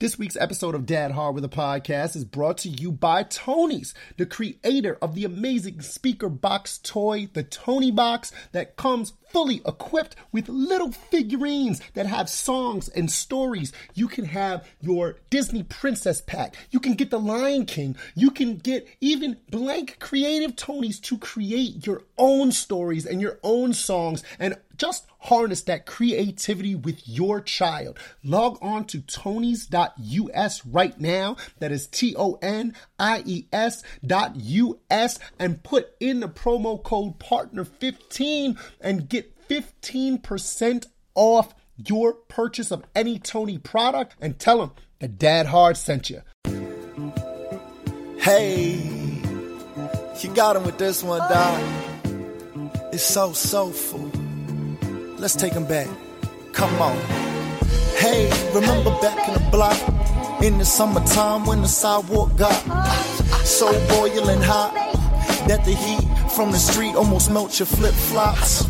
This 0.00 0.18
week's 0.18 0.36
episode 0.36 0.74
of 0.74 0.86
Dad 0.86 1.10
Hard 1.10 1.34
with 1.34 1.44
a 1.44 1.48
Podcast 1.50 2.16
is 2.16 2.24
brought 2.24 2.56
to 2.58 2.70
you 2.70 2.90
by 2.90 3.22
Tonies, 3.22 3.92
the 4.16 4.24
creator 4.24 4.96
of 5.02 5.14
the 5.14 5.26
amazing 5.26 5.82
speaker 5.82 6.30
box 6.30 6.78
toy, 6.78 7.28
the 7.34 7.44
Toniebox, 7.44 8.32
that 8.52 8.76
comes 8.76 9.12
fully 9.32 9.62
equipped 9.66 10.16
with 10.32 10.48
little 10.48 10.92
figurines 10.92 11.80
that 11.94 12.06
have 12.06 12.28
songs 12.28 12.88
and 12.88 13.10
stories. 13.10 13.72
You 13.94 14.08
can 14.08 14.26
have 14.26 14.66
your 14.80 15.16
Disney 15.30 15.62
Princess 15.62 16.20
pack. 16.20 16.56
You 16.70 16.80
can 16.80 16.94
get 16.94 17.10
the 17.10 17.20
Lion 17.20 17.66
King. 17.66 17.96
You 18.14 18.30
can 18.30 18.56
get 18.56 18.88
even 19.00 19.38
blank 19.50 19.98
creative 19.98 20.56
Tonies 20.56 21.00
to 21.02 21.18
create 21.18 21.86
your 21.86 22.02
own 22.18 22.52
stories 22.52 23.06
and 23.06 23.20
your 23.20 23.38
own 23.42 23.72
songs 23.72 24.22
and 24.38 24.56
just 24.80 25.06
harness 25.20 25.60
that 25.62 25.84
creativity 25.84 26.74
with 26.74 27.06
your 27.06 27.42
child. 27.42 27.98
Log 28.24 28.58
on 28.62 28.86
to 28.86 29.02
tonies.us 29.02 30.66
right 30.66 30.98
now. 30.98 31.36
That 31.58 31.70
is 31.70 31.86
T 31.86 32.14
O 32.16 32.38
N 32.40 32.74
I 32.98 33.22
E 33.26 33.44
S 33.52 33.82
dot 34.04 34.36
US 34.36 35.18
and 35.38 35.62
put 35.62 35.90
in 36.00 36.20
the 36.20 36.28
promo 36.28 36.82
code 36.82 37.18
partner15 37.18 38.58
and 38.80 39.08
get 39.08 39.19
15% 39.50 40.86
off 41.16 41.54
your 41.76 42.12
purchase 42.12 42.70
of 42.70 42.84
any 42.94 43.18
Tonie 43.18 43.58
product 43.58 44.14
and 44.20 44.38
tell 44.38 44.58
them 44.58 44.70
that 45.00 45.18
Dad 45.18 45.46
Hard 45.46 45.76
sent 45.76 46.08
you. 46.08 46.22
Hey, 48.18 48.74
you 50.20 50.34
got 50.34 50.54
him 50.54 50.62
with 50.62 50.78
this 50.78 51.02
one, 51.02 51.18
Doc. 51.28 51.60
It's 52.92 53.02
so 53.02 53.32
soulful. 53.32 54.08
Let's 55.18 55.34
take 55.34 55.52
him 55.52 55.66
back. 55.66 55.88
Come 56.52 56.80
on. 56.80 56.96
Hey, 57.96 58.30
remember 58.54 58.90
back 59.00 59.28
in 59.28 59.34
the 59.34 59.48
block 59.50 60.42
in 60.42 60.58
the 60.58 60.64
summertime 60.64 61.44
when 61.44 61.60
the 61.60 61.68
sidewalk 61.68 62.36
got 62.36 62.54
so 63.44 63.72
boiling 63.88 64.40
hot 64.40 64.72
that 65.48 65.64
the 65.64 65.72
heat 65.72 66.30
from 66.30 66.52
the 66.52 66.58
street 66.58 66.94
almost 66.94 67.32
melt 67.32 67.58
your 67.58 67.66
flip 67.66 67.92
flops 67.92 68.64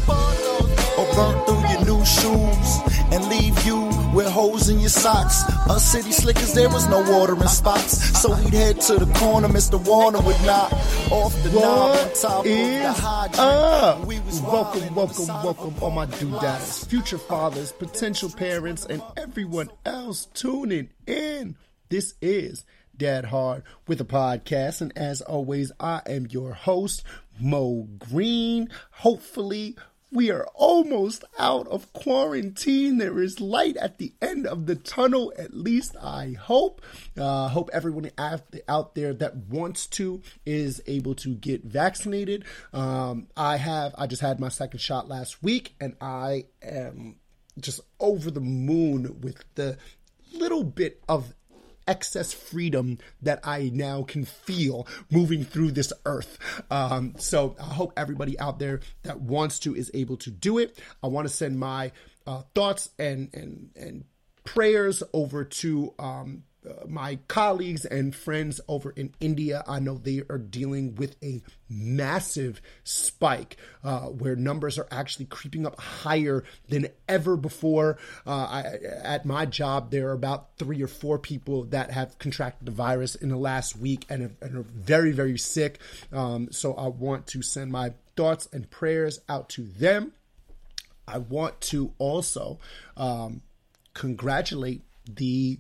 or 1.01 1.15
burn 1.15 1.45
through 1.47 1.69
your 1.71 1.85
new 1.87 2.05
shoes 2.05 2.71
and 3.13 3.27
leave 3.29 3.57
you 3.65 3.81
with 4.15 4.27
holes 4.27 4.69
in 4.69 4.79
your 4.79 4.91
socks. 4.91 5.43
Us 5.69 5.85
city 5.85 6.13
slickers, 6.13 6.53
there 6.53 6.69
was 6.69 6.87
no 6.89 7.01
watering 7.01 7.41
spots, 7.49 8.21
so 8.21 8.37
we'd 8.37 8.53
head 8.53 8.81
to 8.83 8.99
the 8.99 9.13
corner. 9.19 9.49
Mr. 9.49 9.83
Warner 9.83 10.21
would 10.21 10.41
knock 10.43 10.73
off 11.11 11.43
the 11.43 11.51
knob 11.53 11.97
on 11.97 12.15
top 12.15 12.47
is 12.47 12.85
of 12.87 12.97
the 12.97 13.03
hydrant. 13.03 13.39
up? 13.39 14.07
We 14.07 14.21
was 14.21 14.41
Welcome, 14.43 14.95
welcome, 14.95 15.27
welcome, 15.27 15.75
all 15.81 15.91
my 15.91 16.07
doodads, 16.07 16.85
future 16.85 17.19
fathers, 17.19 17.73
potential 17.73 18.31
parents, 18.31 18.85
and 18.85 19.03
everyone 19.17 19.71
else 19.87 20.27
tuning 20.35 20.91
in. 21.07 21.57
This 21.89 22.15
is 22.21 22.65
Dad 22.97 23.27
Hard 23.27 23.63
with 23.87 24.01
a 24.01 24.05
podcast, 24.05 24.81
and 24.83 24.93
as 24.97 25.23
always, 25.23 25.73
I 25.81 26.03
am 26.07 26.27
your 26.31 26.53
host, 26.53 27.03
Mo 27.41 27.89
Green. 27.99 28.69
Hopefully, 28.91 29.77
we 30.13 30.31
are 30.31 30.47
almost 30.55 31.25
out 31.39 31.69
of 31.69 31.93
quarantine. 31.93 32.99
There 32.99 33.21
is 33.21 33.41
light 33.41 33.77
at 33.77 33.99
the 33.99 34.13
end 34.21 34.47
of 34.47 34.67
the 34.67 34.75
tunnel, 34.75 35.33
at 35.39 35.55
least 35.55 35.97
I 35.97 36.37
hope. 36.39 36.83
Uh, 37.17 37.49
hope 37.49 37.71
everyone 37.73 38.11
out 38.19 38.95
there 38.95 39.15
that 39.15 39.37
wants 39.37 39.87
to 39.89 40.23
is 40.45 40.83
able 40.87 41.15
to 41.17 41.35
get 41.35 41.65
vaccinated. 41.65 42.45
Um, 42.73 43.29
I 43.37 43.57
have, 43.57 43.95
I 43.97 44.07
just 44.07 44.23
had 44.23 44.41
my 44.41 44.49
second 44.49 44.81
shot 44.81 45.09
last 45.09 45.43
week, 45.43 45.75
and 45.81 45.97
I 46.01 46.47
am 46.63 47.17
just 47.59 47.81
over 48.01 48.31
the 48.31 48.41
moon 48.41 49.21
with 49.21 49.45
the 49.55 49.79
little 50.33 50.65
bit 50.65 51.03
of 51.09 51.35
excess 51.91 52.33
freedom 52.33 52.99
that 53.21 53.41
I 53.45 53.71
now 53.75 54.05
can 54.05 54.25
feel 54.25 54.87
moving 55.11 55.45
through 55.45 55.73
this 55.73 55.93
earth. 56.07 56.39
Um, 56.71 57.15
so 57.19 57.57
I 57.61 57.65
hope 57.65 57.93
everybody 57.97 58.39
out 58.39 58.61
there 58.61 58.81
that 59.03 59.21
wants 59.21 59.59
to 59.61 59.75
is 59.75 59.91
able 59.93 60.17
to 60.19 60.31
do 60.31 60.59
it. 60.59 60.79
I 61.03 61.09
want 61.09 61.27
to 61.27 61.35
send 61.35 61.59
my 61.59 61.91
uh, 62.27 62.43
thoughts 62.55 62.91
and 62.99 63.29
and 63.35 63.71
and 63.75 64.05
prayers 64.45 65.03
over 65.13 65.45
to 65.45 65.93
um, 65.99 66.45
my 66.87 67.19
colleagues 67.29 67.85
and 67.85 68.15
friends 68.15 68.61
over 68.69 68.91
in 68.91 69.15
India. 69.21 69.65
I 69.67 69.81
know 69.81 69.97
they 69.97 70.23
are 70.29 70.39
dealing 70.39 70.95
with 70.95 71.17
a 71.23 71.43
massive 71.69 72.61
spike 72.85 73.57
uh, 73.83 74.01
where 74.07 74.37
numbers 74.37 74.79
are 74.79 74.87
actually 74.91 75.27
creeping 75.27 75.67
up 75.67 75.81
higher 75.81 76.45
than 76.69 76.89
ever 77.09 77.37
before. 77.37 77.99
Uh, 78.27 78.31
I, 78.31 78.63
at 79.03 79.25
my 79.25 79.47
job, 79.47 79.91
there 79.91 80.09
are 80.09 80.13
about 80.13 80.57
three 80.59 80.83
or 80.83 80.89
four 80.89 81.19
people 81.19 81.65
that 81.65 81.91
have 81.91 82.19
contracted 82.19 82.67
the 82.67 82.73
virus 82.73 83.15
in 83.15 83.29
the 83.31 83.37
last 83.37 83.77
week 83.77 84.05
and 84.09 84.23
are, 84.25 84.33
and 84.43 84.57
are 84.57 84.63
very, 84.63 85.13
very 85.13 85.39
sick. 85.39 85.79
Um, 86.13 86.49
so 86.51 86.75
I 86.75 86.89
want 86.89 87.27
to 87.29 87.43
send 87.43 87.73
my 87.73 87.95
thoughts 88.17 88.49
and 88.53 88.71
prayers 88.71 89.21
out 89.29 89.49
to 89.51 89.63
them. 89.63 90.13
I 91.09 91.19
want 91.19 91.61
to 91.63 91.93
also 91.99 92.59
um, 92.97 93.43
congratulate 93.95 94.83
the 95.07 95.59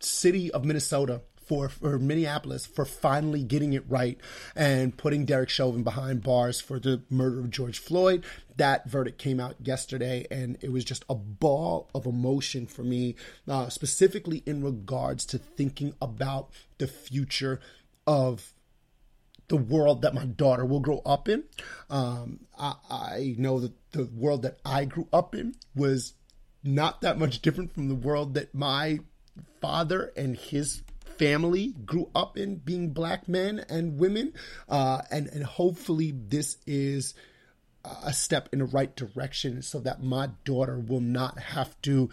city 0.00 0.50
of 0.50 0.64
Minnesota 0.64 1.22
for, 1.48 1.68
for 1.70 1.98
Minneapolis 1.98 2.66
for 2.66 2.84
finally 2.84 3.42
getting 3.42 3.72
it 3.72 3.84
right 3.88 4.18
and 4.54 4.96
putting 4.96 5.24
Derek 5.24 5.48
Chauvin 5.48 5.82
behind 5.82 6.22
bars 6.22 6.60
for 6.60 6.78
the 6.78 7.02
murder 7.08 7.40
of 7.40 7.50
George 7.50 7.78
Floyd. 7.78 8.24
That 8.56 8.88
verdict 8.88 9.18
came 9.18 9.40
out 9.40 9.56
yesterday, 9.62 10.26
and 10.30 10.58
it 10.60 10.70
was 10.70 10.84
just 10.84 11.04
a 11.08 11.14
ball 11.14 11.88
of 11.94 12.04
emotion 12.04 12.66
for 12.66 12.82
me, 12.82 13.16
uh, 13.48 13.70
specifically 13.70 14.42
in 14.44 14.62
regards 14.62 15.24
to 15.26 15.38
thinking 15.38 15.94
about 16.02 16.50
the 16.76 16.86
future 16.86 17.60
of 18.06 18.52
the 19.48 19.56
world 19.56 20.02
that 20.02 20.14
my 20.14 20.26
daughter 20.26 20.66
will 20.66 20.80
grow 20.80 21.00
up 21.06 21.28
in. 21.28 21.44
Um, 21.88 22.40
I, 22.58 22.74
I 22.90 23.34
know 23.38 23.60
that 23.60 23.72
the 23.92 24.04
world 24.04 24.42
that 24.42 24.58
I 24.66 24.84
grew 24.84 25.08
up 25.12 25.34
in 25.34 25.54
was 25.74 26.12
not 26.62 27.00
that 27.00 27.18
much 27.18 27.40
different 27.40 27.72
from 27.72 27.88
the 27.88 27.94
world 27.94 28.34
that 28.34 28.54
my 28.54 28.98
father 29.60 30.12
and 30.16 30.36
his 30.36 30.82
family 31.16 31.74
grew 31.84 32.08
up 32.14 32.36
in, 32.36 32.56
being 32.56 32.90
black 32.90 33.28
men 33.28 33.64
and 33.68 33.98
women. 33.98 34.32
Uh, 34.68 35.02
and, 35.10 35.26
and 35.28 35.44
hopefully, 35.44 36.12
this 36.12 36.58
is 36.66 37.14
a 38.04 38.12
step 38.12 38.48
in 38.52 38.58
the 38.58 38.64
right 38.64 38.94
direction 38.96 39.62
so 39.62 39.80
that 39.80 40.02
my 40.02 40.30
daughter 40.44 40.78
will 40.78 41.00
not 41.00 41.38
have 41.38 41.80
to 41.82 42.10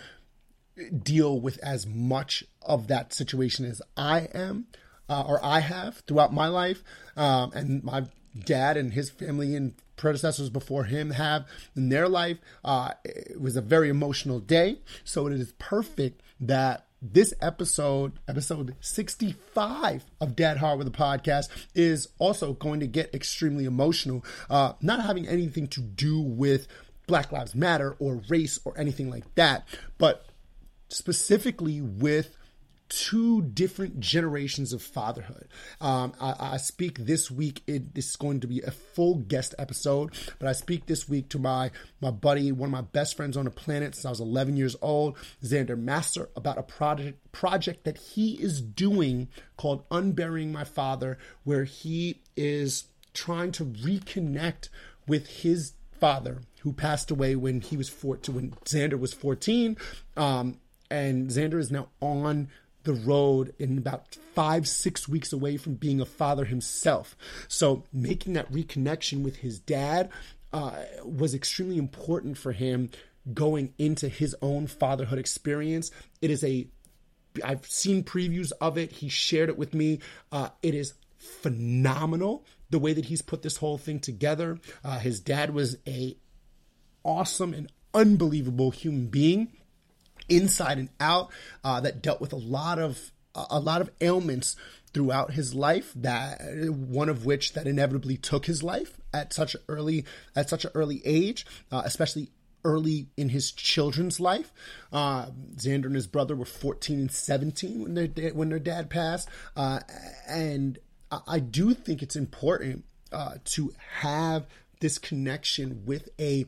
deal 1.03 1.39
with 1.39 1.57
as 1.59 1.85
much 1.85 2.43
of 2.61 2.87
that 2.87 3.13
situation 3.13 3.65
as 3.65 3.81
I 3.95 4.27
am 4.33 4.67
uh, 5.09 5.23
or 5.27 5.43
I 5.43 5.59
have 5.59 5.97
throughout 6.07 6.33
my 6.33 6.47
life, 6.47 6.83
um, 7.15 7.51
and 7.53 7.83
my 7.83 8.05
dad 8.37 8.75
and 8.75 8.93
his 8.93 9.09
family 9.09 9.55
and 9.55 9.73
predecessors 9.95 10.49
before 10.49 10.85
him 10.85 11.11
have 11.11 11.45
in 11.75 11.89
their 11.89 12.09
life. 12.09 12.37
Uh, 12.63 12.91
it 13.03 13.39
was 13.39 13.55
a 13.55 13.61
very 13.61 13.89
emotional 13.89 14.39
day, 14.39 14.79
so 15.03 15.27
it 15.27 15.33
is 15.33 15.53
perfect 15.53 16.21
that 16.39 16.85
this 17.13 17.33
episode, 17.41 18.13
episode 18.27 18.75
65 18.81 20.05
of 20.21 20.35
Dad 20.35 20.57
Hard 20.57 20.77
with 20.77 20.87
a 20.87 20.91
podcast, 20.91 21.49
is 21.73 22.09
also 22.19 22.53
going 22.53 22.79
to 22.79 22.87
get 22.87 23.13
extremely 23.13 23.65
emotional, 23.65 24.23
uh, 24.49 24.73
not 24.81 25.03
having 25.03 25.27
anything 25.27 25.67
to 25.69 25.81
do 25.81 26.19
with 26.19 26.67
Black 27.07 27.31
Lives 27.31 27.55
Matter 27.55 27.95
or 27.99 28.21
race 28.29 28.59
or 28.65 28.77
anything 28.77 29.09
like 29.09 29.35
that, 29.35 29.67
but 29.97 30.25
specifically 30.89 31.81
with 31.81 32.35
two 32.89 33.41
different 33.41 33.99
generations 33.99 34.73
of 34.73 34.81
fatherhood. 34.81 35.47
Um, 35.81 36.13
I, 36.19 36.35
I, 36.39 36.57
speak 36.57 36.99
this 36.99 37.31
week. 37.31 37.61
It, 37.65 37.95
this 37.95 38.09
is 38.09 38.15
going 38.15 38.41
to 38.41 38.47
be 38.47 38.61
a 38.61 38.71
full 38.71 39.15
guest 39.15 39.55
episode, 39.57 40.13
but 40.39 40.47
I 40.47 40.51
speak 40.53 40.85
this 40.85 41.09
week 41.09 41.29
to 41.29 41.39
my 41.39 41.71
my 42.01 42.11
buddy, 42.11 42.51
one 42.51 42.67
of 42.67 42.71
my 42.71 42.81
best 42.81 43.17
friends 43.17 43.37
on 43.37 43.45
the 43.45 43.51
planet 43.51 43.95
since 43.95 44.05
I 44.05 44.09
was 44.09 44.19
11 44.19 44.57
years 44.57 44.75
old, 44.81 45.17
Zander 45.43 45.77
Masser, 45.77 46.29
about 46.35 46.57
a 46.57 46.63
project 46.63 47.31
project 47.31 47.85
that 47.85 47.97
he 47.97 48.33
is 48.33 48.61
doing 48.61 49.29
called 49.57 49.83
Unburying 49.89 50.51
My 50.51 50.63
Father, 50.63 51.17
where 51.43 51.63
he 51.63 52.21
is 52.35 52.85
trying 53.13 53.51
to 53.53 53.65
reconnect 53.65 54.69
with 55.07 55.27
his 55.27 55.73
father 55.99 56.41
who 56.61 56.73
passed 56.73 57.09
away 57.09 57.35
when 57.35 57.61
he 57.61 57.77
was 57.77 57.89
14 57.89 58.35
when 58.35 58.51
Zander 58.65 58.99
was 58.99 59.13
14 59.13 59.77
um, 60.17 60.59
and 60.91 61.29
Zander 61.29 61.59
is 61.59 61.71
now 61.71 61.87
on 62.01 62.49
the 62.85 62.93
road 62.93 63.53
in 63.59 63.77
about 63.77 64.15
five, 64.33 64.67
six 64.67 65.07
weeks 65.07 65.33
away 65.33 65.57
from 65.57 65.75
being 65.75 65.99
a 65.99 66.05
father 66.05 66.45
himself. 66.45 67.15
So 67.47 67.83
making 67.91 68.33
that 68.33 68.51
reconnection 68.51 69.23
with 69.23 69.37
his 69.37 69.59
dad 69.59 70.09
uh, 70.53 70.71
was 71.03 71.33
extremely 71.33 71.77
important 71.77 72.37
for 72.37 72.51
him 72.51 72.89
going 73.33 73.73
into 73.77 74.07
his 74.07 74.35
own 74.41 74.67
fatherhood 74.67 75.19
experience. 75.19 75.91
It 76.21 76.31
is 76.31 76.43
a 76.43 76.67
I've 77.43 77.65
seen 77.65 78.03
previews 78.03 78.53
of 78.61 78.77
it. 78.77 78.93
He 78.93 79.09
shared 79.09 79.49
it 79.49 79.57
with 79.57 79.73
me. 79.73 79.99
Uh, 80.31 80.49
it 80.63 80.73
is 80.73 80.93
phenomenal 81.17 82.45
the 82.69 82.79
way 82.79 82.93
that 82.93 83.05
he's 83.05 83.21
put 83.21 83.41
this 83.41 83.57
whole 83.57 83.77
thing 83.77 83.99
together. 83.99 84.57
Uh, 84.83 84.99
his 84.99 85.19
dad 85.19 85.53
was 85.53 85.77
a 85.85 86.15
awesome 87.03 87.53
and 87.53 87.71
unbelievable 87.93 88.71
human 88.71 89.07
being 89.07 89.51
inside 90.29 90.77
and 90.77 90.89
out, 90.99 91.31
uh, 91.63 91.79
that 91.81 92.01
dealt 92.01 92.21
with 92.21 92.33
a 92.33 92.37
lot 92.37 92.79
of 92.79 93.11
a 93.33 93.59
lot 93.59 93.81
of 93.81 93.91
ailments 93.99 94.55
throughout 94.93 95.31
his 95.31 95.53
life 95.53 95.91
that 95.93 96.39
one 96.69 97.09
of 97.09 97.25
which 97.25 97.51
that 97.51 97.67
inevitably 97.67 98.15
took 98.15 98.45
his 98.45 98.63
life 98.63 98.97
at 99.13 99.33
such 99.33 99.57
early 99.67 100.05
at 100.37 100.49
such 100.49 100.63
an 100.63 100.71
early 100.73 101.01
age 101.03 101.45
uh, 101.69 101.81
especially 101.83 102.29
early 102.65 103.07
in 103.15 103.29
his 103.29 103.51
children's 103.51 104.19
life. 104.19 104.51
Uh, 104.91 105.27
zander 105.55 105.85
and 105.85 105.95
his 105.95 106.07
brother 106.07 106.35
were 106.35 106.45
14 106.45 106.99
and 106.99 107.11
17 107.11 107.83
when 107.83 107.93
their 107.93 108.33
when 108.33 108.49
their 108.49 108.59
dad 108.59 108.89
passed. 108.89 109.29
Uh, 109.55 109.79
and 110.27 110.79
I 111.27 111.39
do 111.39 111.73
think 111.73 112.01
it's 112.01 112.15
important 112.15 112.83
uh, 113.13 113.35
to 113.45 113.73
have 114.01 114.47
this 114.81 114.97
connection 114.97 115.83
with 115.85 116.09
a 116.19 116.47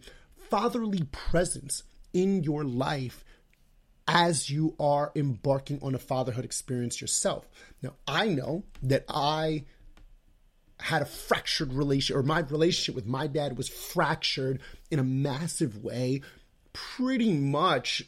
fatherly 0.49 1.03
presence 1.11 1.83
in 2.11 2.43
your 2.43 2.63
life 2.63 3.23
as 4.07 4.49
you 4.49 4.75
are 4.79 5.11
embarking 5.15 5.79
on 5.81 5.93
a 5.93 5.99
fatherhood 5.99 6.45
experience 6.45 7.01
yourself. 7.01 7.47
Now, 7.81 7.93
I 8.07 8.27
know 8.27 8.63
that 8.83 9.05
I 9.09 9.65
had 10.79 11.01
a 11.01 11.05
fractured 11.05 11.73
relationship, 11.73 12.17
or 12.17 12.23
my 12.23 12.39
relationship 12.39 12.95
with 12.95 13.05
my 13.05 13.27
dad 13.27 13.57
was 13.57 13.67
fractured 13.67 14.61
in 14.91 14.99
a 14.99 15.03
massive 15.03 15.83
way, 15.83 16.21
pretty 16.71 17.33
much 17.33 18.03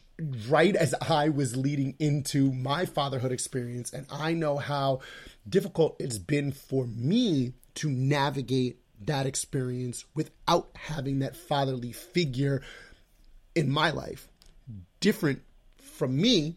right 0.47 0.75
as 0.75 0.93
I 1.01 1.29
was 1.29 1.57
leading 1.57 1.95
into 1.99 2.53
my 2.53 2.85
fatherhood 2.85 3.31
experience. 3.31 3.91
And 3.91 4.05
I 4.11 4.33
know 4.33 4.57
how 4.57 4.99
difficult 5.47 5.95
it's 5.99 6.19
been 6.19 6.51
for 6.51 6.85
me 6.85 7.53
to 7.75 7.89
navigate 7.89 8.79
that 9.05 9.25
experience 9.25 10.05
without 10.13 10.69
having 10.75 11.19
that 11.19 11.35
fatherly 11.35 11.93
figure 11.93 12.61
in 13.55 13.71
my 13.71 13.91
life. 13.91 14.27
Different 14.99 15.41
from 15.99 16.19
me, 16.19 16.55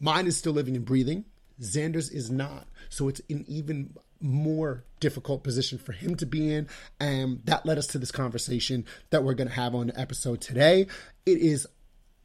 mine 0.00 0.26
is 0.26 0.36
still 0.36 0.52
living 0.52 0.76
and 0.76 0.84
breathing. 0.84 1.24
Zander's 1.62 2.10
is 2.10 2.30
not. 2.30 2.66
So 2.88 3.08
it's 3.08 3.22
an 3.30 3.44
even 3.48 3.94
more 4.20 4.84
difficult 5.00 5.44
position 5.44 5.78
for 5.78 5.92
him 5.92 6.16
to 6.16 6.26
be 6.26 6.52
in. 6.52 6.68
And 7.00 7.40
that 7.44 7.64
led 7.64 7.78
us 7.78 7.86
to 7.88 7.98
this 7.98 8.10
conversation 8.10 8.84
that 9.10 9.22
we're 9.22 9.34
going 9.34 9.48
to 9.48 9.54
have 9.54 9.74
on 9.74 9.86
the 9.86 9.98
episode 9.98 10.40
today. 10.40 10.88
It 11.24 11.38
is 11.38 11.66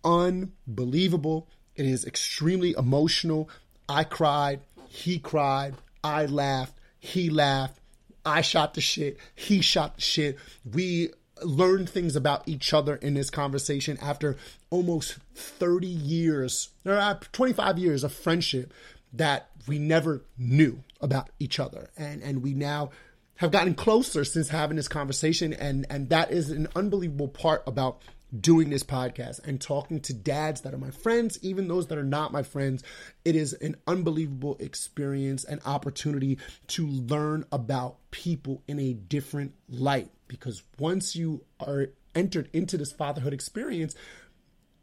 unbelievable. 0.03 1.47
It 1.75 1.85
is 1.85 2.05
extremely 2.05 2.73
emotional. 2.77 3.49
I 3.87 4.03
cried. 4.03 4.61
He 4.89 5.19
cried. 5.19 5.75
I 6.03 6.25
laughed. 6.25 6.73
He 6.99 7.29
laughed. 7.29 7.79
I 8.25 8.41
shot 8.41 8.73
the 8.73 8.81
shit. 8.81 9.17
He 9.35 9.61
shot 9.61 9.95
the 9.95 10.01
shit. 10.01 10.37
We 10.65 11.11
learn 11.43 11.85
things 11.85 12.15
about 12.15 12.47
each 12.47 12.73
other 12.73 12.95
in 12.95 13.13
this 13.13 13.29
conversation 13.29 13.97
after 14.01 14.37
almost 14.69 15.17
30 15.35 15.87
years 15.87 16.69
or 16.85 16.93
uh, 16.93 17.15
25 17.31 17.77
years 17.77 18.03
of 18.03 18.13
friendship 18.13 18.73
that 19.13 19.49
we 19.67 19.79
never 19.79 20.23
knew 20.37 20.83
about 21.01 21.29
each 21.39 21.59
other 21.59 21.89
and 21.97 22.21
and 22.23 22.41
we 22.41 22.53
now 22.53 22.89
have 23.35 23.51
gotten 23.51 23.75
closer 23.75 24.25
since 24.25 24.49
having 24.49 24.77
this 24.77 24.87
conversation 24.87 25.53
and 25.53 25.85
and 25.89 26.09
that 26.09 26.31
is 26.31 26.49
an 26.49 26.67
unbelievable 26.75 27.27
part 27.27 27.63
about 27.67 28.01
doing 28.37 28.69
this 28.69 28.83
podcast 28.83 29.45
and 29.47 29.61
talking 29.61 29.99
to 30.01 30.13
dads 30.13 30.61
that 30.61 30.73
are 30.73 30.77
my 30.77 30.91
friends, 30.91 31.39
even 31.41 31.67
those 31.67 31.87
that 31.87 31.97
are 31.97 32.03
not 32.03 32.31
my 32.31 32.43
friends. 32.43 32.83
It 33.23 33.35
is 33.35 33.53
an 33.53 33.77
unbelievable 33.87 34.57
experience 34.59 35.43
and 35.43 35.61
opportunity 35.65 36.37
to 36.67 36.87
learn 36.87 37.45
about 37.51 37.97
people 38.11 38.63
in 38.67 38.79
a 38.79 38.93
different 38.93 39.53
light 39.69 40.09
because 40.27 40.63
once 40.79 41.15
you 41.15 41.43
are 41.59 41.87
entered 42.15 42.49
into 42.53 42.77
this 42.77 42.91
fatherhood 42.91 43.33
experience, 43.33 43.95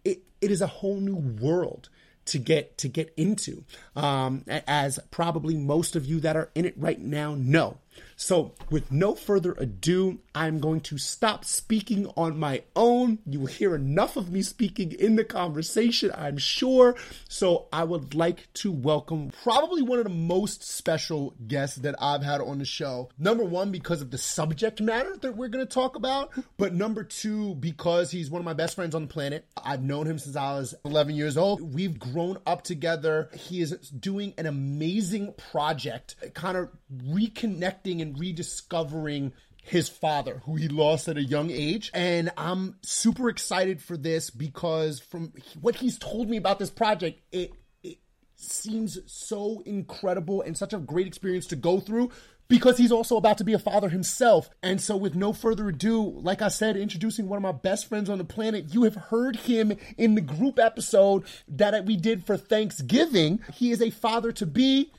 it, 0.04 0.22
it 0.40 0.50
is 0.50 0.60
a 0.60 0.66
whole 0.66 1.00
new 1.00 1.16
world 1.16 1.88
to 2.26 2.38
get 2.38 2.78
to 2.78 2.88
get 2.88 3.12
into. 3.16 3.64
Um, 3.96 4.44
as 4.66 4.98
probably 5.10 5.56
most 5.56 5.96
of 5.96 6.06
you 6.06 6.20
that 6.20 6.36
are 6.36 6.50
in 6.54 6.64
it 6.64 6.74
right 6.76 7.00
now 7.00 7.34
know 7.34 7.78
so, 8.16 8.54
with 8.70 8.92
no 8.92 9.14
further 9.14 9.52
ado, 9.58 10.20
I'm 10.34 10.58
going 10.58 10.80
to 10.82 10.98
stop 10.98 11.44
speaking 11.44 12.06
on 12.16 12.38
my 12.38 12.62
own. 12.76 13.18
You 13.26 13.40
will 13.40 13.46
hear 13.46 13.74
enough 13.74 14.16
of 14.16 14.30
me 14.30 14.42
speaking 14.42 14.92
in 14.92 15.16
the 15.16 15.24
conversation, 15.24 16.12
I'm 16.16 16.38
sure. 16.38 16.96
So, 17.28 17.66
I 17.72 17.84
would 17.84 18.14
like 18.14 18.52
to 18.54 18.70
welcome 18.70 19.30
probably 19.42 19.82
one 19.82 19.98
of 19.98 20.04
the 20.04 20.10
most 20.10 20.62
special 20.62 21.34
guests 21.46 21.76
that 21.78 21.96
I've 22.00 22.22
had 22.22 22.40
on 22.40 22.58
the 22.58 22.64
show. 22.64 23.10
Number 23.18 23.44
one, 23.44 23.72
because 23.72 24.00
of 24.00 24.10
the 24.10 24.18
subject 24.18 24.80
matter 24.80 25.16
that 25.16 25.36
we're 25.36 25.48
going 25.48 25.66
to 25.66 25.72
talk 25.72 25.96
about, 25.96 26.30
but 26.56 26.74
number 26.74 27.02
two, 27.02 27.54
because 27.56 28.10
he's 28.10 28.30
one 28.30 28.40
of 28.40 28.46
my 28.46 28.54
best 28.54 28.76
friends 28.76 28.94
on 28.94 29.02
the 29.02 29.08
planet. 29.08 29.46
I've 29.62 29.82
known 29.82 30.06
him 30.06 30.18
since 30.18 30.36
I 30.36 30.54
was 30.54 30.74
11 30.84 31.14
years 31.14 31.36
old. 31.36 31.74
We've 31.74 31.98
grown 31.98 32.38
up 32.46 32.62
together. 32.62 33.28
He 33.34 33.60
is 33.60 33.72
doing 33.72 34.34
an 34.38 34.46
amazing 34.46 35.34
project, 35.50 36.16
kind 36.34 36.56
of 36.56 36.70
reconnecting 37.06 37.83
and 37.86 38.18
rediscovering 38.18 39.32
his 39.62 39.88
father, 39.88 40.42
who 40.44 40.56
he 40.56 40.68
lost 40.68 41.08
at 41.08 41.16
a 41.16 41.22
young 41.22 41.50
age. 41.50 41.90
And 41.94 42.30
I'm 42.36 42.76
super 42.82 43.28
excited 43.28 43.82
for 43.82 43.96
this 43.96 44.30
because 44.30 45.00
from 45.00 45.32
what 45.60 45.76
he's 45.76 45.98
told 45.98 46.28
me 46.28 46.36
about 46.36 46.58
this 46.58 46.70
project, 46.70 47.20
it, 47.32 47.52
it 47.82 47.98
seems 48.36 48.98
so 49.06 49.62
incredible 49.66 50.42
and 50.42 50.56
such 50.56 50.72
a 50.72 50.78
great 50.78 51.06
experience 51.06 51.46
to 51.48 51.56
go 51.56 51.80
through 51.80 52.10
because 52.48 52.76
he's 52.76 52.92
also 52.92 53.16
about 53.16 53.38
to 53.38 53.44
be 53.44 53.54
a 53.54 53.58
father 53.58 53.88
himself. 53.88 54.50
And 54.62 54.80
so, 54.80 54.96
with 54.96 55.14
no 55.14 55.32
further 55.32 55.68
ado, 55.68 56.02
like 56.02 56.42
I 56.42 56.48
said, 56.48 56.76
introducing 56.76 57.26
one 57.26 57.38
of 57.38 57.42
my 57.42 57.52
best 57.52 57.88
friends 57.88 58.10
on 58.10 58.18
the 58.18 58.24
planet, 58.24 58.74
you 58.74 58.82
have 58.82 58.94
heard 58.94 59.36
him 59.36 59.76
in 59.96 60.14
the 60.14 60.20
group 60.20 60.58
episode 60.58 61.24
that 61.48 61.86
we 61.86 61.96
did 61.96 62.26
for 62.26 62.36
Thanksgiving. 62.36 63.40
He 63.54 63.70
is 63.70 63.80
a 63.80 63.90
father 63.90 64.30
to 64.32 64.46
be. 64.46 64.92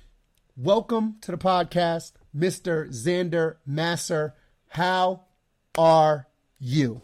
Welcome 0.57 1.17
to 1.21 1.31
the 1.31 1.37
podcast, 1.37 2.13
Mr. 2.35 2.89
Zander 2.89 3.55
Masser. 3.65 4.33
How 4.67 5.25
are 5.77 6.27
you? 6.59 7.01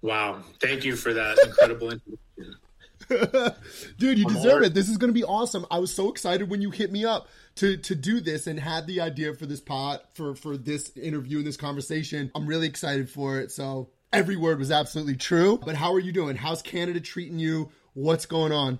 Wow. 0.00 0.42
Thank 0.60 0.84
you 0.84 0.96
for 0.96 1.12
that 1.12 1.38
incredible 1.44 1.90
introduction. 1.90 2.18
Dude, 3.98 4.18
you 4.18 4.26
I'm 4.26 4.34
deserve 4.34 4.62
it. 4.62 4.74
This 4.74 4.88
is 4.88 4.96
going 4.96 5.08
to 5.08 5.14
be 5.14 5.24
awesome. 5.24 5.66
I 5.70 5.78
was 5.78 5.92
so 5.94 6.10
excited 6.10 6.48
when 6.48 6.62
you 6.62 6.70
hit 6.70 6.92
me 6.92 7.04
up 7.04 7.28
to 7.56 7.76
to 7.76 7.94
do 7.94 8.20
this 8.20 8.46
and 8.46 8.58
had 8.58 8.86
the 8.86 9.00
idea 9.00 9.34
for 9.34 9.46
this 9.46 9.60
pot 9.60 10.04
for 10.14 10.34
for 10.34 10.56
this 10.56 10.96
interview 10.96 11.38
and 11.38 11.46
this 11.46 11.56
conversation. 11.56 12.30
I'm 12.34 12.46
really 12.46 12.68
excited 12.68 13.10
for 13.10 13.40
it. 13.40 13.50
So 13.50 13.90
every 14.12 14.36
word 14.36 14.58
was 14.58 14.70
absolutely 14.70 15.16
true. 15.16 15.58
But 15.64 15.74
how 15.74 15.92
are 15.92 16.00
you 16.00 16.12
doing? 16.12 16.36
How's 16.36 16.62
Canada 16.62 17.00
treating 17.00 17.38
you? 17.38 17.70
What's 17.94 18.26
going 18.26 18.52
on? 18.52 18.78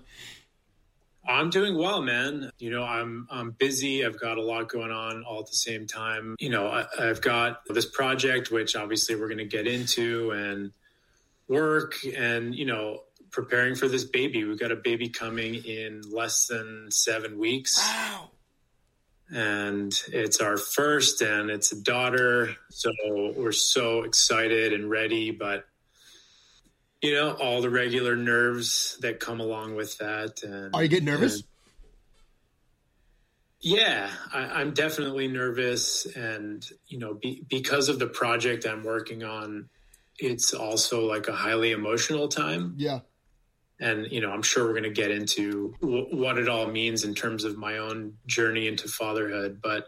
I'm 1.25 1.49
doing 1.49 1.77
well, 1.77 2.01
man. 2.01 2.51
You 2.59 2.71
know, 2.71 2.83
I'm 2.83 3.27
I'm 3.31 3.51
busy. 3.51 4.05
I've 4.05 4.19
got 4.19 4.37
a 4.37 4.41
lot 4.41 4.69
going 4.69 4.91
on 4.91 5.23
all 5.23 5.39
at 5.39 5.47
the 5.47 5.55
same 5.55 5.87
time. 5.87 6.35
You 6.39 6.49
know, 6.49 6.67
I, 6.67 6.85
have 6.97 7.21
got 7.21 7.61
this 7.69 7.85
project, 7.85 8.51
which 8.51 8.75
obviously 8.75 9.15
we're 9.15 9.27
going 9.27 9.37
to 9.37 9.45
get 9.45 9.67
into, 9.67 10.31
and 10.31 10.71
work, 11.47 11.95
and 12.15 12.53
you 12.53 12.65
know, 12.65 13.03
preparing 13.31 13.75
for 13.75 13.87
this 13.87 14.03
baby. 14.03 14.43
We've 14.43 14.59
got 14.59 14.71
a 14.71 14.75
baby 14.75 15.09
coming 15.09 15.55
in 15.55 16.01
less 16.11 16.47
than 16.47 16.89
seven 16.91 17.39
weeks. 17.39 17.77
Wow. 17.77 18.29
And 19.31 19.93
it's 20.09 20.41
our 20.41 20.57
first, 20.57 21.21
and 21.21 21.49
it's 21.49 21.71
a 21.71 21.81
daughter. 21.81 22.55
So 22.69 22.91
we're 23.35 23.53
so 23.53 24.03
excited 24.03 24.73
and 24.73 24.89
ready, 24.89 25.31
but 25.31 25.65
you 27.03 27.13
know 27.13 27.33
all 27.33 27.61
the 27.61 27.69
regular 27.69 28.15
nerves 28.15 28.97
that 29.01 29.19
come 29.19 29.39
along 29.39 29.75
with 29.75 29.97
that 29.99 30.41
and 30.43 30.73
are 30.73 30.81
you 30.81 30.89
getting 30.89 31.05
nervous? 31.05 31.35
and, 31.35 31.43
yeah 33.59 34.09
I, 34.33 34.61
am 34.61 34.73
definitely 34.73 35.27
nervous 35.27 36.05
and 36.15 36.65
you 36.87 36.97
know 36.97 37.13
be, 37.13 37.43
because 37.49 37.89
of 37.89 37.99
the 37.99 38.07
project 38.07 38.65
i'm 38.65 38.83
working 38.83 39.23
on 39.23 39.69
it's 40.19 40.53
also 40.53 41.07
like 41.07 41.27
a 41.27 41.33
highly 41.33 41.71
emotional 41.71 42.27
time. 42.27 42.75
Yeah. 42.77 42.99
And 43.79 44.11
you 44.11 44.21
know 44.21 44.31
i'm 44.31 44.43
sure 44.43 44.65
we're 44.65 44.71
going 44.71 44.83
to 44.83 44.89
get 44.91 45.11
into 45.11 45.75
w- 45.81 46.07
what 46.11 46.37
it 46.37 46.47
all 46.47 46.67
means 46.67 47.03
in 47.03 47.13
terms 47.15 47.43
of 47.43 47.57
my 47.57 47.79
own 47.79 48.13
journey 48.27 48.67
into 48.67 48.87
fatherhood 48.87 49.59
but 49.61 49.87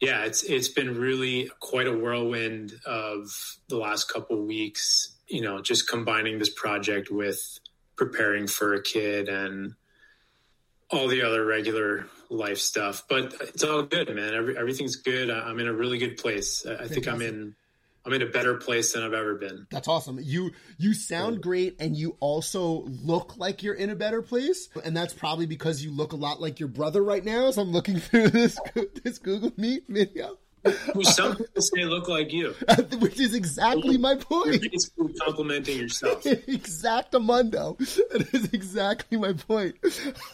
yeah 0.00 0.24
it's 0.24 0.42
it's 0.42 0.68
been 0.68 0.98
really 0.98 1.50
quite 1.60 1.86
a 1.86 1.96
whirlwind 1.96 2.72
of 2.84 3.30
the 3.68 3.76
last 3.76 4.12
couple 4.12 4.44
weeks 4.44 5.16
you 5.32 5.40
know, 5.40 5.62
just 5.62 5.88
combining 5.88 6.38
this 6.38 6.50
project 6.50 7.10
with 7.10 7.58
preparing 7.96 8.46
for 8.46 8.74
a 8.74 8.82
kid 8.82 9.28
and 9.28 9.74
all 10.90 11.08
the 11.08 11.22
other 11.22 11.44
regular 11.44 12.06
life 12.28 12.58
stuff. 12.58 13.04
But 13.08 13.34
it's 13.40 13.64
all 13.64 13.82
good, 13.82 14.14
man. 14.14 14.34
Every, 14.34 14.56
everything's 14.56 14.96
good. 14.96 15.30
I'm 15.30 15.58
in 15.58 15.66
a 15.66 15.72
really 15.72 15.98
good 15.98 16.18
place. 16.18 16.66
I, 16.66 16.84
I 16.84 16.88
think 16.88 17.08
I'm 17.08 17.22
in 17.22 17.54
I'm 18.04 18.12
in 18.12 18.22
a 18.22 18.26
better 18.26 18.56
place 18.56 18.92
than 18.92 19.04
I've 19.04 19.12
ever 19.12 19.36
been. 19.36 19.66
That's 19.70 19.88
awesome. 19.88 20.18
You 20.20 20.50
you 20.76 20.92
sound 20.92 21.40
great 21.40 21.76
and 21.80 21.96
you 21.96 22.16
also 22.20 22.84
look 22.86 23.36
like 23.36 23.62
you're 23.62 23.74
in 23.74 23.90
a 23.90 23.96
better 23.96 24.22
place. 24.22 24.68
And 24.84 24.96
that's 24.96 25.14
probably 25.14 25.46
because 25.46 25.84
you 25.84 25.92
look 25.92 26.12
a 26.12 26.16
lot 26.16 26.40
like 26.40 26.58
your 26.58 26.68
brother 26.68 27.02
right 27.02 27.24
now. 27.24 27.50
So 27.52 27.62
I'm 27.62 27.70
looking 27.70 27.98
through 27.98 28.28
this 28.30 28.58
this 29.02 29.18
Google 29.18 29.52
Meet 29.56 29.84
video. 29.88 30.38
Who 30.94 31.02
some 31.02 31.36
people 31.36 31.62
say 31.62 31.84
look 31.84 32.08
like 32.08 32.32
you, 32.32 32.50
which 32.98 33.18
is 33.18 33.34
exactly 33.34 33.98
my 33.98 34.14
point. 34.14 34.62
You're 34.62 34.70
basically 34.70 35.12
complimenting 35.14 35.78
yourself. 35.78 36.22
Exactamundo. 36.24 37.78
That 37.78 38.32
is 38.32 38.52
exactly 38.52 39.18
my 39.18 39.32
point. 39.32 39.76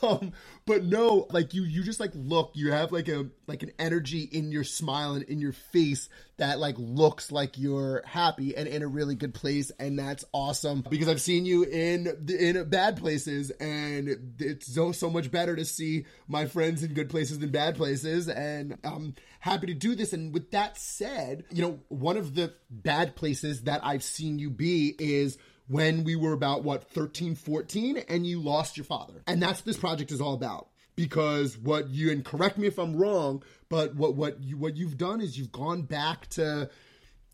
Um, 0.02 0.32
but 0.68 0.84
no, 0.84 1.26
like 1.30 1.54
you, 1.54 1.64
you 1.64 1.82
just 1.82 1.98
like 1.98 2.12
look. 2.14 2.50
You 2.52 2.72
have 2.72 2.92
like 2.92 3.08
a 3.08 3.26
like 3.46 3.62
an 3.62 3.72
energy 3.78 4.20
in 4.20 4.52
your 4.52 4.64
smile 4.64 5.14
and 5.14 5.22
in 5.22 5.40
your 5.40 5.54
face 5.54 6.10
that 6.36 6.58
like 6.58 6.74
looks 6.78 7.32
like 7.32 7.56
you're 7.56 8.02
happy 8.04 8.54
and 8.54 8.68
in 8.68 8.82
a 8.82 8.86
really 8.86 9.14
good 9.14 9.32
place, 9.32 9.72
and 9.80 9.98
that's 9.98 10.26
awesome. 10.34 10.84
Because 10.88 11.08
I've 11.08 11.22
seen 11.22 11.46
you 11.46 11.62
in 11.62 12.26
in 12.28 12.68
bad 12.68 12.98
places, 12.98 13.50
and 13.50 14.34
it's 14.38 14.74
so 14.74 14.92
so 14.92 15.08
much 15.08 15.30
better 15.30 15.56
to 15.56 15.64
see 15.64 16.04
my 16.28 16.44
friends 16.44 16.82
in 16.82 16.92
good 16.92 17.08
places 17.08 17.38
than 17.38 17.50
bad 17.50 17.74
places, 17.74 18.28
and 18.28 18.76
I'm 18.84 19.14
happy 19.40 19.68
to 19.68 19.74
do 19.74 19.94
this. 19.94 20.12
And 20.12 20.34
with 20.34 20.50
that 20.50 20.76
said, 20.76 21.44
you 21.50 21.62
know, 21.62 21.80
one 21.88 22.18
of 22.18 22.34
the 22.34 22.52
bad 22.70 23.16
places 23.16 23.62
that 23.62 23.80
I've 23.82 24.04
seen 24.04 24.38
you 24.38 24.50
be 24.50 24.94
is 24.98 25.38
when 25.68 26.04
we 26.04 26.16
were 26.16 26.32
about 26.32 26.64
what 26.64 26.90
13 26.90 27.34
14 27.34 27.98
and 28.08 28.26
you 28.26 28.40
lost 28.40 28.76
your 28.76 28.84
father. 28.84 29.22
And 29.26 29.40
that's 29.42 29.60
this 29.60 29.76
project 29.76 30.10
is 30.10 30.20
all 30.20 30.34
about. 30.34 30.68
Because 30.96 31.56
what 31.56 31.90
you 31.90 32.10
and 32.10 32.24
correct 32.24 32.58
me 32.58 32.66
if 32.66 32.76
i'm 32.76 32.96
wrong 32.96 33.44
but 33.68 33.94
what 33.94 34.16
what 34.16 34.42
you 34.42 34.56
what 34.56 34.76
you've 34.76 34.98
done 34.98 35.20
is 35.20 35.38
you've 35.38 35.52
gone 35.52 35.82
back 35.82 36.26
to 36.30 36.68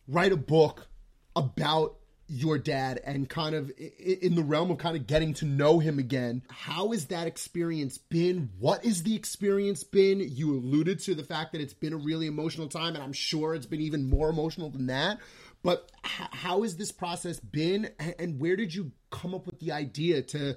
write 0.06 0.32
a 0.32 0.36
book 0.36 0.86
about 1.34 1.96
your 2.26 2.58
dad 2.58 3.00
and 3.04 3.28
kind 3.28 3.54
of 3.54 3.70
in 3.78 4.34
the 4.34 4.42
realm 4.42 4.70
of 4.70 4.78
kind 4.78 4.96
of 4.96 5.06
getting 5.06 5.34
to 5.34 5.44
know 5.44 5.78
him 5.78 5.98
again. 5.98 6.42
How 6.48 6.92
has 6.92 7.06
that 7.06 7.26
experience 7.26 7.98
been? 7.98 8.50
What 8.58 8.84
is 8.84 9.02
the 9.02 9.14
experience 9.14 9.84
been? 9.84 10.20
You 10.20 10.54
alluded 10.54 11.00
to 11.00 11.14
the 11.14 11.22
fact 11.22 11.52
that 11.52 11.60
it's 11.60 11.74
been 11.74 11.92
a 11.92 11.98
really 11.98 12.26
emotional 12.26 12.68
time 12.68 12.94
and 12.94 13.02
i'm 13.02 13.12
sure 13.12 13.54
it's 13.54 13.66
been 13.66 13.80
even 13.80 14.08
more 14.08 14.30
emotional 14.30 14.70
than 14.70 14.86
that 14.86 15.18
but 15.64 15.90
h- 16.04 16.28
how 16.30 16.62
has 16.62 16.76
this 16.76 16.92
process 16.92 17.40
been, 17.40 17.90
and 18.18 18.38
where 18.38 18.54
did 18.54 18.73
you 18.73 18.92
come 19.11 19.35
up 19.35 19.47
with 19.47 19.59
the 19.59 19.73
idea 19.73 20.23
to 20.23 20.56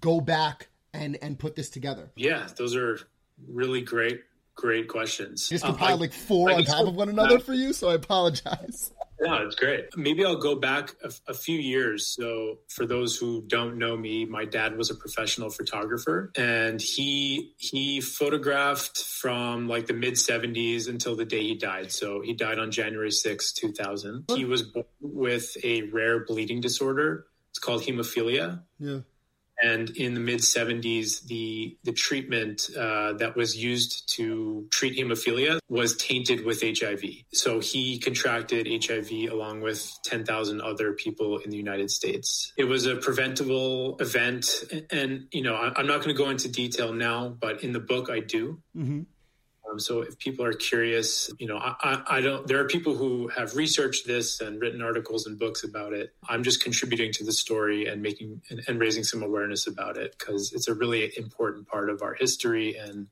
go 0.00 0.20
back 0.20 0.68
and 0.92 1.18
and 1.22 1.38
put 1.38 1.56
this 1.56 1.70
together? 1.70 2.10
Yeah, 2.14 2.46
those 2.56 2.76
are 2.76 3.00
really 3.48 3.80
great, 3.80 4.20
great 4.54 4.88
questions. 4.88 5.48
Just 5.48 5.64
compiled 5.64 5.98
uh, 5.98 6.02
like 6.02 6.12
four 6.12 6.52
on 6.52 6.62
top 6.64 6.86
of 6.86 6.94
one 6.94 7.08
another 7.08 7.38
for 7.38 7.54
you, 7.54 7.72
so 7.72 7.88
I 7.88 7.94
apologize. 7.94 8.92
Yeah, 9.20 9.44
it's 9.46 9.56
great. 9.56 9.96
Maybe 9.96 10.24
I'll 10.24 10.36
go 10.36 10.54
back 10.54 10.94
a, 11.02 11.12
a, 11.28 11.34
few 11.34 11.58
years. 11.58 12.06
So, 12.06 12.58
for 12.68 12.86
those 12.86 13.16
who 13.16 13.42
don't 13.46 13.78
know 13.78 13.96
me, 13.96 14.26
my 14.26 14.44
dad 14.44 14.76
was 14.76 14.90
a 14.90 14.94
professional 14.94 15.48
photographer, 15.48 16.32
and 16.36 16.80
he 16.80 17.54
he 17.56 18.00
photographed 18.00 18.98
from 18.98 19.68
like 19.68 19.86
the 19.86 19.94
mid 19.94 20.14
'70s 20.14 20.88
until 20.88 21.16
the 21.16 21.24
day 21.24 21.42
he 21.42 21.54
died. 21.54 21.92
So 21.92 22.20
he 22.20 22.34
died 22.34 22.58
on 22.58 22.70
January 22.70 23.10
6, 23.10 23.52
2000. 23.52 24.24
He 24.34 24.44
was 24.44 24.62
born 24.62 24.84
with 25.00 25.56
a 25.64 25.82
rare 25.82 26.24
bleeding 26.24 26.60
disorder. 26.60 27.26
It's 27.50 27.58
called 27.58 27.82
hemophilia. 27.82 28.62
Yeah 28.78 29.00
and 29.62 29.90
in 29.90 30.14
the 30.14 30.20
mid 30.20 30.40
70s 30.40 31.26
the 31.26 31.76
the 31.84 31.92
treatment 31.92 32.68
uh, 32.76 33.12
that 33.14 33.36
was 33.36 33.56
used 33.56 34.08
to 34.16 34.66
treat 34.70 34.96
hemophilia 34.98 35.58
was 35.68 35.96
tainted 35.96 36.44
with 36.44 36.62
hiv 36.62 37.02
so 37.32 37.60
he 37.60 37.98
contracted 37.98 38.66
hiv 38.84 39.10
along 39.30 39.60
with 39.60 39.90
10,000 40.04 40.60
other 40.60 40.92
people 40.92 41.38
in 41.38 41.50
the 41.50 41.56
united 41.56 41.90
states. 41.90 42.52
It 42.56 42.64
was 42.64 42.86
a 42.86 42.96
preventable 42.96 43.96
event 44.00 44.64
and, 44.90 45.26
you 45.32 45.42
know 45.42 45.54
i'm 45.54 45.86
not 45.86 46.02
going 46.02 46.14
to 46.14 46.22
go 46.22 46.30
into 46.30 46.48
detail 46.48 46.92
now 46.92 47.28
but 47.28 47.62
in 47.62 47.72
the 47.72 47.80
book 47.80 48.10
i 48.10 48.20
do. 48.20 48.60
Mm-hmm. 48.76 49.02
Um, 49.76 49.80
so 49.80 50.00
if 50.00 50.18
people 50.18 50.44
are 50.44 50.52
curious, 50.52 51.30
you 51.38 51.46
know, 51.46 51.58
I, 51.58 52.02
I, 52.08 52.20
don't. 52.20 52.46
There 52.46 52.58
are 52.60 52.66
people 52.66 52.94
who 52.94 53.28
have 53.28 53.54
researched 53.54 54.06
this 54.06 54.40
and 54.40 54.60
written 54.60 54.80
articles 54.80 55.26
and 55.26 55.38
books 55.38 55.64
about 55.64 55.92
it. 55.92 56.14
I'm 56.28 56.42
just 56.42 56.62
contributing 56.62 57.12
to 57.12 57.24
the 57.24 57.32
story 57.32 57.86
and 57.86 58.00
making 58.02 58.40
and, 58.50 58.62
and 58.66 58.80
raising 58.80 59.04
some 59.04 59.22
awareness 59.22 59.66
about 59.66 59.98
it 59.98 60.16
because 60.18 60.52
it's 60.54 60.68
a 60.68 60.74
really 60.74 61.12
important 61.16 61.68
part 61.68 61.90
of 61.90 62.02
our 62.02 62.14
history 62.14 62.76
and 62.76 63.08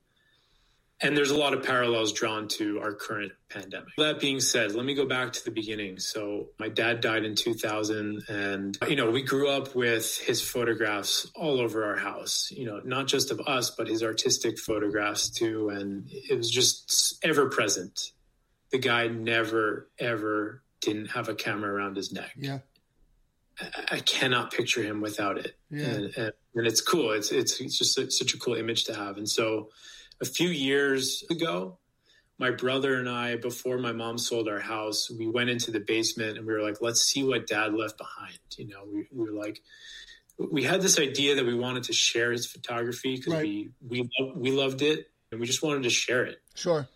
and 1.05 1.15
there's 1.15 1.31
a 1.31 1.37
lot 1.37 1.53
of 1.53 1.63
parallels 1.63 2.13
drawn 2.13 2.49
to 2.49 2.81
our 2.81 2.95
current 2.95 3.33
pandemic. 3.51 3.91
That 3.99 4.21
being 4.21 4.41
said, 4.41 4.75
let 4.75 4.87
me 4.87 4.95
go 4.95 5.05
back 5.05 5.35
to 5.35 5.45
the 5.45 5.51
beginning. 5.51 5.99
So, 5.99 6.49
my 6.59 6.71
dad 6.71 7.03
died 7.03 7.25
in 7.25 7.35
2000, 7.35 8.25
and, 8.29 8.79
you 8.89 8.97
know, 8.97 9.11
we 9.11 9.23
grew 9.23 9.51
up 9.51 9.75
with 9.75 10.19
his 10.19 10.43
photographs 10.43 11.31
all 11.35 11.61
over 11.61 11.85
our 11.85 11.97
house, 11.97 12.51
you 12.51 12.65
know, 12.65 12.81
not 12.85 13.07
just 13.07 13.31
of 13.31 13.41
us, 13.47 13.71
but 13.71 13.87
his 13.87 14.03
artistic 14.03 14.59
photographs 14.59 15.29
too. 15.29 15.69
And 15.69 16.09
it 16.11 16.37
was 16.37 16.51
just 16.51 17.19
ever 17.23 17.51
present. 17.51 18.13
The 18.73 18.79
guy 18.79 19.07
never, 19.07 19.91
ever 19.99 20.63
didn't 20.81 21.11
have 21.11 21.29
a 21.29 21.35
camera 21.35 21.73
around 21.73 21.97
his 21.97 22.13
neck. 22.13 22.33
Yeah. 22.37 22.61
I, 23.89 24.01
cannot 24.01 24.53
picture 24.53 24.83
him 24.83 25.01
without 25.01 25.39
it. 25.39 25.57
Yeah. 25.71 25.85
And, 25.85 26.05
and, 26.17 26.33
and 26.57 26.67
it's 26.67 26.81
cool. 26.81 27.13
It's, 27.13 27.31
it's, 27.31 27.61
it's 27.61 27.79
just 27.79 27.95
such 27.95 28.35
a 28.35 28.39
cool 28.39 28.55
image 28.55 28.85
to 28.85 28.95
have. 28.95 29.17
And 29.17 29.29
so, 29.29 29.69
a 30.21 30.25
few 30.25 30.49
years 30.49 31.25
ago, 31.31 31.79
my 32.39 32.51
brother 32.51 32.95
and 32.95 33.09
I, 33.09 33.37
before 33.37 33.79
my 33.79 33.93
mom 33.93 34.19
sold 34.19 34.49
our 34.49 34.59
house, 34.59 35.11
we 35.11 35.29
went 35.29 35.51
into 35.51 35.71
the 35.71 35.81
basement 35.81 36.37
and 36.37 36.47
we 36.47 36.53
were 36.53 36.63
like, 36.63 36.81
let's 36.81 37.03
see 37.03 37.23
what 37.23 37.47
dad 37.47 37.75
left 37.75 37.97
behind. 37.97 38.39
You 38.57 38.69
know, 38.69 38.85
we, 38.93 39.07
we 39.13 39.31
were 39.31 39.39
like, 39.39 39.63
we 40.37 40.65
had 40.65 40.83
this 40.83 40.99
idea 40.99 41.37
that 41.37 41.47
we 41.47 41.55
wanted 41.55 41.85
to 41.85 41.93
share 41.93 42.33
his 42.33 42.47
photography 42.47 43.17
because 43.17 43.35
right. 43.35 43.43
we, 43.43 43.71
we, 43.89 44.11
we 44.35 44.51
loved 44.51 44.83
it 44.83 45.11
and 45.31 45.41
we 45.41 45.47
just 45.47 45.63
wanted 45.63 45.85
to 45.85 45.91
share 45.91 46.25
it. 46.25 46.41
Sure. 46.55 46.89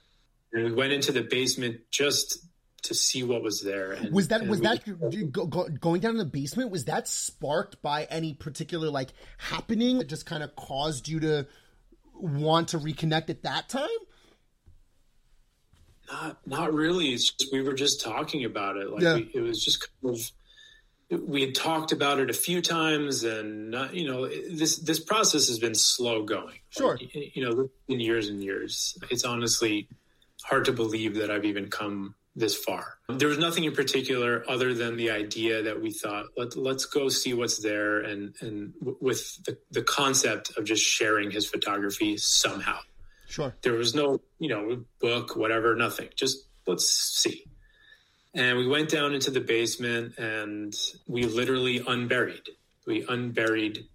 And 0.52 0.64
we 0.64 0.72
went 0.72 0.92
into 0.92 1.12
the 1.12 1.22
basement 1.22 1.82
just 1.90 2.38
to 2.82 2.94
see 2.94 3.22
what 3.22 3.42
was 3.42 3.62
there. 3.62 3.92
And, 3.92 4.12
was 4.12 4.28
that 4.28 4.46
was 4.46 4.60
we, 4.60 4.66
that 4.66 5.32
go, 5.32 5.46
go, 5.46 5.68
going 5.68 6.00
down 6.00 6.12
in 6.12 6.18
the 6.18 6.24
basement? 6.24 6.70
Was 6.70 6.86
that 6.86 7.06
sparked 7.06 7.82
by 7.82 8.04
any 8.04 8.34
particular 8.34 8.88
like 8.88 9.10
happening 9.36 9.98
that 9.98 10.08
just 10.08 10.26
kind 10.26 10.42
of 10.42 10.54
caused 10.56 11.08
you 11.08 11.20
to 11.20 11.46
want 12.20 12.68
to 12.68 12.78
reconnect 12.78 13.30
at 13.30 13.42
that 13.42 13.68
time? 13.68 13.88
Not, 16.10 16.38
not 16.46 16.72
really. 16.72 17.12
It's 17.12 17.30
just 17.30 17.52
we 17.52 17.62
were 17.62 17.74
just 17.74 18.00
talking 18.00 18.44
about 18.44 18.76
it. 18.76 18.90
Like 18.90 19.02
yeah. 19.02 19.16
we, 19.16 19.30
it 19.34 19.40
was 19.40 19.62
just 19.62 19.86
kind 20.02 20.14
of 20.14 20.30
we 21.28 21.40
had 21.40 21.54
talked 21.54 21.92
about 21.92 22.18
it 22.18 22.30
a 22.30 22.34
few 22.34 22.60
times, 22.60 23.24
and 23.24 23.70
not, 23.70 23.94
you 23.94 24.06
know 24.06 24.26
this 24.26 24.76
this 24.76 25.00
process 25.00 25.48
has 25.48 25.58
been 25.58 25.74
slow 25.74 26.22
going. 26.22 26.58
Sure, 26.70 26.98
like, 27.00 27.36
you 27.36 27.44
know, 27.44 27.70
in 27.88 28.00
years 28.00 28.28
and 28.28 28.42
years. 28.42 28.98
It's 29.10 29.24
honestly 29.24 29.88
hard 30.42 30.64
to 30.66 30.72
believe 30.72 31.16
that 31.16 31.30
I've 31.30 31.44
even 31.44 31.68
come 31.68 32.14
this 32.38 32.56
far. 32.56 32.98
There 33.08 33.28
was 33.28 33.38
nothing 33.38 33.64
in 33.64 33.74
particular 33.74 34.44
other 34.48 34.74
than 34.74 34.96
the 34.96 35.10
idea 35.10 35.62
that 35.62 35.80
we 35.80 35.90
thought 35.90 36.26
let 36.36 36.56
let's 36.56 36.84
go 36.84 37.08
see 37.08 37.34
what's 37.34 37.58
there 37.58 38.00
and 38.00 38.34
and 38.40 38.72
with 38.80 39.44
the, 39.44 39.58
the 39.70 39.82
concept 39.82 40.56
of 40.56 40.64
just 40.64 40.82
sharing 40.82 41.30
his 41.30 41.46
photography 41.46 42.16
somehow. 42.16 42.78
Sure. 43.28 43.54
There 43.62 43.74
was 43.74 43.94
no, 43.94 44.20
you 44.38 44.48
know, 44.48 44.84
book, 45.00 45.36
whatever, 45.36 45.74
nothing. 45.74 46.08
Just 46.16 46.46
let's 46.66 46.88
see. 46.88 47.44
And 48.34 48.56
we 48.58 48.66
went 48.66 48.88
down 48.88 49.14
into 49.14 49.30
the 49.30 49.40
basement 49.40 50.18
and 50.18 50.74
we 51.06 51.24
literally 51.24 51.82
unburied. 51.86 52.48
We 52.86 53.04
unburied 53.06 53.86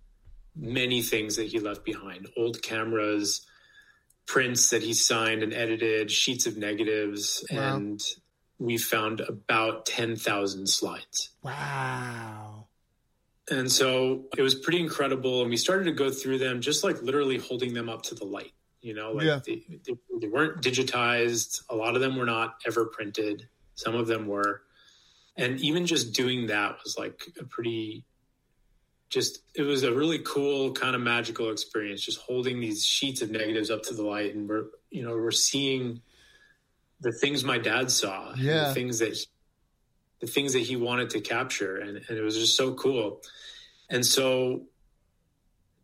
many 0.56 1.02
things 1.02 1.36
that 1.38 1.48
he 1.48 1.60
left 1.60 1.84
behind 1.84 2.28
old 2.38 2.62
cameras, 2.62 3.46
prints 4.26 4.70
that 4.70 4.84
he 4.84 4.94
signed 4.94 5.44
and 5.44 5.54
edited, 5.54 6.12
sheets 6.12 6.46
of 6.46 6.58
negatives, 6.58 7.44
wow. 7.52 7.76
and 7.76 8.02
we 8.64 8.78
found 8.78 9.20
about 9.20 9.86
10,000 9.86 10.68
slides. 10.68 11.32
Wow. 11.44 12.68
And 13.52 13.70
so 13.70 14.24
it 14.38 14.42
was 14.42 14.56
pretty 14.56 14.80
incredible. 14.80 15.42
And 15.42 15.50
we 15.50 15.58
started 15.58 15.84
to 15.86 15.92
go 15.92 16.10
through 16.10 16.38
them, 16.38 16.62
just 16.62 16.84
like 16.84 17.02
literally 17.02 17.38
holding 17.38 17.74
them 17.74 17.90
up 17.90 18.04
to 18.04 18.16
the 18.16 18.24
light. 18.24 18.54
You 18.82 18.94
know, 18.94 19.12
like 19.12 19.26
yeah. 19.26 19.40
they, 19.46 19.64
they, 19.86 19.96
they 20.20 20.28
weren't 20.28 20.62
digitized. 20.62 21.64
A 21.70 21.76
lot 21.76 21.96
of 21.96 22.02
them 22.02 22.16
were 22.16 22.26
not 22.26 22.56
ever 22.66 22.86
printed. 22.86 23.48
Some 23.76 23.96
of 23.96 24.08
them 24.08 24.28
were. 24.28 24.62
And 25.36 25.60
even 25.60 25.86
just 25.86 26.14
doing 26.14 26.48
that 26.48 26.78
was 26.84 26.98
like 26.98 27.22
a 27.40 27.44
pretty, 27.44 28.06
just, 29.10 29.42
it 29.56 29.64
was 29.64 29.84
a 29.84 29.94
really 29.94 30.20
cool 30.20 30.72
kind 30.72 30.96
of 30.96 31.02
magical 31.02 31.50
experience, 31.50 32.02
just 32.02 32.20
holding 32.20 32.60
these 32.60 32.86
sheets 32.86 33.22
of 33.22 33.30
negatives 33.30 33.70
up 33.70 33.84
to 33.84 33.94
the 33.94 34.04
light. 34.04 34.36
And 34.36 34.48
we're, 34.48 34.66
you 34.90 35.04
know, 35.04 35.12
we're 35.12 35.32
seeing 35.32 36.02
the 37.04 37.12
things 37.12 37.44
my 37.44 37.58
dad 37.58 37.92
saw, 37.92 38.34
yeah, 38.36 38.70
the 38.70 38.74
things 38.74 39.00
that 39.00 39.14
he, 39.14 39.26
the 40.22 40.28
things 40.28 40.54
that 40.54 40.60
he 40.60 40.76
wanted 40.76 41.10
to 41.12 41.22
capture, 41.22 41.78
and, 41.78 41.98
and 41.98 42.18
it 42.18 42.22
was 42.22 42.36
just 42.36 42.56
so 42.56 42.74
cool. 42.74 43.22
And 43.90 44.06
so 44.06 44.64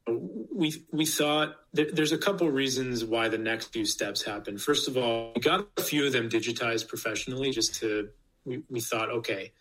we 0.08 0.74
we 0.92 1.06
thought 1.06 1.56
there, 1.74 1.92
there's 1.92 2.12
a 2.12 2.18
couple 2.18 2.50
reasons 2.50 3.04
why 3.04 3.28
the 3.28 3.38
next 3.38 3.74
few 3.74 3.86
steps 3.86 4.24
happened. 4.24 4.62
First 4.62 4.88
of 4.88 4.98
all, 4.98 5.34
we 5.36 5.42
got 5.42 5.68
a 5.78 5.82
few 5.82 6.06
of 6.06 6.14
them 6.14 6.30
digitized 6.30 6.88
professionally, 6.88 7.52
just 7.52 7.76
to 7.76 8.10
we, 8.46 8.64
we 8.70 8.80
thought, 8.80 9.10
okay, 9.10 9.52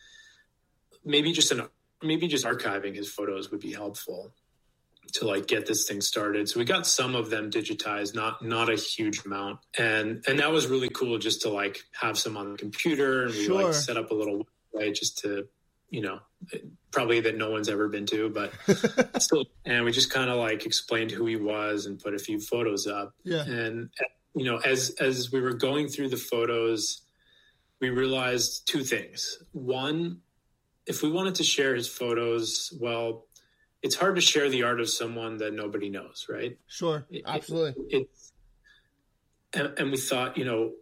maybe 1.05 1.33
just 1.33 1.53
an 1.53 1.63
maybe 2.03 2.29
just 2.29 2.47
archiving 2.47 2.95
his 2.95 3.11
photos 3.11 3.51
would 3.51 3.61
be 3.61 3.73
helpful. 3.73 4.33
To 5.15 5.27
like 5.27 5.47
get 5.47 5.67
this 5.67 5.87
thing 5.87 6.01
started. 6.01 6.49
So 6.49 6.59
we 6.59 6.65
got 6.65 6.87
some 6.87 7.15
of 7.15 7.31
them 7.31 7.51
digitized, 7.51 8.15
not 8.15 8.45
not 8.45 8.69
a 8.71 8.77
huge 8.77 9.25
amount, 9.25 9.61
and 9.79 10.23
and 10.29 10.39
that 10.39 10.51
was 10.53 10.67
really 10.67 10.89
cool 10.91 11.19
just 11.19 11.43
to 11.43 11.49
like 11.49 11.81
have 12.01 12.19
some 12.19 12.37
on 12.37 12.53
the 12.53 12.59
computer 12.59 13.25
and 13.25 13.33
we 13.35 13.45
Sure. 13.47 13.65
like 13.65 13.75
set 13.75 13.97
up 13.97 14.11
a 14.11 14.15
little 14.15 14.47
website 14.75 14.95
just 14.95 15.19
to 15.19 15.47
you 15.91 16.03
know 16.03 16.21
probably 16.91 17.21
that 17.21 17.37
no 17.37 17.51
one's 17.51 17.69
ever 17.69 17.89
been 17.89 18.07
to, 18.07 18.29
but 18.31 18.53
still, 19.23 19.45
and 19.65 19.85
we 19.85 19.93
just 19.93 20.11
kind 20.11 20.31
of 20.31 20.37
like 20.37 20.65
explained 20.67 21.11
who 21.11 21.27
he 21.27 21.37
was 21.37 21.87
and 21.87 21.99
put 21.99 22.15
a 22.15 22.19
few 22.19 22.41
photos 22.41 22.87
up, 22.87 23.15
Yeah. 23.25 23.45
and 23.45 23.91
you 24.35 24.45
know 24.45 24.59
as 24.59 24.91
as 25.01 25.31
we 25.33 25.41
were 25.41 25.55
going 25.55 25.89
through 25.89 26.09
the 26.11 26.17
photos, 26.17 27.03
we 27.81 27.91
realized 27.91 28.67
two 28.69 28.83
things. 28.85 29.39
One, 29.53 30.19
if 30.87 31.03
we 31.03 31.11
wanted 31.11 31.35
to 31.37 31.45
share 31.45 31.75
his 31.75 31.87
photos, 31.89 32.73
well 32.81 33.27
it's 33.83 33.95
hard 33.95 34.17
to 34.17 34.21
share 34.21 34.49
the 34.49 34.65
art 34.65 34.81
of 34.81 34.89
someone 34.91 35.39
that 35.39 35.53
nobody 35.55 35.89
knows, 35.89 36.27
right? 36.29 36.59
Sure. 36.67 37.07
It- 37.11 37.23
Absolutely. 37.27 37.85
It's 37.91 38.33
and, 39.55 39.73
and 39.79 39.91
we 39.91 39.97
thought, 39.97 40.37
you 40.37 40.45
know, 40.45 40.73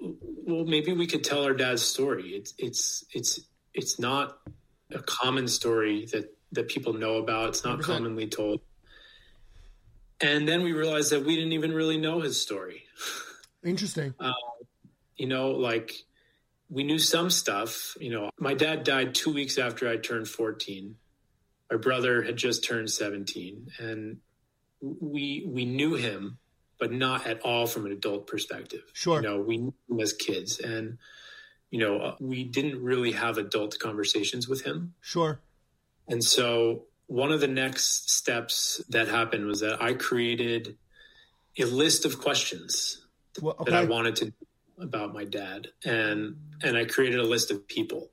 well, 0.00 0.64
maybe 0.64 0.92
we 0.92 1.06
could 1.06 1.24
tell 1.24 1.44
our 1.44 1.54
dad's 1.54 1.82
story. 1.82 2.30
It's 2.30 2.52
it's 2.58 3.04
it's 3.12 3.40
it's 3.72 3.98
not 3.98 4.38
a 4.90 4.98
common 5.00 5.48
story 5.48 6.06
that 6.12 6.36
that 6.52 6.68
people 6.68 6.92
know 6.92 7.16
about. 7.16 7.50
It's 7.50 7.64
not 7.64 7.78
100%. 7.78 7.82
commonly 7.84 8.26
told. 8.26 8.60
And 10.20 10.46
then 10.46 10.62
we 10.62 10.72
realized 10.72 11.10
that 11.10 11.24
we 11.24 11.34
didn't 11.36 11.52
even 11.52 11.72
really 11.72 11.96
know 11.96 12.20
his 12.20 12.40
story. 12.40 12.82
Interesting. 13.64 14.14
Um, 14.20 14.34
you 15.16 15.26
know, 15.26 15.50
like 15.52 15.92
we 16.68 16.84
knew 16.84 16.98
some 16.98 17.30
stuff. 17.30 17.96
You 18.00 18.10
know, 18.10 18.30
my 18.38 18.54
dad 18.54 18.84
died 18.84 19.14
two 19.14 19.32
weeks 19.32 19.56
after 19.58 19.88
I 19.88 19.96
turned 19.96 20.28
14. 20.28 20.96
My 21.72 21.78
brother 21.78 22.22
had 22.22 22.36
just 22.36 22.62
turned 22.64 22.90
17. 22.90 23.68
And 23.78 24.18
we 24.82 25.46
we 25.48 25.64
knew 25.64 25.94
him, 25.94 26.38
but 26.78 26.92
not 26.92 27.26
at 27.26 27.40
all 27.40 27.66
from 27.66 27.86
an 27.86 27.92
adult 27.92 28.26
perspective. 28.26 28.82
Sure. 28.92 29.22
You 29.22 29.28
know, 29.28 29.40
we 29.40 29.56
knew 29.56 29.74
him 29.88 30.00
as 30.00 30.12
kids. 30.12 30.60
And, 30.60 30.98
you 31.70 31.78
know, 31.78 31.98
uh, 31.98 32.16
we 32.20 32.44
didn't 32.44 32.82
really 32.82 33.12
have 33.12 33.38
adult 33.38 33.78
conversations 33.78 34.46
with 34.46 34.64
him. 34.64 34.92
Sure. 35.00 35.40
And 36.08 36.22
so 36.22 36.84
one 37.06 37.32
of 37.32 37.40
the 37.40 37.48
next 37.48 38.10
steps 38.10 38.82
that 38.90 39.08
happened 39.08 39.46
was 39.46 39.60
that 39.60 39.80
I 39.80 39.94
created 39.94 40.76
a 41.58 41.64
list 41.64 42.04
of 42.04 42.20
questions 42.20 43.06
Well, 43.40 43.56
that 43.64 43.72
I 43.72 43.84
wanted 43.84 44.16
to 44.16 44.24
know 44.26 44.32
about 44.78 45.14
my 45.14 45.24
dad, 45.24 45.68
and 45.86 46.36
and 46.62 46.76
I 46.76 46.84
created 46.84 47.18
a 47.18 47.26
list 47.26 47.50
of 47.50 47.66
people. 47.66 48.10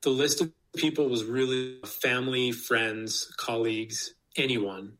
The 0.00 0.10
list 0.10 0.40
of 0.40 0.52
people 0.76 1.08
was 1.08 1.24
really 1.24 1.78
family, 1.84 2.52
friends, 2.52 3.32
colleagues, 3.36 4.14
anyone 4.36 4.94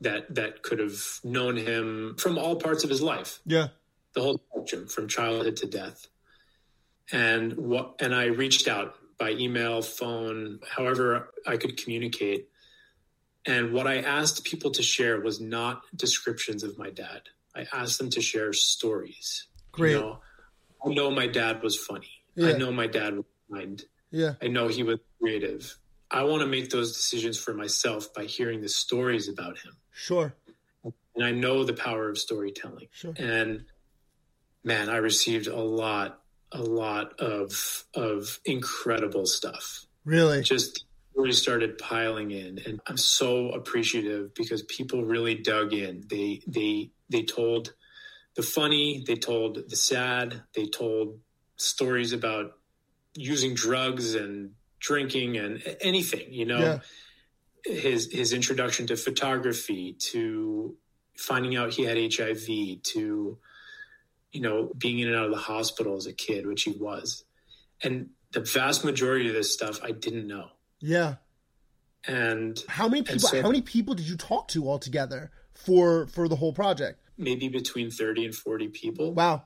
that 0.00 0.34
that 0.34 0.62
could 0.62 0.78
have 0.78 1.00
known 1.22 1.56
him 1.56 2.16
from 2.18 2.38
all 2.38 2.56
parts 2.56 2.84
of 2.84 2.90
his 2.90 3.00
life, 3.00 3.40
Yeah. 3.46 3.68
the 4.14 4.22
whole 4.22 4.42
spectrum 4.50 4.88
from 4.88 5.08
childhood 5.08 5.56
to 5.58 5.66
death. 5.66 6.08
And 7.12 7.54
what 7.56 7.96
and 8.00 8.14
I 8.14 8.26
reached 8.26 8.68
out 8.68 8.96
by 9.18 9.30
email, 9.32 9.82
phone, 9.82 10.60
however 10.68 11.32
I 11.46 11.56
could 11.56 11.76
communicate. 11.76 12.48
And 13.46 13.72
what 13.72 13.86
I 13.86 13.98
asked 13.98 14.44
people 14.44 14.70
to 14.72 14.82
share 14.82 15.20
was 15.20 15.40
not 15.40 15.82
descriptions 15.96 16.62
of 16.62 16.78
my 16.78 16.90
dad. 16.90 17.22
I 17.54 17.66
asked 17.72 17.98
them 17.98 18.10
to 18.10 18.20
share 18.20 18.52
stories. 18.52 19.46
Great. 19.72 19.92
You 19.92 20.00
know, 20.00 20.20
I 20.84 20.88
know 20.94 21.10
my 21.10 21.26
dad 21.26 21.62
was 21.62 21.76
funny. 21.76 22.24
Yeah. 22.34 22.48
I 22.48 22.52
know 22.52 22.72
my 22.72 22.86
dad 22.86 23.16
was 23.16 23.24
kind. 23.52 23.84
Yeah. 24.12 24.34
I 24.40 24.46
know 24.46 24.68
he 24.68 24.82
was 24.82 25.00
creative. 25.20 25.76
I 26.10 26.24
want 26.24 26.42
to 26.42 26.46
make 26.46 26.70
those 26.70 26.92
decisions 26.92 27.38
for 27.38 27.54
myself 27.54 28.12
by 28.14 28.24
hearing 28.24 28.60
the 28.60 28.68
stories 28.68 29.28
about 29.28 29.58
him. 29.58 29.76
Sure. 29.90 30.34
And 31.16 31.24
I 31.24 31.32
know 31.32 31.64
the 31.64 31.74
power 31.74 32.08
of 32.08 32.18
storytelling. 32.18 32.88
Sure. 32.92 33.14
And 33.16 33.64
man, 34.62 34.88
I 34.88 34.96
received 34.98 35.46
a 35.46 35.60
lot, 35.60 36.20
a 36.52 36.62
lot 36.62 37.18
of 37.20 37.84
of 37.94 38.40
incredible 38.44 39.26
stuff. 39.26 39.86
Really. 40.04 40.42
Just 40.42 40.84
really 41.14 41.32
started 41.32 41.78
piling 41.78 42.30
in, 42.30 42.58
and 42.66 42.80
I'm 42.86 42.96
so 42.96 43.50
appreciative 43.50 44.34
because 44.34 44.62
people 44.62 45.04
really 45.04 45.34
dug 45.34 45.72
in. 45.72 46.04
They 46.08 46.42
they 46.46 46.90
they 47.10 47.22
told 47.22 47.74
the 48.34 48.42
funny, 48.42 49.04
they 49.06 49.16
told 49.16 49.68
the 49.68 49.76
sad, 49.76 50.42
they 50.54 50.66
told 50.66 51.20
stories 51.56 52.12
about 52.12 52.58
using 53.14 53.54
drugs 53.54 54.14
and 54.14 54.52
drinking 54.80 55.36
and 55.36 55.62
anything. 55.80 56.32
You 56.32 56.46
know, 56.46 56.58
Yeah. 56.58 56.80
his 57.64 58.10
his 58.12 58.32
introduction 58.32 58.86
to 58.88 58.96
photography, 58.96 59.92
to 60.10 60.76
finding 61.16 61.56
out 61.56 61.72
he 61.74 61.84
had 61.84 61.96
HIV, 61.98 62.82
to 62.82 63.38
you 64.32 64.40
know 64.40 64.72
being 64.78 64.98
in 64.98 65.08
and 65.08 65.16
out 65.16 65.26
of 65.26 65.30
the 65.30 65.36
hospital 65.36 65.96
as 65.96 66.06
a 66.06 66.12
kid, 66.12 66.46
which 66.46 66.62
he 66.64 66.72
was, 66.72 67.24
and 67.82 68.10
the 68.32 68.40
vast 68.40 68.84
majority 68.84 69.28
of 69.28 69.34
this 69.34 69.52
stuff 69.52 69.80
I 69.82 69.90
didn't 69.90 70.26
know. 70.26 70.50
Yeah. 70.80 71.16
And 72.04 72.58
How 72.66 72.88
many 72.88 73.02
people? 73.02 73.20
so- 73.20 73.40
how 73.42 73.48
many 73.48 73.62
people 73.62 73.94
did 73.94 74.08
you 74.08 74.16
talk 74.16 74.48
to 74.48 74.66
altogether 74.68 75.30
for 75.54 76.06
for 76.08 76.28
the 76.28 76.36
whole 76.36 76.52
project? 76.52 76.98
maybe 77.18 77.46
between 77.46 77.88
30 77.90 78.24
and 78.24 78.34
40 78.34 78.68
people, 78.68 79.12
Wow. 79.12 79.44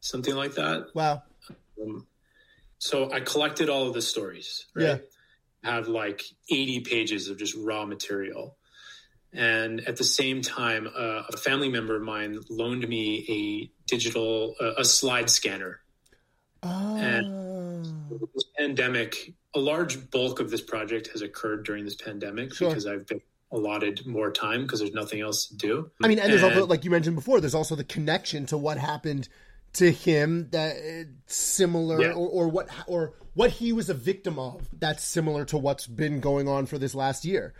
something 0.00 0.34
like 0.34 0.54
that. 0.56 0.88
Wow. 0.94 1.22
Um, 1.80 2.06
so 2.84 3.10
I 3.10 3.20
collected 3.20 3.70
all 3.70 3.88
of 3.88 3.94
the 3.94 4.02
stories, 4.02 4.66
right? 4.74 5.00
Have 5.62 5.88
like 5.88 6.22
80 6.50 6.80
pages 6.80 7.28
of 7.30 7.38
just 7.38 7.54
raw 7.56 7.86
material. 7.86 8.58
And 9.32 9.80
at 9.88 9.96
the 9.96 10.04
same 10.04 10.42
time, 10.42 10.86
uh, 10.94 11.22
a 11.32 11.36
family 11.38 11.70
member 11.70 11.96
of 11.96 12.02
mine 12.02 12.40
loaned 12.50 12.86
me 12.86 13.24
a 13.26 13.70
digital, 13.88 14.54
uh, 14.60 14.74
a 14.76 14.84
slide 14.84 15.30
scanner. 15.30 15.80
Oh. 16.62 17.82
This 18.34 18.44
pandemic, 18.58 19.32
a 19.54 19.58
large 19.58 20.10
bulk 20.10 20.40
of 20.40 20.50
this 20.50 20.60
project 20.60 21.08
has 21.12 21.22
occurred 21.22 21.64
during 21.64 21.86
this 21.86 21.94
pandemic 21.94 22.52
Sure. 22.52 22.68
because 22.68 22.86
I've 22.86 23.06
been 23.06 23.22
allotted 23.50 24.04
more 24.04 24.30
time 24.30 24.62
because 24.62 24.80
there's 24.80 24.92
nothing 24.92 25.22
else 25.22 25.46
to 25.46 25.56
do. 25.56 25.90
I 26.02 26.08
mean, 26.08 26.18
and 26.18 26.30
there's 26.30 26.42
also, 26.42 26.60
And- 26.62 26.68
like 26.70 26.84
you 26.84 26.90
mentioned 26.90 27.16
before, 27.16 27.40
there's 27.40 27.54
also 27.54 27.76
the 27.76 27.84
connection 27.84 28.44
to 28.46 28.58
what 28.58 28.76
happened 28.76 29.30
to 29.74 29.90
him 29.90 30.48
that 30.50 30.74
similar, 31.26 32.00
Yeah. 32.00 32.12
or, 32.12 32.28
or 32.28 32.48
what, 32.48 32.68
or 32.86 33.14
what 33.34 33.50
he 33.50 33.72
was 33.72 33.90
a 33.90 33.94
victim 33.94 34.38
of. 34.38 34.68
That's 34.72 35.04
similar 35.04 35.44
to 35.46 35.58
what's 35.58 35.86
been 35.86 36.20
going 36.20 36.48
on 36.48 36.66
for 36.66 36.78
this 36.78 36.94
last 36.94 37.24
year. 37.24 37.54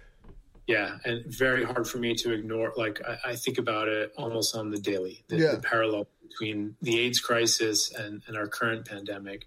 Yeah, 0.66 0.96
and 1.05 1.27
very 1.27 1.62
hard 1.64 1.87
for 1.87 1.98
me 1.98 2.14
to 2.14 2.33
ignore. 2.33 2.72
Like 2.77 3.00
I, 3.07 3.33
I 3.33 3.37
think 3.37 3.59
about 3.59 3.88
it 3.88 4.12
almost 4.16 4.57
on 4.57 4.70
the 4.70 4.79
daily. 4.79 5.22
The, 5.29 5.37
Yeah. 5.37 5.50
the 5.57 5.61
parallel 5.61 6.07
between 6.22 6.77
the 6.81 6.98
AIDS 7.00 7.20
crisis 7.20 7.92
and, 7.92 8.22
and 8.27 8.37
our 8.37 8.46
current 8.48 8.87
pandemic. 8.88 9.46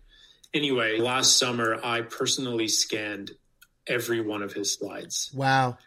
Anyway, 0.53 0.97
last 0.99 1.37
summer 1.37 1.79
I 1.83 2.01
personally 2.01 2.67
scanned 2.67 3.31
every 3.87 4.21
one 4.21 4.41
of 4.43 4.53
his 4.53 4.73
slides, 4.73 5.31
Wow. 5.33 5.77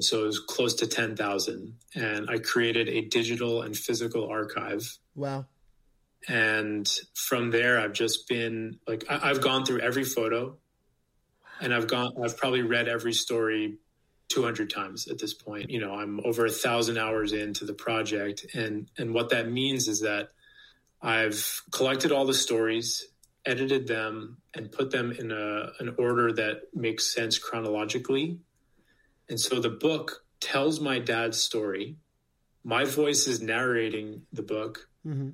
so 0.00 0.22
it 0.22 0.26
was 0.26 0.38
close 0.38 0.74
to 0.76 0.86
ten 0.86 1.16
thousand, 1.16 1.74
and 1.94 2.30
I 2.30 2.38
created 2.38 2.88
a 2.88 3.02
digital 3.02 3.62
and 3.62 3.76
physical 3.76 4.26
archive. 4.28 4.96
Wow. 5.14 5.46
And 6.28 6.88
from 7.14 7.50
there, 7.50 7.80
I've 7.80 7.92
just 7.92 8.28
been 8.28 8.78
like 8.86 9.04
I, 9.08 9.30
I've 9.30 9.40
gone 9.40 9.64
through 9.64 9.80
every 9.80 10.04
photo, 10.04 10.56
and 11.60 11.74
I've 11.74 11.86
gone. 11.88 12.12
I've 12.22 12.36
probably 12.36 12.62
read 12.62 12.88
every 12.88 13.12
story 13.12 13.78
200 14.28 14.70
times 14.70 15.08
at 15.08 15.18
this 15.18 15.34
point. 15.34 15.70
You 15.70 15.80
know, 15.80 15.94
I'm 15.94 16.20
over 16.24 16.46
a 16.46 16.50
thousand 16.50 16.98
hours 16.98 17.32
into 17.32 17.64
the 17.64 17.74
project, 17.74 18.46
and 18.54 18.88
and 18.96 19.12
what 19.12 19.30
that 19.30 19.50
means 19.50 19.88
is 19.88 20.00
that 20.00 20.28
I've 21.00 21.62
collected 21.72 22.12
all 22.12 22.24
the 22.24 22.34
stories, 22.34 23.04
edited 23.44 23.88
them, 23.88 24.38
and 24.54 24.70
put 24.70 24.90
them 24.92 25.10
in 25.10 25.32
a 25.32 25.72
an 25.80 25.96
order 25.98 26.32
that 26.34 26.62
makes 26.72 27.12
sense 27.12 27.38
chronologically. 27.38 28.38
And 29.28 29.40
so 29.40 29.60
the 29.60 29.70
book 29.70 30.24
tells 30.40 30.80
my 30.80 30.98
dad's 30.98 31.38
story. 31.38 31.96
My 32.64 32.84
voice 32.84 33.26
is 33.26 33.40
narrating 33.40 34.22
the 34.32 34.42
book, 34.42 34.88
hmm 35.02 35.30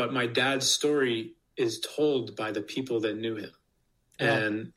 but 0.00 0.14
my 0.14 0.26
dad's 0.26 0.66
story 0.66 1.34
is 1.58 1.78
told 1.78 2.34
by 2.34 2.50
the 2.50 2.62
people 2.62 3.00
that 3.00 3.18
knew 3.18 3.36
him. 3.36 3.50
Yeah. 4.18 4.34
And 4.34 4.72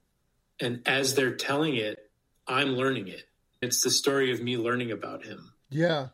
and 0.60 0.82
as 0.86 1.16
they're 1.16 1.34
telling 1.38 1.76
it, 1.78 2.12
I'm 2.46 2.72
learning 2.76 3.08
it. 3.08 3.24
It's 3.62 3.82
the 3.82 3.90
story 3.90 4.34
of 4.34 4.42
me 4.42 4.58
learning 4.58 4.92
about 4.92 5.24
him. 5.24 5.54
Yeah. 5.70 6.10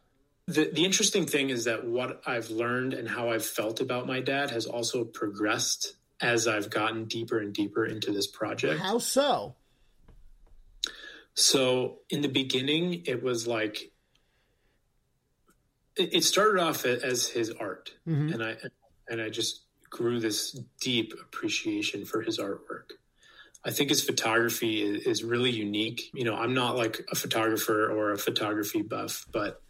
The 0.45 0.69
the 0.72 0.86
interesting 0.86 1.26
thing 1.26 1.50
is 1.50 1.63
that 1.63 1.88
what 1.88 2.22
I've 2.28 2.52
learned 2.52 2.93
and 2.93 3.10
how 3.10 3.32
I've 3.32 3.43
felt 3.43 3.82
about 3.82 4.06
my 4.06 4.19
dad 4.19 4.52
has 4.52 4.67
also 4.67 5.04
progressed 5.04 5.95
as 6.22 6.48
I've 6.48 6.69
gotten 6.69 7.06
deeper 7.06 7.39
and 7.39 7.52
deeper 7.52 7.84
into 7.88 8.12
this 8.12 8.28
project. 8.28 8.80
How 8.80 9.00
so? 9.00 9.56
So 11.34 12.02
in 12.12 12.22
the 12.22 12.28
beginning, 12.28 13.02
it 13.08 13.24
was 13.24 13.48
like 13.48 13.91
it, 15.95 16.24
started 16.24 16.62
off 16.62 16.86
as 16.86 17.28
his 17.28 17.50
art, 17.52 17.93
Mhm. 18.08 18.34
and 18.34 18.43
I 18.43 18.58
and 19.10 19.22
I 19.22 19.30
just 19.30 19.63
grew 19.89 20.19
this 20.19 20.52
deep 20.80 21.13
appreciation 21.19 22.06
for 22.06 22.22
his 22.22 22.39
artwork. 22.39 22.91
I 23.65 23.72
think 23.72 23.89
his 23.89 24.04
photography 24.04 24.82
is, 24.82 25.24
really 25.24 25.52
unique. 25.52 26.12
You 26.13 26.24
know, 26.24 26.36
I'm 26.36 26.54
not 26.54 26.78
like 26.78 27.02
a 27.12 27.15
photographer 27.15 27.91
or 27.91 28.13
a 28.13 28.17
photography 28.17 28.82
buff, 28.82 29.26
but 29.32 29.62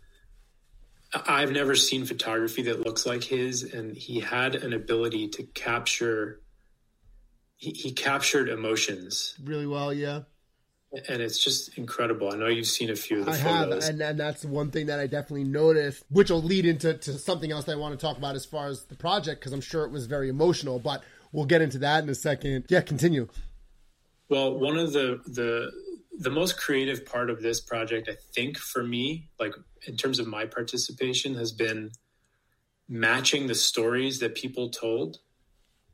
I've 1.12 1.52
never 1.52 1.76
seen 1.76 2.06
photography 2.06 2.62
that 2.64 2.86
looks 2.86 3.08
like 3.08 3.24
his, 3.24 3.64
and 3.64 3.98
he 3.98 4.20
had 4.20 4.56
an 4.56 4.74
ability 4.74 5.30
to 5.30 5.44
capture. 5.44 6.42
He, 7.56 7.72
he 7.72 7.92
captured 7.92 8.48
emotions 8.48 9.36
really 9.44 9.66
well, 9.66 9.92
yeah. 9.92 10.22
And 10.92 11.22
it's 11.22 11.44
just 11.44 11.78
incredible. 11.78 12.34
I 12.34 12.36
know 12.36 12.48
you've 12.48 12.66
seen 12.66 12.90
a 12.90 12.96
few 12.96 13.20
of 13.20 13.26
the 13.26 13.34
I 13.34 13.38
photos. 13.38 13.86
have, 13.86 13.94
and, 13.94 14.02
and 14.02 14.20
that's 14.20 14.44
one 14.44 14.72
thing 14.72 14.88
that 14.88 15.00
I 15.00 15.06
definitely 15.06 15.44
noticed, 15.44 16.04
which 16.10 16.32
will 16.32 16.42
lead 16.42 16.66
into 16.66 16.96
to 16.96 17.14
something 17.14 17.52
else 17.52 17.66
that 17.66 17.74
I 17.74 17.76
want 17.76 17.98
to 17.98 18.04
talk 18.04 18.18
about 18.18 18.36
as 18.36 18.44
far 18.44 18.68
as 18.68 18.86
the 18.86 18.96
project, 18.96 19.40
because 19.40 19.54
I'm 19.54 19.62
sure 19.62 19.86
it 19.86 19.92
was 19.92 20.08
very 20.08 20.30
emotional. 20.30 20.80
But 20.80 21.04
we'll 21.32 21.46
get 21.46 21.62
into 21.62 21.78
that 21.80 22.04
in 22.04 22.10
a 22.10 22.16
second. 22.16 22.66
Yeah, 22.70 22.82
continue. 22.82 23.28
Well, 24.30 24.58
one 24.58 24.78
of 24.78 24.94
the 24.94 25.22
the 25.28 25.72
the 26.18 26.32
most 26.32 26.60
creative 26.60 27.06
part 27.06 27.30
of 27.30 27.42
this 27.42 27.62
project, 27.62 28.10
I 28.10 28.18
think, 28.34 28.58
for 28.58 28.84
me, 28.84 29.30
like 29.40 29.54
in 29.86 29.96
terms 29.96 30.20
of 30.20 30.26
my 30.28 30.46
participation, 30.46 31.36
has 31.36 31.52
been 31.52 31.92
matching 32.88 33.46
the 33.46 33.56
stories 33.56 34.20
that 34.20 34.34
people 34.34 34.70
told 34.70 35.20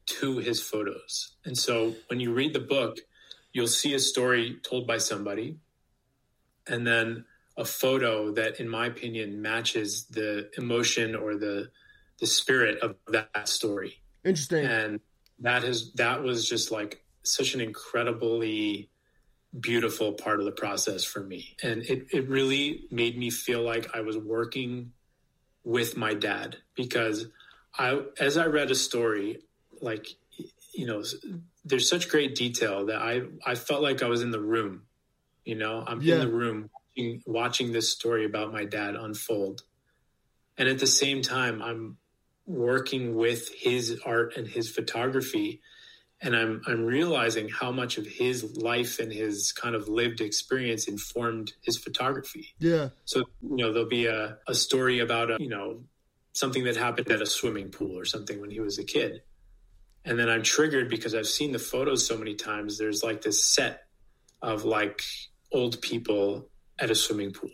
to 0.06 0.38
his 0.38 0.62
photos. 0.62 1.36
And 1.44 1.58
so 1.58 1.96
when 2.08 2.22
you 2.22 2.34
read 2.34 2.54
the 2.54 2.60
book, 2.60 3.00
you'll 3.56 3.68
see 3.68 3.94
a 3.94 4.00
story 4.00 4.60
told 4.64 4.86
by 4.86 4.98
somebody, 4.98 5.56
and 6.68 6.86
then 6.86 7.24
a 7.58 7.64
photo 7.64 8.34
that, 8.34 8.60
in 8.60 8.68
my 8.68 8.88
opinion, 8.88 9.42
matches 9.42 10.08
the 10.12 10.50
emotion 10.58 11.16
or 11.16 11.38
the 11.38 11.70
the 12.20 12.28
spirit 12.28 12.80
of 12.80 12.96
that 13.08 13.48
story. 13.48 14.02
Interesting. 14.26 14.66
And 14.66 15.00
that 15.40 15.64
has 15.64 15.94
that 15.94 16.22
was 16.22 16.48
just 16.50 16.70
like 16.70 17.06
such 17.24 17.54
an 17.54 17.62
incredibly 17.62 18.90
beautiful 19.58 20.12
part 20.12 20.40
of 20.40 20.46
the 20.46 20.52
process 20.52 21.06
for 21.06 21.22
me. 21.22 21.56
And 21.64 21.82
it, 21.84 22.08
it 22.12 22.28
really 22.28 22.88
made 22.92 23.18
me 23.18 23.30
feel 23.30 23.62
like 23.62 23.96
I 23.96 24.02
was 24.02 24.18
working 24.18 24.92
with 25.64 25.96
my 25.96 26.14
dad 26.14 26.58
because 26.76 27.28
I, 27.78 28.02
as 28.20 28.36
I 28.38 28.48
read 28.48 28.70
a 28.70 28.76
story, 28.76 29.40
like, 29.82 30.08
you 30.74 30.86
know, 30.86 31.04
there's 31.66 31.90
such 31.90 32.10
great 32.10 32.36
detail 32.36 32.86
that 32.86 33.02
I, 33.02 33.24
I 33.46 33.56
felt 33.56 33.82
like 33.82 34.04
I 34.04 34.08
was 34.08 34.22
in 34.22 34.32
the 34.32 34.40
room, 34.40 34.84
you 35.44 35.56
know, 35.56 35.84
I'm 35.86 36.02
Yeah. 36.02 36.16
in 36.16 36.20
the 36.22 36.32
room 36.32 36.70
watching, 36.96 37.24
watching 37.26 37.72
this 37.74 37.92
story 37.92 38.24
about 38.24 38.54
my 38.54 38.66
dad 38.66 38.96
unfold. 38.96 39.64
And 40.58 40.70
at 40.70 40.80
the 40.80 40.88
same 40.88 41.22
time, 41.22 41.62
I'm 41.62 41.98
working 42.46 43.16
with 43.16 43.50
his 43.56 44.00
art 44.06 44.38
and 44.38 44.48
his 44.48 44.70
photography 44.70 45.62
and 46.22 46.34
I'm 46.36 46.62
I'm 46.66 46.86
realizing 46.86 47.50
how 47.50 47.72
much 47.74 47.98
of 47.98 48.06
his 48.08 48.56
life 48.56 49.00
and 49.00 49.12
his 49.12 49.52
kind 49.52 49.76
of 49.76 49.90
lived 49.90 50.22
experience 50.22 50.88
informed 50.88 51.54
his 51.62 51.78
photography. 51.78 52.56
Yeah. 52.58 52.90
So 53.04 53.26
you 53.42 53.58
know 53.58 53.74
there'll 53.74 53.90
be 53.90 54.06
a, 54.06 54.38
a 54.48 54.56
story 54.56 55.00
about 55.00 55.30
a 55.32 55.38
you 55.40 55.50
know 55.50 55.84
something 56.32 56.64
that 56.66 56.78
happened 56.78 57.12
at 57.12 57.22
a 57.22 57.26
swimming 57.26 57.70
pool 57.70 58.00
or 58.00 58.06
something 58.06 58.40
when 58.40 58.50
he 58.50 58.60
was 58.62 58.80
a 58.80 58.84
kid, 58.86 59.24
and 60.06 60.18
then 60.18 60.30
I'm 60.30 60.44
triggered 60.44 60.90
because 60.90 61.16
I've 61.16 61.28
seen 61.28 61.52
the 61.52 61.60
photos 61.60 62.06
so 62.06 62.18
many 62.18 62.36
times. 62.36 62.78
There's 62.78 63.04
like 63.04 63.22
this 63.22 63.44
set 63.44 63.84
of 64.42 64.64
like 64.64 65.02
old 65.52 65.82
people 65.82 66.50
at 66.80 66.92
a 66.92 66.96
swimming 66.96 67.32
pool. 67.32 67.50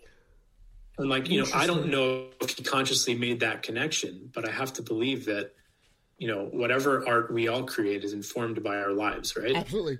And 0.97 1.09
like, 1.09 1.29
you 1.29 1.41
know, 1.41 1.47
I 1.53 1.65
don't 1.65 1.87
know 1.87 2.27
if 2.41 2.57
he 2.57 2.63
consciously 2.63 3.15
made 3.15 3.39
that 3.39 3.63
connection, 3.63 4.29
but 4.33 4.47
I 4.47 4.51
have 4.51 4.73
to 4.73 4.81
believe 4.81 5.25
that 5.25 5.53
you 6.21 6.27
know 6.27 6.45
whatever 6.51 7.05
art 7.07 7.33
we 7.33 7.47
all 7.47 7.63
create 7.63 8.03
is 8.03 8.13
informed 8.13 8.61
by 8.61 8.77
our 8.77 8.91
lives 8.93 9.35
right 9.35 9.55
Absolutely. 9.55 9.97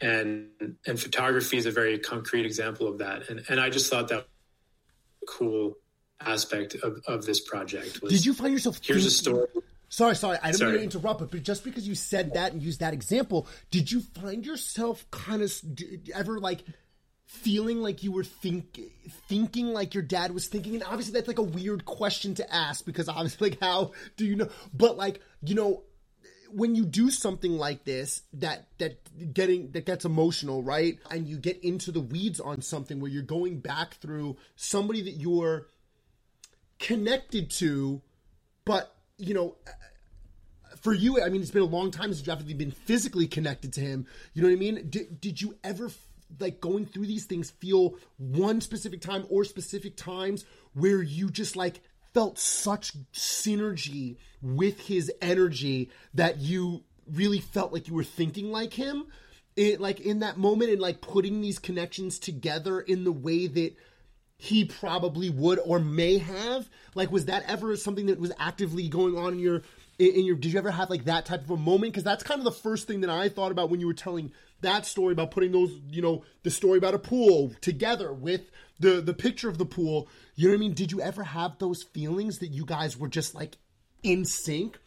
and 0.00 0.48
and 0.88 0.98
photography 0.98 1.56
is 1.56 1.66
a 1.66 1.70
very 1.70 2.00
concrete 2.00 2.44
example 2.44 2.88
of 2.88 2.98
that 2.98 3.30
and 3.30 3.44
and 3.48 3.60
i 3.60 3.70
just 3.70 3.88
thought 3.88 4.08
that 4.08 4.26
cool 5.28 5.76
aspect 6.20 6.74
of 6.82 7.00
of 7.06 7.24
this 7.24 7.38
project 7.38 8.02
was 8.02 8.12
Did 8.12 8.26
you 8.26 8.34
find 8.34 8.52
yourself? 8.52 8.80
here's 8.82 9.06
a 9.06 9.10
story 9.10 9.46
Sorry, 9.88 10.16
sorry, 10.16 10.38
I 10.42 10.50
didn't 10.50 10.72
mean 10.72 10.78
to 10.78 10.96
interrupt, 10.98 11.20
but, 11.20 11.30
but 11.30 11.42
just 11.42 11.64
because 11.64 11.86
you 11.86 11.94
said 11.94 12.34
that 12.34 12.52
and 12.52 12.62
used 12.62 12.80
that 12.80 12.92
example, 12.94 13.46
did 13.70 13.92
you 13.92 14.00
find 14.00 14.44
yourself 14.44 15.08
kind 15.10 15.42
of 15.42 15.52
ever 16.14 16.40
like 16.40 16.64
feeling 17.26 17.80
like 17.80 18.02
you 18.02 18.12
were 18.12 18.24
think 18.24 18.80
thinking 19.28 19.68
like 19.68 19.94
your 19.94 20.02
dad 20.02 20.32
was 20.32 20.48
thinking? 20.48 20.74
And 20.74 20.84
obviously, 20.84 21.12
that's 21.12 21.28
like 21.28 21.38
a 21.38 21.42
weird 21.42 21.84
question 21.84 22.34
to 22.34 22.54
ask 22.54 22.84
because 22.84 23.08
obviously, 23.08 23.50
like, 23.50 23.60
how 23.60 23.92
do 24.16 24.24
you 24.24 24.36
know? 24.36 24.48
But 24.72 24.96
like, 24.96 25.20
you 25.42 25.54
know, 25.54 25.84
when 26.54 26.76
you 26.76 26.84
do 26.84 27.10
something 27.10 27.58
like 27.58 27.84
this 27.84 28.22
that 28.32 28.68
that 28.78 29.34
getting 29.34 29.72
that 29.72 29.84
gets 29.84 30.04
emotional 30.04 30.62
right 30.62 30.98
and 31.10 31.26
you 31.26 31.36
get 31.36 31.62
into 31.64 31.90
the 31.90 32.00
weeds 32.00 32.38
on 32.38 32.62
something 32.62 33.00
where 33.00 33.10
you're 33.10 33.22
going 33.22 33.58
back 33.58 33.94
through 33.94 34.36
somebody 34.54 35.02
that 35.02 35.12
you're 35.12 35.66
connected 36.78 37.50
to 37.50 38.00
but 38.64 38.93
you 39.18 39.34
know 39.34 39.56
for 40.80 40.92
you 40.92 41.22
i 41.22 41.28
mean 41.28 41.40
it's 41.40 41.50
been 41.50 41.62
a 41.62 41.66
long 41.66 41.90
time 41.90 42.12
since 42.12 42.20
you've 42.20 42.36
actually 42.36 42.54
been 42.54 42.70
physically 42.70 43.26
connected 43.26 43.72
to 43.72 43.80
him. 43.80 44.06
You 44.32 44.42
know 44.42 44.48
what 44.48 44.54
i 44.54 44.58
mean? 44.58 44.88
Did, 44.90 45.20
did 45.20 45.40
you 45.40 45.56
ever 45.62 45.90
like 46.40 46.60
going 46.60 46.86
through 46.86 47.06
these 47.06 47.24
things 47.24 47.50
feel 47.50 47.96
one 48.18 48.60
specific 48.60 49.00
time 49.00 49.26
or 49.30 49.44
specific 49.44 49.96
times 49.96 50.44
where 50.72 51.02
you 51.02 51.30
just 51.30 51.56
like 51.56 51.80
felt 52.12 52.38
such 52.38 52.92
synergy 53.12 54.16
with 54.42 54.80
his 54.80 55.12
energy 55.20 55.90
that 56.14 56.38
you 56.38 56.82
really 57.12 57.40
felt 57.40 57.72
like 57.72 57.88
you 57.88 57.94
were 57.94 58.04
thinking 58.04 58.50
like 58.50 58.72
him? 58.72 59.06
It 59.56 59.80
like 59.80 60.00
in 60.00 60.20
that 60.20 60.38
moment 60.38 60.70
and 60.70 60.80
like 60.80 61.00
putting 61.00 61.40
these 61.40 61.58
connections 61.58 62.18
together 62.18 62.80
in 62.80 63.04
the 63.04 63.12
way 63.12 63.46
that 63.46 63.76
he 64.38 64.64
probably 64.64 65.30
would 65.30 65.60
or 65.64 65.78
may 65.78 66.18
have? 66.18 66.68
Like 66.94 67.10
was 67.10 67.26
that 67.26 67.44
ever 67.48 67.76
something 67.76 68.06
that 68.06 68.20
was 68.20 68.32
actively 68.38 68.88
going 68.88 69.16
on 69.16 69.34
in 69.34 69.38
your 69.38 69.62
in 69.98 70.24
your 70.24 70.36
did 70.36 70.52
you 70.52 70.58
ever 70.58 70.70
have 70.70 70.90
like 70.90 71.04
that 71.04 71.26
type 71.26 71.44
of 71.44 71.50
a 71.50 71.56
moment? 71.56 71.92
Because 71.92 72.04
that's 72.04 72.22
kind 72.22 72.40
of 72.40 72.44
the 72.44 72.52
first 72.52 72.86
thing 72.86 73.00
that 73.02 73.10
i 73.10 73.28
thought 73.28 73.52
about 73.52 73.70
when 73.70 73.80
you 73.80 73.86
were 73.86 73.94
telling 73.94 74.32
that 74.60 74.86
story 74.86 75.12
about 75.12 75.30
putting 75.30 75.52
those 75.52 75.70
you 75.90 76.02
know 76.02 76.24
the 76.42 76.50
story 76.50 76.78
about 76.78 76.94
a 76.94 76.98
pool 76.98 77.52
together 77.60 78.12
with 78.12 78.50
the 78.80 79.00
the 79.00 79.14
picture 79.14 79.48
of 79.48 79.58
the 79.58 79.66
pool. 79.66 80.08
You 80.34 80.48
know 80.48 80.54
what 80.54 80.58
i 80.58 80.60
mean? 80.60 80.74
Did 80.74 80.92
you 80.92 81.00
ever 81.00 81.22
have 81.22 81.58
those 81.58 81.82
feelings 81.82 82.38
that 82.38 82.48
you 82.48 82.64
guys 82.64 82.96
were 82.96 83.08
just 83.08 83.34
like 83.34 83.56
in 84.02 84.24
sync 84.24 84.78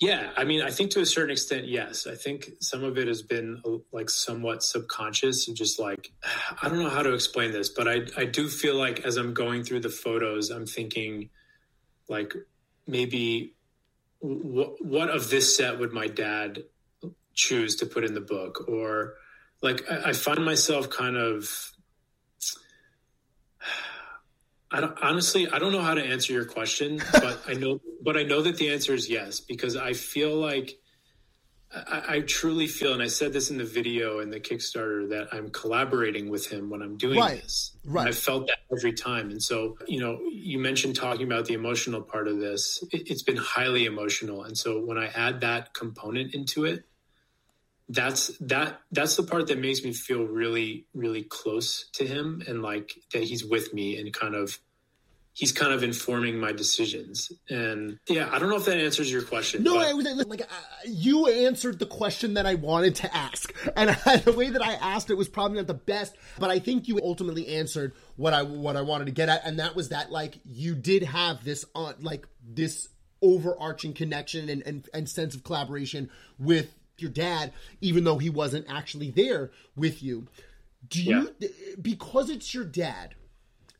yeah 0.00 0.30
i 0.36 0.44
mean 0.44 0.62
i 0.62 0.70
think 0.70 0.90
to 0.90 1.00
a 1.00 1.06
certain 1.06 1.30
extent 1.30 1.66
yes. 1.66 2.06
I 2.06 2.14
think 2.14 2.50
some 2.60 2.84
of 2.84 2.98
it 2.98 3.06
has 3.08 3.22
been 3.22 3.62
like 3.92 4.10
somewhat 4.10 4.62
subconscious 4.62 5.48
and 5.48 5.56
just 5.56 5.78
like 5.78 6.12
i 6.62 6.68
don't 6.68 6.78
know 6.78 6.90
how 6.90 7.02
to 7.02 7.14
explain 7.14 7.52
this 7.52 7.68
but 7.68 7.88
i 7.88 8.02
i 8.16 8.24
do 8.24 8.48
feel 8.48 8.76
like 8.76 9.00
as 9.00 9.16
i'm 9.16 9.34
going 9.34 9.62
through 9.64 9.80
the 9.80 9.90
photos 9.90 10.50
i'm 10.50 10.66
thinking 10.66 11.30
like 12.08 12.34
maybe 12.86 13.54
w- 14.22 14.76
what 14.80 15.10
of 15.10 15.30
this 15.30 15.56
set 15.56 15.78
would 15.78 15.92
my 15.92 16.06
dad 16.06 16.64
choose 17.34 17.76
to 17.76 17.86
put 17.86 18.04
in 18.04 18.14
the 18.14 18.20
book? 18.20 18.68
Or 18.68 19.14
like 19.62 19.90
I, 19.90 20.10
I 20.10 20.12
find 20.12 20.44
myself 20.44 20.90
kind 20.90 21.16
of 21.16 21.72
I 24.74 24.80
don't, 24.80 24.98
honestly 25.02 25.48
I 25.48 25.58
don't 25.58 25.72
know 25.72 25.82
how 25.82 25.94
to 25.94 26.04
answer 26.04 26.32
your 26.32 26.44
question 26.44 27.00
but 27.12 27.40
I 27.46 27.54
know 27.54 27.80
but 28.02 28.16
I 28.16 28.24
know 28.24 28.42
that 28.42 28.56
the 28.56 28.70
answer 28.70 28.92
is 28.92 29.08
yes 29.08 29.40
because 29.40 29.76
I 29.76 29.92
feel 29.92 30.34
like 30.34 30.76
I, 31.74 32.16
I 32.16 32.20
truly 32.20 32.66
feel 32.66 32.92
and 32.92 33.02
I 33.02 33.08
said 33.08 33.32
this 33.32 33.50
in 33.50 33.58
the 33.58 33.64
video 33.64 34.20
and 34.20 34.32
the 34.32 34.38
Kickstarter 34.40 35.08
that 35.10 35.28
I'm 35.32 35.50
collaborating 35.50 36.28
with 36.28 36.46
him 36.46 36.70
when 36.70 36.82
I'm 36.82 36.96
doing 36.96 37.18
Right, 37.18 37.42
this. 37.42 37.76
Right. 37.84 38.08
I 38.08 38.12
felt 38.12 38.46
that 38.46 38.58
every 38.76 38.92
time. 38.92 39.30
And 39.30 39.42
so 39.42 39.76
you 39.88 40.00
know 40.00 40.20
you 40.30 40.58
mentioned 40.58 40.96
talking 40.96 41.26
about 41.26 41.46
the 41.46 41.54
emotional 41.54 42.02
part 42.02 42.28
of 42.28 42.38
this. 42.38 42.82
It, 42.92 43.10
it's 43.10 43.22
been 43.22 43.36
highly 43.36 43.86
emotional. 43.86 44.44
And 44.44 44.56
so 44.56 44.80
when 44.84 44.98
I 44.98 45.06
add 45.06 45.40
that 45.40 45.74
component 45.74 46.34
into 46.34 46.64
it 46.64 46.84
that's 47.88 48.28
that 48.38 48.80
that's 48.92 49.16
the 49.16 49.22
part 49.22 49.46
that 49.48 49.58
makes 49.58 49.82
me 49.84 49.92
feel 49.92 50.22
really 50.24 50.86
really 50.94 51.22
close 51.22 51.88
to 51.92 52.06
him 52.06 52.42
and 52.46 52.62
like 52.62 52.92
that 53.12 53.22
he's 53.22 53.44
with 53.44 53.74
me 53.74 53.98
and 53.98 54.12
kind 54.12 54.34
of 54.34 54.58
he's 55.36 55.50
kind 55.50 55.72
of 55.72 55.82
informing 55.82 56.38
my 56.38 56.52
decisions. 56.52 57.32
And 57.50 57.98
yeah 58.08 58.30
i 58.32 58.38
don't 58.38 58.48
know 58.48 58.56
if 58.56 58.64
that 58.66 58.78
answers 58.78 59.10
your 59.10 59.22
question 59.22 59.64
No, 59.64 59.74
but- 59.74 59.86
I 59.86 59.92
was 59.92 60.06
like, 60.26 60.42
uh, 60.42 60.44
you 60.86 61.26
answered 61.26 61.78
the 61.78 61.86
question 61.86 62.34
that 62.34 62.46
I 62.46 62.54
wanted 62.54 62.94
to 62.96 63.14
ask, 63.14 63.52
and 63.76 63.90
I, 64.06 64.16
the 64.18 64.32
way 64.32 64.48
that 64.50 64.62
I 64.62 64.74
asked 64.74 65.10
it 65.10 65.14
was 65.14 65.28
probably 65.28 65.58
not 65.58 65.66
the 65.66 65.74
best, 65.74 66.16
but 66.38 66.50
I 66.50 66.60
think 66.60 66.88
you 66.88 67.00
ultimately 67.02 67.48
answered 67.48 67.92
what 68.16 68.32
I 68.32 68.42
what 68.44 68.76
I 68.76 68.82
wanted 68.82 69.06
to 69.06 69.12
get 69.12 69.28
at, 69.28 69.42
and 69.44 69.58
that 69.58 69.74
was 69.76 69.90
that 69.90 70.10
like 70.10 70.38
you 70.46 70.74
did 70.74 71.02
have 71.02 71.44
this 71.44 71.64
uh, 71.74 71.92
like 72.00 72.26
this 72.46 72.88
overarching 73.20 73.92
connection 73.92 74.48
and, 74.48 74.62
and 74.66 74.88
and 74.94 75.08
sense 75.08 75.34
of 75.34 75.42
collaboration 75.44 76.10
with 76.38 76.72
your 76.98 77.10
dad, 77.10 77.52
even 77.80 78.04
though 78.04 78.18
he 78.18 78.30
wasn't 78.30 78.66
actually 78.68 79.10
there 79.10 79.50
with 79.76 80.02
you. 80.02 80.26
Do 80.88 81.02
you 81.02 81.34
because 81.80 82.30
it's 82.30 82.52
your 82.52 82.64
dad? 82.64 83.14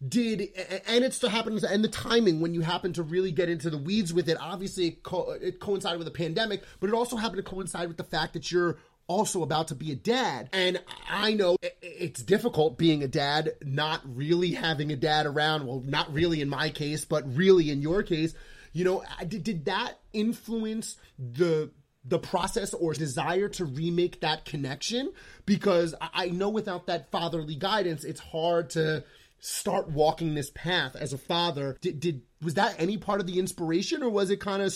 did 0.07 0.51
and 0.87 1.05
it's 1.05 1.17
still 1.17 1.31
happens 1.31 1.65
and 1.65 1.83
the 1.83 1.89
timing 1.89 2.41
when 2.41 2.53
you 2.53 2.61
happen 2.61 2.93
to 2.93 3.03
really 3.03 3.33
get 3.33 3.49
into 3.49 3.71
the 3.71 3.79
weeds 3.79 4.13
with 4.13 4.29
it 4.29 4.37
obviously 4.39 4.89
it, 4.89 5.03
co- 5.03 5.31
it 5.41 5.61
coincided 5.61 5.99
with 5.99 6.09
a 6.09 6.11
pandemic 6.11 6.63
but 6.81 6.89
it 6.89 6.95
also 6.95 7.17
happened 7.17 7.37
to 7.37 7.43
coincide 7.43 7.89
with 7.89 7.97
the 7.97 8.05
fact 8.05 8.35
that 8.35 8.51
you're 8.51 8.77
also 9.07 9.43
about 9.43 9.69
to 9.69 9.75
be 9.75 9.93
a 9.93 9.95
dad 9.95 10.51
and 10.53 10.83
i 11.09 11.33
know 11.33 11.57
it's 11.81 12.23
difficult 12.23 12.77
being 12.77 13.03
a 13.03 13.09
dad 13.09 13.53
not 13.63 14.01
really 14.05 14.51
having 14.51 14.91
a 14.91 14.97
dad 14.97 15.27
around 15.27 15.67
well 15.67 15.83
not 15.87 16.13
really 16.13 16.41
in 16.41 16.49
my 16.49 16.69
case 16.69 17.05
but 17.05 17.25
really 17.35 17.71
in 17.71 17.81
your 17.81 18.03
case 18.03 18.35
you 18.73 18.85
know 18.85 19.03
did, 19.27 19.43
did 19.43 19.65
that 19.65 20.01
influence 20.13 20.97
the 21.19 21.71
the 22.05 22.19
process 22.19 22.75
or 22.75 22.93
desire 22.93 23.49
to 23.49 23.65
remake 23.65 24.21
that 24.21 24.45
connection 24.45 25.13
because 25.47 25.95
I 26.01 26.29
know 26.29 26.51
without 26.51 26.87
that 26.87 27.11
fatherly 27.11 27.55
guidance, 27.55 28.05
it's 28.05 28.21
hard 28.21 28.71
to 28.71 29.05
start 29.41 29.91
walking 29.91 30.35
this 30.35 30.51
path 30.55 30.97
as 30.97 31.13
a 31.13 31.19
father. 31.19 31.79
Did, 31.81 32.01
did 32.01 32.23
was 32.43 32.55
that 32.55 32.77
any 32.79 32.99
part 32.99 33.21
of 33.21 33.27
the 33.27 33.39
inspiration, 33.39 34.03
or 34.03 34.11
was 34.11 34.31
it 34.31 34.41
kind 34.41 34.63
of, 34.63 34.75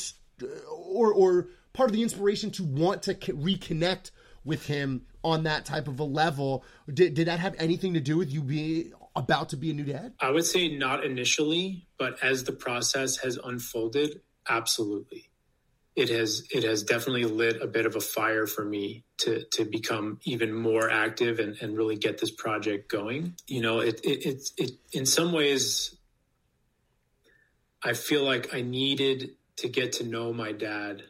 or 0.70 1.12
or 1.12 1.48
part 1.72 1.90
of 1.90 1.94
the 1.94 2.02
inspiration 2.02 2.50
to 2.52 2.64
want 2.64 3.02
to 3.04 3.14
reconnect 3.14 4.10
with 4.44 4.66
him 4.66 5.02
on 5.22 5.42
that 5.42 5.66
type 5.66 5.88
of 5.88 6.00
a 6.00 6.04
level? 6.04 6.64
Did 6.92 7.14
did 7.14 7.28
that 7.28 7.40
have 7.40 7.54
anything 7.58 7.94
to 7.94 8.00
do 8.00 8.16
with 8.16 8.32
you 8.32 8.42
being 8.42 8.92
about 9.14 9.50
to 9.50 9.56
be 9.56 9.70
a 9.70 9.74
new 9.74 9.84
dad? 9.84 10.14
I 10.20 10.30
would 10.30 10.46
say 10.46 10.76
not 10.76 11.04
initially, 11.04 11.86
but 11.98 12.22
as 12.22 12.44
the 12.44 12.52
process 12.52 13.18
has 13.18 13.38
unfolded, 13.42 14.22
absolutely 14.48 15.27
it 15.98 16.10
has 16.10 16.46
it 16.52 16.62
has 16.62 16.84
definitely 16.84 17.24
lit 17.24 17.60
a 17.60 17.66
bit 17.66 17.84
of 17.84 17.96
a 17.96 18.00
fire 18.00 18.46
for 18.46 18.64
me 18.64 19.02
to 19.18 19.44
to 19.50 19.64
become 19.64 20.20
even 20.22 20.54
more 20.54 20.88
active 20.88 21.40
and, 21.40 21.56
and 21.60 21.76
really 21.76 21.96
get 21.96 22.18
this 22.18 22.30
project 22.30 22.88
going. 22.88 23.34
You 23.48 23.62
know, 23.62 23.80
it 23.80 24.00
it, 24.04 24.24
it 24.24 24.50
it 24.56 24.70
in 24.92 25.04
some 25.06 25.32
ways 25.32 25.96
I 27.82 27.94
feel 27.94 28.22
like 28.22 28.54
I 28.54 28.62
needed 28.62 29.30
to 29.56 29.68
get 29.68 29.92
to 29.94 30.04
know 30.04 30.32
my 30.32 30.52
dad 30.52 31.02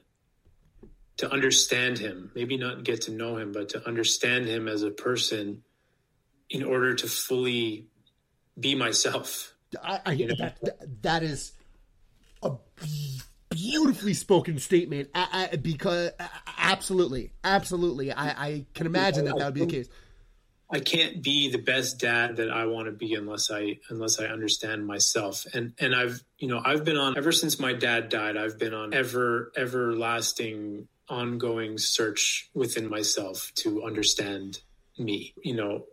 to 1.18 1.31
understand 1.31 1.98
him, 1.98 2.31
maybe 2.35 2.57
not 2.57 2.83
get 2.83 3.03
to 3.03 3.11
know 3.11 3.37
him, 3.37 3.53
but 3.53 3.68
to 3.70 3.87
understand 3.87 4.46
him 4.46 4.68
as 4.68 4.83
a 4.83 4.90
person 4.90 5.62
in 6.48 6.62
order 6.64 6.94
to 6.94 7.07
fully 7.07 7.88
be 8.59 8.74
myself. 8.74 9.53
I, 9.83 10.01
I 10.07 10.12
you 10.12 10.29
know? 10.29 10.35
that, 10.38 11.03
that 11.03 11.22
is 11.22 11.53
a 12.42 12.53
beautifully 13.59 14.14
spoken 14.14 14.59
statement 14.59 15.11
I, 15.14 15.49
I, 15.53 15.57
because 15.57 16.11
absolutely, 16.59 17.33
absolutely, 17.42 18.12
I, 18.12 18.29
I 18.29 18.66
can 18.75 18.87
imagine 18.87 19.25
that 19.25 19.37
that 19.37 19.44
would 19.47 19.55
be 19.55 19.61
the 19.61 19.66
case. 19.66 19.88
I 20.71 20.81
can't 20.81 21.23
be 21.23 21.51
the 21.51 21.59
best 21.59 21.99
dad 21.99 22.37
that 22.37 22.51
I 22.51 22.66
want 22.66 22.87
to 22.87 22.92
be 22.92 23.14
unless 23.14 23.51
I 23.51 23.79
unless 23.88 24.21
I 24.21 24.27
understand 24.27 24.87
myself. 24.87 25.47
And 25.55 25.73
and 25.81 25.94
I've 25.94 26.23
you 26.38 26.49
know 26.49 26.61
I've 26.62 26.85
been 26.85 26.99
on 26.99 27.16
ever 27.16 27.33
since 27.33 27.59
my 27.59 27.73
dad 27.73 28.11
died. 28.11 28.37
I've 28.37 28.59
been 28.59 28.75
on 28.75 28.92
ever 28.92 29.51
everlasting 29.57 30.88
ongoing 31.09 31.79
search 31.79 32.51
within 32.53 32.88
myself 32.90 33.51
to 33.57 33.83
understand 33.83 34.61
me. 34.99 35.33
You 35.42 35.57
know, 35.57 35.85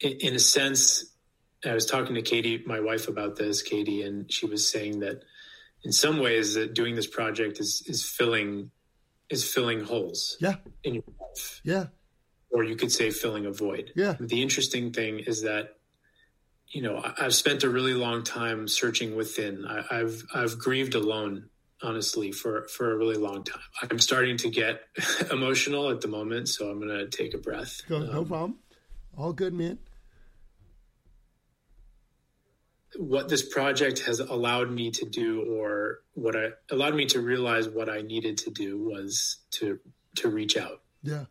in, 0.00 0.12
in 0.20 0.34
a 0.34 0.38
sense, 0.38 1.04
I 1.64 1.74
was 1.74 1.84
talking 1.84 2.14
to 2.14 2.22
Katie, 2.22 2.62
my 2.64 2.80
wife, 2.80 3.06
about 3.06 3.36
this, 3.36 3.60
Katie, 3.60 4.02
and 4.02 4.32
she 4.32 4.46
was 4.46 4.70
saying 4.70 5.00
that 5.00 5.24
in 5.84 5.92
some 5.92 6.18
ways 6.18 6.54
that 6.54 6.74
doing 6.74 6.94
this 6.94 7.06
project 7.06 7.60
is 7.60 7.82
is 7.86 8.04
filling 8.04 8.70
is 9.28 9.50
filling 9.50 9.84
holes 9.84 10.36
yeah. 10.40 10.56
in 10.82 10.94
your 10.94 11.04
life. 11.20 11.60
Yeah. 11.62 11.86
Or 12.50 12.64
you 12.64 12.74
could 12.74 12.90
say 12.90 13.10
filling 13.10 13.46
a 13.46 13.52
void. 13.52 13.92
Yeah. 13.94 14.16
The 14.18 14.42
interesting 14.42 14.92
thing 14.92 15.20
is 15.20 15.42
that 15.42 15.76
you 16.66 16.82
know 16.82 17.02
i've 17.18 17.34
spent 17.34 17.64
a 17.64 17.68
really 17.68 17.94
long 17.94 18.22
time 18.22 18.68
searching 18.68 19.16
within. 19.16 19.64
I, 19.66 19.96
have 19.96 20.22
i've 20.34 20.58
grieved 20.58 20.94
alone 20.94 21.48
honestly 21.82 22.30
for 22.32 22.68
for 22.68 22.92
a 22.92 22.96
really 22.96 23.16
long 23.16 23.44
time. 23.44 23.62
I'm 23.82 23.98
starting 23.98 24.36
to 24.38 24.50
get 24.50 24.82
emotional 25.30 25.90
at 25.90 26.00
the 26.00 26.08
moment 26.08 26.48
so 26.48 26.70
i'm 26.70 26.78
gonna 26.78 27.08
take 27.08 27.34
a 27.34 27.38
breath. 27.38 27.82
Go, 27.88 27.98
no 28.00 28.20
um, 28.20 28.26
problem. 28.26 28.58
All 29.16 29.32
good 29.32 29.54
man 29.54 29.78
what 32.96 33.28
this 33.28 33.42
project 33.42 34.00
has 34.00 34.20
allowed 34.20 34.70
me 34.70 34.90
to 34.90 35.06
do 35.06 35.42
or 35.42 36.00
what 36.14 36.36
I 36.36 36.48
allowed 36.70 36.94
me 36.94 37.06
to 37.06 37.20
realize 37.20 37.68
what 37.68 37.88
I 37.88 38.02
needed 38.02 38.38
to 38.38 38.50
do 38.50 38.78
was 38.78 39.38
to 39.52 39.78
to 40.16 40.28
reach 40.28 40.56
out. 40.56 40.82
Yeah. 41.02 41.26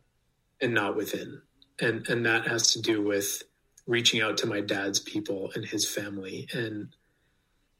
And 0.61 0.73
not 0.73 0.95
within. 0.95 1.41
And 1.79 2.07
and 2.07 2.25
that 2.25 2.47
has 2.47 2.73
to 2.73 2.81
do 2.81 3.01
with 3.01 3.43
reaching 3.87 4.21
out 4.21 4.37
to 4.37 4.47
my 4.47 4.61
dad's 4.61 4.99
people 4.99 5.51
and 5.55 5.65
his 5.65 5.87
family. 5.87 6.47
And 6.53 6.95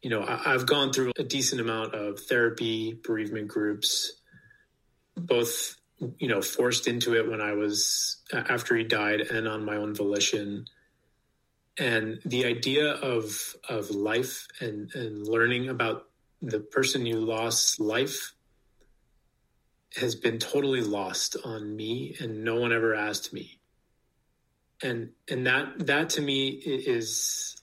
you 0.01 0.09
know, 0.09 0.21
I, 0.21 0.53
I've 0.53 0.65
gone 0.65 0.91
through 0.91 1.11
a 1.17 1.23
decent 1.23 1.61
amount 1.61 1.93
of 1.93 2.19
therapy, 2.21 2.99
bereavement 3.03 3.47
groups, 3.47 4.13
both 5.15 5.75
you 6.17 6.27
know, 6.29 6.41
forced 6.41 6.87
into 6.87 7.15
it 7.15 7.29
when 7.29 7.41
I 7.41 7.53
was 7.53 8.17
after 8.33 8.75
he 8.75 8.83
died 8.83 9.21
and 9.21 9.47
on 9.47 9.65
my 9.65 9.75
own 9.75 9.93
volition 9.93 10.65
and 11.79 12.19
the 12.25 12.45
idea 12.45 12.91
of 12.91 13.55
of 13.67 13.89
life 13.89 14.47
and 14.59 14.93
and 14.93 15.27
learning 15.27 15.69
about 15.69 16.07
the 16.41 16.59
person 16.59 17.05
you 17.05 17.19
lost 17.19 17.79
life 17.79 18.33
has 19.95 20.15
been 20.15 20.37
totally 20.37 20.81
lost 20.81 21.35
on 21.43 21.75
me 21.75 22.15
and 22.19 22.43
no 22.43 22.55
one 22.59 22.71
ever 22.71 22.93
asked 22.93 23.33
me. 23.33 23.59
And 24.83 25.11
and 25.29 25.47
that 25.47 25.87
that 25.87 26.09
to 26.11 26.21
me 26.21 26.49
is 26.49 27.61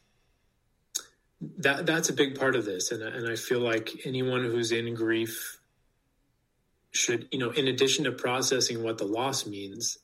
that 1.59 1.87
that's 1.87 2.09
a 2.09 2.15
big 2.15 2.39
part 2.39 2.57
of 2.57 2.65
this. 2.65 2.91
And 2.91 3.03
and 3.03 3.29
I 3.29 3.37
feel 3.37 3.61
like 3.61 3.91
anyone 4.05 4.45
who's 4.45 4.73
in 4.73 4.95
grief 4.95 5.61
should 6.91 7.29
you 7.31 7.39
know 7.39 7.51
in 7.51 7.69
addition 7.69 8.05
to 8.05 8.13
processing 8.13 8.83
what 8.83 8.99
the 8.99 9.05
loss 9.05 9.47
means 9.47 9.99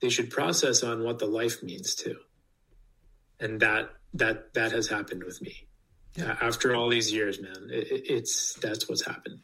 they 0.00 0.10
should 0.10 0.30
process 0.30 0.82
on 0.82 1.02
what 1.02 1.18
the 1.18 1.26
life 1.26 1.62
means 1.62 1.94
too 1.94 2.16
and 3.40 3.60
that 3.60 3.90
that 4.14 4.54
that 4.54 4.72
has 4.72 4.88
happened 4.88 5.22
with 5.24 5.40
me 5.42 5.66
yeah. 6.16 6.36
after 6.40 6.74
all 6.74 6.88
these 6.88 7.12
years 7.12 7.40
man 7.40 7.68
it, 7.70 7.86
it's 8.08 8.54
that's 8.54 8.88
what's 8.88 9.04
happened 9.04 9.40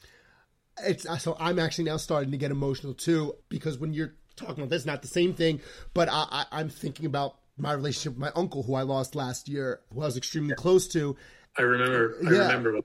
it's 0.83 1.07
so 1.23 1.37
i'm 1.39 1.59
actually 1.59 1.85
now 1.85 1.97
starting 1.97 2.31
to 2.31 2.37
get 2.37 2.51
emotional 2.51 2.95
too 2.95 3.35
because 3.49 3.79
when 3.79 3.93
you're 3.93 4.15
talking 4.37 4.59
about 4.59 4.71
this 4.71 4.85
not 4.85 5.03
the 5.03 5.09
same 5.09 5.35
thing 5.35 5.61
but 5.93 6.09
I, 6.09 6.27
I, 6.31 6.47
i'm 6.53 6.69
thinking 6.69 7.07
about 7.07 7.37
my 7.57 7.73
relationship 7.73 8.15
with 8.15 8.21
my 8.21 8.33
uncle 8.35 8.63
who 8.63 8.75
i 8.75 8.83
lost 8.83 9.15
last 9.15 9.49
year 9.49 9.81
who 9.93 10.03
i 10.03 10.07
was 10.07 10.17
extremely 10.17 10.55
close 10.55 10.89
to 10.89 11.17
i 11.57 11.63
remember 11.63 12.17
i 12.27 12.33
yeah. 12.33 12.39
remember 12.53 12.81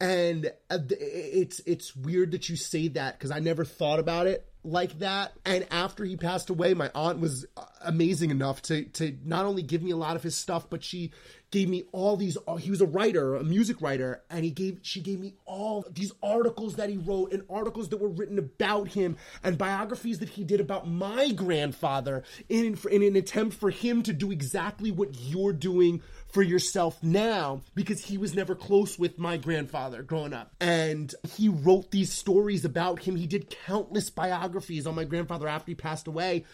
and 0.00 0.52
uh, 0.68 0.78
it's 0.90 1.60
it's 1.60 1.96
weird 1.96 2.32
that 2.32 2.48
you 2.48 2.56
say 2.56 2.88
that 2.88 3.18
because 3.18 3.30
i 3.30 3.38
never 3.38 3.64
thought 3.64 3.98
about 3.98 4.26
it 4.26 4.49
like 4.62 4.98
that. 4.98 5.32
And 5.44 5.66
after 5.70 6.04
he 6.04 6.16
passed 6.16 6.50
away, 6.50 6.74
my 6.74 6.90
aunt 6.94 7.20
was 7.20 7.46
amazing 7.82 8.30
enough 8.30 8.62
to 8.62 8.84
to 8.84 9.16
not 9.24 9.44
only 9.44 9.62
give 9.62 9.82
me 9.82 9.90
a 9.90 9.96
lot 9.96 10.16
of 10.16 10.22
his 10.22 10.36
stuff, 10.36 10.68
but 10.68 10.84
she 10.84 11.10
gave 11.50 11.68
me 11.68 11.84
all 11.92 12.16
these 12.16 12.38
he 12.60 12.70
was 12.70 12.80
a 12.80 12.86
writer 12.86 13.34
a 13.34 13.42
music 13.42 13.82
writer 13.82 14.22
and 14.30 14.44
he 14.44 14.50
gave 14.50 14.78
she 14.82 15.00
gave 15.00 15.18
me 15.18 15.34
all 15.46 15.84
these 15.90 16.12
articles 16.22 16.76
that 16.76 16.88
he 16.88 16.96
wrote 16.96 17.32
and 17.32 17.42
articles 17.50 17.88
that 17.88 18.00
were 18.00 18.08
written 18.08 18.38
about 18.38 18.88
him 18.88 19.16
and 19.42 19.58
biographies 19.58 20.20
that 20.20 20.28
he 20.28 20.44
did 20.44 20.60
about 20.60 20.88
my 20.88 21.32
grandfather 21.32 22.22
in 22.48 22.78
in 22.90 23.02
an 23.02 23.16
attempt 23.16 23.56
for 23.56 23.70
him 23.70 24.02
to 24.02 24.12
do 24.12 24.30
exactly 24.30 24.92
what 24.92 25.08
you're 25.18 25.52
doing 25.52 26.00
for 26.32 26.42
yourself 26.42 27.02
now 27.02 27.60
because 27.74 28.04
he 28.04 28.18
was 28.18 28.34
never 28.34 28.54
close 28.54 28.98
with 28.98 29.18
my 29.18 29.36
grandfather 29.36 30.02
growing 30.02 30.32
up. 30.32 30.52
And 30.60 31.14
he 31.36 31.48
wrote 31.48 31.90
these 31.90 32.12
stories 32.12 32.64
about 32.64 33.00
him. 33.00 33.16
He 33.16 33.26
did 33.26 33.50
countless 33.66 34.10
biographies 34.10 34.86
on 34.86 34.94
my 34.94 35.04
grandfather 35.04 35.48
after 35.48 35.70
he 35.70 35.74
passed 35.74 36.06
away 36.06 36.44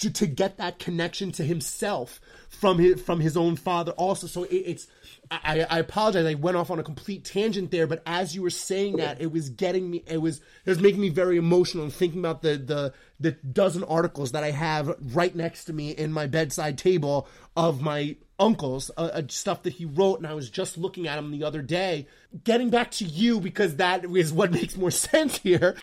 to, 0.00 0.12
to 0.12 0.26
get 0.26 0.58
that 0.58 0.78
connection 0.78 1.32
to 1.32 1.42
himself 1.42 2.20
from 2.50 2.78
his 2.78 3.00
from 3.00 3.20
his 3.20 3.34
own 3.36 3.56
father 3.56 3.92
also 3.92 4.26
so 4.26 4.42
it, 4.44 4.56
it's 4.56 4.86
I, 5.30 5.66
I 5.70 5.78
apologize 5.78 6.26
i 6.26 6.34
went 6.34 6.58
off 6.58 6.70
on 6.70 6.78
a 6.78 6.82
complete 6.82 7.24
tangent 7.24 7.70
there 7.70 7.86
but 7.86 8.02
as 8.04 8.34
you 8.34 8.42
were 8.42 8.50
saying 8.50 8.96
that 8.96 9.22
it 9.22 9.32
was 9.32 9.48
getting 9.48 9.90
me 9.90 10.04
it 10.06 10.18
was 10.18 10.38
it 10.66 10.70
was 10.70 10.80
making 10.80 11.00
me 11.00 11.08
very 11.08 11.38
emotional 11.38 11.84
and 11.84 11.92
thinking 11.92 12.20
about 12.20 12.42
the 12.42 12.58
the 12.58 12.92
the 13.20 13.32
dozen 13.32 13.84
articles 13.84 14.32
that 14.32 14.44
i 14.44 14.50
have 14.50 14.94
right 15.14 15.34
next 15.34 15.64
to 15.64 15.72
me 15.72 15.90
in 15.92 16.12
my 16.12 16.26
bedside 16.26 16.76
table 16.76 17.26
of 17.56 17.80
my 17.80 18.16
uncles 18.38 18.90
uh, 18.96 19.10
uh, 19.12 19.22
stuff 19.28 19.62
that 19.64 19.72
he 19.72 19.84
wrote 19.84 20.18
and 20.18 20.26
i 20.26 20.32
was 20.32 20.48
just 20.48 20.78
looking 20.78 21.08
at 21.08 21.18
him 21.18 21.30
the 21.32 21.42
other 21.42 21.60
day 21.60 22.06
getting 22.44 22.70
back 22.70 22.90
to 22.92 23.04
you 23.04 23.40
because 23.40 23.76
that 23.76 24.04
is 24.04 24.32
what 24.32 24.50
makes 24.58 24.76
more 24.76 24.90
sense 24.90 25.38
here. 25.38 25.74
H- 25.76 25.82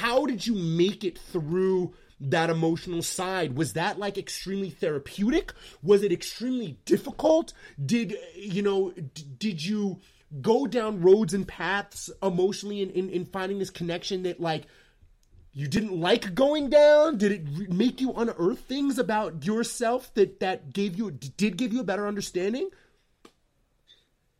how 0.00 0.26
did 0.26 0.46
you 0.46 0.54
make 0.54 1.04
it 1.04 1.18
through 1.18 1.94
that 2.20 2.50
emotional 2.50 3.02
side? 3.02 3.56
Was 3.56 3.72
that 3.74 3.98
like 3.98 4.16
extremely 4.16 4.70
therapeutic? 4.70 5.52
Was 5.82 6.02
it 6.02 6.12
extremely 6.12 6.78
difficult? 6.84 7.52
Did 7.84 8.16
you 8.36 8.62
know 8.62 8.90
d- 8.92 9.26
did 9.38 9.64
you 9.64 10.00
go 10.40 10.66
down 10.66 11.00
roads 11.00 11.32
and 11.32 11.46
paths 11.46 12.10
emotionally 12.22 12.82
in, 12.82 12.90
in, 12.90 13.08
in 13.08 13.24
finding 13.24 13.58
this 13.58 13.70
connection 13.70 14.24
that 14.24 14.40
like 14.40 14.64
you 15.54 15.68
didn't 15.68 15.98
like 15.98 16.34
going 16.34 16.68
down? 16.68 17.16
Did 17.16 17.32
it 17.32 17.72
make 17.72 18.00
you 18.00 18.12
unearth 18.12 18.60
things 18.60 18.98
about 18.98 19.46
yourself 19.46 20.12
that 20.14 20.40
that 20.40 20.72
gave 20.72 20.98
you 20.98 21.12
did 21.12 21.56
give 21.56 21.72
you 21.72 21.80
a 21.80 21.84
better 21.84 22.06
understanding? 22.08 22.70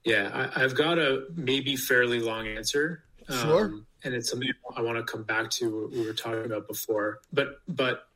Yeah, 0.05 0.50
I, 0.55 0.61
have 0.61 0.74
got 0.74 0.98
a 0.98 1.24
maybe 1.35 1.77
fairly 1.77 2.20
long 2.20 2.46
answer. 2.46 3.05
Sure. 3.31 3.66
Um, 3.66 3.87
and 4.03 4.12
it's 4.12 4.29
something 4.29 4.50
I 4.77 4.83
want 4.83 4.98
to 4.98 5.05
come 5.05 5.22
back 5.22 5.50
to. 5.53 5.83
What 5.83 5.92
we 5.92 6.05
were 6.05 6.12
talking 6.12 6.44
about 6.44 6.68
before, 6.68 7.20
but 7.33 7.61
but 7.68 8.07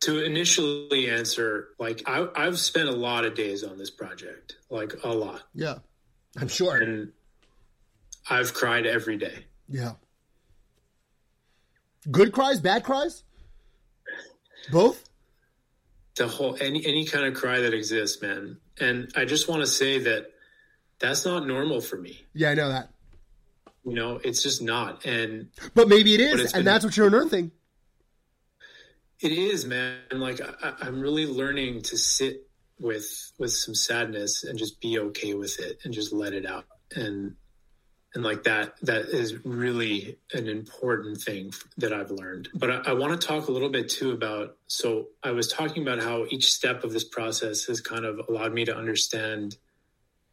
to 0.00 0.24
initially 0.24 1.08
answer, 1.08 1.68
like 1.78 2.02
I, 2.06 2.26
I've 2.34 2.58
spent 2.58 2.88
a 2.88 2.92
lot 2.92 3.24
of 3.24 3.34
days 3.34 3.62
on 3.62 3.78
this 3.78 3.90
project, 3.90 4.56
like 4.70 4.94
a 5.04 5.08
lot. 5.08 5.42
Yeah, 5.54 5.76
I'm 6.36 6.48
sure. 6.48 6.78
And 6.78 7.12
I've 8.28 8.54
cried 8.54 8.86
every 8.86 9.16
day. 9.16 9.44
Yeah. 9.68 9.92
Good 12.10 12.32
cries, 12.32 12.60
bad 12.60 12.84
cries, 12.84 13.22
both. 14.70 15.08
The 16.16 16.26
whole 16.26 16.56
any 16.60 16.84
any 16.84 17.06
kind 17.06 17.24
of 17.24 17.34
cry 17.34 17.60
that 17.60 17.72
exists, 17.72 18.20
man. 18.20 18.58
And 18.80 19.10
I 19.16 19.24
just 19.24 19.48
want 19.48 19.62
to 19.62 19.66
say 19.66 19.98
that 20.00 20.32
that's 20.98 21.24
not 21.24 21.46
normal 21.46 21.80
for 21.80 21.96
me. 21.96 22.20
Yeah, 22.34 22.50
I 22.50 22.54
know 22.54 22.68
that. 22.68 22.90
You 23.84 23.94
know, 23.94 24.20
it's 24.22 24.42
just 24.42 24.62
not. 24.62 25.04
And 25.06 25.48
but 25.74 25.88
maybe 25.88 26.14
it 26.14 26.20
is, 26.20 26.52
and 26.52 26.66
that's 26.66 26.84
what 26.84 26.96
you're 26.96 27.06
unearthing. 27.06 27.50
It 29.20 29.32
is, 29.32 29.64
man. 29.64 29.98
Like 30.10 30.40
I, 30.40 30.74
I'm 30.80 31.00
really 31.00 31.26
learning 31.26 31.82
to 31.82 31.96
sit 31.96 32.48
with 32.78 33.32
with 33.38 33.52
some 33.52 33.74
sadness 33.74 34.44
and 34.44 34.58
just 34.58 34.80
be 34.80 34.98
okay 34.98 35.34
with 35.34 35.60
it 35.60 35.78
and 35.84 35.94
just 35.94 36.12
let 36.12 36.32
it 36.32 36.44
out. 36.44 36.66
And 36.94 37.36
and 38.14 38.22
like 38.22 38.44
that 38.44 38.76
that 38.82 39.06
is 39.06 39.44
really 39.44 40.18
an 40.32 40.48
important 40.48 41.20
thing 41.20 41.52
that 41.78 41.92
i've 41.92 42.10
learned. 42.10 42.48
But 42.54 42.70
I, 42.70 42.90
I, 42.90 42.92
want 42.92 43.18
to 43.18 43.26
talk 43.26 43.48
a 43.48 43.52
little 43.52 43.68
bit 43.68 43.88
too 43.88 44.12
about 44.12 44.56
so 44.66 45.08
i 45.22 45.30
was 45.30 45.48
talking 45.48 45.82
about 45.82 46.00
how 46.00 46.26
each 46.30 46.52
step 46.52 46.84
of 46.84 46.92
this 46.92 47.04
process 47.04 47.64
has 47.64 47.80
kind 47.80 48.04
of 48.04 48.20
allowed 48.28 48.52
me 48.52 48.64
to 48.64 48.76
understand 48.76 49.56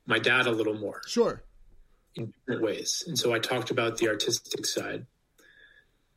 my 0.05 0.19
dad 0.19 0.47
a 0.47 0.51
little 0.51 0.73
more. 0.73 1.01
Sure. 1.07 1.43
In 2.15 2.33
different 2.39 2.63
ways. 2.63 3.03
And 3.07 3.17
so 3.17 3.33
i 3.33 3.39
talked 3.39 3.71
about 3.71 3.97
the 3.97 4.09
artistic 4.09 4.65
side. 4.65 5.05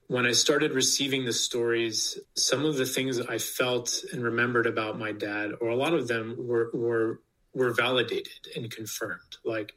When 0.09 0.27
i 0.27 0.33
started 0.33 0.72
receiving 0.72 1.25
the 1.25 1.33
stories 1.33 2.18
some 2.35 2.64
of 2.64 2.77
the 2.77 2.87
things 2.87 3.20
i 3.20 3.38
felt 3.38 4.05
and 4.12 4.22
remembered 4.22 4.66
about 4.66 4.98
my 4.98 5.12
dad 5.12 5.53
or 5.61 5.68
a 5.68 5.77
lot 5.77 5.94
of 5.94 6.09
them 6.09 6.37
were 6.38 6.70
were 6.75 7.20
were 7.55 7.72
validated 7.72 8.48
and 8.57 8.70
confirmed. 8.70 9.37
Like 9.44 9.75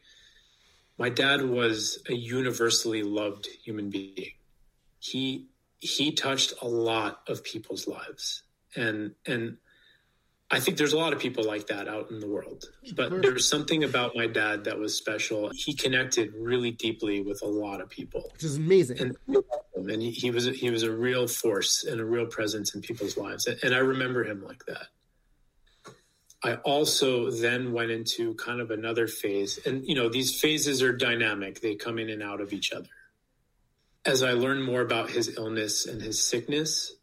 my 0.97 1.09
dad 1.09 1.43
was 1.43 2.01
a 2.09 2.13
universally 2.13 3.03
loved 3.03 3.47
human 3.63 3.89
being. 3.89 4.31
He 4.99 5.47
he 5.79 6.11
touched 6.11 6.53
a 6.61 6.67
lot 6.67 7.21
of 7.27 7.43
people's 7.43 7.87
lives, 7.87 8.43
and 8.75 9.13
and 9.25 9.57
I 10.51 10.59
think 10.59 10.77
there's 10.77 10.93
a 10.93 10.97
lot 10.97 11.11
of 11.11 11.19
people 11.19 11.43
like 11.43 11.67
that 11.67 11.87
out 11.87 12.11
in 12.11 12.19
the 12.19 12.27
world. 12.27 12.65
But 12.95 13.21
there's 13.21 13.49
something 13.49 13.83
about 13.83 14.15
my 14.15 14.27
dad 14.27 14.63
that 14.65 14.77
was 14.77 14.95
special. 14.95 15.51
He 15.53 15.73
connected 15.73 16.33
really 16.33 16.71
deeply 16.71 17.21
with 17.21 17.41
a 17.43 17.47
lot 17.47 17.81
of 17.81 17.89
people, 17.89 18.29
which 18.33 18.43
is 18.43 18.57
amazing. 18.57 18.99
And, 18.99 19.17
and 19.75 20.01
he, 20.01 20.11
he 20.11 20.31
was 20.31 20.45
he 20.45 20.69
was 20.69 20.83
a 20.83 20.91
real 20.91 21.27
force 21.27 21.83
and 21.83 21.99
a 21.99 22.05
real 22.05 22.27
presence 22.27 22.73
in 22.73 22.81
people's 22.81 23.17
lives, 23.17 23.47
and, 23.47 23.59
and 23.63 23.75
I 23.75 23.79
remember 23.79 24.23
him 24.23 24.43
like 24.43 24.65
that. 24.67 24.87
I 26.45 26.55
also 26.57 27.31
then 27.31 27.73
went 27.73 27.89
into 27.89 28.35
kind 28.35 28.61
of 28.61 28.69
another 28.69 29.07
phase. 29.07 29.59
And, 29.65 29.83
you 29.83 29.95
know, 29.95 30.09
these 30.09 30.39
phases 30.39 30.83
are 30.83 30.93
dynamic, 30.93 31.59
they 31.59 31.73
come 31.73 31.97
in 31.97 32.09
and 32.09 32.21
out 32.21 32.39
of 32.39 32.53
each 32.53 32.71
other. 32.71 32.89
As 34.05 34.21
I 34.21 34.33
learned 34.33 34.63
more 34.63 34.81
about 34.81 35.09
his 35.09 35.35
illness 35.35 35.87
and 35.87 35.99
his 35.99 36.23
sickness 36.23 36.93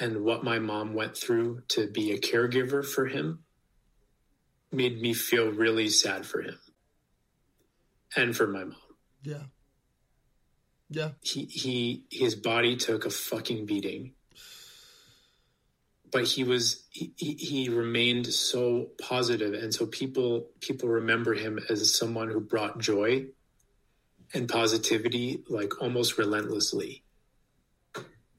and 0.00 0.24
what 0.24 0.42
my 0.42 0.58
mom 0.58 0.94
went 0.94 1.14
through 1.14 1.64
to 1.68 1.86
be 1.86 2.12
a 2.12 2.18
caregiver 2.18 2.82
for 2.82 3.06
him, 3.06 3.40
made 4.72 4.98
me 5.02 5.12
feel 5.12 5.50
really 5.50 5.90
sad 5.90 6.24
for 6.24 6.40
him 6.40 6.58
and 8.16 8.34
for 8.34 8.46
my 8.46 8.64
mom. 8.64 8.76
Yeah. 9.22 9.42
Yeah. 10.88 11.10
He 11.20 11.44
he 11.44 12.04
his 12.10 12.34
body 12.34 12.76
took 12.76 13.04
a 13.04 13.10
fucking 13.10 13.66
beating 13.66 14.14
but 16.10 16.24
he 16.24 16.44
was 16.44 16.84
he, 16.90 17.12
he 17.16 17.68
remained 17.68 18.26
so 18.26 18.88
positive. 19.00 19.54
And 19.54 19.74
so 19.74 19.86
people 19.86 20.48
people 20.60 20.88
remember 20.88 21.34
him 21.34 21.58
as 21.68 21.96
someone 21.96 22.30
who 22.30 22.40
brought 22.40 22.78
joy 22.78 23.26
and 24.34 24.48
positivity 24.48 25.44
like 25.48 25.80
almost 25.80 26.18
relentlessly. 26.18 27.02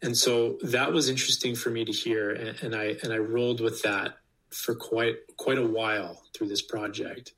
And 0.01 0.15
so 0.15 0.57
that 0.61 0.93
was 0.93 1.09
interesting 1.09 1.55
for 1.55 1.69
me 1.69 1.83
to 1.83 1.91
hear 1.91 2.31
and, 2.31 2.57
and 2.61 2.75
i 2.75 2.95
and 3.03 3.11
i 3.11 3.17
rolled 3.17 3.61
with 3.61 3.81
that 3.83 4.17
for 4.49 4.75
quite 4.75 5.15
quite 5.37 5.57
a 5.57 5.67
while 5.67 6.23
through 6.33 6.47
this 6.47 6.61
project. 6.61 7.33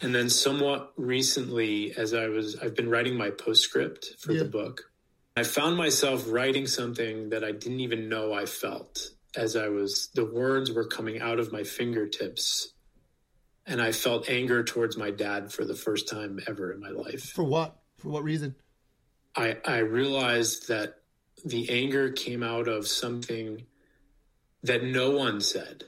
And 0.00 0.14
then 0.14 0.28
somewhat 0.28 0.92
recently 0.96 1.96
as 1.96 2.14
i 2.14 2.28
was 2.28 2.56
i've 2.60 2.74
been 2.74 2.90
writing 2.90 3.16
my 3.16 3.30
postscript 3.30 4.14
for 4.18 4.32
yeah. 4.32 4.42
the 4.42 4.48
book 4.48 4.90
I 5.36 5.42
found 5.42 5.76
myself 5.76 6.26
writing 6.28 6.68
something 6.68 7.30
that 7.30 7.42
I 7.42 7.50
didn't 7.50 7.80
even 7.80 8.08
know 8.08 8.32
I 8.32 8.46
felt 8.46 9.10
as 9.36 9.56
I 9.56 9.68
was, 9.68 10.10
the 10.14 10.24
words 10.24 10.72
were 10.72 10.86
coming 10.86 11.20
out 11.20 11.38
of 11.38 11.52
my 11.52 11.64
fingertips. 11.64 12.72
And 13.66 13.80
I 13.80 13.92
felt 13.92 14.28
anger 14.28 14.62
towards 14.62 14.96
my 14.96 15.10
dad 15.10 15.52
for 15.52 15.64
the 15.64 15.74
first 15.74 16.08
time 16.08 16.38
ever 16.46 16.72
in 16.72 16.80
my 16.80 16.90
life. 16.90 17.30
For 17.30 17.44
what? 17.44 17.76
For 17.98 18.08
what 18.10 18.22
reason? 18.22 18.54
I, 19.34 19.56
I 19.64 19.78
realized 19.78 20.68
that 20.68 21.00
the 21.44 21.70
anger 21.70 22.10
came 22.12 22.42
out 22.42 22.68
of 22.68 22.86
something 22.86 23.64
that 24.62 24.84
no 24.84 25.10
one 25.10 25.40
said, 25.40 25.84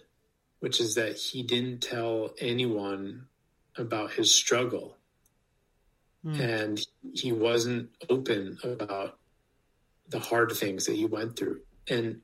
which 0.60 0.80
is 0.80 0.94
that 0.94 1.16
he 1.16 1.42
didn't 1.42 1.80
tell 1.80 2.34
anyone 2.38 3.26
about 3.76 4.12
his 4.12 4.34
struggle. 4.34 4.96
Mm. 6.24 6.40
And 6.40 6.86
he 7.14 7.32
wasn't 7.32 7.90
open 8.08 8.58
about 8.64 9.18
the 10.08 10.18
hard 10.18 10.52
things 10.52 10.86
that 10.86 10.96
he 10.96 11.04
went 11.04 11.36
through. 11.36 11.60
And 11.88 12.22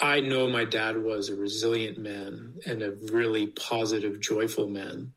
I, 0.00 0.20
know 0.20 0.48
my 0.48 0.64
dad 0.64 1.02
was 1.02 1.28
a 1.28 1.36
resilient 1.36 1.98
man 1.98 2.54
and 2.66 2.82
a 2.82 2.92
really 3.12 3.48
positive, 3.48 4.20
joyful 4.20 4.68
man, 4.68 5.12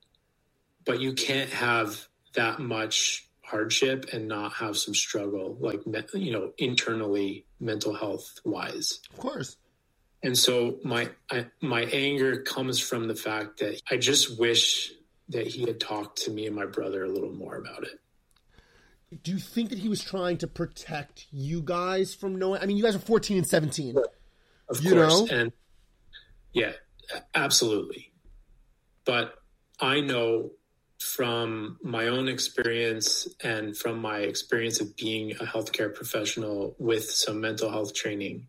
but 0.85 0.99
you 0.99 1.13
can't 1.13 1.49
have 1.49 2.07
that 2.33 2.59
much 2.59 3.27
hardship 3.43 4.07
and 4.13 4.27
not 4.27 4.53
have 4.53 4.77
some 4.77 4.93
struggle, 4.93 5.57
like 5.59 5.81
you 6.13 6.31
know, 6.31 6.51
internally, 6.57 7.45
mental 7.59 7.93
health 7.93 8.39
wise. 8.45 9.01
Of 9.11 9.17
course. 9.19 9.57
And 10.23 10.37
so 10.37 10.77
my 10.83 11.09
I, 11.31 11.47
my 11.61 11.81
anger 11.83 12.41
comes 12.41 12.79
from 12.79 13.07
the 13.07 13.15
fact 13.15 13.59
that 13.59 13.81
I 13.89 13.97
just 13.97 14.39
wish 14.39 14.93
that 15.29 15.47
he 15.47 15.63
had 15.63 15.79
talked 15.79 16.23
to 16.23 16.31
me 16.31 16.45
and 16.45 16.55
my 16.55 16.65
brother 16.65 17.03
a 17.03 17.09
little 17.09 17.31
more 17.33 17.55
about 17.55 17.83
it. 17.83 17.99
Do 19.23 19.31
you 19.31 19.39
think 19.39 19.69
that 19.69 19.79
he 19.79 19.89
was 19.89 20.03
trying 20.03 20.37
to 20.37 20.47
protect 20.47 21.27
you 21.31 21.61
guys 21.61 22.15
from 22.15 22.37
knowing? 22.37 22.61
I 22.61 22.65
mean, 22.65 22.77
you 22.77 22.83
guys 22.83 22.95
are 22.95 22.99
14 22.99 23.37
and 23.37 23.47
17. 23.47 23.95
Of 24.71 24.81
you 24.83 24.93
course. 24.93 25.29
Know? 25.31 25.37
And 25.37 25.51
yeah, 26.53 26.71
absolutely. 27.35 28.11
But 29.05 29.35
I 29.79 30.01
know 30.01 30.51
from 30.99 31.77
my 31.81 32.07
own 32.07 32.27
experience 32.27 33.27
and 33.43 33.75
from 33.75 33.99
my 33.99 34.19
experience 34.19 34.79
of 34.79 34.95
being 34.95 35.31
a 35.31 35.45
healthcare 35.45 35.93
professional 35.93 36.75
with 36.77 37.09
some 37.09 37.41
mental 37.41 37.69
health 37.69 37.93
training 37.93 38.47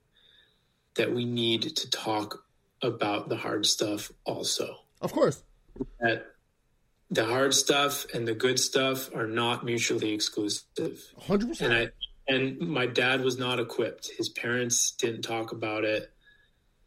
that 0.94 1.12
we 1.12 1.24
need 1.24 1.62
to 1.62 1.90
talk 1.90 2.44
about 2.82 3.28
the 3.28 3.37
hard 3.37 3.64
stuff 3.66 4.12
also. 4.24 4.76
Of 5.00 5.12
course. 5.12 5.42
That 6.00 6.26
the 7.11 7.24
hard 7.24 7.54
stuff 7.54 8.06
and 8.14 8.28
the 8.28 8.35
good 8.35 8.58
stuff 8.58 9.14
are 9.14 9.26
not 9.26 9.64
mutually 9.64 10.12
exclusive. 10.12 11.02
100%. 11.20 11.61
And 11.62 11.72
I 11.72 11.88
and 12.33 12.59
my 12.61 12.87
dad 12.87 13.23
was 13.23 13.38
not 13.38 13.61
equipped. 13.61 14.11
His 14.16 14.29
parents 14.29 14.92
didn't 14.92 15.23
talk 15.23 15.53
about 15.53 15.85
it. 15.85 16.11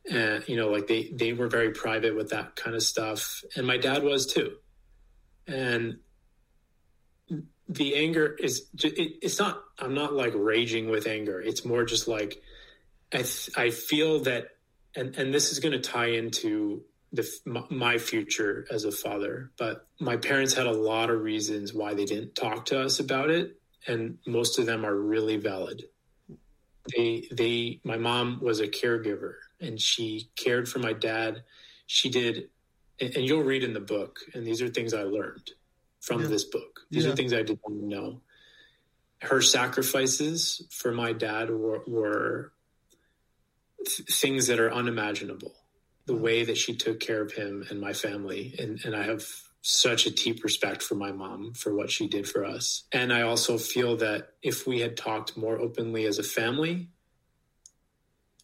And, 0.09 0.47
you 0.47 0.55
know, 0.55 0.69
like 0.69 0.87
they, 0.87 1.11
they 1.13 1.33
were 1.33 1.47
very 1.47 1.71
private 1.71 2.15
with 2.15 2.29
that 2.29 2.55
kind 2.55 2.75
of 2.75 2.83
stuff. 2.83 3.43
And 3.55 3.65
my 3.65 3.77
dad 3.77 4.03
was 4.03 4.25
too. 4.25 4.57
And 5.47 5.99
the 7.67 7.95
anger 7.95 8.35
is, 8.39 8.67
it, 8.83 9.17
it's 9.21 9.39
not, 9.39 9.63
I'm 9.79 9.95
not 9.95 10.13
like 10.13 10.33
raging 10.35 10.89
with 10.89 11.07
anger. 11.07 11.41
It's 11.41 11.65
more 11.65 11.83
just 11.83 12.07
like, 12.07 12.41
I, 13.11 13.17
th- 13.17 13.49
I 13.57 13.69
feel 13.71 14.19
that, 14.21 14.49
and, 14.95 15.15
and 15.15 15.33
this 15.33 15.51
is 15.51 15.59
going 15.59 15.73
to 15.73 15.79
tie 15.79 16.11
into 16.11 16.83
the, 17.11 17.27
my 17.69 17.97
future 17.97 18.67
as 18.69 18.83
a 18.83 18.91
father, 18.91 19.51
but 19.57 19.87
my 19.99 20.17
parents 20.17 20.53
had 20.53 20.67
a 20.67 20.71
lot 20.71 21.09
of 21.09 21.21
reasons 21.21 21.73
why 21.73 21.93
they 21.93 22.05
didn't 22.05 22.35
talk 22.35 22.65
to 22.67 22.81
us 22.81 22.99
about 22.99 23.29
it. 23.29 23.59
And 23.87 24.17
most 24.25 24.59
of 24.59 24.65
them 24.65 24.85
are 24.85 24.95
really 24.95 25.37
valid. 25.37 25.83
They, 26.95 27.27
they, 27.31 27.79
my 27.83 27.97
mom 27.97 28.39
was 28.41 28.59
a 28.59 28.67
caregiver 28.67 29.35
and 29.59 29.79
she 29.79 30.29
cared 30.35 30.67
for 30.67 30.79
my 30.79 30.93
dad. 30.93 31.43
She 31.87 32.09
did, 32.09 32.49
and, 32.99 33.15
you'll 33.15 33.43
read 33.43 33.63
in 33.63 33.73
the 33.73 33.79
book, 33.79 34.19
and 34.33 34.45
these 34.45 34.61
are 34.61 34.69
things 34.69 34.93
I 34.93 35.03
learned 35.03 35.51
from 36.01 36.21
yeah. 36.21 36.27
this 36.27 36.43
book. 36.43 36.81
These 36.91 37.05
yeah. 37.05 37.11
are 37.11 37.15
things 37.15 37.33
I 37.33 37.43
didn't 37.43 37.59
know. 37.69 38.21
Her 39.21 39.41
sacrifices 39.41 40.61
for 40.71 40.91
my 40.91 41.13
dad 41.13 41.49
were, 41.49 41.83
were 41.87 42.51
th- 43.85 44.07
things 44.09 44.47
that 44.47 44.59
are 44.59 44.73
unimaginable. 44.73 45.55
the 46.05 46.15
way 46.15 46.43
that 46.43 46.57
she 46.57 46.75
took 46.75 46.99
care 46.99 47.21
of 47.21 47.33
him 47.33 47.65
and 47.69 47.81
my 47.81 47.93
family. 47.93 48.53
And, 48.59 48.79
and 48.85 48.95
I 48.95 49.03
have 49.03 49.25
such 49.67 50.05
a 50.05 50.11
deep 50.11 50.43
respect 50.43 50.83
for 50.83 50.93
my 50.93 51.11
mom 51.11 51.51
for 51.55 51.73
what 51.73 51.89
she 51.89 52.07
did 52.07 52.29
for 52.29 52.45
us. 52.45 52.83
And 52.91 53.11
I 53.11 53.23
also 53.23 53.57
feel 53.57 53.97
that 53.97 54.33
if 54.43 54.67
we 54.67 54.81
had 54.81 54.95
talked 54.95 55.35
more 55.35 55.57
openly 55.57 56.05
as 56.05 56.19
a 56.19 56.23
family, 56.23 56.89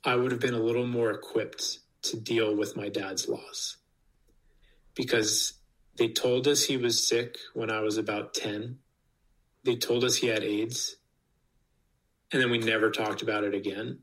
I 0.03 0.15
would 0.15 0.31
have 0.31 0.41
been 0.41 0.55
a 0.55 0.59
little 0.59 0.87
more 0.87 1.11
equipped 1.11 1.77
to 2.03 2.19
deal 2.19 2.55
with 2.55 2.75
my 2.75 2.89
dad's 2.89 3.27
loss. 3.27 3.77
Because 4.95 5.53
they 5.95 6.07
told 6.07 6.47
us 6.47 6.63
he 6.63 6.75
was 6.75 7.07
sick 7.07 7.37
when 7.53 7.69
I 7.69 7.81
was 7.81 7.97
about 7.97 8.33
10. 8.33 8.79
They 9.63 9.75
told 9.75 10.03
us 10.03 10.15
he 10.15 10.27
had 10.27 10.43
AIDS. 10.43 10.95
And 12.33 12.41
then 12.41 12.49
we 12.49 12.57
never 12.57 12.89
talked 12.89 13.21
about 13.21 13.43
it 13.43 13.53
again 13.53 13.99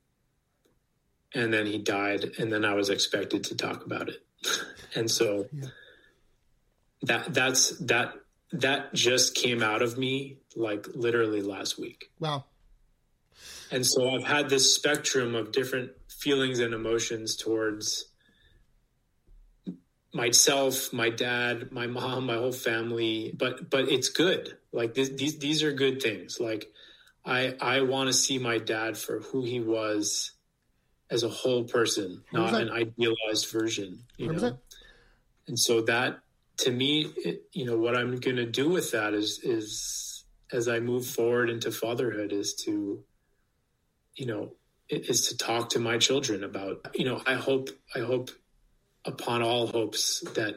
and 1.35 1.53
then 1.53 1.67
he 1.67 1.77
died 1.77 2.25
and 2.39 2.51
then 2.51 2.65
i 2.65 2.73
was 2.73 2.89
expected 2.89 3.45
to 3.45 3.55
talk 3.55 3.85
about 3.85 4.09
it 4.09 4.25
and 4.95 5.11
so 5.11 5.47
yeah. 5.53 5.67
That 7.03 7.33
that's 7.33 7.71
that 7.79 8.15
that 8.53 8.95
just 8.95 9.35
came 9.35 9.63
out 9.63 9.83
of 9.83 9.99
me 9.99 10.39
like 10.57 10.87
literally 10.95 11.43
last 11.43 11.79
week. 11.79 12.11
Wow. 12.19 12.45
And 13.71 13.85
so 13.87 14.11
i've 14.11 14.25
had 14.25 14.49
this 14.49 14.75
spectrum 14.75 15.35
of 15.35 15.53
different 15.53 15.93
feelings 16.09 16.59
and 16.59 16.75
emotions 16.75 17.37
towards 17.37 18.07
myself 20.13 20.93
my 20.93 21.11
dad 21.11 21.71
my 21.71 21.87
mom 21.87 22.27
my 22.27 22.35
whole 22.35 22.53
family. 22.53 23.35
But 23.37 23.71
but 23.71 23.89
it's 23.89 24.09
good. 24.09 24.57
Like 24.73 24.95
this, 24.95 25.11
these 25.11 25.39
these 25.39 25.63
are 25.63 25.73
good 25.73 26.03
things. 26.03 26.41
Like 26.41 26.73
i 27.25 27.55
i 27.61 27.83
want 27.83 28.09
to 28.09 28.13
see 28.13 28.39
my 28.39 28.59
dad 28.59 28.97
for 28.97 29.21
who 29.21 29.45
he 29.45 29.61
was 29.61 30.33
as 31.11 31.23
a 31.23 31.29
whole 31.29 31.65
person, 31.65 32.23
not 32.33 32.55
an 32.55 32.71
idealized 32.71 33.51
version. 33.51 34.01
You 34.17 34.33
know, 34.33 34.59
and 35.47 35.59
so 35.59 35.83
that 35.83 36.21
to 36.59 36.71
me, 36.71 37.13
it, 37.17 37.43
you 37.53 37.65
know, 37.65 37.79
what 37.79 37.97
I'm 37.97 38.19
going 38.19 38.37
to 38.37 38.47
do 38.47 38.69
with 38.69 38.93
that 38.93 39.15
is 39.15 39.41
is 39.43 40.25
as 40.53 40.69
I 40.69 40.81
move 40.81 41.07
forward 41.07 41.51
into 41.51 41.71
fatherhood 41.71 42.33
is 42.33 42.55
to, 42.65 43.03
you 44.15 44.27
know, 44.27 44.53
is 44.89 45.29
to 45.29 45.37
talk 45.37 45.71
to 45.71 45.79
my 45.79 45.99
children 45.99 46.45
about. 46.45 46.87
You 46.95 47.05
know, 47.05 47.23
I 47.27 47.35
hope 47.35 47.71
I 47.95 48.01
hope 48.01 48.31
upon 49.05 49.43
all 49.43 49.67
hopes 49.67 50.21
that 50.35 50.57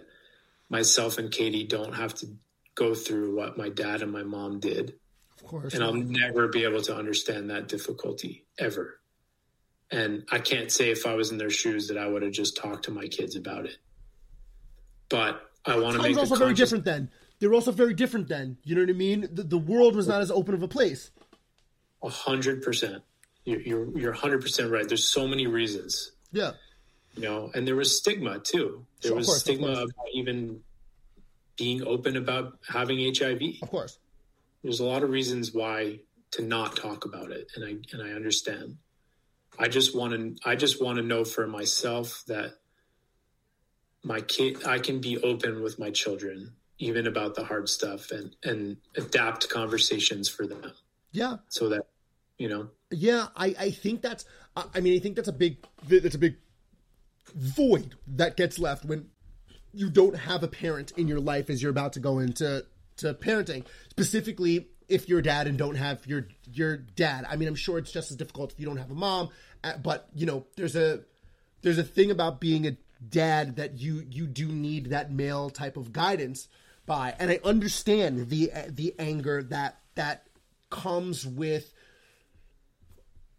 myself 0.70 1.18
and 1.18 1.32
Katie 1.32 1.68
don't 1.68 1.94
have 1.94 2.14
to 2.16 2.28
go 2.76 2.96
through 2.96 3.36
what 3.36 3.58
my 3.58 3.70
dad 3.70 4.02
and 4.02 4.12
my 4.12 4.24
mom 4.24 4.60
did. 4.60 4.94
Of 5.38 5.48
course. 5.48 5.74
And 5.74 5.84
I'll 5.84 5.94
never 5.94 6.48
be 6.48 6.64
able 6.64 6.82
to 6.84 6.96
understand 6.96 7.50
that 7.50 7.68
difficulty 7.68 8.46
ever. 8.58 9.00
And 9.92 10.24
I 10.32 10.40
can't 10.40 10.72
say 10.72 10.90
if 10.90 11.06
I 11.06 11.16
was 11.16 11.32
in 11.32 11.38
their 11.38 11.50
shoes 11.50 11.90
that 11.90 11.98
I 11.98 12.08
would 12.08 12.22
have 12.22 12.32
just 12.32 12.56
talked 12.56 12.86
to 12.86 12.92
my 12.92 13.08
kids 13.08 13.36
about 13.36 13.66
it. 13.66 13.78
But 15.10 15.51
I 15.66 15.78
want 15.78 15.96
to 15.96 16.02
make 16.02 16.18
also 16.18 16.36
very 16.36 16.54
different 16.54 16.86
then. 16.86 17.10
They 17.40 17.48
were 17.48 17.54
also 17.54 17.72
very 17.72 17.94
different 17.94 18.28
then. 18.28 18.58
You 18.64 18.76
know 18.76 18.82
what 18.82 18.90
I 18.90 18.94
mean? 18.94 19.28
The, 19.32 19.44
the 19.44 19.58
world 19.58 19.96
was 19.96 20.08
not 20.08 20.22
as 20.22 20.32
open 20.32 20.54
of 20.54 20.62
a 20.62 20.68
place. 20.68 21.12
A 22.04 22.10
hundred 22.10 22.62
percent. 22.62 23.04
You're 23.46 23.98
you're 23.98 24.14
hundred 24.14 24.42
percent 24.42 24.72
right. 24.72 24.88
There's 24.88 25.08
so 25.08 25.28
many 25.28 25.48
reasons. 25.48 26.12
Yeah. 26.32 26.52
You 27.16 27.24
know, 27.24 27.52
and 27.54 27.68
there 27.68 27.76
was 27.76 27.98
stigma 27.98 28.40
too. 28.40 28.86
There 29.02 29.10
sure, 29.10 29.18
was 29.18 29.28
course, 29.28 29.42
stigma 29.42 29.72
about 29.72 29.92
even 30.14 30.62
being 31.58 31.86
open 31.86 32.16
about 32.16 32.60
having 32.68 33.14
HIV. 33.14 33.42
Of 33.62 33.70
course. 33.70 33.98
There's 34.64 34.80
a 34.80 34.86
lot 34.86 35.04
of 35.04 35.10
reasons 35.10 35.54
why 35.54 36.00
to 36.32 36.44
not 36.44 36.76
talk 36.76 37.06
about 37.06 37.32
it, 37.32 37.52
and 37.56 37.66
I 37.66 37.76
and 37.92 38.02
I 38.02 38.14
understand. 38.14 38.78
I 39.60 39.68
just 39.68 39.96
want 39.96 40.14
to 40.14 40.50
I 40.50 40.56
just 40.56 40.82
want 40.82 40.98
to 40.98 41.04
know 41.04 41.26
for 41.26 41.46
myself 41.48 42.24
that 42.28 42.54
my 44.04 44.22
kid 44.22 44.66
I 44.66 44.80
can 44.80 45.00
be 45.00 45.22
open 45.22 45.62
with 45.62 45.80
my 45.80 45.92
children 45.92 46.54
even 46.80 47.06
about 47.06 47.36
the 47.36 47.44
hard 47.44 47.70
stuff 47.70 48.12
and 48.12 48.36
and 48.44 48.78
adapt 48.96 49.50
conversations 49.50 50.28
for 50.28 50.48
them. 50.48 50.72
Yeah. 51.12 51.38
So 51.50 51.70
that 51.70 51.88
you 52.38 52.50
know. 52.50 52.70
Yeah, 52.90 53.28
I 53.36 53.56
I 53.60 53.72
think 53.72 54.02
that's 54.02 54.26
I 54.56 54.80
mean 54.80 54.96
I 54.96 55.00
think 55.00 55.16
that's 55.16 55.28
a 55.28 55.34
big 55.34 55.58
that's 55.88 56.16
a 56.16 56.20
big 56.20 56.38
void 57.36 57.96
that 58.08 58.36
gets 58.36 58.60
left 58.60 58.84
when 58.86 59.08
you 59.74 59.90
don't 59.90 60.16
have 60.16 60.44
a 60.44 60.48
parent 60.48 60.92
in 60.98 61.08
your 61.08 61.20
life 61.20 61.50
as 61.50 61.62
you're 61.62 61.72
about 61.72 61.94
to 61.94 62.00
go 62.00 62.20
into 62.20 62.66
to 62.98 63.14
parenting. 63.14 63.66
Specifically 63.90 64.68
if 64.92 65.08
you're 65.08 65.20
a 65.20 65.24
dad 65.24 65.48
and 65.48 65.58
don't 65.58 65.76
have 65.76 66.06
your 66.06 66.28
your 66.52 66.78
dad. 66.78 67.26
I 67.30 67.38
mean, 67.38 67.48
I'm 67.48 67.56
sure 67.56 67.78
it's 67.78 67.92
just 67.92 68.12
as 68.12 68.18
difficult 68.18 68.52
if 68.52 68.60
you 68.60 68.66
don't 68.66 68.78
have 68.78 68.92
a 68.92 68.96
mom, 68.96 69.30
uh, 69.64 69.78
but 69.78 70.10
you 70.14 70.26
know, 70.26 70.46
there's 70.58 70.76
a 70.76 71.02
there's 71.62 71.78
a 71.78 71.84
thing 71.84 72.12
about 72.12 72.42
being 72.42 72.68
a 72.68 72.76
dad 73.08 73.56
that 73.56 73.80
you 73.80 74.06
you 74.10 74.28
do 74.28 74.48
need 74.48 74.88
that 74.88 75.12
male 75.12 75.50
type 75.50 75.78
of 75.78 75.92
guidance 75.92 76.48
by, 76.86 77.16
and 77.20 77.32
I 77.32 77.40
understand 77.44 78.30
the 78.30 78.52
the 78.70 78.94
anger 79.00 79.44
that 79.44 79.80
that 79.96 80.28
comes 80.70 81.26
with 81.26 81.74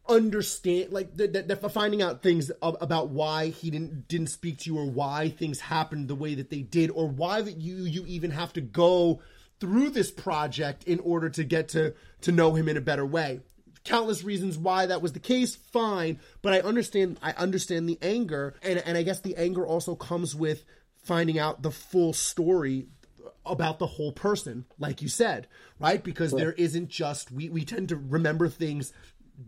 understand 0.08 0.92
like 0.92 1.16
the, 1.16 1.28
the, 1.28 1.42
the, 1.42 1.68
finding 1.68 2.02
out 2.02 2.22
things 2.22 2.50
about 2.60 3.10
why 3.10 3.48
he 3.48 3.70
didn't 3.70 4.08
didn't 4.08 4.28
speak 4.28 4.58
to 4.58 4.70
you 4.70 4.78
or 4.78 4.84
why 4.84 5.28
things 5.28 5.60
happened 5.60 6.08
the 6.08 6.14
way 6.14 6.34
that 6.34 6.50
they 6.50 6.60
did 6.60 6.90
or 6.90 7.08
why 7.08 7.40
that 7.40 7.56
you 7.56 7.84
you 7.84 8.04
even 8.06 8.30
have 8.30 8.52
to 8.52 8.60
go 8.60 9.20
through 9.60 9.90
this 9.90 10.10
project 10.10 10.84
in 10.84 10.98
order 11.00 11.28
to 11.30 11.44
get 11.44 11.68
to 11.68 11.94
to 12.20 12.32
know 12.32 12.54
him 12.54 12.68
in 12.68 12.76
a 12.76 12.80
better 12.80 13.06
way. 13.06 13.40
Countless 13.84 14.22
reasons 14.22 14.56
why 14.56 14.86
that 14.86 15.02
was 15.02 15.12
the 15.12 15.20
case, 15.20 15.56
fine, 15.56 16.20
but 16.40 16.52
I 16.52 16.60
understand 16.60 17.18
I 17.22 17.32
understand 17.32 17.88
the 17.88 17.98
anger 18.00 18.54
and 18.62 18.78
and 18.84 18.96
I 18.96 19.02
guess 19.02 19.20
the 19.20 19.36
anger 19.36 19.66
also 19.66 19.94
comes 19.94 20.34
with 20.34 20.64
finding 20.96 21.38
out 21.38 21.62
the 21.62 21.70
full 21.70 22.12
story 22.12 22.86
about 23.44 23.80
the 23.80 23.86
whole 23.86 24.12
person, 24.12 24.64
like 24.78 25.02
you 25.02 25.08
said, 25.08 25.48
right? 25.80 26.02
Because 26.02 26.30
there 26.30 26.52
isn't 26.52 26.88
just 26.88 27.32
we 27.32 27.48
we 27.48 27.64
tend 27.64 27.88
to 27.88 27.96
remember 27.96 28.48
things 28.48 28.92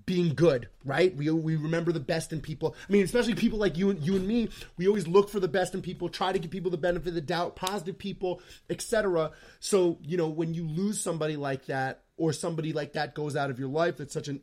being 0.07 0.35
good, 0.35 0.69
right? 0.85 1.15
We 1.15 1.31
we 1.31 1.57
remember 1.57 1.93
the 1.93 2.01
best 2.01 2.33
in 2.33 2.41
people. 2.41 2.75
I 2.89 2.93
mean, 2.93 3.05
especially 3.05 3.35
people 3.35 3.59
like 3.59 3.77
you 3.77 3.91
and 3.91 4.03
you 4.03 4.17
and 4.17 4.27
me. 4.27 4.49
We 4.77 4.89
always 4.89 5.07
look 5.07 5.29
for 5.29 5.41
the 5.41 5.49
best 5.49 5.75
in 5.75 5.83
people, 5.83 6.09
try 6.09 6.33
to 6.33 6.39
give 6.39 6.51
people 6.51 6.71
the 6.71 6.77
benefit 6.77 7.09
of 7.09 7.15
the 7.15 7.21
doubt, 7.21 7.57
positive 7.57 7.99
people, 7.99 8.41
etc. 8.69 9.31
So 9.61 9.99
you 10.03 10.17
know, 10.17 10.29
when 10.29 10.55
you 10.55 10.67
lose 10.67 11.01
somebody 11.01 11.37
like 11.37 11.67
that, 11.67 12.04
or 12.17 12.33
somebody 12.33 12.73
like 12.73 12.93
that 12.93 13.15
goes 13.15 13.37
out 13.37 13.51
of 13.51 13.59
your 13.59 13.69
life, 13.69 13.97
that's 13.97 14.15
such 14.15 14.29
an 14.29 14.41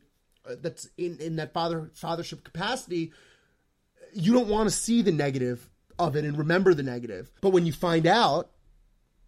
uh, 0.48 0.56
that's 0.60 0.88
in 0.96 1.18
in 1.18 1.36
that 1.36 1.52
father 1.52 1.90
fathership 1.94 2.44
capacity, 2.44 3.12
you 4.12 4.32
don't 4.32 4.48
want 4.48 4.68
to 4.68 4.74
see 4.74 5.02
the 5.02 5.12
negative 5.12 5.68
of 5.98 6.16
it 6.16 6.24
and 6.24 6.36
remember 6.36 6.74
the 6.74 6.82
negative. 6.82 7.30
But 7.40 7.50
when 7.50 7.66
you 7.66 7.72
find 7.72 8.06
out 8.06 8.50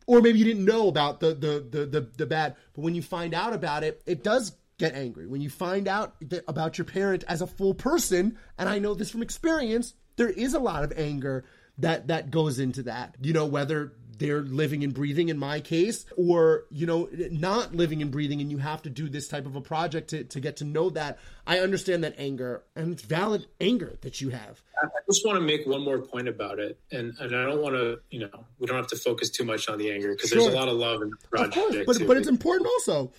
or 0.06 0.20
maybe 0.20 0.38
you 0.38 0.44
didn't 0.44 0.64
know 0.64 0.88
about 0.88 1.20
the, 1.20 1.28
the 1.34 1.66
the 1.70 1.86
the 1.86 2.00
the, 2.18 2.26
bad 2.26 2.56
but 2.74 2.82
when 2.82 2.94
you 2.94 3.00
find 3.00 3.32
out 3.32 3.54
about 3.54 3.84
it 3.84 4.02
it 4.06 4.22
does 4.22 4.52
get 4.78 4.94
angry. 4.94 5.26
When 5.26 5.40
you 5.40 5.50
find 5.50 5.88
out 5.88 6.16
about 6.48 6.78
your 6.78 6.84
parent 6.84 7.24
as 7.28 7.42
a 7.42 7.46
full 7.46 7.74
person, 7.74 8.38
and 8.58 8.68
I 8.68 8.78
know 8.78 8.94
this 8.94 9.10
from 9.10 9.22
experience, 9.22 9.94
there 10.16 10.28
is 10.28 10.54
a 10.54 10.58
lot 10.58 10.84
of 10.84 10.92
anger 10.96 11.44
that 11.78 12.08
that 12.08 12.30
goes 12.30 12.58
into 12.58 12.84
that. 12.84 13.16
You 13.20 13.32
know, 13.32 13.46
whether 13.46 13.92
they're 14.18 14.42
living 14.42 14.84
and 14.84 14.94
breathing 14.94 15.28
in 15.28 15.38
my 15.38 15.60
case 15.60 16.06
or 16.16 16.64
you 16.70 16.86
know 16.86 17.08
not 17.30 17.74
living 17.74 18.02
and 18.02 18.10
breathing 18.10 18.40
and 18.40 18.50
you 18.50 18.58
have 18.58 18.82
to 18.82 18.90
do 18.90 19.08
this 19.08 19.28
type 19.28 19.46
of 19.46 19.56
a 19.56 19.60
project 19.60 20.10
to, 20.10 20.24
to 20.24 20.40
get 20.40 20.56
to 20.56 20.64
know 20.64 20.90
that 20.90 21.18
i 21.46 21.58
understand 21.58 22.04
that 22.04 22.14
anger 22.18 22.62
and 22.76 22.92
it's 22.92 23.02
valid 23.02 23.46
anger 23.60 23.96
that 24.02 24.20
you 24.20 24.30
have 24.30 24.62
i 24.82 24.86
just 25.10 25.24
want 25.26 25.36
to 25.36 25.44
make 25.44 25.66
one 25.66 25.82
more 25.82 25.98
point 25.98 26.28
about 26.28 26.58
it 26.58 26.78
and 26.90 27.14
and 27.20 27.34
i 27.34 27.44
don't 27.44 27.60
want 27.60 27.74
to 27.74 27.98
you 28.10 28.20
know 28.20 28.44
we 28.58 28.66
don't 28.66 28.76
have 28.76 28.86
to 28.86 28.96
focus 28.96 29.30
too 29.30 29.44
much 29.44 29.68
on 29.68 29.78
the 29.78 29.90
anger 29.90 30.12
because 30.14 30.30
sure. 30.30 30.40
there's 30.40 30.52
a 30.52 30.56
lot 30.56 30.68
of 30.68 30.74
love 30.74 31.02
in 31.02 31.10
the 31.10 31.16
project 31.28 31.54
course, 31.54 31.98
but, 31.98 32.06
but 32.06 32.16
it's 32.16 32.28
important 32.28 32.66
also 32.66 33.12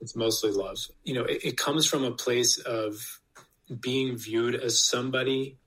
it's 0.00 0.16
mostly 0.16 0.50
love. 0.50 0.76
You 1.04 1.14
know, 1.14 1.24
it, 1.24 1.44
it 1.44 1.56
comes 1.56 1.86
from 1.86 2.04
a 2.04 2.10
place 2.10 2.58
of 2.58 3.20
being 3.80 4.16
viewed 4.16 4.54
as 4.54 4.82
somebody 4.82 5.58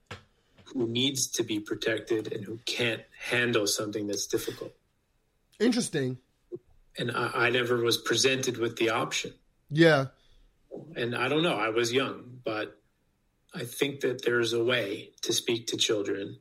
who 0.72 0.86
needs 0.86 1.26
to 1.28 1.42
be 1.42 1.60
protected 1.60 2.32
and 2.32 2.44
who 2.44 2.58
can't 2.66 3.02
handle 3.18 3.66
something 3.66 4.06
that's 4.06 4.26
difficult. 4.26 4.72
Interesting. 5.58 6.18
And 6.98 7.10
I, 7.10 7.30
I, 7.46 7.50
never 7.50 7.76
was 7.76 7.96
presented 7.96 8.58
with 8.58 8.76
the 8.76 8.90
option. 8.90 9.32
Yeah. 9.70 10.06
And 10.96 11.14
I 11.14 11.28
don't 11.28 11.42
know, 11.42 11.56
I 11.56 11.68
was 11.68 11.92
young, 11.92 12.40
but 12.44 12.80
I 13.54 13.64
think 13.64 14.00
that 14.00 14.24
there's 14.24 14.52
a 14.52 14.62
way 14.62 15.10
to 15.22 15.32
speak 15.32 15.68
to 15.68 15.76
children. 15.76 16.38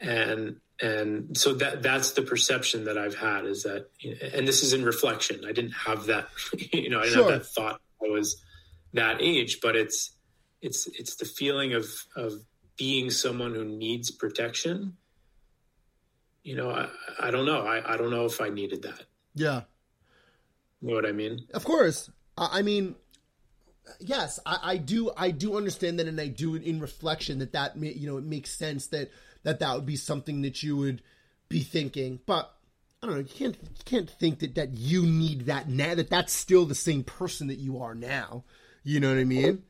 And 0.00 0.60
and 0.80 1.36
so 1.36 1.54
that 1.54 1.82
that's 1.82 2.12
the 2.12 2.22
perception 2.22 2.84
that 2.84 2.96
I've 2.96 3.16
had 3.16 3.46
is 3.46 3.64
that, 3.64 3.88
and 4.32 4.46
this 4.46 4.62
is 4.62 4.72
in 4.72 4.84
reflection. 4.84 5.44
I 5.44 5.50
didn't 5.50 5.72
have 5.72 6.06
that, 6.06 6.28
you 6.72 6.88
know, 6.88 7.00
I 7.00 7.04
didn't 7.04 7.14
sure. 7.14 7.30
have 7.30 7.40
that 7.40 7.46
thought. 7.46 7.80
I 8.04 8.08
was 8.08 8.40
that 8.92 9.20
age, 9.20 9.58
but 9.60 9.74
it's 9.74 10.12
it's 10.62 10.86
it's 10.98 11.16
the 11.16 11.24
feeling 11.24 11.74
of 11.74 11.88
of 12.14 12.34
being 12.78 13.10
someone 13.10 13.54
who 13.54 13.64
needs 13.64 14.10
protection. 14.10 14.96
You 16.42 16.56
know, 16.56 16.70
I, 16.70 16.88
I 17.20 17.30
don't 17.30 17.44
know. 17.44 17.66
I, 17.66 17.94
I 17.94 17.98
don't 17.98 18.10
know 18.10 18.24
if 18.24 18.40
I 18.40 18.48
needed 18.48 18.82
that. 18.82 19.04
Yeah. 19.34 19.62
You 20.80 20.88
know 20.88 20.94
what 20.94 21.06
I 21.06 21.12
mean? 21.12 21.46
Of 21.52 21.64
course. 21.64 22.08
I 22.38 22.62
mean, 22.62 22.94
yes, 24.00 24.38
I, 24.46 24.58
I, 24.62 24.76
do. 24.76 25.10
I 25.16 25.32
do 25.32 25.56
understand 25.56 25.98
that, 25.98 26.06
and 26.06 26.20
I 26.20 26.28
do 26.28 26.54
in 26.54 26.80
reflection 26.80 27.40
that 27.40 27.52
that 27.52 27.76
you 27.76 28.06
know 28.06 28.16
it 28.16 28.24
makes 28.24 28.56
sense 28.56 28.86
that 28.88 29.10
that 29.42 29.58
that 29.58 29.74
would 29.74 29.86
be 29.86 29.96
something 29.96 30.42
that 30.42 30.62
you 30.62 30.76
would 30.76 31.02
be 31.48 31.60
thinking. 31.60 32.20
But 32.26 32.54
I 33.02 33.06
don't 33.06 33.16
know. 33.16 33.22
You 33.22 33.34
can't 33.34 33.56
you 33.60 33.84
can't 33.84 34.08
think 34.08 34.38
that 34.38 34.54
that 34.54 34.74
you 34.74 35.02
need 35.02 35.46
that 35.46 35.68
now. 35.68 35.96
That 35.96 36.10
that's 36.10 36.32
still 36.32 36.64
the 36.64 36.76
same 36.76 37.02
person 37.02 37.48
that 37.48 37.58
you 37.58 37.82
are 37.82 37.94
now. 37.94 38.44
You 38.84 39.00
know 39.00 39.08
what 39.08 39.18
I 39.18 39.24
mean? 39.24 39.64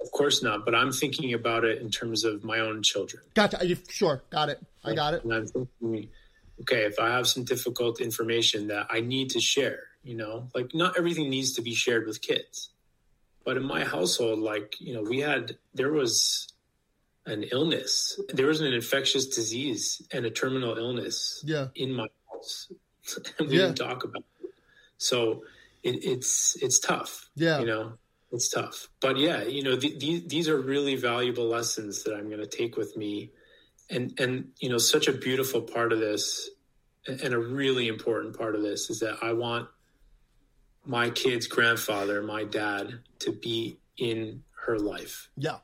Of 0.00 0.10
course 0.12 0.42
not. 0.42 0.64
But 0.64 0.74
I'm 0.74 0.92
thinking 0.92 1.34
about 1.34 1.64
it 1.64 1.80
in 1.82 1.90
terms 1.90 2.24
of 2.24 2.44
my 2.44 2.60
own 2.60 2.82
children. 2.82 3.22
Gotcha. 3.34 3.66
You, 3.66 3.76
sure. 3.88 4.22
Got 4.30 4.48
it. 4.48 4.60
I 4.84 4.94
got 4.94 5.14
it. 5.14 5.24
And 5.24 5.32
I'm 5.32 5.46
thinking, 5.46 6.08
okay, 6.60 6.82
if 6.84 6.98
I 7.00 7.08
have 7.10 7.26
some 7.26 7.44
difficult 7.44 8.00
information 8.00 8.68
that 8.68 8.86
I 8.90 9.00
need 9.00 9.30
to 9.30 9.40
share, 9.40 9.80
you 10.04 10.14
know, 10.14 10.48
like 10.54 10.74
not 10.74 10.96
everything 10.96 11.28
needs 11.30 11.52
to 11.54 11.62
be 11.62 11.74
shared 11.74 12.06
with 12.06 12.22
kids. 12.22 12.70
But 13.44 13.56
in 13.56 13.64
my 13.64 13.84
household, 13.84 14.38
like, 14.40 14.76
you 14.80 14.94
know, 14.94 15.02
we 15.02 15.20
had, 15.20 15.56
there 15.74 15.90
was 15.92 16.48
an 17.26 17.44
illness, 17.44 18.20
there 18.32 18.46
was 18.46 18.60
an 18.60 18.72
infectious 18.72 19.26
disease 19.26 20.00
and 20.12 20.24
a 20.26 20.30
terminal 20.30 20.76
illness 20.78 21.42
Yeah. 21.44 21.68
in 21.74 21.92
my 21.92 22.06
house. 22.30 22.70
and 23.38 23.48
we 23.48 23.56
Yeah. 23.56 23.66
didn't 23.66 23.78
talk 23.78 24.04
about 24.04 24.24
it. 24.44 24.50
So 24.98 25.44
it, 25.82 26.04
it's, 26.04 26.56
it's 26.62 26.78
tough. 26.78 27.28
Yeah. 27.36 27.60
You 27.60 27.66
know, 27.66 27.92
it's 28.30 28.48
tough. 28.48 28.88
But 29.00 29.16
yeah, 29.16 29.42
you 29.42 29.62
know, 29.62 29.76
th- 29.76 29.98
these, 29.98 30.26
these 30.26 30.48
are 30.48 30.60
really 30.60 30.96
valuable 30.96 31.46
lessons 31.46 32.02
that 32.04 32.14
I'm 32.14 32.28
going 32.28 32.40
to 32.40 32.46
take 32.46 32.76
with 32.76 32.96
me. 32.96 33.32
And, 33.90 34.18
and, 34.20 34.50
you 34.58 34.68
know, 34.68 34.78
such 34.78 35.08
a 35.08 35.12
beautiful 35.12 35.62
part 35.62 35.92
of 35.92 35.98
this 35.98 36.50
and 37.06 37.32
a 37.32 37.38
really 37.38 37.88
important 37.88 38.36
part 38.36 38.54
of 38.54 38.62
this 38.62 38.90
is 38.90 39.00
that 39.00 39.18
I 39.22 39.32
want 39.32 39.68
my 40.84 41.10
kid's 41.10 41.46
grandfather, 41.46 42.22
my 42.22 42.44
dad, 42.44 43.00
to 43.20 43.32
be 43.32 43.78
in 43.96 44.42
her 44.66 44.78
life. 44.78 45.30
Yeah. 45.36 45.58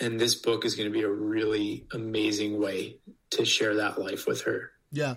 And 0.00 0.18
this 0.18 0.34
book 0.34 0.64
is 0.64 0.74
going 0.74 0.90
to 0.90 0.92
be 0.92 1.02
a 1.02 1.10
really 1.10 1.86
amazing 1.92 2.58
way 2.58 2.98
to 3.30 3.44
share 3.44 3.76
that 3.76 4.00
life 4.00 4.26
with 4.26 4.42
her. 4.42 4.70
Yeah. 4.90 5.16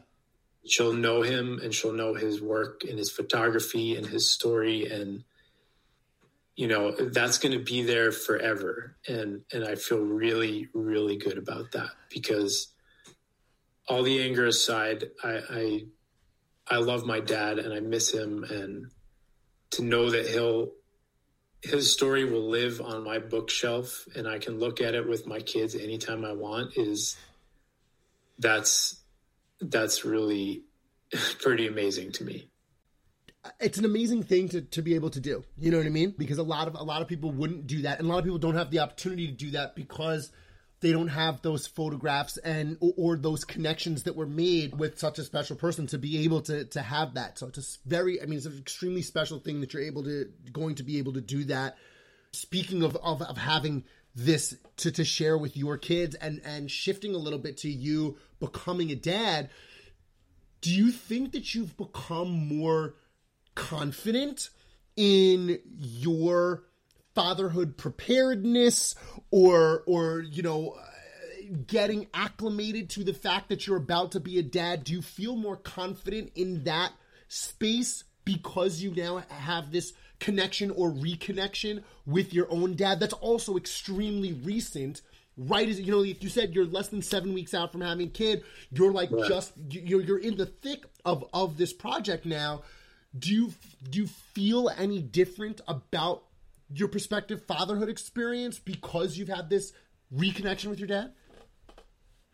She'll 0.65 0.93
know 0.93 1.21
him 1.21 1.59
and 1.63 1.73
she'll 1.73 1.93
know 1.93 2.13
his 2.13 2.41
work 2.41 2.83
and 2.83 2.97
his 2.97 3.11
photography 3.11 3.95
and 3.95 4.05
his 4.05 4.31
story 4.31 4.85
and 4.85 5.23
you 6.55 6.67
know 6.67 6.91
that's 6.91 7.37
going 7.37 7.57
to 7.57 7.63
be 7.63 7.83
there 7.83 8.11
forever 8.11 8.95
and 9.07 9.41
and 9.51 9.63
I 9.65 9.75
feel 9.75 9.99
really 9.99 10.69
really 10.73 11.17
good 11.17 11.37
about 11.37 11.71
that 11.73 11.89
because 12.09 12.73
all 13.87 14.03
the 14.03 14.21
anger 14.21 14.45
aside 14.45 15.05
I 15.23 15.41
I 15.49 15.85
I 16.67 16.77
love 16.77 17.05
my 17.05 17.19
dad 17.19 17.59
and 17.59 17.73
I 17.73 17.79
miss 17.79 18.11
him 18.11 18.43
and 18.43 18.91
to 19.71 19.83
know 19.83 20.09
that 20.09 20.27
he'll 20.27 20.71
his 21.61 21.91
story 21.91 22.25
will 22.25 22.47
live 22.47 22.79
on 22.79 23.03
my 23.03 23.19
bookshelf 23.19 24.07
and 24.15 24.27
I 24.27 24.37
can 24.39 24.59
look 24.59 24.81
at 24.81 24.93
it 24.93 25.07
with 25.07 25.25
my 25.25 25.39
kids 25.39 25.75
anytime 25.75 26.23
I 26.23 26.33
want 26.33 26.77
is 26.77 27.17
that's 28.39 29.01
that's 29.59 30.05
really 30.05 30.63
pretty 31.39 31.67
amazing 31.67 32.11
to 32.13 32.23
me. 32.23 32.49
It's 33.59 33.77
an 33.77 33.85
amazing 33.85 34.23
thing 34.23 34.49
to, 34.49 34.61
to 34.61 34.81
be 34.81 34.95
able 34.95 35.09
to 35.11 35.19
do. 35.19 35.43
You 35.57 35.71
know 35.71 35.77
what 35.77 35.85
I 35.85 35.89
mean? 35.89 36.13
Because 36.17 36.37
a 36.37 36.43
lot 36.43 36.67
of 36.67 36.75
a 36.75 36.83
lot 36.83 37.01
of 37.01 37.07
people 37.07 37.31
wouldn't 37.31 37.67
do 37.67 37.83
that, 37.83 37.99
and 37.99 38.07
a 38.07 38.11
lot 38.11 38.19
of 38.19 38.23
people 38.25 38.39
don't 38.39 38.55
have 38.55 38.71
the 38.71 38.79
opportunity 38.79 39.27
to 39.27 39.33
do 39.33 39.51
that 39.51 39.75
because 39.75 40.31
they 40.81 40.91
don't 40.91 41.07
have 41.07 41.41
those 41.41 41.67
photographs 41.67 42.37
and 42.37 42.77
or, 42.79 42.93
or 42.97 43.17
those 43.17 43.45
connections 43.45 44.03
that 44.03 44.15
were 44.15 44.25
made 44.25 44.77
with 44.77 44.99
such 44.99 45.19
a 45.19 45.23
special 45.23 45.55
person 45.55 45.87
to 45.87 45.97
be 45.97 46.23
able 46.23 46.41
to 46.41 46.65
to 46.65 46.81
have 46.81 47.13
that. 47.15 47.39
So 47.39 47.47
it's 47.47 47.79
a 47.85 47.89
very, 47.89 48.21
I 48.21 48.25
mean, 48.25 48.37
it's 48.37 48.45
an 48.45 48.57
extremely 48.57 49.01
special 49.01 49.39
thing 49.39 49.61
that 49.61 49.73
you're 49.73 49.83
able 49.83 50.03
to 50.03 50.29
going 50.51 50.75
to 50.75 50.83
be 50.83 50.97
able 50.97 51.13
to 51.13 51.21
do 51.21 51.45
that. 51.45 51.77
Speaking 52.33 52.83
of 52.83 52.95
of, 52.97 53.21
of 53.21 53.37
having 53.37 53.83
this 54.15 54.55
to, 54.77 54.91
to 54.91 55.03
share 55.03 55.37
with 55.37 55.57
your 55.57 55.77
kids 55.77 56.15
and 56.15 56.41
and 56.45 56.71
shifting 56.71 57.13
a 57.13 57.19
little 57.19 57.39
bit 57.39 57.57
to 57.57 57.69
you 57.69 58.17
becoming 58.39 58.89
a 58.91 58.95
dad 58.95 59.49
do 60.61 60.73
you 60.73 60.91
think 60.91 61.33
that 61.33 61.53
you've 61.53 61.77
become 61.77 62.29
more 62.29 62.95
confident 63.55 64.49
in 64.95 65.59
your 65.69 66.63
fatherhood 67.13 67.77
preparedness 67.77 68.95
or 69.31 69.83
or 69.87 70.19
you 70.21 70.43
know 70.43 70.71
uh, 70.77 70.83
getting 71.67 72.07
acclimated 72.13 72.89
to 72.89 73.03
the 73.03 73.13
fact 73.13 73.49
that 73.49 73.65
you're 73.65 73.77
about 73.77 74.11
to 74.11 74.19
be 74.19 74.37
a 74.37 74.43
dad? 74.43 74.83
Do 74.83 74.93
you 74.93 75.01
feel 75.01 75.35
more 75.35 75.57
confident 75.57 76.31
in 76.35 76.63
that 76.65 76.91
space 77.27 78.03
because 78.25 78.81
you 78.81 78.93
now 78.93 79.23
have 79.29 79.71
this 79.71 79.93
connection 80.19 80.71
or 80.71 80.89
reconnection 80.91 81.83
with 82.05 82.33
your 82.33 82.51
own 82.51 82.75
dad? 82.75 82.99
That's 82.99 83.13
also 83.13 83.57
extremely 83.57 84.33
recent 84.33 85.01
right 85.37 85.67
as 85.67 85.79
you 85.81 85.91
know 85.91 86.01
if 86.01 86.23
you 86.23 86.29
said 86.29 86.55
you're 86.55 86.65
less 86.65 86.87
than 86.87 87.01
seven 87.01 87.33
weeks 87.33 87.53
out 87.53 87.71
from 87.71 87.81
having 87.81 88.07
a 88.07 88.09
kid. 88.09 88.43
You're 88.71 88.91
like 88.93 89.11
Right. 89.11 89.27
just 89.27 89.53
you're 89.69 90.01
you're 90.01 90.19
in 90.19 90.37
the 90.37 90.45
thick 90.45 90.85
of 91.03 91.25
of 91.33 91.57
this 91.57 91.73
project 91.73 92.25
now 92.25 92.63
do 93.17 93.33
you 93.33 93.53
do 93.89 93.99
you 93.99 94.07
feel 94.07 94.69
any 94.77 95.01
different 95.01 95.61
about 95.67 96.23
your 96.73 96.87
prospective 96.87 97.43
fatherhood 97.45 97.89
experience 97.89 98.59
because 98.59 99.17
you've 99.17 99.29
had 99.29 99.49
this 99.49 99.71
reconnection 100.13 100.65
with 100.67 100.79
your 100.79 100.87
dad 100.87 101.11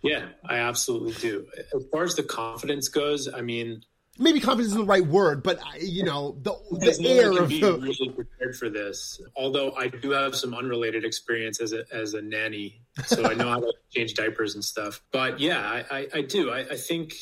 Yeah, 0.02 0.30
I 0.44 0.58
absolutely 0.58 1.14
do. 1.14 1.46
As 1.76 1.86
far 1.92 2.04
as 2.04 2.16
the 2.16 2.24
confidence 2.24 2.88
goes, 2.88 3.32
I 3.32 3.42
mean, 3.42 3.84
maybe 4.18 4.40
confidence 4.40 4.70
isn't 4.70 4.80
the 4.82 4.86
right 4.86 5.06
word 5.06 5.44
but 5.44 5.60
I- 5.64 5.78
you 5.78 6.04
know 6.04 6.38
the 6.42 6.54
the 6.80 7.10
air 7.10 7.32
of 7.44 7.50
be 7.50 7.62
the 7.62 7.74
really 7.78 8.10
prepared 8.10 8.56
for 8.56 8.70
this. 8.70 9.22
Although 9.36 9.74
I 9.74 9.88
do 9.90 10.12
have 10.12 10.36
some 10.36 10.54
unrelated 10.54 11.06
experience 11.06 11.62
as 11.62 11.74
a 11.74 11.84
as 11.94 12.14
a 12.14 12.22
nanny, 12.22 12.82
so 13.06 13.26
I 13.26 13.34
know 13.36 13.50
how 13.50 13.60
to 13.60 13.74
change 13.92 14.14
diapers 14.16 14.56
and 14.56 14.64
stuff. 14.64 15.02
But 15.12 15.40
yeah, 15.40 15.60
I, 15.60 15.98
I, 15.98 16.08
I 16.16 16.22
do. 16.22 16.50
I, 16.52 16.60
I 16.60 16.76
think 16.78 17.14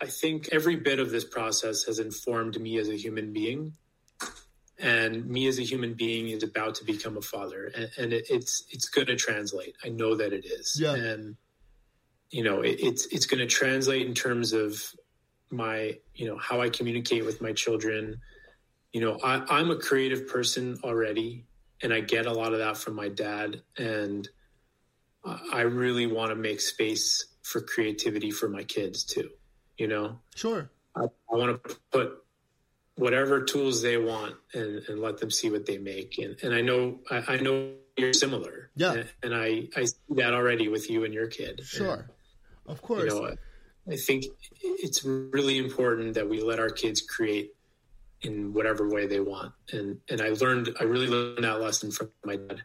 I, 0.00 0.06
think 0.06 0.48
every 0.52 0.76
bit 0.76 0.98
of 0.98 1.10
this 1.10 1.24
process 1.24 1.84
has 1.84 1.98
informed 1.98 2.60
me 2.60 2.78
as 2.78 2.88
a 2.88 2.96
human 2.96 3.32
being, 3.32 3.72
and 4.78 5.26
me 5.26 5.46
as 5.46 5.58
a 5.58 5.62
human 5.62 5.94
being 5.94 6.28
is 6.28 6.42
about 6.42 6.76
to 6.76 6.84
become 6.84 7.16
a 7.16 7.22
father, 7.22 7.70
and, 7.74 7.90
and 7.98 8.12
it, 8.12 8.26
it's 8.30 8.64
it's 8.70 8.88
going 8.88 9.06
to 9.08 9.16
translate. 9.16 9.76
I 9.84 9.88
know 9.88 10.14
that 10.16 10.32
it 10.32 10.44
is, 10.44 10.78
Yeah. 10.80 10.94
and 10.94 11.36
you 12.30 12.44
know 12.44 12.60
it, 12.62 12.78
it's 12.80 13.06
it's 13.06 13.26
going 13.26 13.40
to 13.40 13.46
translate 13.46 14.06
in 14.06 14.14
terms 14.14 14.52
of 14.52 14.82
my 15.50 15.98
you 16.14 16.26
know 16.26 16.38
how 16.38 16.60
I 16.60 16.68
communicate 16.70 17.24
with 17.24 17.40
my 17.40 17.52
children. 17.52 18.20
You 18.92 19.00
know 19.00 19.18
I, 19.22 19.42
i'm 19.48 19.70
a 19.70 19.76
creative 19.76 20.28
person 20.28 20.78
already 20.84 21.46
and 21.82 21.94
i 21.94 22.00
get 22.00 22.26
a 22.26 22.32
lot 22.32 22.52
of 22.52 22.58
that 22.58 22.76
from 22.76 22.94
my 22.94 23.08
dad. 23.08 23.62
And 23.78 24.28
i 25.24 25.38
I 25.52 25.60
really 25.62 26.06
want 26.06 26.30
to 26.30 26.36
make 26.36 26.60
space 26.60 27.26
for 27.42 27.60
creativity 27.60 28.30
for 28.30 28.48
my 28.48 28.64
kids 28.64 29.04
too 29.04 29.30
you 29.78 29.88
know? 29.88 30.18
Sure. 30.34 30.70
I, 30.94 31.04
I 31.04 31.36
want 31.36 31.62
to 31.64 31.76
put 31.90 32.22
whatever 32.96 33.42
tools 33.42 33.82
they 33.82 33.96
want 33.96 34.34
and, 34.54 34.82
and 34.88 35.00
let 35.00 35.18
them 35.18 35.30
see 35.30 35.50
what 35.50 35.66
they 35.66 35.78
make. 35.78 36.18
And, 36.18 36.36
and 36.42 36.54
i 36.54 36.60
know 36.60 37.00
I, 37.10 37.34
I 37.34 37.36
know 37.38 37.72
you're 37.96 38.12
similar. 38.12 38.70
Yeah. 38.76 38.92
and, 38.92 39.08
and 39.22 39.34
i 39.34 39.68
i 39.76 39.84
see 39.84 39.96
that 40.10 40.34
already 40.34 40.68
with 40.68 40.90
you 40.90 41.04
and 41.04 41.14
your 41.14 41.26
kid. 41.26 41.62
Sure. 41.64 42.10
Of 42.66 42.76
you 42.76 42.86
course. 42.86 43.12
know, 43.12 43.34
I 43.90 43.96
think 43.96 44.24
it's 44.62 45.04
really 45.04 45.58
important 45.58 46.14
that 46.14 46.28
we 46.28 46.40
let 46.40 46.60
our 46.60 46.70
kids 46.70 47.00
create 47.00 47.54
in 48.20 48.52
whatever 48.52 48.88
way 48.88 49.06
they 49.06 49.20
want. 49.20 49.52
And 49.72 49.98
and 50.08 50.20
I 50.20 50.28
learned, 50.28 50.76
I 50.78 50.84
really 50.84 51.08
learned 51.08 51.42
that 51.44 51.60
lesson 51.60 51.90
from 51.90 52.10
my 52.24 52.36
dad. 52.36 52.62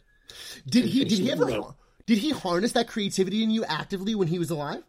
did 0.68 0.86
he 0.86 1.04
did 1.06 1.20
he 1.20 1.32
ever 1.32 1.74
did 2.06 2.20
he 2.20 2.32
harness 2.32 2.74
that 2.74 2.88
creativity 2.88 3.44
in 3.44 3.50
you 3.50 3.66
actively 3.66 4.14
when 4.14 4.28
he 4.28 4.40
was 4.40 4.50
alive 4.50 4.84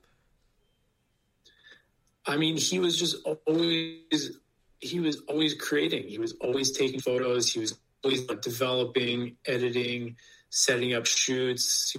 I 2.29 2.37
mean, 2.37 2.59
he 2.59 2.79
was 2.79 2.99
just 2.99 3.16
always, 3.47 4.39
he 4.81 5.01
was 5.01 5.22
always 5.29 5.55
creating. 5.55 6.09
He 6.09 6.18
was 6.18 6.35
always 6.41 6.76
taking 6.76 7.01
photos. 7.01 7.51
He 7.51 7.59
was 7.59 7.79
always 8.05 8.29
like, 8.29 8.43
developing, 8.43 9.37
editing, 9.47 10.16
setting 10.51 10.93
up 10.93 11.07
shoots. 11.07 11.97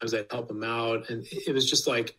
Sometimes 0.00 0.14
I'd 0.14 0.32
help 0.32 0.50
him 0.50 0.64
out, 0.64 1.08
and 1.10 1.24
it 1.30 1.54
was 1.54 1.70
just 1.70 1.86
like 1.86 2.16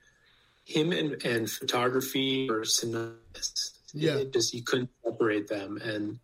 him 0.64 0.94
and, 0.94 1.22
and 1.26 1.50
photography 1.50 2.50
or 2.50 2.64
synonymous. 2.64 3.78
Yeah. 3.94 4.18
it 4.18 4.34
just 4.34 4.54
you 4.54 4.64
couldn't 4.64 4.90
separate 5.04 5.48
them, 5.48 5.78
and 5.84 6.20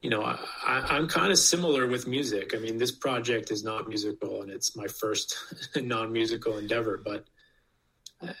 you 0.00 0.10
know, 0.10 0.22
I, 0.22 0.38
I, 0.64 0.96
I'm 0.96 1.08
kind 1.08 1.32
of 1.32 1.38
similar 1.38 1.86
with 1.86 2.06
music. 2.06 2.54
I 2.54 2.58
mean, 2.58 2.78
this 2.78 2.92
project 2.92 3.50
is 3.50 3.64
not 3.64 3.88
musical, 3.88 4.42
and 4.42 4.50
it's 4.50 4.76
my 4.76 4.86
first 4.86 5.36
non-musical 5.76 6.56
endeavor, 6.56 7.00
but 7.04 7.24
uh, 8.22 8.32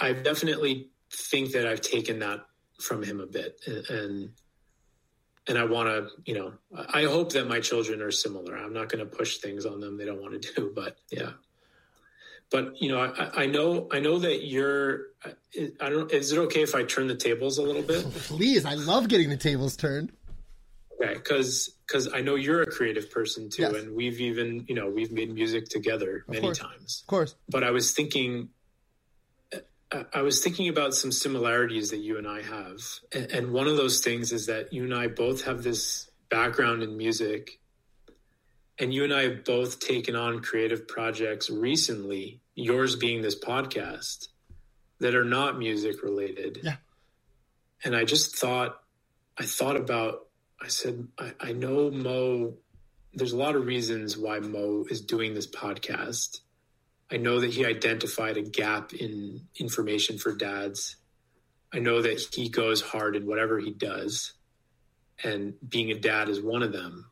I've 0.00 0.24
definitely 0.24 0.88
think 1.12 1.52
that 1.52 1.66
I've 1.66 1.80
taken 1.80 2.18
that 2.20 2.40
from 2.80 3.02
him 3.02 3.20
a 3.20 3.26
bit, 3.26 3.60
and 3.66 4.30
and, 5.48 5.58
I 5.58 5.64
want 5.64 5.88
to, 5.88 6.08
you 6.26 6.34
know, 6.38 6.52
I 6.76 7.04
hope 7.04 7.32
that 7.32 7.48
my 7.48 7.58
children 7.60 8.02
are 8.02 8.10
similar. 8.10 8.54
I'm 8.56 8.74
not 8.74 8.90
going 8.90 8.98
to 9.02 9.06
push 9.10 9.38
things 9.38 9.64
on 9.64 9.80
them 9.80 9.96
they 9.96 10.04
don't 10.04 10.20
want 10.20 10.40
to 10.42 10.52
do, 10.54 10.72
but 10.74 10.98
yeah. 11.10 11.30
But 12.50 12.80
you 12.80 12.90
know, 12.90 13.00
I, 13.00 13.42
I 13.42 13.46
know, 13.46 13.88
I 13.92 14.00
know 14.00 14.18
that 14.20 14.44
you're. 14.46 15.06
I 15.80 15.88
don't. 15.90 16.10
Is 16.12 16.32
it 16.32 16.38
okay 16.38 16.62
if 16.62 16.74
I 16.74 16.84
turn 16.84 17.06
the 17.06 17.14
tables 17.16 17.58
a 17.58 17.62
little 17.62 17.82
bit? 17.82 18.04
please 18.10 18.64
i 18.64 18.74
love 18.74 19.08
getting 19.08 19.28
the 19.30 19.36
tables 19.36 19.76
turned 19.76 20.12
Okay, 21.00 21.14
because 21.14 21.70
because 21.86 22.12
I 22.12 22.20
know 22.22 22.34
you're 22.34 22.62
a 22.62 22.66
creative 22.66 23.10
person 23.10 23.50
too, 23.50 23.62
Yes. 23.62 23.74
and 23.74 23.94
we've 23.94 24.20
even 24.20 24.64
you 24.68 24.74
know 24.74 24.88
we've 24.90 25.12
made 25.12 25.32
music 25.32 25.68
together 25.68 26.24
many 26.28 26.40
course. 26.40 26.58
times. 26.58 27.02
of 27.02 27.06
course 27.06 27.34
But 27.48 27.64
I 27.64 27.70
was 27.70 27.92
thinking 27.92 28.48
I 29.90 30.20
was 30.20 30.42
thinking 30.42 30.68
about 30.68 30.94
some 30.94 31.10
similarities 31.10 31.90
that 31.90 31.98
you 31.98 32.18
and 32.18 32.26
I 32.26 32.42
have. 32.42 32.80
And 33.32 33.52
one 33.52 33.66
of 33.66 33.76
those 33.76 34.00
things 34.00 34.32
is 34.32 34.46
that 34.46 34.72
you 34.72 34.84
and 34.84 34.94
I 34.94 35.06
both 35.06 35.44
have 35.44 35.62
this 35.62 36.10
background 36.28 36.82
in 36.82 36.96
music. 36.96 37.58
And 38.78 38.92
you 38.92 39.04
and 39.04 39.14
I 39.14 39.22
have 39.22 39.44
both 39.44 39.80
taken 39.80 40.14
on 40.14 40.40
creative 40.40 40.86
projects 40.86 41.48
recently, 41.48 42.40
yours 42.54 42.96
being 42.96 43.22
this 43.22 43.38
podcast, 43.38 44.28
that 45.00 45.14
are 45.14 45.24
not 45.24 45.58
music 45.58 46.02
related. 46.02 46.60
Yeah. 46.62 46.76
And 47.82 47.96
I 47.96 48.04
just 48.04 48.36
thought, 48.36 48.82
I 49.38 49.44
thought 49.44 49.76
about, 49.76 50.26
I 50.60 50.68
said, 50.68 51.08
I, 51.18 51.32
I 51.40 51.52
know 51.52 51.90
Mo, 51.90 52.54
there's 53.14 53.32
a 53.32 53.38
lot 53.38 53.56
of 53.56 53.64
reasons 53.64 54.18
why 54.18 54.38
Mo 54.40 54.84
is 54.90 55.00
doing 55.00 55.34
this 55.34 55.46
podcast 55.46 56.40
I 57.10 57.16
know 57.16 57.40
that 57.40 57.50
he 57.50 57.64
identified 57.64 58.36
a 58.36 58.42
gap 58.42 58.92
in 58.92 59.46
information 59.56 60.18
for 60.18 60.34
dads. 60.34 60.96
I 61.72 61.78
know 61.78 62.02
that 62.02 62.20
he 62.34 62.48
goes 62.48 62.80
hard 62.80 63.16
in 63.16 63.26
whatever 63.26 63.58
he 63.58 63.70
does, 63.70 64.34
and 65.22 65.54
being 65.66 65.90
a 65.90 65.98
dad 65.98 66.28
is 66.28 66.40
one 66.40 66.62
of 66.62 66.72
them. 66.72 67.10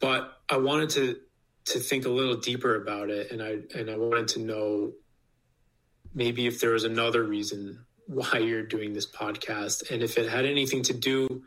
But 0.00 0.32
I 0.48 0.56
wanted 0.58 0.90
to 0.90 1.20
to 1.66 1.78
think 1.78 2.06
a 2.06 2.10
little 2.10 2.36
deeper 2.36 2.74
about 2.74 3.10
it, 3.10 3.30
and 3.30 3.42
I 3.42 3.58
and 3.76 3.90
I 3.90 3.96
wanted 3.96 4.28
to 4.28 4.40
know 4.40 4.92
maybe 6.14 6.46
if 6.46 6.60
there 6.60 6.72
was 6.72 6.84
another 6.84 7.22
reason 7.22 7.84
why 8.06 8.38
you're 8.38 8.62
doing 8.62 8.92
this 8.92 9.06
podcast, 9.06 9.90
and 9.90 10.02
if 10.02 10.18
it 10.18 10.28
had 10.28 10.46
anything 10.46 10.82
to 10.84 10.94
do 10.94 11.42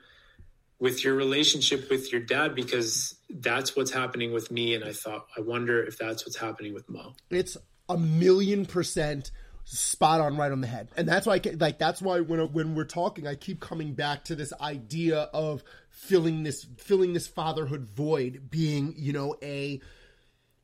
with 0.81 1.03
your 1.03 1.13
relationship 1.13 1.89
with 1.91 2.11
your 2.11 2.19
dad 2.19 2.55
because 2.55 3.15
that's 3.29 3.75
what's 3.75 3.91
happening 3.91 4.33
with 4.33 4.51
me. 4.51 4.73
And 4.73 4.83
i 4.83 4.91
thought 4.91 5.27
i 5.37 5.41
wonder 5.41 5.81
if 5.81 5.97
that's 5.97 6.25
what's 6.25 6.37
happening 6.37 6.73
with 6.73 6.89
mo. 6.89 7.13
It's 7.29 7.55
a 7.87 7.97
million 7.97 8.65
percent 8.65 9.31
spot 9.63 10.19
on 10.19 10.35
right 10.35 10.51
on 10.51 10.59
the 10.59 10.67
head. 10.67 10.89
And 10.97 11.07
that's 11.07 11.27
why 11.27 11.35
I, 11.35 11.41
like 11.59 11.77
that's 11.77 12.01
why 12.01 12.19
when 12.19 12.51
when 12.51 12.75
we're 12.75 12.83
talking 12.83 13.27
i 13.27 13.35
keep 13.35 13.61
coming 13.61 13.93
back 13.93 14.25
to 14.25 14.35
this 14.35 14.51
idea 14.59 15.19
of 15.33 15.63
filling 15.89 16.43
this 16.43 16.65
filling 16.77 17.13
this 17.13 17.27
fatherhood 17.27 17.87
void 17.87 18.49
being 18.49 18.95
you 18.97 19.13
know 19.13 19.35
a 19.43 19.79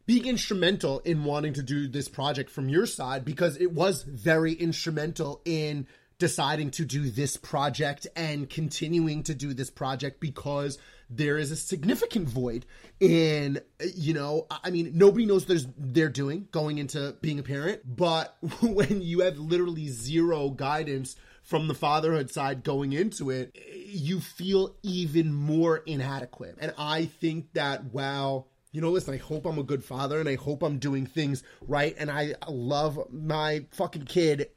being 0.08 0.26
instrumental 0.26 1.00
in 1.00 1.26
wanting 1.26 1.54
to 1.54 1.62
do 1.62 1.88
this 1.88 2.08
project 2.08 2.50
from 2.50 2.70
your 2.70 2.86
side 2.86 3.24
because 3.24 3.58
it 3.58 3.72
was 3.74 4.04
very 4.04 4.54
instrumental 4.54 5.42
in 5.46 5.86
deciding 6.20 6.72
to 6.72 6.86
do 6.86 7.10
this 7.10 7.38
project 7.38 8.08
and 8.16 8.50
continuing 8.50 9.24
to 9.24 9.36
do 9.36 9.54
this 9.54 9.70
project 9.70 10.20
because 10.20 10.78
there 11.10 11.38
is 11.38 11.52
a 11.52 11.56
significant 11.56 12.28
void 12.28 12.66
in 13.00 13.60
you 13.96 14.14
know 14.14 14.46
i 14.50 14.70
mean 14.70 14.92
nobody 14.96 15.26
knows 15.26 15.46
there's 15.46 15.68
they're 15.78 16.10
doing 16.10 16.48
going 16.52 16.80
into 16.80 17.16
being 17.22 17.40
a 17.40 17.44
parent 17.44 17.82
but 17.86 18.36
when 18.62 19.02
you 19.02 19.22
have 19.22 19.38
literally 19.38 19.88
zero 19.88 20.50
guidance 20.50 21.16
from 21.44 21.68
the 21.68 21.76
fatherhood 21.76 22.30
side 22.30 22.64
going 22.64 22.92
into 22.94 23.30
it 23.30 23.56
you 23.88 24.20
feel 24.20 24.76
even 24.84 25.34
more 25.34 25.78
inadequate 25.86 26.58
and 26.60 26.74
i 26.78 27.06
think 27.06 27.54
that 27.54 27.86
wow 27.94 28.46
you 28.74 28.82
know, 28.82 28.92
listen, 28.92 29.14
I 29.16 29.18
hope 29.18 29.46
I'm 29.48 29.58
a 29.58 29.64
good 29.64 29.84
father 29.84 30.20
and 30.20 30.30
I 30.30 30.36
hope 30.36 30.62
I'm 30.62 30.78
doing 30.78 31.08
things 31.08 31.42
right. 31.62 31.96
And 31.98 32.12
I 32.12 32.36
love 32.48 33.12
my 33.12 33.66
fucking 33.72 34.06
kid 34.06 34.50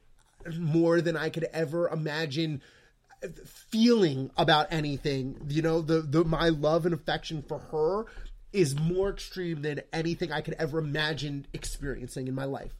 more 0.57 1.01
than 1.01 1.15
I 1.17 1.29
could 1.29 1.47
ever 1.53 1.87
imagine 1.89 2.61
feeling 3.45 4.31
about 4.37 4.67
anything. 4.71 5.37
You 5.47 5.61
know, 5.61 5.81
the, 5.81 6.01
the 6.01 6.23
my 6.23 6.49
love 6.49 6.85
and 6.85 6.93
affection 6.93 7.43
for 7.47 7.59
her 7.59 8.05
is 8.53 8.77
more 8.77 9.09
extreme 9.09 9.61
than 9.61 9.81
anything 9.93 10.31
I 10.31 10.41
could 10.41 10.55
ever 10.59 10.79
imagine 10.79 11.47
experiencing 11.53 12.27
in 12.27 12.35
my 12.35 12.43
life. 12.43 12.73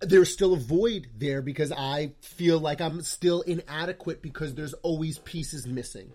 There's 0.00 0.32
still 0.32 0.54
a 0.54 0.58
void 0.58 1.08
there 1.16 1.42
because 1.42 1.70
I 1.70 2.12
feel 2.22 2.58
like 2.58 2.80
I'm 2.80 3.02
still 3.02 3.42
inadequate 3.42 4.22
because 4.22 4.54
there's 4.54 4.72
always 4.74 5.18
pieces 5.18 5.66
missing. 5.66 6.12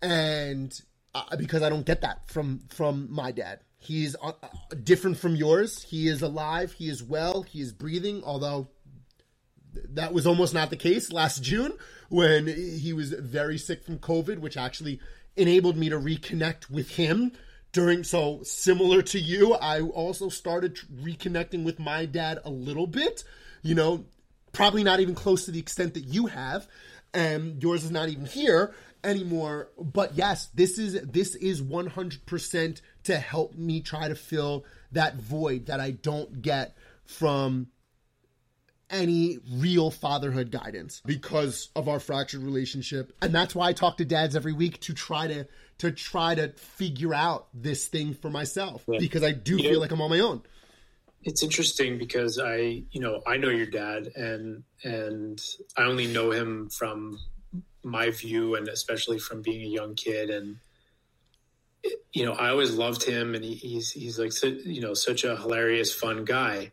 And 0.00 0.78
uh, 1.14 1.36
because 1.36 1.62
I 1.62 1.68
don't 1.68 1.86
get 1.86 2.02
that 2.02 2.28
from 2.28 2.60
from 2.68 3.08
my 3.10 3.32
dad. 3.32 3.60
He's 3.78 4.16
uh, 4.22 4.32
different 4.82 5.18
from 5.18 5.36
yours. 5.36 5.82
He 5.82 6.08
is 6.08 6.22
alive, 6.22 6.72
he 6.72 6.88
is 6.88 7.02
well, 7.02 7.42
he 7.42 7.60
is 7.60 7.72
breathing, 7.72 8.22
although 8.24 8.68
that 9.94 10.12
was 10.12 10.26
almost 10.26 10.54
not 10.54 10.70
the 10.70 10.76
case 10.76 11.12
last 11.12 11.42
June 11.42 11.72
when 12.08 12.46
he 12.46 12.92
was 12.92 13.10
very 13.12 13.58
sick 13.58 13.84
from 13.84 13.98
COVID, 13.98 14.38
which 14.38 14.56
actually 14.56 15.00
enabled 15.36 15.76
me 15.76 15.88
to 15.88 15.98
reconnect 15.98 16.70
with 16.70 16.90
him 16.90 17.32
during 17.72 18.02
so 18.02 18.40
similar 18.42 19.02
to 19.02 19.18
you 19.18 19.52
i 19.52 19.82
also 19.82 20.30
started 20.30 20.78
reconnecting 21.02 21.62
with 21.62 21.78
my 21.78 22.06
dad 22.06 22.38
a 22.46 22.48
little 22.48 22.86
bit 22.86 23.22
you 23.60 23.74
know 23.74 24.06
probably 24.52 24.82
not 24.82 24.98
even 24.98 25.14
close 25.14 25.44
to 25.44 25.50
the 25.50 25.58
extent 25.58 25.92
that 25.92 26.04
you 26.04 26.24
have 26.24 26.66
and 27.12 27.62
yours 27.62 27.84
is 27.84 27.90
not 27.90 28.08
even 28.08 28.26
here 28.26 28.74
anymore. 29.02 29.70
But 29.78 30.14
yes 30.14 30.48
this 30.54 30.78
is 30.78 31.00
this 31.02 31.34
is 31.36 31.62
100% 31.62 32.80
to 33.04 33.18
help 33.18 33.54
me 33.54 33.80
try 33.80 34.08
to 34.08 34.14
fill 34.14 34.64
that 34.92 35.16
void 35.16 35.66
that 35.66 35.80
i 35.80 35.90
don't 35.90 36.42
get 36.42 36.76
from 37.04 37.68
any 38.90 39.38
real 39.54 39.90
fatherhood 39.90 40.50
guidance 40.50 41.02
because 41.04 41.70
of 41.74 41.88
our 41.88 42.00
fractured 42.00 42.42
relationship. 42.42 43.12
And 43.20 43.34
that's 43.34 43.54
why 43.54 43.68
i 43.68 43.72
talk 43.72 43.96
to 43.98 44.04
dads 44.04 44.36
every 44.36 44.52
week 44.52 44.80
to 44.82 44.94
try 44.94 45.26
to 45.26 45.46
to 45.78 45.90
try 45.90 46.34
to 46.34 46.48
figure 46.52 47.12
out 47.12 47.48
this 47.52 47.86
thing 47.88 48.14
for 48.14 48.30
myself 48.30 48.84
because 48.98 49.22
i 49.22 49.32
do 49.32 49.58
feel 49.58 49.80
like 49.80 49.90
i'm 49.90 50.00
on 50.00 50.10
my 50.10 50.20
own. 50.20 50.42
It's 51.22 51.42
interesting 51.42 51.98
because 51.98 52.38
i 52.38 52.84
you 52.90 53.00
know 53.00 53.22
i 53.26 53.36
know 53.36 53.48
your 53.48 53.66
dad 53.66 54.12
and 54.14 54.62
and 54.84 55.42
i 55.76 55.82
only 55.82 56.06
know 56.06 56.30
him 56.30 56.70
from 56.70 57.18
my 57.82 58.10
view 58.10 58.54
and 58.54 58.68
especially 58.68 59.18
from 59.18 59.42
being 59.42 59.62
a 59.62 59.68
young 59.68 59.94
kid. 59.94 60.30
And 60.30 60.58
you 62.12 62.24
know 62.24 62.32
i 62.32 62.48
always 62.48 62.74
loved 62.74 63.04
him 63.04 63.34
and 63.34 63.44
he, 63.44 63.54
he's 63.54 63.92
he's 63.92 64.18
like 64.18 64.32
you 64.42 64.80
know 64.80 64.94
such 64.94 65.22
a 65.22 65.36
hilarious 65.36 65.94
fun 65.94 66.24
guy 66.24 66.72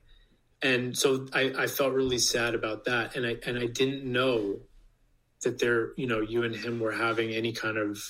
and 0.64 0.97
so 0.97 1.28
I, 1.34 1.53
I 1.57 1.68
felt 1.68 1.93
really 1.93 2.18
sad 2.18 2.55
about 2.55 2.86
that. 2.86 3.16
And 3.16 3.28
i 3.28 3.36
and 3.45 3.59
i 3.59 3.68
didn't 3.68 4.03
know 4.09 4.59
that 5.43 5.59
there 5.59 5.91
you 5.97 6.07
know 6.07 6.22
you 6.22 6.43
and 6.43 6.55
him 6.55 6.80
were 6.80 6.93
having 6.93 7.32
any 7.32 7.51
kind 7.51 7.78
of 7.78 8.01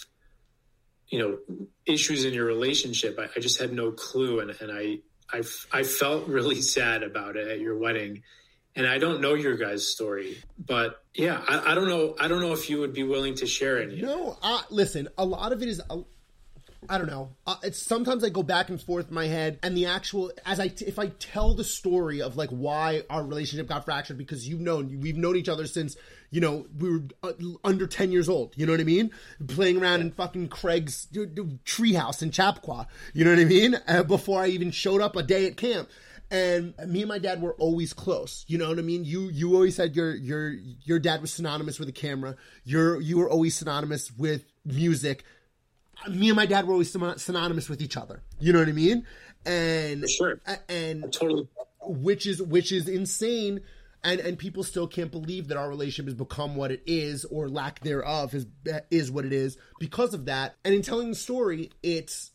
you 1.07 1.19
know 1.19 1.37
issues 1.85 2.23
in 2.23 2.33
your 2.33 2.45
relationship. 2.45 3.19
I, 3.19 3.27
I 3.35 3.39
just 3.39 3.59
had 3.59 3.73
no 3.73 3.91
clue. 3.91 4.39
And, 4.39 4.51
and 4.61 4.71
I, 4.71 4.99
I 5.31 5.43
i 5.71 5.83
felt 5.83 6.27
really 6.37 6.61
sad 6.61 7.03
about 7.03 7.35
it 7.35 7.47
at 7.47 7.59
your 7.59 7.77
wedding. 7.77 8.23
And 8.75 8.87
i 8.87 8.97
don't 8.97 9.21
know 9.21 9.35
your 9.35 9.55
guys 9.55 9.87
story 9.87 10.41
but 10.57 11.03
yeah 11.13 11.43
i, 11.47 11.73
I 11.73 11.75
don't 11.75 11.87
know 11.87 12.15
i 12.19 12.27
don't 12.27 12.41
know 12.41 12.53
if 12.53 12.71
you 12.71 12.79
would 12.79 12.91
be 12.93 13.03
willing 13.03 13.35
to 13.35 13.45
share 13.45 13.79
any. 13.79 14.01
No 14.01 14.35
uh, 14.41 14.61
listen 14.71 15.09
a 15.15 15.23
lot 15.23 15.53
of 15.53 15.61
it 15.61 15.69
is 15.69 15.79
I 16.89 16.97
don't 16.97 17.07
know. 17.07 17.29
Uh, 17.45 17.55
it's 17.63 17.81
sometimes 17.81 18.23
I 18.23 18.29
go 18.29 18.43
back 18.43 18.69
and 18.69 18.81
forth 18.81 19.09
in 19.09 19.13
my 19.13 19.27
head, 19.27 19.59
and 19.63 19.75
the 19.75 19.85
actual 19.85 20.31
as 20.45 20.59
I 20.59 20.67
t- 20.67 20.85
if 20.85 20.99
I 20.99 21.07
tell 21.07 21.53
the 21.53 21.63
story 21.63 22.21
of 22.21 22.37
like 22.37 22.49
why 22.49 23.03
our 23.09 23.23
relationship 23.23 23.67
got 23.67 23.85
fractured 23.85 24.17
because 24.17 24.47
you've 24.47 24.61
known 24.61 24.99
we've 25.01 25.17
known 25.17 25.35
each 25.35 25.49
other 25.49 25.65
since 25.67 25.95
you 26.29 26.41
know 26.41 26.65
we 26.77 26.89
were 26.89 27.03
uh, 27.23 27.33
under 27.63 27.87
ten 27.87 28.11
years 28.11 28.29
old. 28.29 28.53
You 28.55 28.65
know 28.65 28.73
what 28.73 28.81
I 28.81 28.85
mean? 28.85 29.11
Playing 29.47 29.81
around 29.81 30.01
in 30.01 30.11
fucking 30.11 30.49
Craig's 30.49 31.07
treehouse 31.11 32.21
in 32.21 32.31
Chappaqua. 32.31 32.87
You 33.13 33.25
know 33.25 33.31
what 33.31 33.39
I 33.39 33.45
mean? 33.45 33.77
Uh, 33.87 34.03
before 34.03 34.41
I 34.41 34.47
even 34.47 34.71
showed 34.71 35.01
up 35.01 35.15
a 35.15 35.23
day 35.23 35.47
at 35.47 35.57
camp 35.57 35.89
and 36.33 36.73
me 36.87 37.01
and 37.01 37.09
my 37.09 37.19
dad 37.19 37.41
were 37.41 37.53
always 37.53 37.93
close. 37.93 38.43
You 38.47 38.57
know 38.57 38.69
what 38.69 38.79
I 38.79 38.81
mean? 38.81 39.05
You 39.05 39.29
you 39.29 39.53
always 39.53 39.75
said 39.75 39.95
your 39.95 40.15
your 40.15 40.55
your 40.83 40.99
dad 40.99 41.21
was 41.21 41.31
synonymous 41.31 41.79
with 41.79 41.89
a 41.89 41.93
camera. 41.93 42.35
You're 42.63 42.99
you 42.99 43.19
were 43.19 43.29
always 43.29 43.55
synonymous 43.55 44.11
with 44.17 44.45
music 44.65 45.23
me 46.09 46.29
and 46.29 46.35
my 46.35 46.45
dad 46.45 46.65
were 46.65 46.73
always 46.73 46.91
synonymous 46.91 47.69
with 47.69 47.81
each 47.81 47.97
other. 47.97 48.23
You 48.39 48.53
know 48.53 48.59
what 48.59 48.67
I 48.67 48.73
mean? 48.73 49.05
And 49.45 50.09
sure. 50.09 50.39
And 50.69 51.11
totally. 51.11 51.47
Which 51.81 52.27
is 52.27 52.41
which 52.41 52.71
is 52.71 52.87
insane. 52.87 53.61
And, 54.05 54.19
and 54.19 54.37
people 54.37 54.63
still 54.63 54.85
can't 54.85 55.11
believe 55.11 55.47
that 55.47 55.57
our 55.57 55.69
relationship 55.69 56.07
has 56.07 56.13
become 56.13 56.57
what 56.57 56.71
it 56.71 56.83
is 56.85 57.23
or 57.25 57.47
lack 57.47 57.79
thereof 57.79 58.33
is 58.33 58.45
is 58.91 59.09
what 59.09 59.25
it 59.25 59.33
is 59.33 59.57
because 59.79 60.13
of 60.13 60.25
that. 60.25 60.55
And 60.65 60.73
in 60.75 60.81
telling 60.81 61.09
the 61.09 61.15
story, 61.15 61.71
it's 61.81 62.31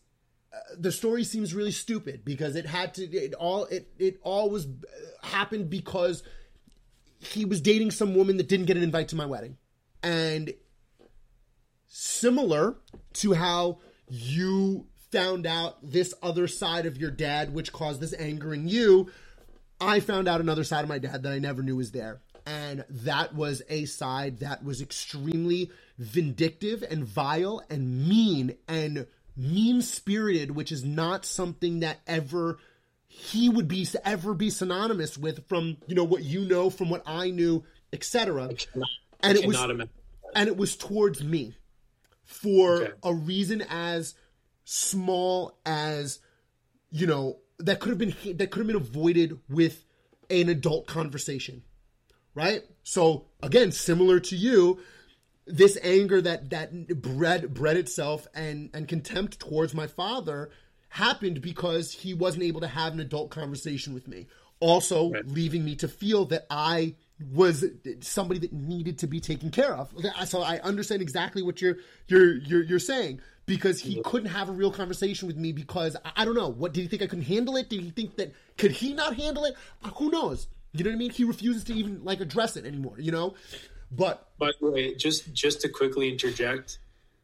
uh, 0.52 0.58
the 0.78 0.92
story 0.92 1.24
seems 1.24 1.54
really 1.54 1.72
stupid 1.72 2.24
because 2.24 2.56
it 2.56 2.64
had 2.64 2.94
to 2.94 3.04
it 3.04 3.34
all 3.34 3.66
it 3.66 3.90
it 3.98 4.18
all 4.22 4.48
was 4.48 4.66
uh, 4.66 5.26
happened 5.26 5.68
because 5.68 6.22
he 7.18 7.44
was 7.44 7.60
dating 7.60 7.90
some 7.90 8.14
woman 8.14 8.38
that 8.38 8.48
didn't 8.48 8.66
get 8.66 8.76
an 8.76 8.82
invite 8.82 9.08
to 9.08 9.16
my 9.16 9.26
wedding. 9.26 9.58
And 10.02 10.54
similar 11.98 12.76
to 13.12 13.32
how 13.32 13.78
you 14.08 14.86
found 15.10 15.46
out 15.46 15.78
this 15.82 16.14
other 16.22 16.46
side 16.46 16.86
of 16.86 16.96
your 16.96 17.10
dad, 17.10 17.52
which 17.52 17.72
caused 17.72 18.00
this 18.00 18.14
anger 18.16 18.54
in 18.54 18.68
you. 18.68 19.10
I 19.80 19.98
found 19.98 20.28
out 20.28 20.40
another 20.40 20.62
side 20.62 20.84
of 20.84 20.88
my 20.88 20.98
dad 20.98 21.24
that 21.24 21.32
I 21.32 21.40
never 21.40 21.60
knew 21.60 21.74
was 21.74 21.90
there. 21.90 22.20
And 22.46 22.84
that 22.88 23.34
was 23.34 23.62
a 23.68 23.84
side 23.86 24.38
that 24.38 24.64
was 24.64 24.80
extremely 24.80 25.72
vindictive 25.98 26.84
and 26.88 27.04
vile 27.04 27.62
and 27.68 28.08
mean 28.08 28.56
and 28.68 29.06
mean 29.36 29.82
spirited, 29.82 30.52
which 30.52 30.70
is 30.70 30.84
not 30.84 31.26
something 31.26 31.80
that 31.80 31.98
ever 32.06 32.58
he 33.08 33.48
would 33.48 33.66
be 33.66 33.86
ever 34.04 34.34
be 34.34 34.50
synonymous 34.50 35.18
with 35.18 35.46
from 35.48 35.78
you 35.86 35.94
know 35.94 36.04
what 36.04 36.22
you 36.22 36.44
know 36.44 36.70
from 36.70 36.90
what 36.90 37.02
I 37.06 37.30
knew, 37.30 37.64
etc. 37.92 38.50
And 39.20 39.36
it 39.36 39.46
was 39.46 39.56
and 40.34 40.48
it 40.48 40.56
was 40.56 40.76
towards 40.76 41.22
me 41.22 41.54
for 42.28 42.82
Okay. 42.82 42.92
a 43.02 43.12
reason 43.14 43.62
as 43.70 44.14
small 44.64 45.58
as 45.64 46.20
you 46.90 47.06
know 47.06 47.38
that 47.58 47.80
could 47.80 47.88
have 47.88 47.98
been 47.98 48.14
that 48.36 48.50
could 48.50 48.58
have 48.60 48.66
been 48.66 48.76
avoided 48.76 49.40
with 49.48 49.86
an 50.28 50.50
adult 50.50 50.86
conversation 50.86 51.62
right 52.34 52.64
so 52.82 53.24
again 53.42 53.72
similar 53.72 54.20
to 54.20 54.36
you 54.36 54.78
this 55.46 55.78
anger 55.82 56.20
that 56.20 56.50
that 56.50 57.00
bred 57.00 57.54
bred 57.54 57.78
itself 57.78 58.26
and 58.34 58.68
and 58.74 58.86
contempt 58.88 59.40
towards 59.40 59.72
my 59.74 59.86
father 59.86 60.50
happened 60.90 61.40
because 61.40 61.92
he 61.92 62.12
wasn't 62.12 62.42
able 62.42 62.60
to 62.60 62.68
have 62.68 62.92
an 62.92 63.00
adult 63.00 63.30
conversation 63.30 63.94
with 63.94 64.06
me 64.06 64.26
also 64.60 65.10
Right. 65.12 65.26
leaving 65.26 65.64
me 65.64 65.74
to 65.76 65.88
feel 65.88 66.26
that 66.26 66.44
i 66.50 66.94
was 67.32 67.64
somebody 68.00 68.38
that 68.40 68.52
needed 68.52 68.98
to 68.98 69.06
be 69.06 69.20
taken 69.20 69.50
care 69.50 69.74
of 69.74 69.92
so 70.24 70.42
i 70.42 70.58
understand 70.60 71.02
exactly 71.02 71.42
what 71.42 71.60
you're 71.60 71.76
you're 72.06 72.36
you're, 72.36 72.62
you're 72.62 72.78
saying 72.78 73.20
because 73.46 73.80
he 73.80 74.00
couldn't 74.04 74.28
have 74.28 74.48
a 74.48 74.52
real 74.52 74.70
conversation 74.70 75.26
with 75.26 75.36
me 75.36 75.52
because 75.52 75.96
I, 76.04 76.22
I 76.22 76.24
don't 76.24 76.36
know 76.36 76.48
what 76.48 76.72
did 76.72 76.82
he 76.82 76.88
think 76.88 77.02
i 77.02 77.06
couldn't 77.06 77.24
handle 77.24 77.56
it 77.56 77.68
did 77.68 77.80
he 77.80 77.90
think 77.90 78.16
that 78.16 78.32
could 78.56 78.70
he 78.70 78.92
not 78.92 79.16
handle 79.16 79.44
it 79.44 79.54
Uh, 79.82 79.90
who 79.90 80.10
knows 80.10 80.46
you 80.72 80.84
know 80.84 80.90
what 80.90 80.94
i 80.94 80.98
mean 80.98 81.10
he 81.10 81.24
refuses 81.24 81.64
to 81.64 81.74
even 81.74 82.04
like 82.04 82.20
address 82.20 82.56
it 82.56 82.64
anymore 82.64 82.94
you 82.98 83.10
know 83.10 83.34
but 83.90 84.28
By 84.38 84.50
the 84.60 84.70
way, 84.70 84.94
just 84.94 85.32
just 85.32 85.60
to 85.62 85.68
quickly 85.68 86.10
interject, 86.10 86.78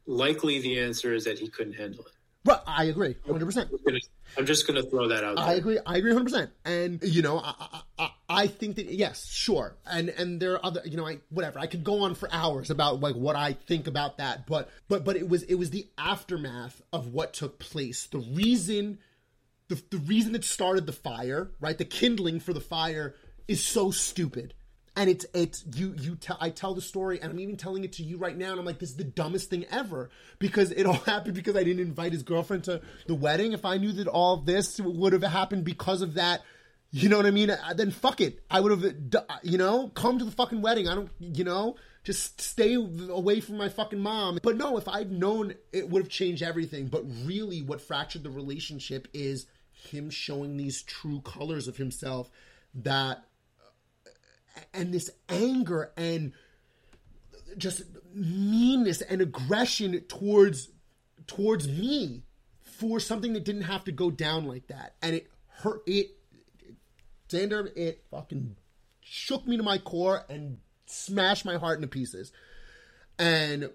likely 0.07 0.61
the 0.61 0.81
answer 0.81 1.13
is 1.13 1.25
that 1.25 1.39
he 1.39 1.49
couldn't 1.49 1.75
handle 1.75 2.05
it. 2.05 2.13
Right, 2.45 2.61
I 2.67 2.85
agree, 2.85 3.17
hundred 3.27 3.47
percent. 3.47 3.71
I'm 4.37 4.47
just 4.47 4.67
going 4.67 4.83
to 4.83 4.89
throw 4.89 5.09
that 5.09 5.25
out. 5.25 5.39
I 5.39 5.55
agree. 5.55 5.79
I 5.85 5.99
agree, 5.99 6.13
hundred 6.13 6.25
percent. 6.25 6.51
And 6.65 7.03
you 7.03 7.23
know, 7.23 7.39
I, 7.39 7.83
I, 7.99 8.11
I, 8.29 8.47
think 8.47 8.77
that 8.77 8.87
yes, 8.87 9.27
sure. 9.27 9.77
And 9.87 10.09
and 10.09 10.41
there 10.41 10.55
are 10.55 10.65
other, 10.65 10.83
you 10.85 10.97
know, 10.97 11.07
I 11.07 11.19
whatever. 11.31 11.59
I 11.59 11.67
could 11.67 11.85
go 11.85 12.03
on 12.03 12.15
for 12.15 12.29
hours 12.33 12.71
about 12.71 13.01
like 13.01 13.15
what 13.15 13.37
I 13.37 13.53
think 13.53 13.87
about 13.87 14.19
that, 14.19 14.47
but 14.47 14.71
but 14.89 15.05
but 15.05 15.17
it 15.17 15.29
was 15.29 15.43
it 15.45 15.57
was 15.57 15.71
the 15.71 15.87
aftermath 15.99 16.81
of 16.93 17.09
what 17.09 17.35
took 17.35 17.59
place. 17.59 18.07
The 18.07 18.19
reason, 18.19 18.99
the 19.69 19.83
the 19.91 19.99
reason 19.99 20.33
that 20.33 20.45
started 20.45 20.87
the 20.87 20.93
fire, 20.93 21.51
right? 21.61 21.77
The 21.77 21.85
kindling 21.85 22.41
for 22.41 22.53
the 22.53 22.61
fire 22.61 23.15
is 23.47 23.65
so 23.65 23.91
stupid. 23.91 24.55
And 24.97 25.11
it's 25.11 25.27
it's 25.35 25.65
you 25.75 25.95
you 25.99 26.15
tell 26.15 26.39
I 26.41 26.51
tell 26.51 26.73
the 26.73 26.81
story 26.81 27.21
and 27.21 27.31
I'm 27.31 27.41
even 27.41 27.57
telling 27.57 27.83
it 27.83 27.95
to 27.95 28.05
you 28.05 28.17
right 28.17 28.37
now 28.37 28.53
and 28.53 28.61
I'm 28.61 28.65
like 28.65 28.79
this 28.79 28.91
is 28.91 28.97
the 28.97 29.03
dumbest 29.03 29.51
thing 29.51 29.67
ever 29.71 30.09
because 30.39 30.71
it 30.71 30.87
all 30.87 30.93
happened 31.07 31.35
because 31.35 31.57
I 31.57 31.65
didn't 31.65 31.85
invite 31.85 32.13
his 32.13 32.23
girlfriend 32.23 32.65
to 32.65 32.81
the 33.09 33.15
wedding. 33.15 33.53
If 33.53 33.65
I 33.65 33.77
knew 33.77 33.93
that 33.93 34.07
all 34.07 34.37
this 34.37 34.81
would 34.81 35.13
have 35.13 35.25
happened 35.25 35.65
because 35.65 36.01
of 36.01 36.15
that, 36.15 36.43
you 36.97 37.09
know 37.09 37.17
what 37.17 37.27
I 37.27 37.33
mean? 37.33 37.51
Uh, 37.51 37.75
Then 37.75 37.91
fuck 37.91 38.21
it. 38.21 38.39
I 38.49 38.61
would 38.61 38.71
have 38.71 38.85
uh, 38.85 39.19
uh, 39.29 39.37
you 39.43 39.59
know 39.59 39.89
come 39.89 40.17
to 40.21 40.25
the 40.25 40.31
fucking 40.31 40.63
wedding. 40.63 40.87
I 40.87 40.95
don't 40.95 41.11
you 41.19 41.43
know 41.43 41.75
just 42.05 42.41
stay 42.41 42.75
away 42.75 43.41
from 43.41 43.57
my 43.57 43.69
fucking 43.69 43.99
mom. 43.99 44.39
But 44.43 44.57
no, 44.57 44.77
if 44.77 44.87
I'd 44.87 45.11
known, 45.11 45.55
it 45.73 45.89
would 45.89 46.03
have 46.03 46.09
changed 46.09 46.43
everything. 46.43 46.87
But 46.87 47.05
really, 47.25 47.63
what 47.63 47.81
fractured 47.81 48.23
the 48.23 48.31
relationship 48.31 49.09
is 49.13 49.47
him 49.73 50.09
showing 50.09 50.57
these 50.57 50.83
true 50.83 51.21
colors 51.23 51.67
of 51.67 51.79
himself 51.79 52.31
that 52.75 53.25
uh, 54.07 54.61
and 54.73 54.95
this 54.95 55.11
anger 55.29 55.91
and 55.97 56.33
just 57.59 57.83
meanness 58.15 59.01
and 59.01 59.21
aggression 59.21 59.99
towards 60.03 60.69
towards 61.27 61.67
me 61.67 62.23
for 62.63 63.01
something 63.01 63.33
that 63.33 63.45
didn't 63.45 63.63
have 63.63 63.83
to 63.83 63.93
go 63.93 64.13
down 64.13 64.47
like 64.47 64.69
that 64.69 64.95
and 65.03 65.17
it 65.17 65.31
hurt 65.49 65.81
it 65.87 66.17
Zander 67.29 67.71
it 67.77 68.05
fucking 68.11 68.57
shook 69.01 69.47
me 69.47 69.57
to 69.57 69.63
my 69.63 69.79
core 69.79 70.25
and 70.29 70.59
smashed 70.87 71.45
my 71.45 71.57
heart 71.57 71.77
into 71.77 71.89
pieces. 71.89 72.33
And 73.19 73.71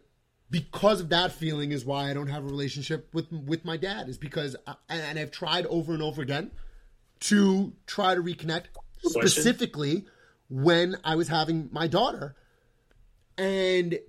because 0.52 1.00
of 1.00 1.10
that 1.10 1.32
feeling 1.32 1.72
is 1.72 1.86
why 1.86 2.10
I 2.10 2.14
don't 2.14 2.28
have 2.28 2.44
a 2.44 2.48
relationship 2.48 3.10
with 3.14 3.32
with 3.32 3.66
my 3.66 3.78
dad 3.78 4.10
is 4.10 4.18
because 4.18 4.56
I, 4.68 4.76
and 4.90 5.20
I've 5.20 5.32
tried 5.32 5.66
over 5.68 5.94
and 5.94 6.02
over 6.02 6.22
again 6.22 6.52
to 7.22 7.74
try 7.86 8.16
to 8.16 8.22
reconnect 8.22 8.66
specifically 9.04 10.06
when 10.50 10.98
I 11.04 11.16
was 11.16 11.28
having 11.28 11.70
my 11.72 11.88
daughter. 11.88 12.36
And 13.38 14.00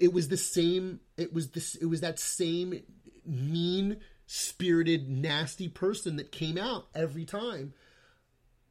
it 0.00 0.12
was 0.12 0.28
the 0.28 0.36
same 0.36 1.00
it 1.16 1.32
was 1.32 1.50
this 1.50 1.76
it 1.76 1.86
was 1.86 2.00
that 2.00 2.18
same 2.18 2.82
mean 3.24 3.98
spirited 4.26 5.08
nasty 5.08 5.68
person 5.68 6.16
that 6.16 6.32
came 6.32 6.58
out 6.58 6.88
every 6.94 7.24
time 7.24 7.72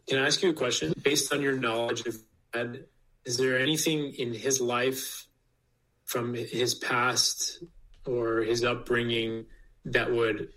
Can 0.08 0.20
I 0.20 0.28
ask 0.28 0.42
you 0.44 0.50
a 0.52 0.54
question? 0.54 0.94
Based 1.02 1.34
on 1.34 1.42
your 1.42 1.58
knowledge 1.58 2.06
of 2.06 2.18
Dad, 2.54 2.86
is 3.26 3.38
there 3.38 3.58
anything 3.58 4.14
in 4.14 4.34
his 4.34 4.62
life 4.62 5.28
from 6.06 6.34
his 6.34 6.76
past 6.76 7.64
or 8.06 8.42
his 8.42 8.64
upbringing 8.64 9.46
that 9.86 10.12
would 10.12 10.50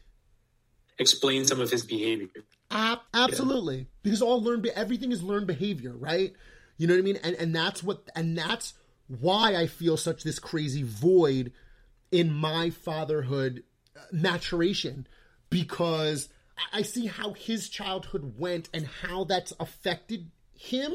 explain 0.99 1.47
some 1.47 1.61
of 1.61 1.71
his 1.71 1.85
behavior? 1.85 2.29
Ab- 2.71 3.01
absolutely, 3.15 3.87
because 4.03 4.21
all 4.21 4.43
learned 4.43 4.67
everything 4.67 5.13
is 5.13 5.23
learned 5.23 5.47
behavior, 5.47 5.95
right? 5.97 6.35
You 6.77 6.87
know 6.87 6.95
what 6.95 7.01
I 7.01 7.03
mean? 7.03 7.19
And 7.23 7.35
and 7.37 7.57
that's 7.57 7.83
what 7.83 8.09
and 8.15 8.37
that's 8.37 8.75
why 9.07 9.57
I 9.57 9.67
feel 9.67 9.97
such 9.97 10.23
this 10.23 10.39
crazy 10.39 10.83
void 10.83 11.53
in 12.13 12.33
my 12.33 12.69
fatherhood 12.71 13.65
uh, 13.97 14.01
maturation 14.13 15.07
because 15.51 16.29
I- 16.73 16.83
see 16.83 17.07
how 17.07 17.33
his 17.33 17.69
childhood 17.69 18.35
went 18.39 18.69
and 18.75 18.87
how 18.87 19.25
that's 19.25 19.53
affected 19.61 20.31
him 20.57 20.95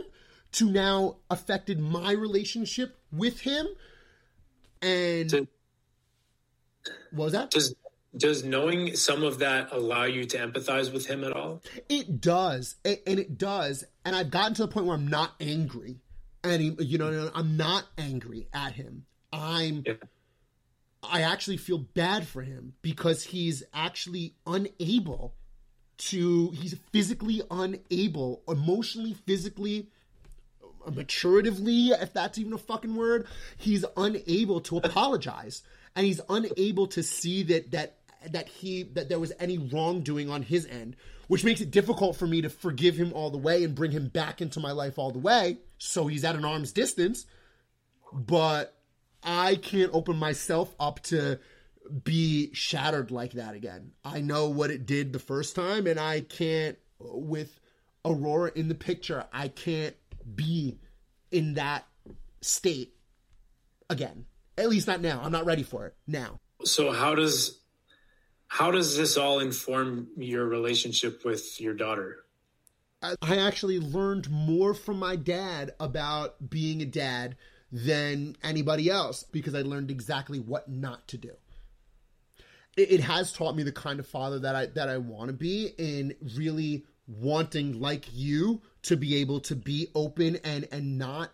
to 0.54 0.70
now 0.70 1.18
affected 1.30 1.80
my 1.80 2.12
relationship 2.12 2.98
with 3.12 3.42
him. 3.42 3.68
And 4.82 5.32
So- 5.32 5.48
what 7.12 7.26
was 7.26 7.32
that? 7.34 7.52
Does 7.52 7.76
does 8.16 8.44
knowing 8.44 8.96
some 8.96 9.24
of 9.24 9.40
that 9.40 9.72
allow 9.72 10.04
you 10.04 10.24
to 10.24 10.38
empathize 10.38 10.94
with 10.94 11.08
him 11.08 11.24
at 11.24 11.34
all? 11.34 11.64
It 11.90 12.22
does, 12.22 12.76
A- 12.86 13.02
and 13.10 13.20
it 13.20 13.40
does, 13.40 13.84
and 14.06 14.16
I've 14.16 14.30
gotten 14.30 14.54
to 14.56 14.62
the 14.64 14.68
point 14.68 14.86
where 14.86 14.96
I'm 14.96 15.08
not 15.08 15.34
angry, 15.40 16.00
and 16.44 16.80
you 16.80 17.00
know, 17.00 17.32
I'm 17.34 17.58
not 17.58 17.88
angry 17.98 18.48
at 18.54 18.74
him. 18.74 19.08
I'm, 19.32 19.82
Yeah. 19.84 19.94
I 21.02 21.22
actually 21.22 21.58
feel 21.58 21.80
bad 21.80 22.28
for 22.28 22.44
him 22.44 22.76
because 22.84 23.24
he's 23.24 23.64
actually 23.74 24.36
unable 24.46 25.34
to. 25.98 26.50
He's 26.52 26.76
physically 26.92 27.42
unable, 27.50 28.42
emotionally, 28.48 29.14
physically, 29.26 29.88
maturatively, 30.88 31.90
if 32.02 32.14
that's 32.14 32.38
even 32.38 32.54
a 32.54 32.58
fucking 32.58 32.96
word. 32.96 33.28
He's 33.58 33.86
unable 33.96 34.62
to 34.62 34.78
apologize, 34.78 35.64
and 35.96 36.06
he's 36.06 36.22
unable 36.30 36.88
to 36.88 37.04
see 37.04 37.44
that 37.44 37.72
that 37.72 37.98
that 38.32 38.48
he 38.48 38.84
that 38.84 39.10
there 39.10 39.20
was 39.20 39.34
any 39.40 39.58
wrongdoing 39.58 40.30
on 40.30 40.44
his 40.44 40.66
end, 40.66 40.96
which 41.28 41.44
makes 41.44 41.62
it 41.62 41.72
difficult 41.72 42.16
for 42.16 42.28
me 42.28 42.42
to 42.42 42.50
forgive 42.50 42.96
him 42.96 43.14
all 43.14 43.30
the 43.30 43.38
way 43.38 43.64
and 43.64 43.76
bring 43.76 43.92
him 43.92 44.08
back 44.08 44.42
into 44.42 44.60
my 44.60 44.72
life 44.72 44.98
all 44.98 45.12
the 45.12 45.20
way. 45.20 45.58
So 45.78 46.08
he's 46.08 46.24
at 46.24 46.36
an 46.36 46.46
arm's 46.46 46.72
distance, 46.72 47.26
but 48.12 48.76
I 49.24 49.56
can't 49.56 49.92
open 49.94 50.18
myself 50.18 50.74
up 50.80 51.02
to 51.04 51.40
be 52.04 52.54
shattered 52.54 53.12
like 53.12 53.34
that 53.34 53.56
again. 53.56 53.92
I 54.04 54.22
know 54.22 54.50
what 54.50 54.72
it 54.72 54.86
did 54.86 55.14
the 55.14 55.20
first 55.20 55.56
time, 55.56 55.88
and 55.88 56.00
I 56.00 56.22
can't 56.22 56.78
with 57.00 57.60
Aurora 58.06 58.52
in 58.56 58.68
the 58.68 58.76
picture. 58.76 59.26
I 59.32 59.48
can't 59.48 59.96
be 60.36 60.80
in 61.32 61.56
that 61.56 61.86
state 62.42 62.94
again. 63.90 64.26
At 64.58 64.70
least 64.70 64.88
not 64.88 65.02
now. 65.02 65.22
I'm 65.24 65.32
not 65.32 65.46
ready 65.46 65.64
for 65.64 65.88
it 65.88 65.96
now. 66.08 66.40
So 66.64 66.92
how 66.92 67.16
does 67.16 67.60
how 68.48 68.72
does 68.72 68.96
this 68.96 69.18
all 69.18 69.40
inform 69.40 70.10
your 70.16 70.46
relationship 70.46 71.26
with 71.26 71.60
your 71.60 71.74
daughter? 71.74 72.20
I 73.02 73.16
I 73.22 73.38
actually 73.38 73.80
learned 73.80 74.30
more 74.30 74.74
from 74.74 75.00
my 75.00 75.16
dad 75.16 75.74
about 75.80 76.50
being 76.50 76.82
a 76.82 76.86
dad 76.86 77.36
than 77.72 78.38
anybody 78.44 78.90
else 78.90 79.24
because 79.24 79.56
I 79.56 79.64
learned 79.64 79.90
exactly 79.90 80.40
what 80.40 80.70
not 80.70 81.08
to 81.08 81.18
do. 81.18 81.32
It, 82.76 83.02
has 83.02 83.32
taught 83.32 83.56
me 83.56 83.64
the 83.64 83.72
kind 83.72 84.00
of 84.00 84.08
father 84.08 84.40
that 84.40 84.56
I 84.56 84.66
that 84.68 84.90
I 84.90 84.98
want 84.98 85.28
to 85.28 85.34
be 85.34 85.72
in 85.78 86.16
really 86.36 86.86
wanting 87.08 87.80
like 87.80 88.08
you 88.14 88.62
to 88.84 88.98
be 88.98 89.18
able 89.18 89.42
to 89.42 89.56
be 89.56 89.90
open 89.94 90.38
and 90.44 90.68
and 90.72 90.98
not 90.98 91.30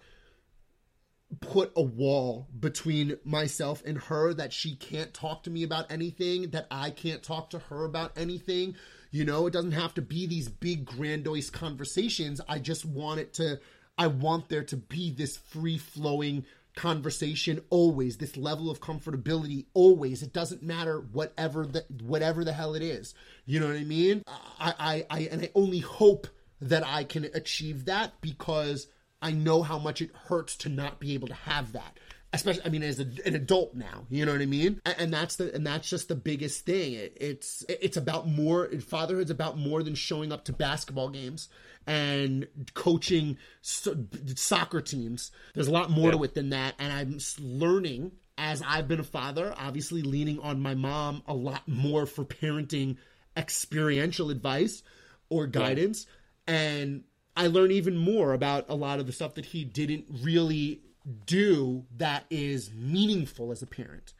put 1.39 1.71
a 1.75 1.81
wall 1.81 2.47
between 2.59 3.17
myself 3.23 3.83
and 3.85 3.97
her 3.97 4.33
that 4.33 4.51
she 4.51 4.75
can't 4.75 5.13
talk 5.13 5.43
to 5.43 5.49
me 5.49 5.63
about 5.63 5.91
anything 5.91 6.49
that 6.49 6.67
I 6.71 6.89
can't 6.89 7.21
talk 7.21 7.51
to 7.51 7.59
her 7.59 7.85
about 7.85 8.17
anything. 8.17 8.75
You 9.11 9.25
know 9.25 9.47
it 9.47 9.53
doesn't 9.53 9.71
have 9.71 9.93
to 9.95 10.01
be 10.01 10.27
these 10.27 10.49
big 10.49 10.85
grandiose 10.85 11.49
conversations. 11.49 12.41
I 12.49 12.59
just 12.59 12.83
want 12.83 13.19
it 13.19 13.33
to 13.35 13.59
I 13.97 14.07
want 14.07 14.49
there 14.49 14.63
to 14.63 14.77
be 14.77 15.11
this 15.11 15.37
free 15.37 15.77
flowing 15.77 16.45
conversation 16.75 17.61
always 17.69 18.17
this 18.17 18.37
level 18.37 18.69
of 18.69 18.79
comfortability 18.79 19.65
always. 19.73 20.23
It 20.23 20.33
doesn't 20.33 20.63
matter 20.63 20.99
whatever 21.11 21.65
the 21.65 21.85
whatever 22.03 22.43
the 22.43 22.53
hell 22.53 22.75
it 22.75 22.81
is. 22.81 23.13
You 23.45 23.59
know 23.59 23.67
what 23.67 23.75
i 23.75 23.83
mean? 23.83 24.23
I 24.59 24.73
i, 24.79 25.05
I 25.09 25.19
and 25.31 25.41
i 25.41 25.49
only 25.55 25.79
hope 25.79 26.27
that 26.61 26.85
i 26.85 27.03
can 27.03 27.25
achieve 27.33 27.85
that 27.85 28.19
because 28.21 28.87
i 29.21 29.31
know 29.31 29.61
how 29.63 29.79
much 29.79 30.01
it 30.01 30.11
hurts 30.27 30.55
to 30.57 30.69
not 30.69 30.99
be 30.99 31.13
able 31.13 31.27
to 31.27 31.33
have 31.33 31.71
that 31.73 31.98
especially 32.33 32.63
i 32.65 32.69
mean 32.69 32.83
as 32.83 32.99
a, 32.99 33.07
an 33.25 33.35
adult 33.35 33.73
now 33.75 34.05
you 34.09 34.25
know 34.25 34.31
what 34.31 34.41
i 34.41 34.45
mean 34.45 34.79
and, 34.85 34.95
and 34.99 35.13
that's 35.13 35.37
the 35.37 35.53
and 35.53 35.65
that's 35.65 35.89
just 35.89 36.07
the 36.07 36.15
biggest 36.15 36.65
thing 36.65 36.93
it, 36.93 37.17
it's 37.19 37.63
it's 37.67 37.97
about 37.97 38.27
more 38.27 38.69
fatherhood's 38.79 39.31
about 39.31 39.57
more 39.57 39.83
than 39.83 39.95
showing 39.95 40.31
up 40.31 40.45
to 40.45 40.53
basketball 40.53 41.09
games 41.09 41.49
and 41.87 42.47
coaching 42.73 43.37
so, 43.61 43.95
soccer 44.35 44.81
teams 44.81 45.31
there's 45.55 45.67
a 45.67 45.71
lot 45.71 45.89
more 45.89 46.09
yeah. 46.09 46.17
to 46.17 46.23
it 46.23 46.33
than 46.35 46.49
that 46.49 46.75
and 46.79 46.93
i'm 46.93 47.17
learning 47.39 48.11
as 48.37 48.61
i've 48.67 48.87
been 48.87 48.99
a 48.99 49.03
father 49.03 49.53
obviously 49.57 50.01
leaning 50.01 50.39
on 50.39 50.59
my 50.59 50.75
mom 50.75 51.23
a 51.27 51.33
lot 51.33 51.67
more 51.67 52.05
for 52.05 52.23
parenting 52.23 52.97
experiential 53.35 54.29
advice 54.29 54.83
or 55.29 55.47
guidance 55.47 56.05
yeah. 56.47 56.55
and 56.55 57.03
I 57.37 57.47
learn 57.47 57.71
even 57.71 57.95
more 57.95 58.33
about 58.33 58.65
a 58.67 58.75
lot 58.75 58.99
of 58.99 59.05
the 59.07 59.13
stuff 59.13 59.35
that 59.35 59.45
he 59.45 59.63
didn't 59.63 60.07
really 60.09 60.81
do 61.25 61.85
that 61.97 62.25
is 62.29 62.71
meaningful 62.73 63.51
as 63.51 63.61
a 63.61 63.67
parent. 63.67 64.13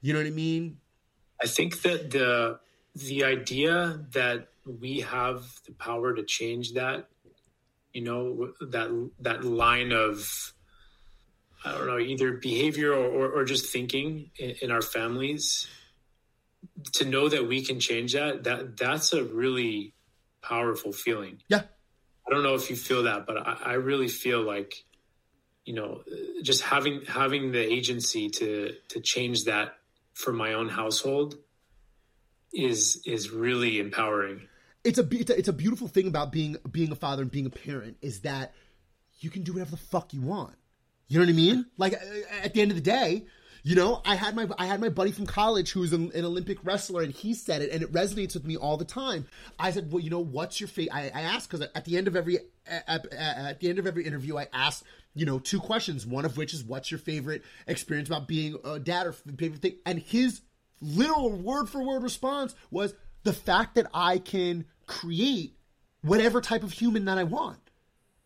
You 0.00 0.12
know 0.12 0.18
what 0.18 0.26
I 0.26 0.30
mean? 0.30 0.78
I 1.42 1.46
think 1.46 1.82
that 1.82 2.10
the 2.10 2.60
the 2.94 3.24
idea 3.24 4.00
that 4.12 4.48
we 4.80 5.00
have 5.00 5.44
the 5.66 5.72
power 5.72 6.14
to 6.14 6.22
change 6.22 6.74
that, 6.74 7.08
you 7.92 8.02
know, 8.02 8.52
that 8.60 9.10
that 9.20 9.44
line 9.44 9.92
of 9.92 10.52
I 11.64 11.72
don't 11.72 11.86
know, 11.86 11.98
either 11.98 12.32
behavior 12.32 12.92
or, 12.92 13.06
or, 13.06 13.32
or 13.32 13.44
just 13.44 13.72
thinking 13.72 14.30
in, 14.38 14.54
in, 14.62 14.70
our 14.70 14.82
families, 14.82 15.66
to 16.92 17.06
know 17.06 17.28
that 17.28 17.48
we 17.48 17.64
can 17.64 17.80
change 17.80 18.12
that, 18.12 18.44
that 18.44 18.76
that's 18.76 19.14
a 19.14 19.24
really 19.24 19.94
powerful 20.42 20.92
feeling. 20.92 21.40
Yeah. 21.48 21.62
I 22.26 22.30
don't 22.30 22.42
know 22.42 22.54
if 22.54 22.68
you 22.68 22.76
feel 22.76 23.04
that, 23.04 23.26
but 23.26 23.38
I, 23.38 23.56
I 23.64 23.72
really 23.74 24.08
feel 24.08 24.42
like 24.42 24.84
you 25.64 25.74
know 25.74 26.02
just 26.42 26.62
having 26.62 27.02
having 27.06 27.52
the 27.52 27.60
agency 27.60 28.28
to 28.30 28.74
to 28.88 29.00
change 29.00 29.44
that 29.44 29.76
for 30.12 30.32
my 30.32 30.54
own 30.54 30.68
household 30.68 31.36
is 32.52 33.02
is 33.04 33.30
really 33.30 33.80
empowering. 33.80 34.48
It's 34.84 34.98
a 34.98 35.06
it's 35.10 35.30
a, 35.30 35.38
it's 35.38 35.48
a 35.48 35.52
beautiful 35.52 35.88
thing 35.88 36.06
about 36.06 36.32
being 36.32 36.56
being 36.70 36.92
a 36.92 36.96
father 36.96 37.22
and 37.22 37.30
being 37.30 37.46
a 37.46 37.50
parent 37.50 37.96
is 38.00 38.20
that 38.20 38.54
you 39.20 39.30
can 39.30 39.42
do 39.42 39.54
whatever 39.54 39.72
the 39.72 39.76
fuck 39.76 40.12
you 40.14 40.20
want. 40.20 40.54
You 41.08 41.18
know 41.18 41.26
what 41.26 41.32
i 41.32 41.36
mean? 41.36 41.66
Like 41.76 41.94
at 42.42 42.54
the 42.54 42.62
end 42.62 42.70
of 42.70 42.76
the 42.76 42.82
day 42.82 43.26
you 43.66 43.74
know, 43.74 44.02
I 44.04 44.14
had 44.14 44.36
my 44.36 44.46
I 44.58 44.66
had 44.66 44.78
my 44.78 44.90
buddy 44.90 45.10
from 45.10 45.24
college 45.24 45.72
who's 45.72 45.94
an, 45.94 46.12
an, 46.14 46.26
Olympic 46.26 46.58
wrestler, 46.64 47.00
and 47.00 47.10
he 47.10 47.32
said 47.32 47.62
it, 47.62 47.70
and 47.70 47.82
it 47.82 47.90
resonates 47.92 48.34
with 48.34 48.44
me 48.44 48.58
all 48.58 48.76
the 48.76 48.84
time. 48.84 49.26
I 49.58 49.70
said, 49.70 49.90
"Well, 49.90 50.04
you 50.04 50.10
know, 50.10 50.20
what's 50.20 50.60
your 50.60 50.68
favorite?" 50.68 50.94
I, 50.94 51.04
I 51.14 51.22
asked 51.22 51.50
because 51.50 51.66
at 51.74 51.86
the 51.86 51.96
end 51.96 52.06
of 52.06 52.14
every 52.14 52.40
at, 52.66 53.10
at, 53.10 53.60
the 53.60 53.70
end 53.70 53.78
of 53.78 53.86
every 53.86 54.04
interview, 54.04 54.36
I 54.36 54.48
asked, 54.52 54.84
you 55.14 55.24
know, 55.24 55.38
two 55.38 55.60
questions. 55.60 56.06
One 56.06 56.26
of 56.26 56.36
which 56.36 56.52
is, 56.52 56.62
"What's 56.62 56.90
your 56.90 56.98
favorite 56.98 57.42
experience 57.66 58.10
about 58.10 58.28
being 58.28 58.58
a 58.64 58.78
dad 58.78 59.06
or 59.06 59.12
favorite 59.12 59.62
thing?" 59.62 59.76
And 59.86 59.98
his 59.98 60.42
literal 60.82 61.30
word 61.30 61.70
for 61.70 61.82
word 61.82 62.02
response 62.02 62.54
was 62.70 62.92
the 63.22 63.32
fact 63.32 63.76
that 63.76 63.86
I 63.94 64.18
can 64.18 64.66
create 64.86 65.56
whatever 66.02 66.42
type 66.42 66.64
of 66.64 66.72
human 66.72 67.06
that 67.06 67.16
I 67.16 67.24
want. 67.24 67.70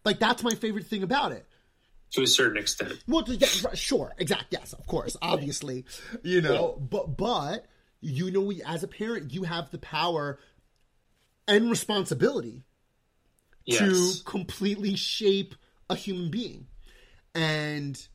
Like 0.05 0.19
that's 0.19 0.43
my 0.43 0.55
favorite 0.57 0.87
thing 0.87 1.05
about 1.05 1.31
it 1.31 1.48
to 2.13 2.23
a 2.23 2.27
certain 2.27 2.57
extent. 2.57 3.03
Well, 3.07 3.25
yeah, 3.27 3.49
sure, 3.75 4.15
exact, 4.19 4.47
yes, 4.51 4.73
of 4.73 4.87
course, 4.87 5.17
obviously, 5.21 5.85
you 6.23 6.41
know, 6.41 6.77
yeah. 6.79 6.87
but 6.91 7.17
but 7.17 7.67
you 8.01 8.31
know, 8.31 8.53
as 8.67 8.83
a 8.83 8.89
parent, 8.89 9.33
you 9.33 9.43
have 9.43 9.71
the 9.71 9.79
power 9.79 10.39
and 11.47 11.71
responsibility 11.71 12.65
yes. 13.65 13.79
to 14.19 14.25
completely 14.25 14.97
shape 14.97 15.55
a 15.91 15.95
human 15.95 16.31
being, 16.31 16.67
and 17.35 18.07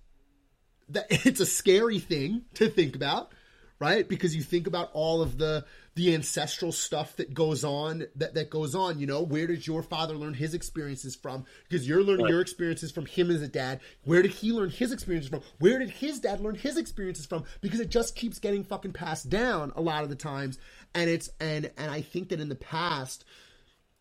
that 0.89 1.07
it's 1.25 1.39
a 1.39 1.45
scary 1.45 1.99
thing 1.99 2.43
to 2.55 2.69
think 2.69 2.95
about, 2.95 3.31
right? 3.79 4.07
Because 4.07 4.35
you 4.35 4.41
think 4.41 4.67
about 4.67 4.89
all 4.93 5.21
of 5.21 5.37
the 5.37 5.65
the 5.95 6.13
ancestral 6.13 6.71
stuff 6.71 7.15
that 7.17 7.33
goes 7.33 7.63
on 7.63 8.05
that, 8.15 8.33
that 8.33 8.49
goes 8.49 8.73
on 8.75 8.99
you 8.99 9.07
know? 9.07 9.21
Where 9.21 9.47
did 9.47 9.65
your 9.67 9.83
father 9.83 10.15
learn 10.15 10.33
his 10.33 10.53
experiences 10.53 11.15
from? 11.15 11.45
Because 11.69 11.87
you're 11.87 12.03
learning 12.03 12.25
right. 12.25 12.31
your 12.31 12.41
experiences 12.41 12.91
from 12.91 13.05
him 13.05 13.29
as 13.29 13.41
a 13.41 13.47
dad. 13.47 13.79
Where 14.03 14.21
did 14.21 14.31
he 14.31 14.51
learn 14.51 14.69
his 14.69 14.91
experiences 14.91 15.29
from? 15.29 15.41
Where 15.59 15.79
did 15.79 15.89
his 15.89 16.19
dad 16.19 16.39
learn 16.39 16.55
his 16.55 16.77
experiences 16.77 17.25
from? 17.25 17.43
Because 17.61 17.79
it 17.79 17.89
just 17.89 18.15
keeps 18.15 18.39
getting 18.39 18.63
fucking 18.63 18.93
passed 18.93 19.29
down 19.29 19.71
a 19.75 19.81
lot 19.81 20.03
of 20.03 20.09
the 20.09 20.15
times. 20.15 20.57
And 20.95 21.09
it's 21.09 21.29
and 21.39 21.71
and 21.77 21.89
i 21.91 22.01
think 22.01 22.29
that 22.29 22.39
in 22.39 22.49
the 22.49 22.55
past 22.55 23.25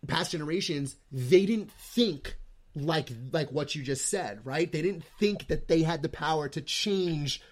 past 0.06 0.32
generations 0.32 0.96
they 1.10 1.46
didn't 1.46 1.70
think 1.72 2.36
like 2.74 3.10
like 3.32 3.50
what 3.50 3.74
you 3.74 3.82
just 3.82 4.08
said 4.08 4.40
right? 4.44 4.70
They 4.70 4.82
didn't 4.82 5.04
think 5.18 5.48
that 5.48 5.68
they 5.68 5.82
had 5.82 6.02
the 6.02 6.08
power 6.08 6.48
to 6.50 6.60
change 6.60 7.42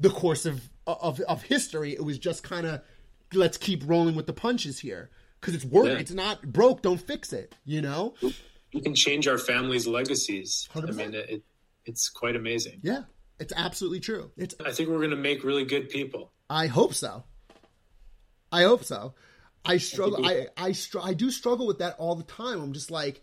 the 0.00 0.10
course 0.10 0.46
of 0.46 0.68
of, 0.86 1.20
of 1.20 1.42
history. 1.42 1.92
It 1.92 2.04
was 2.04 2.18
just 2.18 2.42
kind 2.42 2.66
of 2.66 2.82
let's 3.32 3.56
keep 3.56 3.82
rolling 3.86 4.14
with 4.14 4.26
the 4.26 4.32
punches 4.32 4.78
here 4.78 5.10
because 5.40 5.54
it's 5.54 5.64
working. 5.64 5.92
Yeah. 5.92 5.98
It's 5.98 6.12
not 6.12 6.42
broke. 6.42 6.82
Don't 6.82 7.00
fix 7.00 7.32
it. 7.32 7.54
You 7.64 7.82
know. 7.82 8.14
You 8.70 8.82
can 8.82 8.94
change 8.94 9.26
our 9.26 9.38
family's 9.38 9.86
legacies. 9.86 10.68
100%. 10.74 10.88
I 10.88 10.92
mean, 10.92 11.14
it, 11.14 11.42
it's 11.86 12.10
quite 12.10 12.36
amazing. 12.36 12.80
Yeah, 12.82 13.02
it's 13.38 13.52
absolutely 13.56 14.00
true. 14.00 14.30
It's. 14.36 14.54
I 14.64 14.72
think 14.72 14.90
we're 14.90 14.98
going 14.98 15.10
to 15.10 15.16
make 15.16 15.44
really 15.44 15.64
good 15.64 15.88
people. 15.88 16.32
I 16.50 16.66
hope 16.66 16.94
so. 16.94 17.24
I 18.50 18.62
hope 18.62 18.84
so. 18.84 19.14
I 19.64 19.78
struggle. 19.78 20.24
I 20.24 20.48
I, 20.56 20.72
str- 20.72 21.00
I 21.02 21.14
do 21.14 21.30
struggle 21.30 21.66
with 21.66 21.78
that 21.78 21.96
all 21.98 22.14
the 22.14 22.24
time. 22.24 22.60
I'm 22.60 22.72
just 22.72 22.90
like, 22.90 23.20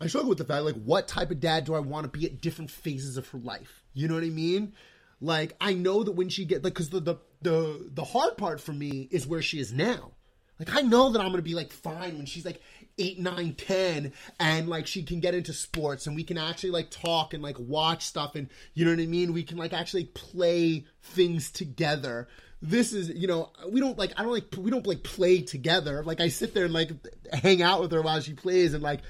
I 0.00 0.06
struggle 0.06 0.30
with 0.30 0.38
the 0.38 0.44
fact 0.44 0.64
like, 0.64 0.82
what 0.82 1.06
type 1.06 1.30
of 1.30 1.40
dad 1.40 1.64
do 1.64 1.74
I 1.74 1.80
want 1.80 2.10
to 2.10 2.18
be 2.18 2.26
at 2.26 2.40
different 2.40 2.70
phases 2.70 3.16
of 3.16 3.28
her 3.28 3.38
life? 3.38 3.84
You 3.92 4.08
know 4.08 4.14
what 4.14 4.24
I 4.24 4.30
mean? 4.30 4.74
Like, 5.20 5.54
I 5.60 5.74
know 5.74 6.02
that 6.02 6.12
when 6.12 6.28
she 6.28 6.44
get 6.44 6.64
like, 6.64 6.74
because 6.74 6.90
the, 6.90 7.00
the 7.00 7.16
the 7.42 7.90
the 7.92 8.04
hard 8.04 8.36
part 8.36 8.60
for 8.60 8.72
me 8.72 9.08
is 9.10 9.26
where 9.26 9.42
she 9.42 9.58
is 9.58 9.72
now. 9.72 10.12
Like 10.58 10.76
I 10.76 10.82
know 10.82 11.10
that 11.10 11.20
I'm 11.20 11.30
gonna 11.30 11.42
be 11.42 11.54
like 11.54 11.72
fine 11.72 12.16
when 12.16 12.26
she's 12.26 12.44
like 12.44 12.60
eight, 12.98 13.18
nine, 13.18 13.54
ten, 13.54 14.12
and 14.38 14.68
like 14.68 14.86
she 14.86 15.02
can 15.02 15.20
get 15.20 15.34
into 15.34 15.52
sports 15.52 16.06
and 16.06 16.14
we 16.14 16.24
can 16.24 16.38
actually 16.38 16.70
like 16.70 16.90
talk 16.90 17.34
and 17.34 17.42
like 17.42 17.56
watch 17.58 18.04
stuff 18.04 18.34
and 18.36 18.48
you 18.74 18.84
know 18.84 18.92
what 18.92 19.00
I 19.00 19.06
mean. 19.06 19.32
We 19.32 19.42
can 19.42 19.56
like 19.56 19.72
actually 19.72 20.04
play 20.04 20.84
things 21.02 21.50
together. 21.50 22.28
This 22.60 22.92
is 22.92 23.08
you 23.08 23.26
know 23.26 23.50
we 23.68 23.80
don't 23.80 23.98
like 23.98 24.12
I 24.16 24.22
don't 24.22 24.32
like 24.32 24.54
we 24.56 24.70
don't 24.70 24.86
like 24.86 25.02
play 25.02 25.42
together. 25.42 26.04
Like 26.04 26.20
I 26.20 26.28
sit 26.28 26.54
there 26.54 26.64
and 26.64 26.74
like 26.74 26.92
hang 27.32 27.62
out 27.62 27.80
with 27.80 27.90
her 27.92 28.02
while 28.02 28.20
she 28.20 28.34
plays 28.34 28.74
and 28.74 28.82
like 28.82 29.00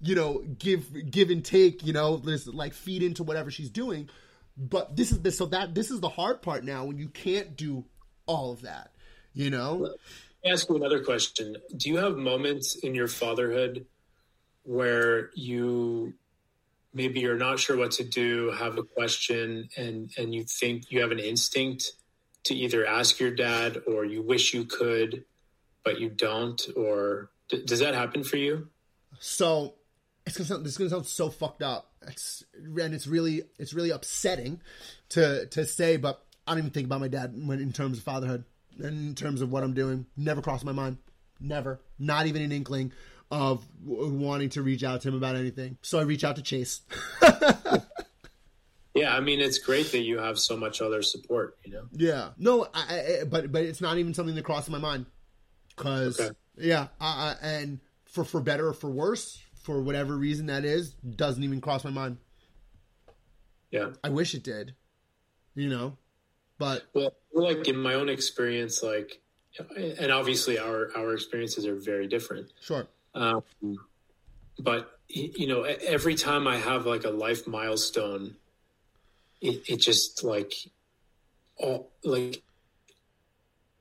you 0.00 0.16
know 0.16 0.42
give 0.58 1.10
give 1.10 1.30
and 1.30 1.44
take. 1.44 1.86
You 1.86 1.92
know 1.92 2.16
this 2.16 2.48
like 2.48 2.74
feed 2.74 3.04
into 3.04 3.22
whatever 3.22 3.50
she's 3.50 3.70
doing 3.70 4.08
but 4.56 4.96
this 4.96 5.12
is 5.12 5.20
the 5.20 5.30
so 5.30 5.46
that 5.46 5.74
this 5.74 5.90
is 5.90 6.00
the 6.00 6.08
hard 6.08 6.42
part 6.42 6.64
now 6.64 6.84
when 6.84 6.98
you 6.98 7.08
can't 7.08 7.56
do 7.56 7.84
all 8.26 8.52
of 8.52 8.62
that. 8.62 8.90
You 9.34 9.50
know. 9.50 9.74
Let 9.74 9.92
me 10.44 10.50
ask 10.50 10.68
you 10.68 10.76
another 10.76 11.02
question. 11.04 11.56
Do 11.76 11.88
you 11.88 11.98
have 11.98 12.16
moments 12.16 12.76
in 12.76 12.94
your 12.94 13.08
fatherhood 13.08 13.86
where 14.62 15.30
you 15.34 16.14
maybe 16.94 17.20
you're 17.20 17.36
not 17.36 17.60
sure 17.60 17.76
what 17.76 17.90
to 17.92 18.04
do, 18.04 18.50
have 18.52 18.78
a 18.78 18.82
question, 18.82 19.68
and 19.76 20.10
and 20.16 20.34
you 20.34 20.44
think 20.44 20.90
you 20.90 21.02
have 21.02 21.10
an 21.10 21.18
instinct 21.18 21.92
to 22.44 22.54
either 22.54 22.86
ask 22.86 23.20
your 23.20 23.32
dad 23.32 23.78
or 23.86 24.04
you 24.04 24.22
wish 24.22 24.54
you 24.54 24.64
could, 24.64 25.24
but 25.84 26.00
you 26.00 26.08
don't, 26.08 26.62
or 26.76 27.30
d- 27.48 27.62
does 27.64 27.80
that 27.80 27.94
happen 27.94 28.22
for 28.22 28.36
you? 28.36 28.68
So 29.18 29.74
it's 30.26 30.36
gonna 30.36 30.46
sound, 30.46 30.64
this 30.64 30.72
is 30.72 30.78
gonna 30.78 30.90
sound 30.90 31.06
so 31.06 31.30
fucked 31.30 31.62
up. 31.62 31.92
It's 32.06 32.44
and 32.56 32.94
it's 32.94 33.06
really 33.06 33.44
it's 33.58 33.72
really 33.72 33.90
upsetting 33.90 34.60
to 35.10 35.46
to 35.46 35.64
say, 35.64 35.96
but 35.96 36.22
I 36.46 36.52
don't 36.52 36.58
even 36.58 36.70
think 36.70 36.86
about 36.86 37.00
my 37.00 37.08
dad 37.08 37.34
when 37.36 37.60
in 37.60 37.72
terms 37.72 37.98
of 37.98 38.04
fatherhood, 38.04 38.44
in 38.78 39.14
terms 39.14 39.40
of 39.40 39.52
what 39.52 39.62
I'm 39.62 39.74
doing. 39.74 40.06
Never 40.16 40.42
crossed 40.42 40.64
my 40.64 40.72
mind. 40.72 40.98
Never. 41.40 41.80
Not 41.98 42.26
even 42.26 42.42
an 42.42 42.52
inkling 42.52 42.92
of 43.30 43.64
wanting 43.84 44.50
to 44.50 44.62
reach 44.62 44.84
out 44.84 45.02
to 45.02 45.08
him 45.08 45.14
about 45.14 45.36
anything. 45.36 45.78
So 45.82 45.98
I 45.98 46.02
reach 46.02 46.24
out 46.24 46.36
to 46.36 46.42
Chase. 46.42 46.80
yeah, 48.94 49.16
I 49.16 49.20
mean 49.20 49.40
it's 49.40 49.58
great 49.58 49.90
that 49.92 50.00
you 50.00 50.18
have 50.18 50.38
so 50.38 50.56
much 50.56 50.80
other 50.80 51.02
support. 51.02 51.56
You 51.64 51.72
know. 51.72 51.82
Yeah. 51.92 52.28
No, 52.36 52.66
I, 52.74 53.20
I, 53.20 53.24
but 53.24 53.52
but 53.52 53.62
it's 53.62 53.80
not 53.80 53.98
even 53.98 54.12
something 54.12 54.34
that 54.34 54.44
crossed 54.44 54.70
my 54.70 54.78
mind. 54.78 55.06
Because 55.76 56.18
okay. 56.18 56.34
yeah, 56.56 56.88
I, 57.00 57.36
and 57.42 57.80
for 58.06 58.24
for 58.24 58.40
better 58.40 58.68
or 58.68 58.72
for 58.72 58.90
worse, 58.90 59.38
for 59.66 59.82
whatever 59.82 60.16
reason 60.16 60.46
that 60.46 60.64
is, 60.64 60.92
doesn't 60.92 61.42
even 61.42 61.60
cross 61.60 61.82
my 61.82 61.90
mind. 61.90 62.18
Yeah. 63.72 63.90
I 64.04 64.10
wish 64.10 64.32
it 64.32 64.44
did. 64.44 64.76
You 65.56 65.68
know? 65.68 65.98
But 66.56 66.84
well, 66.94 67.12
like 67.32 67.66
in 67.66 67.76
my 67.76 67.94
own 67.94 68.08
experience, 68.08 68.82
like 68.82 69.20
and 69.76 70.12
obviously 70.12 70.58
our 70.58 70.90
our 70.96 71.12
experiences 71.12 71.66
are 71.66 71.74
very 71.74 72.06
different. 72.06 72.52
Sure. 72.60 72.86
Um, 73.14 73.42
but 74.58 74.98
you 75.08 75.48
know, 75.48 75.62
every 75.64 76.14
time 76.14 76.46
I 76.46 76.56
have 76.56 76.86
like 76.86 77.04
a 77.04 77.10
life 77.10 77.46
milestone, 77.46 78.36
it, 79.40 79.68
it 79.68 79.76
just 79.78 80.24
like 80.24 80.54
all 81.56 81.90
like 82.04 82.42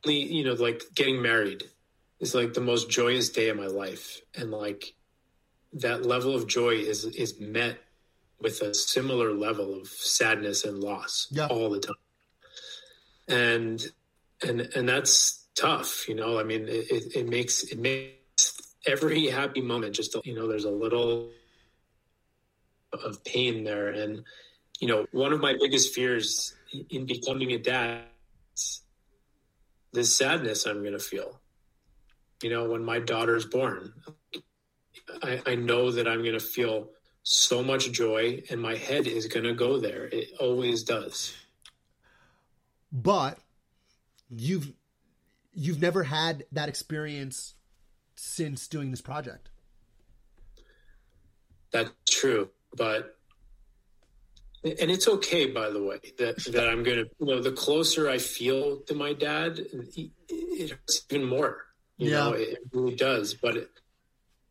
you 0.03 0.43
know 0.43 0.53
like 0.53 0.81
getting 0.95 1.21
married 1.21 1.63
is 2.19 2.35
like 2.35 2.53
the 2.53 2.61
most 2.61 2.89
joyous 2.89 3.29
day 3.29 3.49
of 3.49 3.57
my 3.57 3.67
life 3.67 4.19
and 4.35 4.51
like 4.51 4.95
that 5.75 6.05
level 6.05 6.35
of 6.35 6.47
joy 6.47 6.75
is 6.75 7.05
is 7.05 7.39
met 7.39 7.77
with 8.39 8.61
a 8.61 8.73
similar 8.73 9.33
level 9.33 9.79
of 9.79 9.87
sadness 9.87 10.65
and 10.65 10.79
loss 10.79 11.27
yeah. 11.31 11.47
all 11.47 11.69
the 11.69 11.79
time. 11.79 11.95
And 13.27 13.85
and 14.41 14.61
and 14.75 14.87
that's 14.89 15.45
tough 15.55 16.07
you 16.07 16.15
know? 16.15 16.39
I 16.39 16.43
mean 16.43 16.67
it, 16.67 17.15
it 17.15 17.29
makes 17.29 17.63
it 17.63 17.79
makes 17.79 18.61
every 18.85 19.27
happy 19.27 19.61
moment 19.61 19.95
just 19.95 20.15
you 20.25 20.35
know 20.35 20.47
there's 20.47 20.65
a 20.65 20.71
little 20.71 21.29
of 22.93 23.23
pain 23.23 23.63
there. 23.63 23.89
And 23.89 24.23
you 24.79 24.87
know 24.87 25.05
one 25.11 25.33
of 25.33 25.39
my 25.39 25.55
biggest 25.59 25.93
fears 25.93 26.55
in 26.89 27.05
becoming 27.05 27.51
a 27.51 27.57
dad 27.57 28.03
is 28.55 28.81
this 29.93 30.15
sadness 30.15 30.65
i'm 30.65 30.81
going 30.81 30.93
to 30.93 30.99
feel 30.99 31.39
you 32.43 32.49
know 32.49 32.69
when 32.69 32.83
my 32.83 32.99
daughter's 32.99 33.45
born 33.45 33.93
I, 35.23 35.41
I 35.45 35.55
know 35.55 35.91
that 35.91 36.07
i'm 36.07 36.21
going 36.21 36.33
to 36.33 36.39
feel 36.39 36.89
so 37.23 37.63
much 37.63 37.91
joy 37.91 38.43
and 38.49 38.61
my 38.61 38.75
head 38.75 39.07
is 39.07 39.25
going 39.25 39.45
to 39.45 39.53
go 39.53 39.79
there. 39.79 40.05
It 40.05 40.27
always 40.39 40.83
does. 40.83 41.35
But 42.91 43.39
you've 44.29 44.71
you've 45.51 45.81
never 45.81 46.03
had 46.03 46.45
that 46.51 46.69
experience 46.69 47.55
since 48.15 48.67
doing 48.67 48.91
this 48.91 49.01
project. 49.01 49.49
That's 51.71 51.91
true 52.07 52.49
but 52.75 53.17
and 54.63 54.89
it's 54.91 55.07
okay 55.07 55.45
by 55.47 55.69
the 55.69 55.81
way 55.81 55.99
that 56.17 56.43
that 56.45 56.67
i'm 56.67 56.83
gonna 56.83 57.05
you 57.19 57.25
know 57.25 57.41
the 57.41 57.51
closer 57.51 58.09
i 58.09 58.17
feel 58.17 58.77
to 58.81 58.93
my 58.93 59.13
dad 59.13 59.59
it 60.29 60.71
hurts 60.71 61.05
even 61.09 61.25
more. 61.25 61.65
You 61.97 62.09
yeah. 62.11 62.17
know 62.17 62.31
it 62.31 62.57
really 62.73 62.95
does 62.95 63.33
but 63.35 63.57
it, 63.57 63.69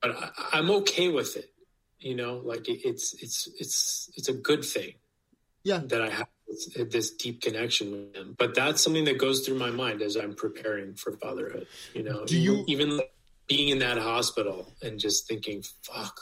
but 0.04 0.32
I, 0.52 0.58
am 0.58 0.70
okay 0.70 1.08
with 1.08 1.36
it 1.36 1.50
you 1.98 2.14
know 2.14 2.40
like 2.44 2.68
it, 2.68 2.80
it's 2.84 3.14
it's 3.22 3.48
it's 3.58 4.10
it's 4.16 4.28
a 4.28 4.34
good 4.34 4.64
thing 4.64 4.94
yeah. 5.62 5.80
that 5.86 6.02
i 6.02 6.10
have 6.10 6.28
this, 6.46 6.68
this 6.90 7.10
deep 7.10 7.40
connection 7.40 7.90
with 7.90 8.14
him. 8.14 8.36
But 8.38 8.54
that's 8.54 8.82
something 8.82 9.06
that 9.06 9.18
goes 9.18 9.46
through 9.46 9.58
my 9.58 9.70
mind 9.70 10.02
as 10.02 10.16
i'm 10.16 10.34
preparing 10.34 10.94
for 10.94 11.12
fatherhood 11.12 11.66
you 11.94 12.02
know. 12.02 12.24
Do 12.24 12.38
you 12.38 12.64
even 12.68 13.00
being 13.46 13.68
in 13.68 13.78
that 13.80 13.98
hospital 13.98 14.72
and 14.82 14.98
just 14.98 15.28
thinking 15.28 15.62
fuck. 15.82 16.20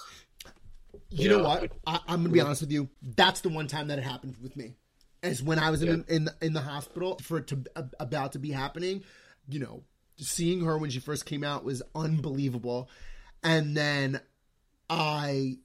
You 1.11 1.28
know 1.28 1.43
what? 1.43 1.70
I, 1.87 2.01
am 2.09 2.22
gonna 2.22 2.28
be 2.30 2.41
honest 2.41 2.62
with 2.62 2.72
you. 2.72 2.89
That's 3.03 3.43
the 3.43 3.51
one 3.51 3.66
time 3.66 3.89
that 3.89 3.99
it 3.99 4.03
happened 4.03 4.37
with 4.43 4.57
me, 4.57 4.74
is 5.22 5.43
when 5.43 5.59
I 5.59 5.70
was 5.70 5.83
in 5.83 6.05
in 6.09 6.24
the, 6.24 6.35
in 6.41 6.53
the 6.53 6.61
hospital 6.61 7.18
for 7.22 7.39
it 7.39 7.49
to 7.49 7.64
about 8.01 8.33
to 8.33 8.39
be 8.39 8.51
happening. 8.51 9.05
You 9.49 9.61
know, 9.61 9.83
seeing 10.16 10.64
her 10.64 10.78
when 10.78 10.91
she 10.91 11.01
first 11.01 11.26
came 11.26 11.45
out 11.45 11.64
was 11.64 11.83
unbelievable, 11.95 12.89
and 13.43 13.76
then 13.76 14.20
I 14.88 15.59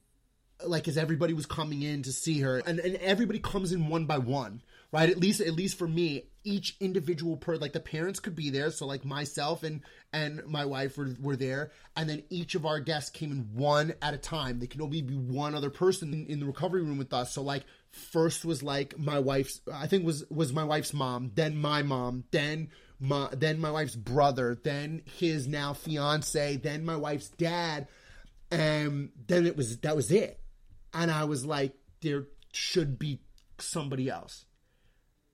like 0.66 0.88
as 0.88 0.98
everybody 0.98 1.34
was 1.34 1.46
coming 1.46 1.84
in 1.84 2.04
to 2.04 2.12
see 2.12 2.42
her, 2.42 2.58
and, 2.66 2.80
and 2.80 2.96
everybody 2.98 3.40
comes 3.40 3.72
in 3.72 3.90
one 3.90 4.06
by 4.06 4.18
one, 4.18 4.62
right? 4.92 5.10
At 5.10 5.20
least 5.20 5.42
at 5.42 5.54
least 5.54 5.78
for 5.78 5.88
me, 5.88 6.24
each 6.44 6.76
individual 6.80 7.38
per 7.38 7.56
like 7.58 7.74
the 7.74 7.80
parents 7.80 8.20
could 8.20 8.36
be 8.36 8.50
there. 8.50 8.72
So 8.72 8.88
like 8.88 9.06
myself 9.06 9.64
and 9.64 9.82
and 10.14 10.46
my 10.48 10.66
wife 10.66 10.98
were, 10.98 11.16
were 11.20 11.36
there. 11.36 11.72
And 11.96 12.10
then 12.10 12.24
each 12.30 12.56
of 12.56 12.66
our 12.66 12.80
guests 12.80 13.10
came 13.10 13.32
in 13.32 13.50
one 13.54 13.94
at 14.02 14.14
a 14.14 14.18
time. 14.18 14.60
They 14.60 14.68
could 14.68 14.82
only 14.82 15.02
be 15.02 15.16
one 15.16 15.54
other 15.54 15.70
person 15.70 16.14
in, 16.14 16.26
in 16.28 16.40
the 16.40 16.46
recovery 16.46 16.82
room 16.82 16.98
with 16.98 17.14
us. 17.14 17.34
So 17.34 17.42
like 17.42 17.64
first 17.92 18.46
was 18.46 18.62
like 18.64 18.98
my 18.98 19.20
wife's 19.20 19.62
i 19.74 19.88
think 19.88 20.06
was 20.06 20.24
was 20.30 20.54
my 20.54 20.64
wife's 20.64 20.94
mom 20.94 21.32
then 21.36 21.56
my 21.56 21.82
mom 21.82 22.24
then 22.32 22.70
my 23.00 23.30
then 23.32 23.60
my 23.60 23.72
wife's 23.72 23.96
brother 23.96 24.58
then 24.64 25.02
his 25.06 25.48
now 25.48 25.74
fiance 25.74 26.58
then 26.58 26.86
my 26.86 26.96
wife's 26.96 27.30
dad 27.30 27.88
and 28.50 29.12
then 29.28 29.46
it 29.46 29.56
was 29.56 29.78
that 29.80 29.96
was 29.96 30.12
it 30.12 30.40
and 30.94 31.12
i 31.12 31.24
was 31.24 31.46
like 31.46 31.74
there 32.02 32.26
should 32.52 32.98
be 32.98 33.20
somebody 33.60 34.10
else 34.10 34.46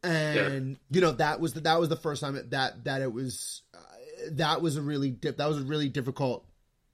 and 0.03 0.71
yeah. 0.71 0.75
you 0.91 1.01
know 1.01 1.11
that 1.13 1.39
was 1.39 1.53
the, 1.53 1.61
that 1.61 1.79
was 1.79 1.89
the 1.89 1.95
first 1.95 2.21
time 2.21 2.37
that 2.49 2.83
that 2.83 3.01
it 3.01 3.13
was 3.13 3.61
uh, 3.73 3.77
that 4.31 4.61
was 4.61 4.75
a 4.75 4.81
really 4.81 5.11
that 5.21 5.37
was 5.37 5.59
a 5.59 5.63
really 5.63 5.87
difficult 5.87 6.45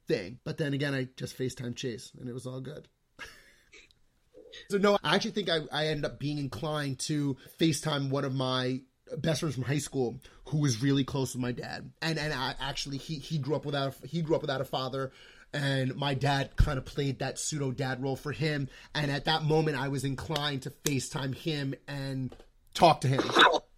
thing. 0.09 0.39
But 0.43 0.57
then 0.57 0.74
again, 0.74 0.93
I 0.93 1.07
just 1.15 1.38
FaceTime 1.38 1.78
Chase, 1.78 2.11
and 2.20 2.28
it 2.28 2.34
was 2.34 2.45
all 2.45 2.59
good. 2.59 2.89
so 4.70 4.78
no, 4.78 4.97
I 5.01 5.15
actually 5.15 5.32
think 5.32 5.49
I 5.49 5.59
I 5.72 5.88
ended 5.88 6.03
up 6.03 6.20
being 6.20 6.38
inclined 6.38 6.99
to 7.01 7.38
FaceTime 7.59 8.09
one 8.09 8.26
of 8.26 8.34
my 8.34 8.82
best 9.18 9.41
friends 9.41 9.55
from 9.55 9.64
high 9.64 9.80
school 9.80 10.20
who 10.45 10.60
was 10.60 10.82
really 10.82 11.03
close 11.03 11.34
with 11.34 11.41
my 11.41 11.51
dad, 11.51 11.91
and 12.01 12.18
and 12.20 12.34
I, 12.34 12.55
actually 12.60 12.97
he 12.97 13.16
he 13.16 13.38
grew 13.38 13.55
up 13.55 13.66
without 13.66 13.95
a, 14.03 14.07
he 14.07 14.22
grew 14.22 14.36
up 14.36 14.41
without 14.41 14.62
a 14.62 14.66
father 14.66 15.12
and 15.53 15.95
my 15.95 16.14
dad 16.14 16.55
kind 16.55 16.78
of 16.78 16.86
played 16.86 17.20
that 17.20 17.39
pseudo 17.39 17.72
dad 17.72 18.03
role 18.03 18.16
for 18.16 18.32
him. 18.32 18.70
And 18.93 19.10
at 19.10 19.26
that 19.26 19.43
moment, 19.43 19.78
I 19.78 19.88
was 19.88 20.03
inclined 20.03 20.64
to 20.64 20.70
FaceTime 20.70 21.34
him 21.34 21.74
and 21.88 22.36
talk 22.74 23.01
to 23.01 23.07
him 23.07 23.22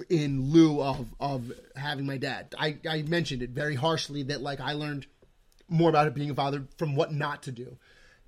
in 0.10 0.52
lieu 0.52 0.82
of 0.82 1.14
of 1.20 1.52
having 1.76 2.06
my 2.06 2.18
dad. 2.18 2.54
I, 2.58 2.78
I 2.90 3.04
mentioned 3.04 3.42
it 3.42 3.52
very 3.52 3.76
harshly 3.76 4.24
that 4.24 4.42
like 4.42 4.60
I 4.60 4.74
learned 4.74 5.08
more 5.70 5.90
about 5.90 6.08
it 6.08 6.14
being 6.14 6.30
a 6.30 6.36
father 6.36 6.68
from 6.78 6.96
what 6.96 7.14
not 7.14 7.44
to 7.44 7.52
do. 7.52 7.78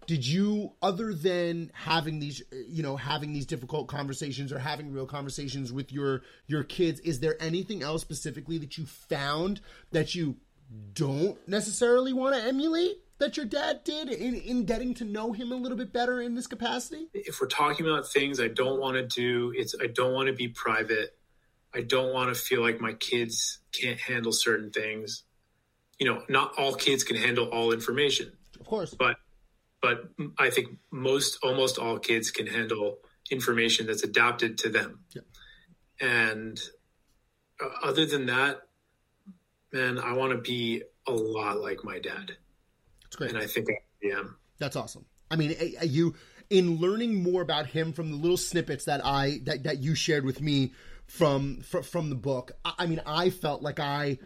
Did 0.08 0.26
you, 0.26 0.74
other 0.82 1.14
than 1.14 1.72
having 1.74 2.20
these, 2.20 2.42
you 2.68 2.84
know, 2.84 2.96
having 2.98 3.34
these 3.34 3.46
difficult 3.46 3.88
conversations 3.88 4.52
or 4.52 4.60
having 4.60 4.92
real 4.92 5.06
conversations 5.06 5.72
with 5.72 5.92
your 5.92 6.22
your 6.48 6.64
kids, 6.64 7.00
is 7.02 7.20
there 7.20 7.36
anything 7.42 7.84
else 7.84 8.02
specifically 8.02 8.58
that 8.60 8.78
you 8.78 8.86
found 8.86 9.62
that 9.92 10.16
you 10.16 10.38
don't 10.94 11.38
necessarily 11.48 12.14
want 12.14 12.36
to 12.36 12.44
emulate? 12.44 12.98
that 13.20 13.38
your 13.38 13.46
dad 13.46 13.84
did 13.86 14.10
in, 14.10 14.36
in 14.36 14.66
getting 14.66 14.94
to 14.96 15.06
know 15.06 15.32
him 15.32 15.52
a 15.52 15.56
little 15.56 15.78
bit 15.78 15.94
better 15.94 16.20
in 16.20 16.36
this 16.36 16.46
capacity? 16.46 17.08
If 17.14 17.40
we're 17.40 17.48
talking 17.48 17.86
about 17.88 18.08
things 18.08 18.40
I 18.40 18.50
don't 18.50 18.80
want 18.82 18.96
to 18.96 19.04
do, 19.06 19.54
it's 19.56 19.74
I 19.82 19.88
don't 19.88 20.14
want 20.14 20.28
to 20.28 20.34
be 20.34 20.50
private. 20.50 21.18
I 21.74 21.82
don't 21.82 22.14
want 22.14 22.36
to 22.36 22.40
feel 22.40 22.62
like 22.62 22.82
my 22.82 22.94
kids 22.94 23.60
can't 23.72 24.00
handle 24.00 24.32
certain 24.32 24.72
things. 24.72 25.24
You 26.00 26.08
know, 26.08 26.24
not 26.28 26.54
all 26.58 26.74
kids 26.74 27.04
can 27.04 27.16
handle 27.16 27.46
all 27.46 27.72
information. 27.72 28.34
Of 28.60 28.66
course. 28.66 28.94
But 28.94 29.18
but 29.84 30.06
I 30.40 30.50
think 30.50 30.78
most 30.92 31.40
almost 31.44 31.78
all 31.78 32.00
kids 32.00 32.32
can 32.32 32.48
handle 32.48 33.00
information 33.30 33.86
that's 33.86 34.04
adapted 34.04 34.58
to 34.60 34.70
them. 34.70 35.02
Yeah. 35.14 35.22
And 36.00 36.60
uh, 37.62 37.68
other 37.84 38.06
than 38.06 38.28
that, 38.28 38.62
man, 39.74 40.00
I 40.00 40.14
want 40.14 40.32
to 40.32 40.38
be 40.38 40.84
a 41.06 41.12
lot 41.12 41.60
like 41.60 41.84
my 41.84 42.00
dad. 42.00 42.38
That's 43.04 43.18
great. 43.18 43.32
And 43.32 43.40
I 43.40 43.46
think 43.46 43.68
I 43.70 44.08
am. 44.18 44.38
That's 44.58 44.78
awesome. 44.78 45.06
I 45.30 45.36
mean, 45.36 45.54
you 45.84 46.16
in 46.50 46.78
learning 46.78 47.22
more 47.22 47.42
about 47.42 47.68
him 47.68 47.92
from 47.92 48.10
the 48.10 48.18
little 48.18 48.38
snippets 48.38 48.86
that 48.86 49.06
I 49.06 49.42
that, 49.44 49.64
that 49.64 49.80
you 49.80 49.96
shared 49.96 50.24
with 50.24 50.40
me 50.42 50.72
from 51.08 51.60
from, 51.62 51.84
from 51.84 52.10
the 52.10 52.16
book. 52.16 52.54
I, 52.64 52.74
I 52.80 52.86
mean, 52.86 53.02
I 53.06 53.32
felt 53.32 53.62
like 53.62 53.82
I 53.82 54.20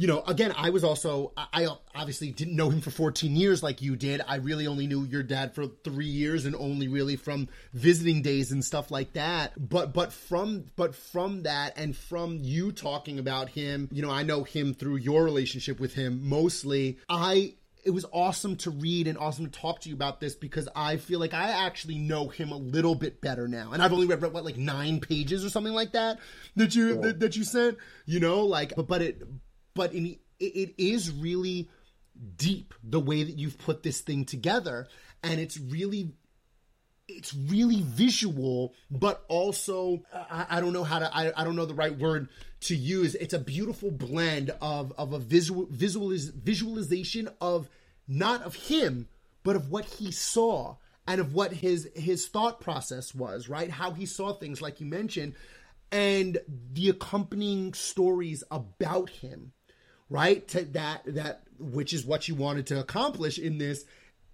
you 0.00 0.06
know, 0.06 0.22
again, 0.22 0.54
I 0.56 0.70
was 0.70 0.82
also, 0.82 1.34
I 1.36 1.68
obviously 1.94 2.30
didn't 2.30 2.56
know 2.56 2.70
him 2.70 2.80
for 2.80 2.88
14 2.88 3.36
years 3.36 3.62
like 3.62 3.82
you 3.82 3.96
did. 3.96 4.22
I 4.26 4.36
really 4.36 4.66
only 4.66 4.86
knew 4.86 5.04
your 5.04 5.22
dad 5.22 5.54
for 5.54 5.66
three 5.66 6.06
years 6.06 6.46
and 6.46 6.56
only 6.56 6.88
really 6.88 7.16
from 7.16 7.48
visiting 7.74 8.22
days 8.22 8.50
and 8.50 8.64
stuff 8.64 8.90
like 8.90 9.12
that. 9.12 9.52
But, 9.68 9.92
but 9.92 10.10
from, 10.10 10.64
but 10.74 10.94
from 10.94 11.42
that 11.42 11.74
and 11.76 11.94
from 11.94 12.38
you 12.40 12.72
talking 12.72 13.18
about 13.18 13.50
him, 13.50 13.90
you 13.92 14.00
know, 14.00 14.10
I 14.10 14.22
know 14.22 14.42
him 14.42 14.72
through 14.72 14.96
your 14.96 15.22
relationship 15.22 15.78
with 15.78 15.92
him 15.92 16.26
mostly. 16.26 16.96
I, 17.10 17.56
it 17.84 17.90
was 17.90 18.06
awesome 18.10 18.56
to 18.56 18.70
read 18.70 19.06
and 19.06 19.18
awesome 19.18 19.50
to 19.50 19.60
talk 19.60 19.80
to 19.80 19.90
you 19.90 19.94
about 19.94 20.18
this 20.18 20.34
because 20.34 20.66
I 20.74 20.96
feel 20.96 21.20
like 21.20 21.34
I 21.34 21.66
actually 21.66 21.98
know 21.98 22.28
him 22.28 22.52
a 22.52 22.56
little 22.56 22.94
bit 22.94 23.20
better 23.20 23.48
now. 23.48 23.72
And 23.72 23.82
I've 23.82 23.92
only 23.92 24.06
read 24.06 24.22
what 24.22 24.46
like 24.46 24.56
nine 24.56 25.00
pages 25.00 25.44
or 25.44 25.50
something 25.50 25.74
like 25.74 25.92
that 25.92 26.20
that 26.56 26.74
you 26.74 26.94
cool. 26.94 27.02
that, 27.02 27.20
that, 27.20 27.36
you 27.36 27.44
sent. 27.44 27.76
You 28.06 28.20
know, 28.20 28.40
like 28.46 28.74
but 28.74 28.86
but 28.86 29.02
it 29.02 29.22
but 29.74 29.94
it, 29.94 30.18
it 30.38 30.74
is 30.78 31.10
really 31.10 31.68
deep 32.36 32.74
the 32.82 33.00
way 33.00 33.22
that 33.22 33.38
you've 33.38 33.58
put 33.58 33.82
this 33.82 34.00
thing 34.00 34.24
together, 34.24 34.88
and 35.22 35.40
it's 35.40 35.58
really 35.58 36.12
it's 37.08 37.34
really 37.34 37.82
visual, 37.82 38.74
but 38.90 39.24
also 39.28 40.02
I, 40.12 40.46
I, 40.48 40.60
don't 40.60 40.72
know 40.72 40.84
how 40.84 41.00
to 41.00 41.16
I, 41.16 41.32
I 41.36 41.44
don't 41.44 41.56
know 41.56 41.66
the 41.66 41.74
right 41.74 41.96
word 41.96 42.28
to 42.62 42.76
use. 42.76 43.14
It's 43.16 43.34
a 43.34 43.38
beautiful 43.38 43.90
blend 43.90 44.50
of 44.60 44.92
of 44.96 45.12
a 45.12 45.18
visual 45.18 45.66
visualiz, 45.66 46.32
visualization 46.32 47.28
of 47.40 47.68
not 48.06 48.42
of 48.42 48.54
him, 48.54 49.08
but 49.42 49.56
of 49.56 49.70
what 49.70 49.84
he 49.84 50.12
saw 50.12 50.76
and 51.06 51.20
of 51.20 51.34
what 51.34 51.52
his 51.52 51.88
his 51.94 52.28
thought 52.28 52.60
process 52.60 53.14
was, 53.14 53.48
right? 53.48 53.70
How 53.70 53.92
he 53.92 54.06
saw 54.06 54.32
things, 54.32 54.62
like 54.62 54.80
you 54.80 54.86
mentioned, 54.86 55.34
and 55.90 56.38
the 56.72 56.90
accompanying 56.90 57.74
stories 57.74 58.44
about 58.50 59.10
him, 59.10 59.52
right? 60.10 60.46
To 60.48 60.64
that 60.66 61.02
that 61.06 61.42
which 61.58 61.94
is 61.94 62.04
what 62.04 62.28
you 62.28 62.34
wanted 62.34 62.66
to 62.66 62.80
accomplish 62.80 63.38
in 63.38 63.58
this 63.58 63.84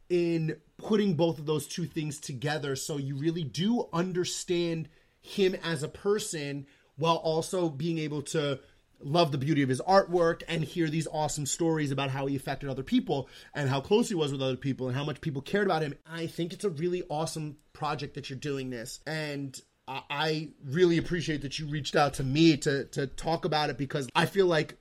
in 0.08 0.56
putting 0.78 1.14
both 1.14 1.38
of 1.38 1.46
those 1.46 1.66
two 1.66 1.84
things 1.84 2.18
together 2.20 2.76
so 2.76 2.96
you 2.96 3.16
really 3.16 3.42
do 3.42 3.88
understand 3.92 4.88
him 5.20 5.56
as 5.64 5.82
a 5.82 5.88
person 5.88 6.66
while 6.96 7.16
also 7.16 7.68
being 7.68 7.98
able 7.98 8.22
to 8.22 8.60
love 9.00 9.32
the 9.32 9.38
beauty 9.38 9.62
of 9.62 9.68
his 9.68 9.80
artwork 9.82 10.42
and 10.48 10.64
hear 10.64 10.88
these 10.88 11.08
awesome 11.12 11.44
stories 11.44 11.90
about 11.90 12.10
how 12.10 12.26
he 12.26 12.36
affected 12.36 12.68
other 12.68 12.82
people 12.82 13.28
and 13.54 13.68
how 13.68 13.80
close 13.80 14.08
he 14.08 14.14
was 14.14 14.32
with 14.32 14.40
other 14.40 14.56
people 14.56 14.86
and 14.86 14.96
how 14.96 15.04
much 15.04 15.20
people 15.20 15.42
cared 15.42 15.66
about 15.66 15.82
him. 15.82 15.94
I 16.10 16.26
think 16.26 16.52
it's 16.52 16.64
a 16.64 16.70
really 16.70 17.02
awesome 17.10 17.56
project 17.72 18.14
that 18.14 18.30
you're 18.30 18.38
doing 18.38 18.70
this. 18.70 19.00
And 19.06 19.60
I 19.88 20.48
really 20.64 20.98
appreciate 20.98 21.42
that 21.42 21.58
you 21.58 21.66
reached 21.66 21.94
out 21.94 22.14
to 22.14 22.24
me 22.24 22.56
to 22.58 22.86
to 22.86 23.06
talk 23.06 23.44
about 23.44 23.70
it 23.70 23.78
because 23.78 24.08
I 24.16 24.26
feel 24.26 24.46
like 24.46 24.76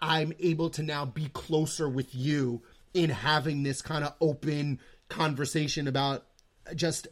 I'm 0.00 0.32
able 0.38 0.70
to 0.70 0.82
now 0.82 1.04
be 1.04 1.28
closer 1.32 1.88
with 1.88 2.14
you 2.14 2.62
in 2.94 3.10
having 3.10 3.62
this 3.62 3.82
kind 3.82 4.04
of 4.04 4.14
open 4.20 4.80
conversation 5.08 5.86
about 5.88 6.24
just 6.74 7.08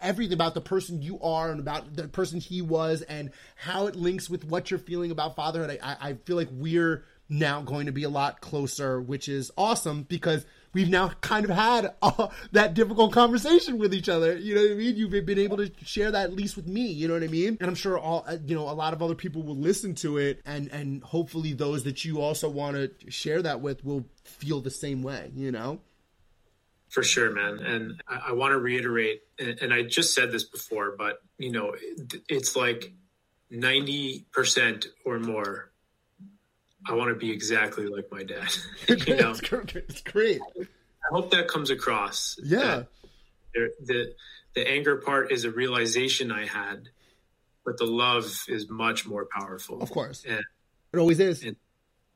everything 0.00 0.34
about 0.34 0.54
the 0.54 0.60
person 0.60 1.02
you 1.02 1.18
are 1.20 1.50
and 1.50 1.58
about 1.58 1.96
the 1.96 2.06
person 2.08 2.40
he 2.40 2.62
was 2.62 3.02
and 3.02 3.30
how 3.56 3.86
it 3.86 3.96
links 3.96 4.28
with 4.30 4.44
what 4.44 4.70
you're 4.70 4.78
feeling 4.78 5.10
about 5.10 5.36
fatherhood. 5.36 5.78
I, 5.82 5.96
I 6.00 6.12
feel 6.14 6.36
like 6.36 6.48
we're 6.52 7.04
now 7.28 7.62
going 7.62 7.86
to 7.86 7.92
be 7.92 8.04
a 8.04 8.08
lot 8.08 8.40
closer, 8.40 9.00
which 9.00 9.28
is 9.28 9.50
awesome 9.56 10.02
because 10.02 10.44
we've 10.72 10.88
now 10.88 11.08
kind 11.20 11.44
of 11.44 11.50
had 11.50 11.94
uh, 12.02 12.28
that 12.52 12.74
difficult 12.74 13.12
conversation 13.12 13.78
with 13.78 13.94
each 13.94 14.08
other. 14.08 14.36
You 14.36 14.54
know 14.54 14.62
what 14.62 14.70
I 14.72 14.74
mean? 14.74 14.96
You've 14.96 15.26
been 15.26 15.38
able 15.38 15.58
to 15.58 15.70
share 15.84 16.10
that 16.10 16.24
at 16.24 16.32
least 16.32 16.56
with 16.56 16.66
me. 16.66 16.86
You 16.86 17.08
know 17.08 17.14
what 17.14 17.22
I 17.22 17.28
mean? 17.28 17.58
And 17.60 17.68
I'm 17.68 17.74
sure 17.74 17.98
all 17.98 18.24
uh, 18.26 18.36
you 18.44 18.54
know 18.54 18.68
a 18.68 18.72
lot 18.72 18.92
of 18.92 19.02
other 19.02 19.14
people 19.14 19.42
will 19.42 19.56
listen 19.56 19.94
to 19.96 20.18
it, 20.18 20.40
and 20.44 20.70
and 20.72 21.02
hopefully 21.02 21.52
those 21.52 21.84
that 21.84 22.04
you 22.04 22.20
also 22.20 22.48
want 22.48 22.76
to 22.76 23.10
share 23.10 23.42
that 23.42 23.60
with 23.60 23.84
will 23.84 24.06
feel 24.24 24.60
the 24.60 24.70
same 24.70 25.02
way. 25.02 25.30
You 25.34 25.52
know. 25.52 25.80
For 26.88 27.02
sure, 27.02 27.30
man. 27.30 27.58
And 27.60 28.02
I, 28.06 28.28
I 28.28 28.32
want 28.32 28.52
to 28.52 28.58
reiterate, 28.58 29.22
and, 29.38 29.58
and 29.62 29.72
I 29.72 29.82
just 29.82 30.14
said 30.14 30.30
this 30.30 30.44
before, 30.44 30.94
but 30.98 31.22
you 31.38 31.50
know, 31.50 31.74
it, 31.74 32.16
it's 32.28 32.54
like 32.54 32.92
90% 33.50 34.86
or 35.06 35.18
more 35.18 35.71
I 36.88 36.94
want 36.94 37.10
to 37.10 37.14
be 37.14 37.30
exactly 37.30 37.86
like 37.86 38.10
my 38.10 38.24
dad. 38.24 38.48
you 38.88 39.16
know, 39.16 39.34
it's 39.40 40.00
great. 40.02 40.40
I 40.60 41.14
hope 41.14 41.30
that 41.30 41.48
comes 41.48 41.70
across. 41.70 42.38
Yeah. 42.42 42.84
The 43.54 44.14
the 44.54 44.68
anger 44.68 44.96
part 44.96 45.32
is 45.32 45.44
a 45.44 45.50
realization 45.50 46.30
I 46.30 46.46
had, 46.46 46.88
but 47.64 47.78
the 47.78 47.86
love 47.86 48.24
is 48.48 48.68
much 48.68 49.06
more 49.06 49.26
powerful. 49.26 49.82
Of 49.82 49.90
course, 49.90 50.24
and, 50.26 50.42
it 50.92 50.98
always 50.98 51.20
is. 51.20 51.42
And, 51.42 51.56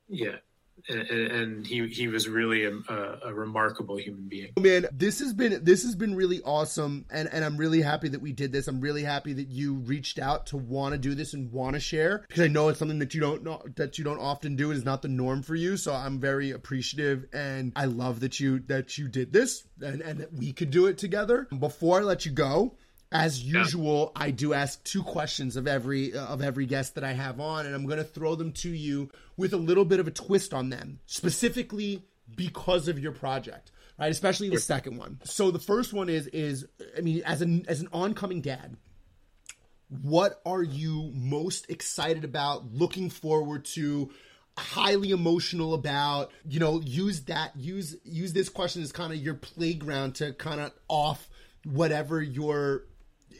yeah, 0.07 0.37
and, 0.89 1.65
he 1.65 1.87
he 1.87 2.07
was 2.07 2.27
really 2.27 2.65
a, 2.65 2.71
a, 3.23 3.33
remarkable 3.33 3.97
human 3.97 4.27
being. 4.27 4.51
Man, 4.59 4.87
this 4.91 5.19
has 5.19 5.33
been 5.33 5.63
this 5.63 5.83
has 5.83 5.95
been 5.95 6.15
really 6.15 6.41
awesome, 6.43 7.05
and 7.09 7.29
and 7.31 7.43
I'm 7.43 7.57
really 7.57 7.81
happy 7.81 8.09
that 8.09 8.21
we 8.21 8.31
did 8.31 8.51
this. 8.51 8.67
I'm 8.67 8.81
really 8.81 9.03
happy 9.03 9.33
that 9.33 9.47
you 9.47 9.75
reached 9.75 10.19
out 10.19 10.47
to 10.47 10.57
want 10.57 10.93
to 10.93 10.97
do 10.97 11.15
this 11.15 11.33
and 11.33 11.51
want 11.51 11.73
to 11.73 11.79
share 11.79 12.25
because 12.27 12.43
I 12.43 12.47
know 12.47 12.69
it's 12.69 12.79
something 12.79 12.99
that 12.99 13.13
you 13.13 13.21
don't 13.21 13.43
know 13.43 13.61
that 13.75 13.97
you 13.97 14.03
don't 14.03 14.19
often 14.19 14.55
do. 14.55 14.65
And 14.65 14.77
It 14.77 14.79
is 14.79 14.85
not 14.85 15.01
the 15.01 15.07
norm 15.07 15.41
for 15.43 15.55
you, 15.55 15.77
so 15.77 15.93
I'm 15.93 16.19
very 16.19 16.51
appreciative, 16.51 17.25
and 17.33 17.71
I 17.75 17.85
love 17.85 18.19
that 18.21 18.39
you 18.39 18.59
that 18.67 18.97
you 18.97 19.07
did 19.07 19.33
this 19.33 19.63
and 19.81 20.01
and 20.01 20.19
that 20.19 20.33
we 20.33 20.53
could 20.53 20.71
do 20.71 20.87
it 20.87 20.97
together. 20.97 21.47
Before 21.59 21.99
I 21.99 22.03
let 22.03 22.25
you 22.25 22.31
go, 22.31 22.77
as 23.11 23.41
usual, 23.41 24.11
yeah. 24.15 24.23
I 24.23 24.31
do 24.31 24.53
ask 24.53 24.83
two 24.83 25.03
questions 25.03 25.55
of 25.55 25.67
every 25.67 26.13
uh, 26.13 26.25
of 26.25 26.41
every 26.41 26.65
guest 26.65 26.95
that 26.95 27.03
I 27.03 27.13
have 27.13 27.39
on, 27.39 27.65
and 27.65 27.73
I'm 27.73 27.85
going 27.85 27.99
to 27.99 28.03
throw 28.03 28.35
them 28.35 28.51
to 28.53 28.69
you 28.69 29.09
with 29.37 29.53
a 29.53 29.57
little 29.57 29.85
bit 29.85 29.99
of 29.99 30.07
a 30.07 30.11
twist 30.11 30.53
on 30.53 30.69
them, 30.69 30.99
specifically 31.05 32.03
because 32.35 32.87
of 32.87 32.99
your 32.99 33.13
project, 33.13 33.71
right? 33.97 34.11
Especially 34.11 34.49
the 34.49 34.59
second 34.59 34.97
one. 34.97 35.19
So 35.23 35.51
the 35.51 35.59
first 35.59 35.93
one 35.93 36.09
is 36.09 36.27
is 36.27 36.67
I 36.97 37.01
mean, 37.01 37.21
as 37.25 37.41
an 37.41 37.65
as 37.67 37.79
an 37.79 37.87
oncoming 37.93 38.41
dad, 38.41 38.75
what 40.01 40.41
are 40.45 40.63
you 40.63 41.11
most 41.13 41.69
excited 41.69 42.25
about, 42.25 42.73
looking 42.73 43.09
forward 43.09 43.65
to? 43.65 44.11
highly 44.59 45.11
emotional 45.11 45.75
about 45.75 46.31
you 46.49 46.59
know 46.59 46.81
use 46.81 47.25
that 47.25 47.55
use 47.55 47.95
use 48.03 48.33
this 48.33 48.49
question 48.49 48.81
as 48.81 48.91
kind 48.91 49.13
of 49.13 49.19
your 49.19 49.35
playground 49.35 50.15
to 50.15 50.33
kind 50.33 50.59
of 50.59 50.71
off 50.87 51.29
whatever 51.63 52.21
your 52.21 52.85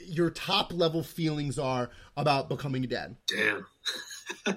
your 0.07 0.29
top 0.29 0.73
level 0.73 1.03
feelings 1.03 1.59
are 1.59 1.89
about 2.15 2.49
becoming 2.49 2.83
a 2.83 2.87
dad. 2.87 3.15
Damn. 3.27 3.65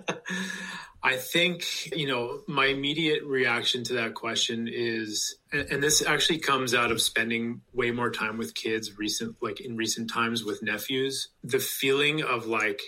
I 1.02 1.16
think, 1.16 1.96
you 1.96 2.06
know, 2.06 2.42
my 2.46 2.66
immediate 2.66 3.24
reaction 3.24 3.84
to 3.84 3.94
that 3.94 4.14
question 4.14 4.68
is, 4.70 5.36
and, 5.50 5.82
this 5.82 6.04
actually 6.04 6.40
comes 6.40 6.74
out 6.74 6.90
of 6.90 7.00
spending 7.00 7.62
way 7.72 7.90
more 7.90 8.10
time 8.10 8.36
with 8.36 8.54
kids 8.54 8.98
recent, 8.98 9.36
like 9.40 9.60
in 9.60 9.76
recent 9.76 10.10
times 10.10 10.44
with 10.44 10.62
nephews, 10.62 11.28
the 11.42 11.58
feeling 11.58 12.22
of 12.22 12.46
like, 12.46 12.82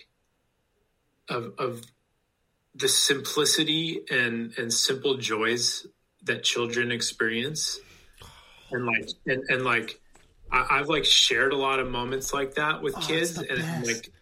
of, 1.30 1.54
of 1.58 1.84
the 2.74 2.88
simplicity 2.88 4.00
and, 4.10 4.52
and 4.58 4.72
simple 4.72 5.16
joys 5.16 5.86
that 6.24 6.44
children 6.44 6.92
experience. 6.92 7.80
And 8.70 8.84
like, 8.84 9.08
and, 9.26 9.42
and 9.48 9.64
like, 9.64 10.01
I, 10.52 10.78
have 10.78 10.88
like 10.88 11.04
shared 11.04 11.52
a 11.52 11.56
lot 11.56 11.80
of 11.80 11.88
moments 11.88 12.32
like 12.32 12.54
that 12.54 12.82
with 12.82 12.94
oh, 12.96 13.00
kids, 13.00 13.38
and 13.38 13.48
best. 13.48 13.86
like 13.86 14.12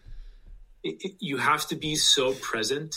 it, 0.85 0.97
it, 1.01 1.13
you 1.19 1.39
have 1.39 1.67
to 1.69 1.77
be 1.77 1.97
so 1.97 2.33
present 2.35 2.95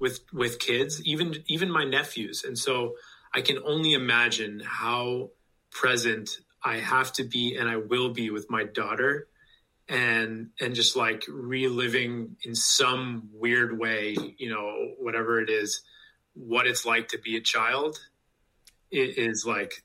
with 0.00 0.20
with 0.32 0.58
kids, 0.58 1.00
even 1.04 1.36
even 1.46 1.70
my 1.70 1.84
nephews, 1.84 2.44
and 2.44 2.58
so 2.58 2.96
I 3.32 3.42
can 3.42 3.58
only 3.64 3.92
imagine 3.92 4.60
how 4.64 5.30
present 5.70 6.30
I 6.62 6.78
have 6.78 7.12
to 7.14 7.24
be, 7.24 7.56
and 7.56 7.68
I 7.68 7.76
will 7.76 8.10
be 8.10 8.30
with 8.30 8.50
my 8.50 8.64
daughter, 8.64 9.28
and 9.88 10.50
and 10.60 10.74
just 10.74 10.96
like 10.96 11.24
reliving 11.28 12.36
in 12.42 12.54
some 12.56 13.30
weird 13.32 13.78
way, 13.78 14.16
you 14.36 14.50
know, 14.50 14.94
whatever 14.98 15.40
it 15.40 15.48
is, 15.48 15.82
what 16.34 16.66
it's 16.66 16.84
like 16.84 17.08
to 17.08 17.18
be 17.18 17.36
a 17.36 17.40
child. 17.40 17.98
It 18.90 19.18
is 19.18 19.44
like 19.46 19.84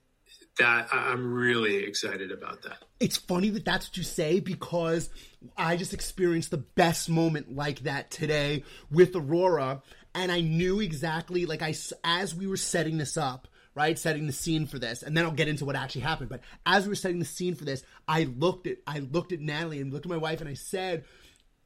that 0.60 0.88
I'm 0.92 1.34
really 1.34 1.84
excited 1.84 2.32
about 2.32 2.62
that. 2.64 2.78
It's 3.00 3.18
funny 3.18 3.50
that 3.50 3.66
that's 3.66 3.90
what 3.90 3.98
you 3.98 4.04
say 4.04 4.40
because 4.40 5.10
I 5.58 5.76
just 5.76 5.94
experienced 5.94 6.52
the 6.52 6.58
best 6.58 7.10
moment 7.10 7.56
like 7.56 7.80
that 7.82 8.12
today 8.12 8.64
with 8.92 9.16
Aurora, 9.16 9.82
and 10.14 10.32
I 10.32 10.42
knew 10.42 10.80
exactly 10.80 11.46
like 11.46 11.62
I 11.62 11.74
as 12.04 12.36
we 12.36 12.48
were 12.48 12.58
setting 12.58 12.98
this 12.98 13.18
up. 13.18 13.48
Right, 13.76 13.98
setting 13.98 14.28
the 14.28 14.34
scene 14.34 14.68
for 14.68 14.78
this, 14.78 15.02
and 15.02 15.18
then 15.18 15.26
I'll 15.26 15.32
get 15.32 15.48
into 15.48 15.66
what 15.66 15.76
actually 15.76 16.02
happened. 16.02 16.30
But 16.30 16.42
as 16.64 16.84
we 16.84 16.90
were 16.90 16.96
setting 16.96 17.18
the 17.18 17.26
scene 17.26 17.56
for 17.56 17.66
this, 17.66 17.82
I 18.08 18.26
looked 18.26 18.68
at 18.68 18.78
I 18.86 19.00
looked 19.00 19.32
at 19.32 19.40
Natalie 19.40 19.82
and 19.82 19.92
looked 19.92 20.06
at 20.06 20.12
my 20.12 20.18
wife, 20.18 20.42
and 20.42 20.48
I 20.48 20.54
said, 20.54 21.06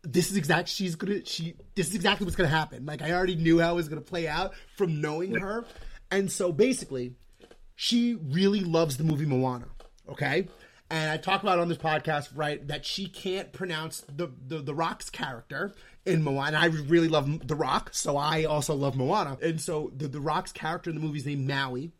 this 0.03 0.31
is 0.31 0.37
exactly 0.37 0.71
she's 0.71 0.95
gonna 0.95 1.25
she 1.25 1.55
this 1.75 1.89
is 1.89 1.95
exactly 1.95 2.23
what's 2.23 2.37
gonna 2.37 2.47
happen. 2.47 2.85
Like 2.85 3.01
I 3.01 3.11
already 3.11 3.35
knew 3.35 3.59
how 3.59 3.73
it 3.73 3.75
was 3.75 3.89
gonna 3.89 3.99
play 3.99 4.25
out 4.25 4.53
from 4.77 5.01
knowing 5.01 5.35
her. 5.35 5.65
And 6.09 6.31
so 6.31 6.53
basically, 6.53 7.15
she 7.79 8.15
really 8.15 8.61
loves 8.61 8.97
the 8.97 9.03
movie 9.03 9.27
Moana. 9.27 9.67
Okay. 10.09 10.47
And 10.89 11.11
I 11.11 11.17
talk 11.17 11.43
about 11.43 11.59
on 11.59 11.69
this 11.69 11.77
podcast, 11.77 12.29
right, 12.33 12.67
that 12.67 12.85
she 12.85 13.07
can't 13.07 13.53
pronounce 13.53 14.01
the, 14.01 14.29
the, 14.47 14.57
the 14.59 14.73
Rock's 14.73 15.11
character 15.11 15.75
in 16.03 16.23
Moana. 16.23 16.57
I 16.57 16.65
really 16.65 17.07
love 17.07 17.47
The 17.47 17.55
Rock, 17.55 17.91
so 17.93 18.17
I 18.17 18.45
also 18.45 18.73
love 18.73 18.95
Moana. 18.95 19.37
And 19.43 19.61
so 19.61 19.91
the, 19.95 20.07
the 20.07 20.19
Rock's 20.19 20.51
character 20.51 20.89
in 20.89 20.95
the 20.95 21.01
movie 21.03 21.19
is 21.19 21.25
named 21.27 21.47
Maui, 21.47 21.91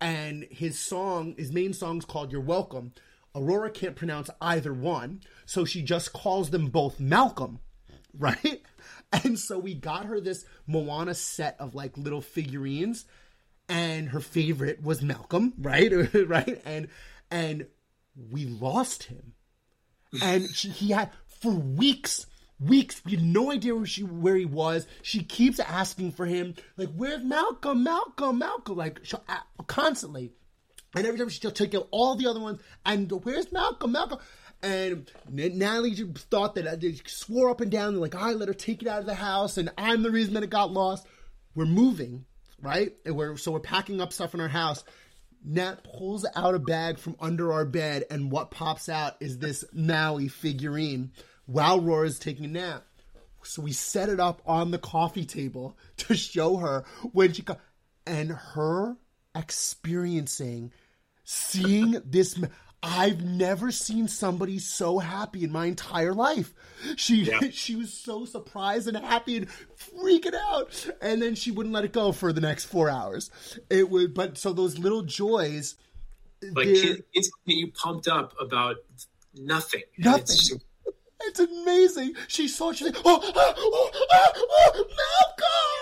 and 0.00 0.46
his 0.50 0.78
song, 0.78 1.34
his 1.36 1.52
main 1.52 1.74
song 1.74 1.98
is 1.98 2.06
called 2.06 2.32
You're 2.32 2.40
Welcome. 2.40 2.92
Aurora 3.34 3.70
can't 3.70 3.94
pronounce 3.94 4.30
either 4.40 4.72
one, 4.72 5.20
so 5.44 5.66
she 5.66 5.82
just 5.82 6.14
calls 6.14 6.48
them 6.48 6.68
both 6.68 6.98
Malcolm, 6.98 7.60
right? 8.18 8.62
And 9.12 9.38
so 9.38 9.58
we 9.58 9.74
got 9.74 10.06
her 10.06 10.18
this 10.18 10.46
Moana 10.66 11.12
set 11.12 11.56
of 11.58 11.74
like 11.74 11.98
little 11.98 12.22
figurines 12.22 13.04
and 13.68 14.08
her 14.10 14.20
favorite 14.20 14.82
was 14.82 15.02
Malcolm, 15.02 15.54
right? 15.58 15.92
right? 16.28 16.60
And 16.64 16.88
and 17.30 17.66
we 18.30 18.46
lost 18.46 19.04
him. 19.04 19.32
And 20.22 20.46
she, 20.54 20.68
he 20.68 20.90
had 20.92 21.10
for 21.40 21.50
weeks, 21.50 22.26
weeks, 22.60 23.02
we 23.04 23.12
had 23.12 23.22
no 23.22 23.50
idea 23.50 23.74
where 23.74 23.86
she 23.86 24.02
where 24.02 24.36
he 24.36 24.44
was. 24.44 24.86
She 25.02 25.22
keeps 25.22 25.60
asking 25.60 26.12
for 26.12 26.26
him, 26.26 26.54
like, 26.76 26.90
"Where's 26.94 27.22
Malcolm? 27.22 27.82
Malcolm? 27.82 28.38
Malcolm?" 28.38 28.76
Like 28.76 29.00
she 29.02 29.16
constantly. 29.66 30.32
And 30.94 31.06
every 31.06 31.18
time 31.18 31.28
she'll 31.28 31.50
take 31.50 31.74
out 31.74 31.88
all 31.90 32.14
the 32.14 32.26
other 32.26 32.40
ones, 32.40 32.60
and 32.86 33.10
where's 33.24 33.52
Malcolm? 33.52 33.92
Malcolm. 33.92 34.18
And 34.62 35.10
Natalie 35.30 35.94
thought 35.94 36.54
that 36.54 36.66
uh, 36.66 36.76
they 36.76 36.94
swore 37.04 37.50
up 37.50 37.60
and 37.60 37.70
down, 37.70 38.00
like, 38.00 38.14
I 38.14 38.32
let 38.32 38.48
her 38.48 38.54
take 38.54 38.80
it 38.80 38.88
out 38.88 39.00
of 39.00 39.06
the 39.06 39.14
house, 39.14 39.58
and 39.58 39.70
I'm 39.76 40.02
the 40.02 40.10
reason 40.10 40.32
that 40.34 40.42
it 40.42 40.48
got 40.48 40.72
lost. 40.72 41.06
We're 41.54 41.66
moving 41.66 42.24
right? 42.60 42.92
And 43.04 43.16
we're 43.16 43.36
so 43.36 43.52
we're 43.52 43.60
packing 43.60 44.00
up 44.00 44.12
stuff 44.12 44.34
in 44.34 44.40
our 44.40 44.48
house. 44.48 44.84
Nat 45.44 45.84
pulls 45.84 46.26
out 46.34 46.54
a 46.54 46.58
bag 46.58 46.98
from 46.98 47.16
under 47.20 47.52
our 47.52 47.64
bed, 47.64 48.04
and 48.10 48.32
what 48.32 48.50
pops 48.50 48.88
out 48.88 49.14
is 49.20 49.38
this 49.38 49.64
Maui 49.72 50.28
figurine 50.28 51.12
while 51.46 51.80
Rora's 51.80 52.18
taking 52.18 52.44
a 52.44 52.48
nap. 52.48 52.84
So 53.42 53.62
we 53.62 53.72
set 53.72 54.08
it 54.08 54.18
up 54.18 54.42
on 54.44 54.72
the 54.72 54.78
coffee 54.78 55.24
table 55.24 55.76
to 55.98 56.16
show 56.16 56.56
her 56.56 56.84
when 57.12 57.32
she 57.32 57.42
co- 57.42 57.58
and 58.06 58.30
her 58.30 58.96
experiencing 59.34 60.72
seeing 61.24 62.00
this 62.04 62.40
I've 62.86 63.24
never 63.24 63.72
seen 63.72 64.06
somebody 64.06 64.60
so 64.60 65.00
happy 65.00 65.42
in 65.42 65.50
my 65.50 65.66
entire 65.66 66.14
life. 66.14 66.54
She 66.94 67.24
yeah. 67.24 67.40
she 67.50 67.74
was 67.74 67.92
so 67.92 68.24
surprised 68.24 68.86
and 68.86 68.96
happy 68.96 69.38
and 69.38 69.48
freaking 69.76 70.34
out, 70.34 70.88
and 71.02 71.20
then 71.20 71.34
she 71.34 71.50
wouldn't 71.50 71.74
let 71.74 71.84
it 71.84 71.92
go 71.92 72.12
for 72.12 72.32
the 72.32 72.40
next 72.40 72.66
four 72.66 72.88
hours. 72.88 73.30
It 73.68 73.90
would, 73.90 74.14
but 74.14 74.38
so 74.38 74.52
those 74.52 74.78
little 74.78 75.02
joys, 75.02 75.74
like 76.52 76.68
kids, 76.68 77.02
get 77.12 77.26
you 77.46 77.72
pumped 77.72 78.06
up 78.06 78.34
about 78.40 78.76
nothing. 79.34 79.82
Nothing. 79.98 80.60
It's 81.20 81.40
amazing. 81.40 82.14
She 82.28 82.46
saw 82.46 82.70
it. 82.70 82.76
She's 82.76 82.88
like, 82.88 83.02
oh, 83.04 83.20
ah, 83.22 83.54
oh, 83.56 83.90
oh, 83.94 84.32
oh, 84.50 84.84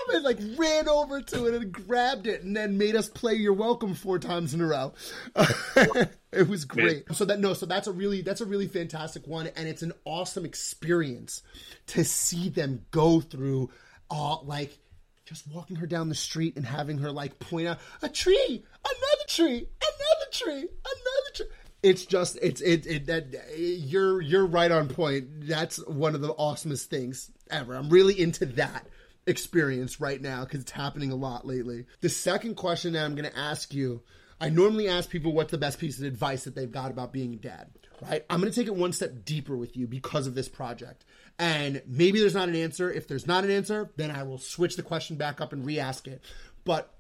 Malcolm! 0.07 0.17
And 0.17 0.25
like 0.25 0.59
ran 0.59 0.89
over 0.89 1.21
to 1.21 1.47
it 1.47 1.55
and 1.55 1.73
grabbed 1.73 2.27
it 2.27 2.43
and 2.43 2.57
then 2.57 2.79
made 2.79 2.95
us 2.95 3.09
play 3.09 3.35
You're 3.35 3.53
Welcome 3.53 3.95
four 3.95 4.19
times 4.19 4.55
in 4.55 4.61
a 4.61 4.67
row. 4.67 4.93
it 6.33 6.49
was 6.49 6.65
great. 6.65 7.13
So 7.15 7.25
that, 7.25 7.41
no, 7.41 7.55
so 7.55 7.67
that's 7.67 7.89
a 7.89 7.93
really, 7.93 8.23
that's 8.23 8.41
a 8.41 8.47
really 8.47 8.69
fantastic 8.69 9.27
one. 9.27 9.49
And 9.57 9.67
it's 9.67 9.83
an 9.83 9.93
awesome 10.05 10.45
experience 10.45 11.43
to 11.89 12.05
see 12.05 12.49
them 12.49 12.85
go 12.91 13.21
through 13.21 13.71
all 14.09 14.45
like, 14.47 14.79
just 15.25 15.51
walking 15.51 15.77
her 15.77 15.87
down 15.87 16.11
the 16.11 16.15
street 16.15 16.55
and 16.57 16.67
having 16.67 16.99
her 16.99 17.11
like 17.11 17.39
point 17.39 17.67
out 17.67 17.79
a 18.03 18.09
tree, 18.09 18.65
another 18.85 19.25
tree, 19.27 19.67
another 19.83 20.31
tree, 20.31 20.69
another 20.69 21.31
tree 21.35 21.47
it's 21.85 22.07
just 22.07 22.39
it's 22.41 22.63
it, 22.63 22.87
it 22.87 23.07
that 23.07 23.27
you're 23.57 24.21
you're 24.23 24.47
right 24.47 24.73
on 24.73 24.89
point. 24.89 25.47
That's 25.47 25.77
one 25.87 26.15
of 26.15 26.23
the 26.23 26.33
awesomest 26.35 26.87
things 26.87 27.31
ever. 27.51 27.75
I'm 27.77 27.91
really 27.91 28.19
into 28.19 28.47
that 28.47 28.87
experience 29.27 30.01
right 30.01 30.21
now 30.21 30.45
because 30.45 30.63
it's 30.63 30.73
happening 30.73 31.13
a 31.13 31.15
lot 31.15 31.47
lately. 31.47 31.85
The 32.01 32.09
second 32.09 32.57
question 32.57 32.95
that 32.95 33.05
I'm 33.05 33.15
going 33.15 33.31
to 33.31 33.39
ask 33.39 33.75
you, 33.75 34.03
I 34.41 34.49
normally 34.49 34.89
ask 34.89 35.11
people 35.11 35.33
what's 35.33 35.51
the 35.51 35.59
best 35.59 35.79
piece 35.79 35.99
of 35.99 36.05
advice 36.05 36.45
that 36.45 36.55
they've 36.55 36.73
got 36.73 36.91
about 36.91 37.13
being 37.13 37.35
a 37.35 37.37
dad. 37.37 37.69
Right? 38.01 38.25
I'm 38.29 38.41
going 38.41 38.51
to 38.51 38.59
take 38.59 38.67
it 38.67 38.75
one 38.75 38.93
step 38.93 39.25
deeper 39.25 39.57
with 39.57 39.77
you 39.77 39.87
because 39.87 40.27
of 40.27 40.35
this 40.35 40.49
project. 40.49 41.05
And 41.39 41.83
maybe 41.87 42.19
there's 42.19 42.35
not 42.35 42.49
an 42.49 42.57
answer. 42.57 42.91
If 42.91 43.09
there's 43.09 43.27
not 43.27 43.45
an 43.45 43.51
answer, 43.51 43.91
then 43.97 44.11
I 44.11 44.23
will 44.23 44.39
switch 44.39 44.77
the 44.77 44.83
question 44.83 45.17
back 45.17 45.41
up 45.41 45.53
and 45.53 45.65
re-ask 45.65 46.09
it. 46.09 46.23
But 46.65 46.93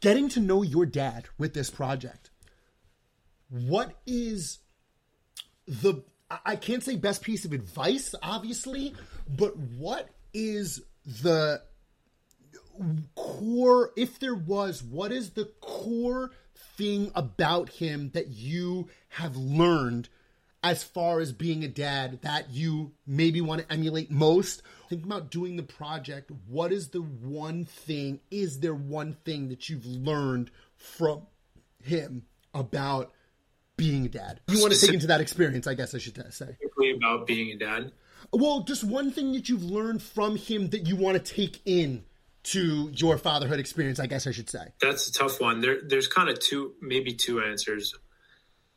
getting 0.00 0.28
to 0.30 0.40
know 0.40 0.62
your 0.62 0.86
dad 0.86 1.26
with 1.38 1.54
this 1.54 1.70
project 1.70 2.30
what 3.50 3.94
is 4.06 4.58
the 5.66 6.02
I 6.30 6.56
can't 6.56 6.82
say 6.82 6.96
best 6.96 7.22
piece 7.22 7.46
of 7.46 7.52
advice, 7.52 8.14
obviously, 8.22 8.94
but 9.26 9.56
what 9.56 10.10
is 10.34 10.82
the 11.22 11.62
core, 13.14 13.92
if 13.96 14.18
there 14.18 14.34
was, 14.34 14.82
what 14.82 15.10
is 15.10 15.30
the 15.30 15.46
core 15.60 16.30
thing 16.76 17.10
about 17.14 17.70
him 17.70 18.10
that 18.12 18.28
you 18.28 18.88
have 19.08 19.36
learned 19.36 20.10
as 20.62 20.82
far 20.82 21.20
as 21.20 21.32
being 21.32 21.64
a 21.64 21.68
dad 21.68 22.20
that 22.22 22.50
you 22.50 22.92
maybe 23.06 23.40
want 23.40 23.62
to 23.62 23.72
emulate 23.72 24.10
most? 24.10 24.62
Think 24.90 25.04
about 25.04 25.30
doing 25.30 25.56
the 25.56 25.62
project. 25.62 26.30
What 26.46 26.72
is 26.72 26.88
the 26.88 27.00
one 27.00 27.64
thing? 27.64 28.20
Is 28.30 28.60
there 28.60 28.74
one 28.74 29.14
thing 29.24 29.48
that 29.48 29.68
you've 29.70 29.86
learned 29.86 30.50
from 30.76 31.22
him 31.82 32.24
about 32.52 33.12
being 33.78 34.04
a 34.04 34.08
dad. 34.10 34.40
You 34.48 34.60
want 34.60 34.74
to 34.74 34.78
take 34.78 34.92
into 34.92 35.06
that 35.06 35.22
experience, 35.22 35.66
I 35.66 35.72
guess 35.72 35.94
I 35.94 35.98
should 35.98 36.22
say. 36.34 36.58
About 36.96 37.26
being 37.26 37.52
a 37.52 37.56
dad. 37.56 37.92
Well, 38.32 38.64
just 38.64 38.84
one 38.84 39.10
thing 39.10 39.32
that 39.32 39.48
you've 39.48 39.64
learned 39.64 40.02
from 40.02 40.36
him 40.36 40.68
that 40.70 40.86
you 40.86 40.96
want 40.96 41.24
to 41.24 41.34
take 41.34 41.62
in 41.64 42.04
to 42.44 42.90
your 42.94 43.16
fatherhood 43.16 43.58
experience, 43.58 43.98
I 43.98 44.06
guess 44.06 44.26
I 44.26 44.32
should 44.32 44.50
say. 44.50 44.72
That's 44.80 45.08
a 45.08 45.12
tough 45.12 45.40
one. 45.40 45.60
There, 45.60 45.78
there's 45.86 46.08
kind 46.08 46.28
of 46.28 46.38
two, 46.38 46.74
maybe 46.82 47.14
two 47.14 47.40
answers. 47.40 47.94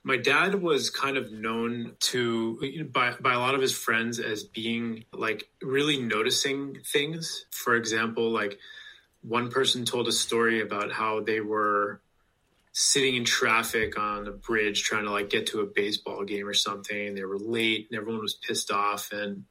My 0.03 0.17
dad 0.17 0.61
was 0.61 0.89
kind 0.89 1.17
of 1.17 1.31
known 1.31 1.93
to 2.11 2.89
by 2.91 3.13
by 3.19 3.33
a 3.33 3.39
lot 3.39 3.53
of 3.53 3.61
his 3.61 3.71
friends 3.71 4.19
as 4.19 4.43
being 4.43 5.05
like 5.13 5.47
really 5.61 6.01
noticing 6.01 6.79
things. 6.91 7.45
For 7.51 7.75
example, 7.75 8.31
like 8.31 8.57
one 9.21 9.51
person 9.51 9.85
told 9.85 10.07
a 10.07 10.11
story 10.11 10.61
about 10.61 10.91
how 10.91 11.21
they 11.21 11.39
were 11.39 12.01
sitting 12.73 13.15
in 13.15 13.25
traffic 13.25 13.99
on 13.99 14.23
the 14.23 14.31
bridge 14.31 14.83
trying 14.83 15.03
to 15.03 15.11
like 15.11 15.29
get 15.29 15.47
to 15.47 15.59
a 15.59 15.65
baseball 15.65 16.23
game 16.23 16.47
or 16.47 16.53
something. 16.53 17.15
They 17.15 17.23
were 17.23 17.37
late 17.37 17.87
and 17.89 17.99
everyone 17.99 18.21
was 18.21 18.35
pissed 18.35 18.71
off 18.71 19.11
and 19.11 19.45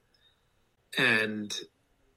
and 0.98 1.58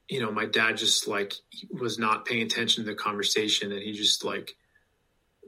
you 0.08 0.20
know 0.20 0.30
my 0.30 0.46
dad 0.46 0.76
just 0.76 1.06
like 1.06 1.34
was 1.70 1.98
not 1.98 2.24
paying 2.24 2.42
attention 2.42 2.84
to 2.84 2.90
the 2.90 2.96
conversation 2.96 3.72
and 3.72 3.82
he 3.82 3.92
just 3.92 4.24
like 4.24 4.56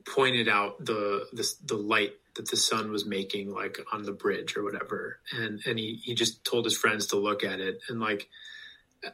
pointed 0.06 0.48
out 0.48 0.84
the 0.84 1.26
the, 1.32 1.46
the 1.64 1.76
light 1.76 2.12
that 2.36 2.48
the 2.50 2.56
sun 2.56 2.90
was 2.90 3.06
making 3.06 3.50
like 3.50 3.78
on 3.92 4.02
the 4.02 4.12
bridge 4.12 4.56
or 4.56 4.62
whatever 4.62 5.18
and 5.32 5.60
and 5.66 5.78
he 5.78 6.00
he 6.04 6.14
just 6.14 6.44
told 6.44 6.64
his 6.64 6.76
friends 6.76 7.06
to 7.06 7.16
look 7.16 7.42
at 7.42 7.60
it 7.60 7.80
and 7.88 7.98
like 7.98 8.28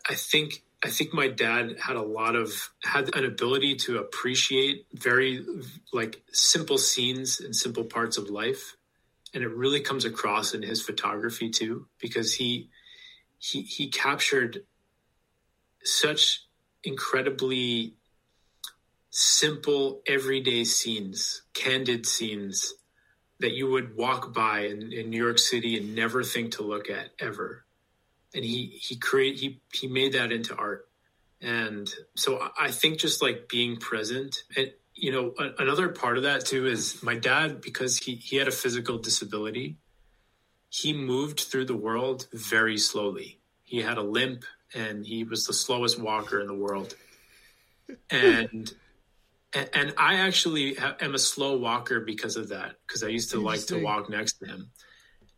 I 0.08 0.14
think 0.14 0.62
I 0.84 0.90
think 0.90 1.14
my 1.14 1.28
dad 1.28 1.76
had 1.80 1.96
a 1.96 2.02
lot 2.02 2.34
of 2.34 2.72
had 2.82 3.14
an 3.14 3.24
ability 3.24 3.76
to 3.76 3.98
appreciate 3.98 4.86
very 4.92 5.44
like 5.92 6.22
simple 6.32 6.78
scenes 6.78 7.40
and 7.40 7.54
simple 7.54 7.84
parts 7.84 8.18
of 8.18 8.28
life. 8.30 8.76
And 9.32 9.44
it 9.44 9.50
really 9.50 9.80
comes 9.80 10.04
across 10.04 10.54
in 10.54 10.62
his 10.62 10.82
photography 10.82 11.50
too 11.50 11.86
because 12.00 12.34
he 12.34 12.68
he 13.38 13.62
he 13.62 13.88
captured 13.88 14.64
such 15.84 16.46
incredibly 16.84 17.94
simple 19.10 20.00
everyday 20.06 20.64
scenes 20.64 21.42
candid 21.54 22.06
scenes 22.06 22.74
that 23.40 23.52
you 23.52 23.68
would 23.68 23.96
walk 23.96 24.32
by 24.32 24.60
in, 24.60 24.92
in 24.92 25.10
new 25.10 25.22
york 25.22 25.38
city 25.38 25.76
and 25.76 25.94
never 25.94 26.22
think 26.22 26.52
to 26.52 26.62
look 26.62 26.88
at 26.88 27.10
ever 27.18 27.64
and 28.34 28.44
he 28.44 28.66
he 28.66 28.96
create 28.96 29.38
he 29.38 29.60
he 29.72 29.86
made 29.86 30.12
that 30.12 30.32
into 30.32 30.54
art. 30.56 30.88
And 31.40 31.92
so 32.14 32.50
i 32.56 32.70
think 32.70 32.98
just 32.98 33.20
like 33.20 33.48
being 33.48 33.76
present 33.76 34.44
and 34.56 34.70
you 34.94 35.10
know 35.10 35.34
a, 35.40 35.62
another 35.62 35.88
part 35.88 36.16
of 36.16 36.22
that 36.22 36.46
too 36.46 36.66
is 36.66 37.02
my 37.02 37.16
dad 37.16 37.60
because 37.60 37.98
he 37.98 38.14
he 38.14 38.36
had 38.36 38.46
a 38.46 38.52
physical 38.52 38.98
disability 38.98 39.76
he 40.72 40.94
moved 40.94 41.40
through 41.40 41.66
the 41.66 41.76
world 41.76 42.26
very 42.32 42.78
slowly. 42.78 43.38
He 43.62 43.82
had 43.82 43.98
a 43.98 44.02
limp 44.02 44.44
and 44.74 45.06
he 45.06 45.22
was 45.22 45.44
the 45.44 45.52
slowest 45.52 46.00
walker 46.00 46.40
in 46.40 46.46
the 46.46 46.54
world. 46.54 46.94
And 48.10 48.72
and, 49.54 49.68
and 49.74 49.94
i 49.98 50.14
actually 50.14 50.78
am 50.78 51.14
a 51.14 51.18
slow 51.18 51.58
walker 51.58 52.00
because 52.00 52.36
of 52.38 52.48
that 52.48 52.76
because 52.86 53.04
i 53.04 53.08
used 53.08 53.32
to 53.32 53.38
like 53.38 53.66
to 53.66 53.82
walk 53.82 54.08
next 54.08 54.38
to 54.38 54.46
him. 54.46 54.70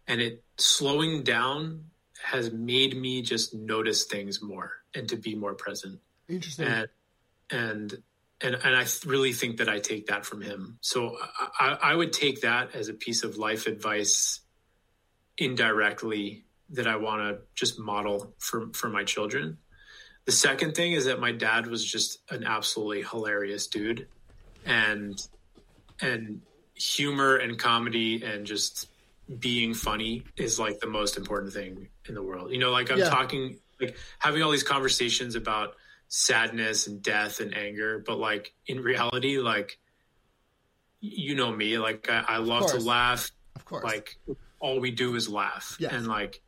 And 0.07 0.21
it 0.21 0.45
slowing 0.57 1.25
down 1.25 1.87
has 2.25 2.53
made 2.53 2.97
me 2.97 3.21
just 3.21 3.55
notice 3.55 4.05
things 4.05 4.43
more 4.43 4.73
and 4.95 5.09
to 5.11 5.17
be 5.17 5.35
more 5.35 5.55
present. 5.55 6.01
Interesting. 6.29 6.67
And 6.67 6.89
and 7.51 8.03
and, 8.41 8.55
and 8.57 8.77
I 8.77 8.87
really 9.07 9.33
think 9.33 9.59
that 9.59 9.69
I 9.69 9.79
take 9.79 10.07
that 10.07 10.27
from 10.27 10.41
him. 10.41 10.79
So 10.81 11.17
I, 11.59 11.79
I 11.83 11.95
would 11.95 12.13
take 12.13 12.41
that 12.41 12.75
as 12.75 12.89
a 12.89 12.95
piece 12.95 13.23
of 13.23 13.37
life 13.37 13.67
advice 13.67 14.41
indirectly 15.39 16.45
that 16.71 16.87
I 16.87 16.97
want 16.97 17.23
to 17.23 17.43
just 17.55 17.79
model 17.79 18.35
for 18.39 18.69
for 18.73 18.89
my 18.89 19.05
children. 19.05 19.59
The 20.25 20.33
second 20.33 20.75
thing 20.75 20.93
is 20.93 21.05
that 21.05 21.21
my 21.21 21.33
dad 21.33 21.67
was 21.67 21.85
just 21.85 22.19
an 22.31 22.45
absolutely 22.45 23.03
hilarious 23.03 23.67
dude, 23.67 24.09
and 24.65 25.21
and 26.01 26.41
humor 26.75 27.37
and 27.37 27.59
comedy 27.59 28.25
and 28.25 28.47
just 28.47 28.89
being 29.39 29.75
funny 29.75 30.25
is 30.37 30.59
like 30.59 30.81
the 30.81 30.87
most 30.87 31.17
important 31.17 31.53
thing 31.53 31.89
in 32.09 32.15
the 32.15 32.23
world. 32.23 32.53
You 32.53 32.59
know, 32.59 32.71
like 32.71 32.91
I'm 32.91 32.99
yeah. 32.99 33.09
talking, 33.09 33.59
like 33.81 33.97
having 34.19 34.43
all 34.43 34.51
these 34.51 34.63
conversations 34.63 35.35
about 35.35 35.75
sadness 36.09 36.87
and 36.87 37.03
death 37.03 37.41
and 37.41 37.57
anger, 37.57 38.03
but 38.05 38.19
like 38.19 38.55
in 38.67 38.81
reality, 38.81 39.39
like 39.39 39.79
you 41.01 41.35
know 41.35 41.51
me, 41.51 41.79
like 41.79 42.09
I, 42.11 42.25
I 42.29 42.37
love 42.39 42.71
to 42.71 42.79
laugh. 42.79 43.31
Of 43.57 43.65
course, 43.65 43.85
like 43.85 44.19
all 44.59 44.81
we 44.81 44.91
do 44.91 45.15
is 45.17 45.29
laugh, 45.29 45.77
yes. 45.79 45.93
and 45.93 46.07
like 46.07 46.41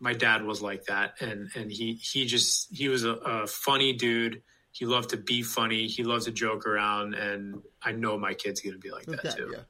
my 0.00 0.12
dad 0.12 0.44
was 0.44 0.62
like 0.62 0.84
that, 0.84 1.14
and 1.20 1.50
and 1.54 1.70
he 1.70 1.94
he 1.94 2.26
just 2.26 2.74
he 2.74 2.88
was 2.88 3.04
a, 3.04 3.12
a 3.12 3.46
funny 3.46 3.92
dude. 3.92 4.42
He 4.72 4.86
loved 4.86 5.10
to 5.10 5.16
be 5.16 5.42
funny. 5.42 5.86
He 5.86 6.02
loved 6.02 6.24
to 6.24 6.32
joke 6.32 6.66
around, 6.66 7.14
and 7.14 7.62
I 7.82 7.92
know 7.92 8.18
my 8.18 8.34
kid's 8.34 8.60
are 8.60 8.68
gonna 8.68 8.78
be 8.78 8.90
like 8.90 9.06
that 9.06 9.36
too. 9.36 9.50
Yeah. 9.52 9.62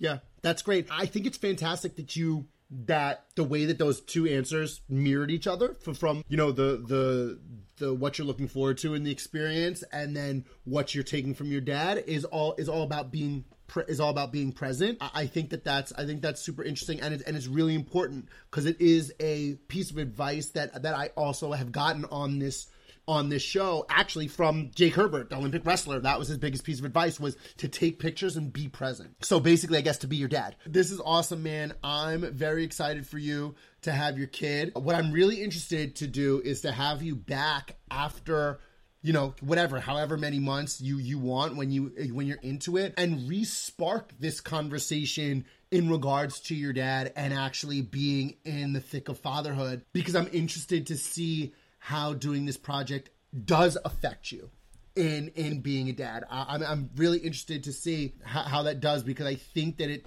Yeah, 0.00 0.18
that's 0.42 0.62
great. 0.62 0.86
I 0.90 1.06
think 1.06 1.26
it's 1.26 1.38
fantastic 1.38 1.96
that 1.96 2.16
you 2.16 2.46
that 2.70 3.24
the 3.34 3.44
way 3.44 3.64
that 3.64 3.78
those 3.78 4.00
two 4.00 4.26
answers 4.26 4.82
mirrored 4.88 5.30
each 5.30 5.46
other 5.46 5.74
from, 5.80 5.94
from 5.94 6.24
you 6.28 6.36
know 6.36 6.52
the 6.52 6.82
the 6.86 7.38
the 7.78 7.94
what 7.94 8.18
you're 8.18 8.26
looking 8.26 8.48
forward 8.48 8.76
to 8.76 8.94
in 8.94 9.04
the 9.04 9.10
experience 9.10 9.82
and 9.92 10.14
then 10.14 10.44
what 10.64 10.94
you're 10.94 11.04
taking 11.04 11.34
from 11.34 11.50
your 11.50 11.60
dad 11.60 12.04
is 12.06 12.24
all 12.26 12.54
is 12.58 12.68
all 12.68 12.82
about 12.82 13.10
being 13.10 13.44
is 13.86 14.00
all 14.00 14.10
about 14.10 14.32
being 14.32 14.52
present. 14.52 14.98
I 15.00 15.26
think 15.26 15.50
that 15.50 15.64
that's 15.64 15.92
I 15.92 16.04
think 16.04 16.22
that's 16.22 16.40
super 16.40 16.62
interesting 16.62 17.00
and 17.00 17.14
it's, 17.14 17.22
and 17.22 17.36
it's 17.36 17.46
really 17.46 17.74
important 17.74 18.28
because 18.50 18.66
it 18.66 18.80
is 18.80 19.12
a 19.20 19.54
piece 19.68 19.90
of 19.90 19.98
advice 19.98 20.50
that 20.50 20.82
that 20.82 20.94
I 20.94 21.08
also 21.16 21.52
have 21.52 21.72
gotten 21.72 22.04
on 22.06 22.38
this 22.38 22.66
on 23.08 23.30
this 23.30 23.42
show 23.42 23.86
actually 23.88 24.28
from 24.28 24.70
Jake 24.74 24.94
Herbert, 24.94 25.30
the 25.30 25.36
Olympic 25.36 25.64
wrestler. 25.64 25.98
That 25.98 26.18
was 26.18 26.28
his 26.28 26.38
biggest 26.38 26.62
piece 26.62 26.78
of 26.78 26.84
advice 26.84 27.18
was 27.18 27.36
to 27.56 27.68
take 27.68 27.98
pictures 27.98 28.36
and 28.36 28.52
be 28.52 28.68
present. 28.68 29.16
So 29.24 29.40
basically, 29.40 29.78
I 29.78 29.80
guess 29.80 29.98
to 29.98 30.06
be 30.06 30.16
your 30.16 30.28
dad. 30.28 30.54
This 30.66 30.90
is 30.90 31.00
awesome, 31.00 31.42
man. 31.42 31.72
I'm 31.82 32.32
very 32.32 32.62
excited 32.62 33.06
for 33.06 33.18
you 33.18 33.56
to 33.82 33.92
have 33.92 34.18
your 34.18 34.26
kid. 34.26 34.72
What 34.74 34.94
I'm 34.94 35.10
really 35.10 35.42
interested 35.42 35.96
to 35.96 36.06
do 36.06 36.42
is 36.44 36.60
to 36.60 36.70
have 36.70 37.02
you 37.02 37.16
back 37.16 37.76
after 37.90 38.60
you 39.00 39.12
know 39.12 39.34
whatever 39.40 39.78
however 39.78 40.16
many 40.16 40.40
months 40.40 40.80
you 40.80 40.98
you 40.98 41.18
want 41.18 41.56
when 41.56 41.70
you 41.70 41.92
when 42.12 42.26
you're 42.26 42.36
into 42.42 42.76
it 42.76 42.94
and 42.96 43.28
re-spark 43.28 44.12
this 44.18 44.40
conversation 44.40 45.44
in 45.70 45.88
regards 45.88 46.40
to 46.40 46.54
your 46.54 46.72
dad 46.72 47.12
and 47.14 47.32
actually 47.32 47.80
being 47.80 48.36
in 48.44 48.72
the 48.72 48.80
thick 48.80 49.08
of 49.08 49.16
fatherhood 49.18 49.84
because 49.92 50.16
i'm 50.16 50.28
interested 50.32 50.88
to 50.88 50.96
see 50.96 51.54
how 51.88 52.12
doing 52.12 52.44
this 52.44 52.58
project 52.58 53.08
does 53.46 53.78
affect 53.82 54.30
you 54.30 54.50
in 54.94 55.28
in 55.36 55.60
being 55.60 55.88
a 55.88 55.92
dad 55.92 56.22
I, 56.30 56.56
am 56.56 56.62
I'm 56.62 56.90
really 56.96 57.18
interested 57.18 57.64
to 57.64 57.72
see 57.72 58.12
how, 58.22 58.42
how 58.42 58.62
that 58.64 58.80
does 58.80 59.02
because 59.02 59.26
i 59.26 59.36
think 59.36 59.78
that 59.78 59.88
it 59.88 60.04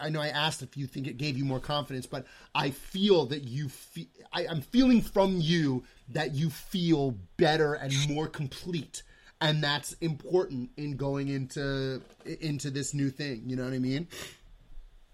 I 0.00 0.08
know 0.08 0.20
I 0.20 0.28
asked 0.28 0.62
if 0.62 0.76
you 0.76 0.86
think 0.86 1.06
it 1.06 1.16
gave 1.16 1.38
you 1.38 1.44
more 1.44 1.60
confidence, 1.60 2.06
but 2.06 2.26
I 2.54 2.70
feel 2.70 3.26
that 3.26 3.44
you 3.44 3.68
feel, 3.68 4.06
I, 4.32 4.46
I'm 4.46 4.60
feeling 4.60 5.00
from 5.00 5.40
you 5.40 5.84
that 6.10 6.34
you 6.34 6.50
feel 6.50 7.16
better 7.36 7.74
and 7.74 7.92
more 8.08 8.26
complete. 8.26 9.02
And 9.40 9.62
that's 9.62 9.92
important 9.94 10.70
in 10.76 10.96
going 10.96 11.28
into 11.28 12.02
into 12.24 12.70
this 12.70 12.92
new 12.92 13.10
thing. 13.10 13.44
You 13.46 13.56
know 13.56 13.64
what 13.64 13.72
I 13.72 13.78
mean? 13.78 14.08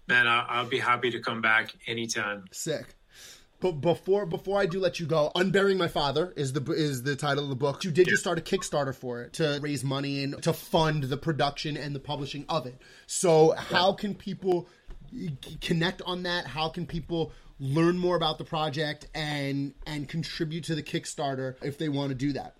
Man, 0.07 0.27
I'll, 0.27 0.45
I'll 0.47 0.69
be 0.69 0.79
happy 0.79 1.11
to 1.11 1.19
come 1.19 1.41
back 1.41 1.73
anytime. 1.87 2.45
Sick. 2.51 2.95
But 3.61 3.73
before 3.73 4.25
before 4.25 4.59
I 4.59 4.65
do 4.65 4.79
let 4.79 4.99
you 4.99 5.05
go, 5.05 5.31
"Unburying 5.35 5.77
My 5.77 5.87
Father" 5.87 6.33
is 6.35 6.51
the 6.53 6.63
is 6.71 7.03
the 7.03 7.15
title 7.15 7.43
of 7.43 7.49
the 7.49 7.55
book. 7.55 7.83
You 7.83 7.91
did 7.91 8.07
just 8.07 8.21
start 8.21 8.39
a 8.39 8.41
Kickstarter 8.41 8.93
for 8.93 9.21
it 9.21 9.33
to 9.33 9.59
raise 9.61 9.83
money 9.83 10.23
and 10.23 10.41
to 10.41 10.51
fund 10.51 11.03
the 11.03 11.17
production 11.17 11.77
and 11.77 11.95
the 11.95 11.99
publishing 11.99 12.43
of 12.49 12.65
it. 12.65 12.81
So, 13.05 13.51
how 13.51 13.93
can 13.93 14.15
people 14.15 14.67
connect 15.61 16.01
on 16.01 16.23
that? 16.23 16.47
How 16.47 16.69
can 16.69 16.87
people 16.87 17.31
learn 17.59 17.99
more 17.99 18.15
about 18.15 18.39
the 18.39 18.45
project 18.45 19.07
and 19.13 19.75
and 19.85 20.09
contribute 20.09 20.63
to 20.65 20.75
the 20.75 20.83
Kickstarter 20.83 21.55
if 21.61 21.77
they 21.77 21.87
want 21.87 22.09
to 22.09 22.15
do 22.15 22.33
that? 22.33 22.55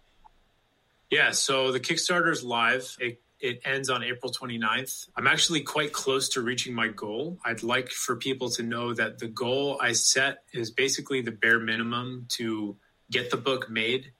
Yeah, 1.09 1.31
so 1.31 1.71
the 1.71 1.79
Kickstarter 1.79 2.31
is 2.31 2.43
live. 2.43 2.95
It 2.99 3.19
it 3.41 3.61
ends 3.65 3.89
on 3.89 4.03
April 4.03 4.31
29th. 4.31 5.09
I'm 5.15 5.27
actually 5.27 5.61
quite 5.61 5.93
close 5.93 6.29
to 6.29 6.41
reaching 6.41 6.73
my 6.73 6.87
goal. 6.87 7.37
I'd 7.43 7.63
like 7.63 7.89
for 7.89 8.15
people 8.15 8.49
to 8.51 8.63
know 8.63 8.93
that 8.93 9.19
the 9.19 9.27
goal 9.27 9.77
I 9.81 9.93
set 9.93 10.43
is 10.53 10.71
basically 10.71 11.21
the 11.21 11.31
bare 11.31 11.59
minimum 11.59 12.25
to 12.29 12.77
get 13.09 13.31
the 13.31 13.37
book 13.37 13.69
made 13.69 14.13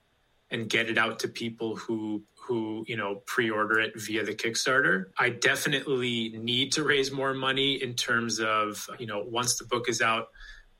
and 0.51 0.69
get 0.69 0.89
it 0.89 0.97
out 0.97 1.19
to 1.19 1.27
people 1.27 1.75
who 1.75 2.23
who 2.35 2.83
you 2.87 2.97
know 2.97 3.21
pre-order 3.25 3.79
it 3.79 3.93
via 3.95 4.23
the 4.23 4.33
kickstarter 4.33 5.05
i 5.17 5.29
definitely 5.29 6.35
need 6.37 6.71
to 6.73 6.83
raise 6.83 7.11
more 7.11 7.33
money 7.33 7.81
in 7.81 7.93
terms 7.93 8.39
of 8.39 8.89
you 8.99 9.07
know 9.07 9.23
once 9.25 9.57
the 9.57 9.65
book 9.65 9.87
is 9.87 10.01
out 10.01 10.27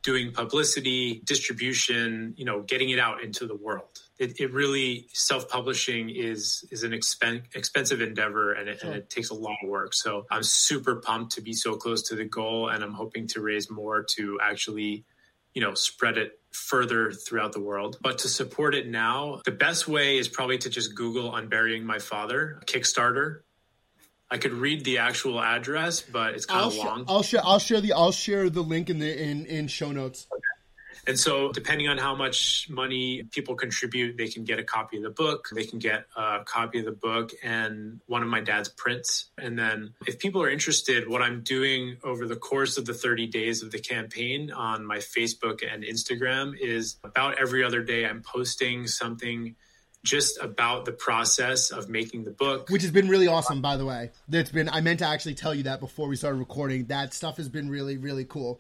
doing 0.04 0.32
publicity 0.32 1.22
distribution 1.24 2.34
you 2.36 2.44
know 2.44 2.62
getting 2.64 2.90
it 2.90 3.00
out 3.00 3.24
into 3.24 3.48
the 3.48 3.56
world 3.56 4.02
it, 4.22 4.40
it 4.40 4.54
really 4.54 5.08
self-publishing 5.14 6.10
is 6.10 6.64
is 6.72 6.84
an 6.84 6.92
expen- 6.92 7.44
expensive 7.56 8.02
endeavor 8.02 8.54
and 8.54 8.70
it, 8.70 8.80
sure. 8.80 8.92
and 8.92 9.00
it 9.00 9.10
takes 9.10 9.30
a 9.30 9.34
lot 9.34 9.56
of 9.64 9.70
work 9.70 9.94
so 9.94 10.26
i'm 10.32 10.44
super 10.44 10.98
pumped 10.98 11.34
to 11.34 11.42
be 11.42 11.54
so 11.54 11.76
close 11.76 12.04
to 12.04 12.16
the 12.16 12.26
goal 12.26 12.70
and 12.70 12.84
i'm 12.84 12.94
hoping 12.94 13.28
to 13.28 13.42
raise 13.42 13.70
more 13.70 14.04
to 14.04 14.40
actually 14.42 15.04
you 15.54 15.62
know 15.62 15.74
spread 15.74 16.18
it 16.18 16.40
further 16.52 17.12
throughout 17.12 17.54
the 17.54 17.60
world. 17.60 17.98
But 18.02 18.20
to 18.20 18.28
support 18.28 18.76
it 18.76 18.88
now, 18.88 19.42
the 19.46 19.52
best 19.52 19.88
way 19.88 20.18
is 20.18 20.28
probably 20.28 20.58
to 20.60 20.70
just 20.70 20.96
Google 20.96 21.36
Unburying 21.36 21.86
My 21.86 22.00
Father 22.00 22.62
Kickstarter. 22.66 23.42
I 24.30 24.38
could 24.38 24.54
read 24.54 24.86
the 24.86 25.00
actual 25.00 25.42
address, 25.42 26.02
but 26.02 26.36
it's 26.36 26.46
kind 26.46 26.66
of 26.66 26.76
long. 26.76 27.06
I'll 27.08 27.24
share. 27.24 27.42
I'll 27.44 27.60
share 27.60 27.82
the. 27.82 27.94
I'll 27.94 28.14
share 28.14 28.50
the 28.50 28.62
link 28.62 28.90
in 28.90 29.00
the 29.00 29.22
in 29.22 29.46
in 29.46 29.68
show 29.68 29.92
notes. 29.92 30.28
Okay. 30.32 30.42
And 31.08 31.20
so, 31.20 31.52
depending 31.52 31.88
on 31.88 31.98
how 31.98 32.16
much 32.16 32.68
money 32.70 33.24
people 33.32 33.56
contribute, 33.56 34.18
they 34.18 34.28
can 34.28 34.44
get 34.44 34.60
a 34.60 34.64
copy 34.64 34.98
of 34.98 35.04
the 35.04 35.10
book. 35.10 35.50
They 35.54 35.66
can 35.66 35.80
get 35.80 36.06
a 36.16 36.40
copy 36.46 36.80
of 36.80 36.86
the 36.86 36.92
book 36.92 37.32
and 37.44 38.00
one 38.06 38.22
of 38.22 38.30
my 38.30 38.42
dad's 38.42 38.70
prints. 38.70 39.30
And 39.38 39.58
then, 39.58 39.94
if 40.08 40.20
people 40.20 40.42
are 40.44 40.50
interested, 40.50 41.08
what 41.08 41.22
I'm 41.22 41.42
doing 41.42 41.98
over 42.04 42.28
the 42.28 42.36
course 42.36 42.78
of 42.78 42.86
the 42.86 42.94
30 42.94 43.28
days 43.28 43.64
of 43.64 43.72
the 43.72 43.80
campaign 43.80 44.52
on 44.52 44.86
my 44.86 44.98
Facebook 44.98 45.62
and 45.68 45.84
Instagram 45.84 46.58
is 46.60 46.98
about 47.04 47.40
every 47.40 47.64
other 47.64 47.82
day, 47.82 48.06
I'm 48.06 48.22
posting 48.22 48.88
something 48.88 49.56
just 50.04 50.42
about 50.42 50.86
the 50.86 50.92
process 50.92 51.70
of 51.70 51.88
making 51.88 52.24
the 52.24 52.32
book 52.32 52.68
which 52.70 52.82
has 52.82 52.90
been 52.90 53.08
really 53.08 53.28
awesome 53.28 53.62
by 53.62 53.78
the 53.78 53.86
way 53.86 54.10
that's 54.28 54.50
been 54.52 54.68
i 54.70 54.82
meant 54.82 55.00
to 55.00 55.06
actually 55.06 55.36
tell 55.36 55.54
you 55.54 55.64
that 55.64 55.80
before 55.80 56.08
we 56.08 56.16
started 56.16 56.38
recording 56.38 56.86
that 56.86 57.14
stuff 57.14 57.38
has 57.38 57.48
been 57.48 57.70
really 57.70 57.98
really 57.98 58.26
cool 58.26 58.60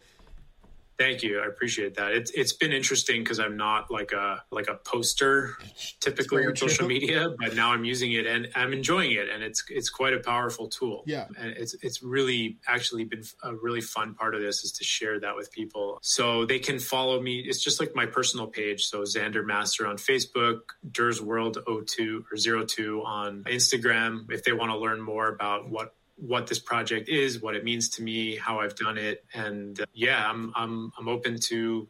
Thank 1.02 1.23
you. 1.23 1.40
I 1.40 1.48
appreciate 1.48 1.95
that. 1.95 2.11
It's 2.11 2.30
it's 2.32 2.53
been 2.53 2.72
interesting 2.72 3.23
because 3.23 3.40
I'm 3.40 3.57
not 3.57 3.90
like 3.90 4.11
a 4.11 4.44
like 4.52 4.68
a 4.68 4.76
poster 4.76 5.57
typically 5.99 6.45
on 6.45 6.56
social 6.56 6.88
media, 6.88 7.34
but 7.40 7.56
now 7.56 7.72
I'm 7.72 7.84
using 7.84 8.11
it 8.11 8.28
and 8.28 8.49
I'm 8.53 8.72
enjoying 8.72 9.14
it, 9.14 9.28
and 9.28 9.41
it's 9.41 9.64
it's 9.69 9.90
quite 9.90 10.14
a 10.14 10.19
powerful 10.19 10.68
tool. 10.68 11.02
Yeah, 11.07 11.26
and 11.40 11.57
it's 11.57 11.76
it's 11.82 12.03
really 12.03 12.60
actually 12.68 13.06
been 13.06 13.23
a 13.41 13.56
really 13.56 13.82
fun 13.82 14.14
part 14.14 14.36
of 14.36 14.41
this 14.41 14.64
is 14.64 14.73
to 14.73 14.84
share 14.84 15.19
that 15.22 15.36
with 15.36 15.52
people, 15.52 15.98
so 16.03 16.45
they 16.45 16.60
can 16.60 16.78
follow 16.78 17.19
me. 17.19 17.40
It's 17.40 17.64
just 17.64 17.80
like 17.80 17.95
my 17.95 18.06
personal 18.06 18.45
page. 18.45 18.84
So 18.84 19.02
Zander 19.02 19.44
Masser 19.44 19.88
on 19.88 19.98
Facebook, 19.98 20.60
Durs 20.88 21.19
World 21.19 21.57
02 21.65 22.26
or 22.32 22.65
02 22.68 23.02
on 23.03 23.44
Instagram. 23.45 24.32
If 24.32 24.44
they 24.44 24.53
want 24.53 24.69
to 24.69 24.78
learn 24.78 25.02
more 25.02 25.30
about 25.30 25.68
what 25.68 25.95
what 26.22 26.48
this 26.48 26.60
project 26.60 27.10
is, 27.10 27.41
what 27.41 27.56
it 27.56 27.64
means 27.64 27.89
to 27.89 28.03
me, 28.03 28.35
how 28.35 28.60
I've 28.60 28.76
done 28.76 28.98
it, 28.98 29.26
and 29.34 29.80
uh, 29.81 29.85
yeah, 29.93 30.30
I'm 30.30 30.53
I'm 30.56 30.93
I'm 30.98 31.07
open 31.07 31.39
to 31.48 31.88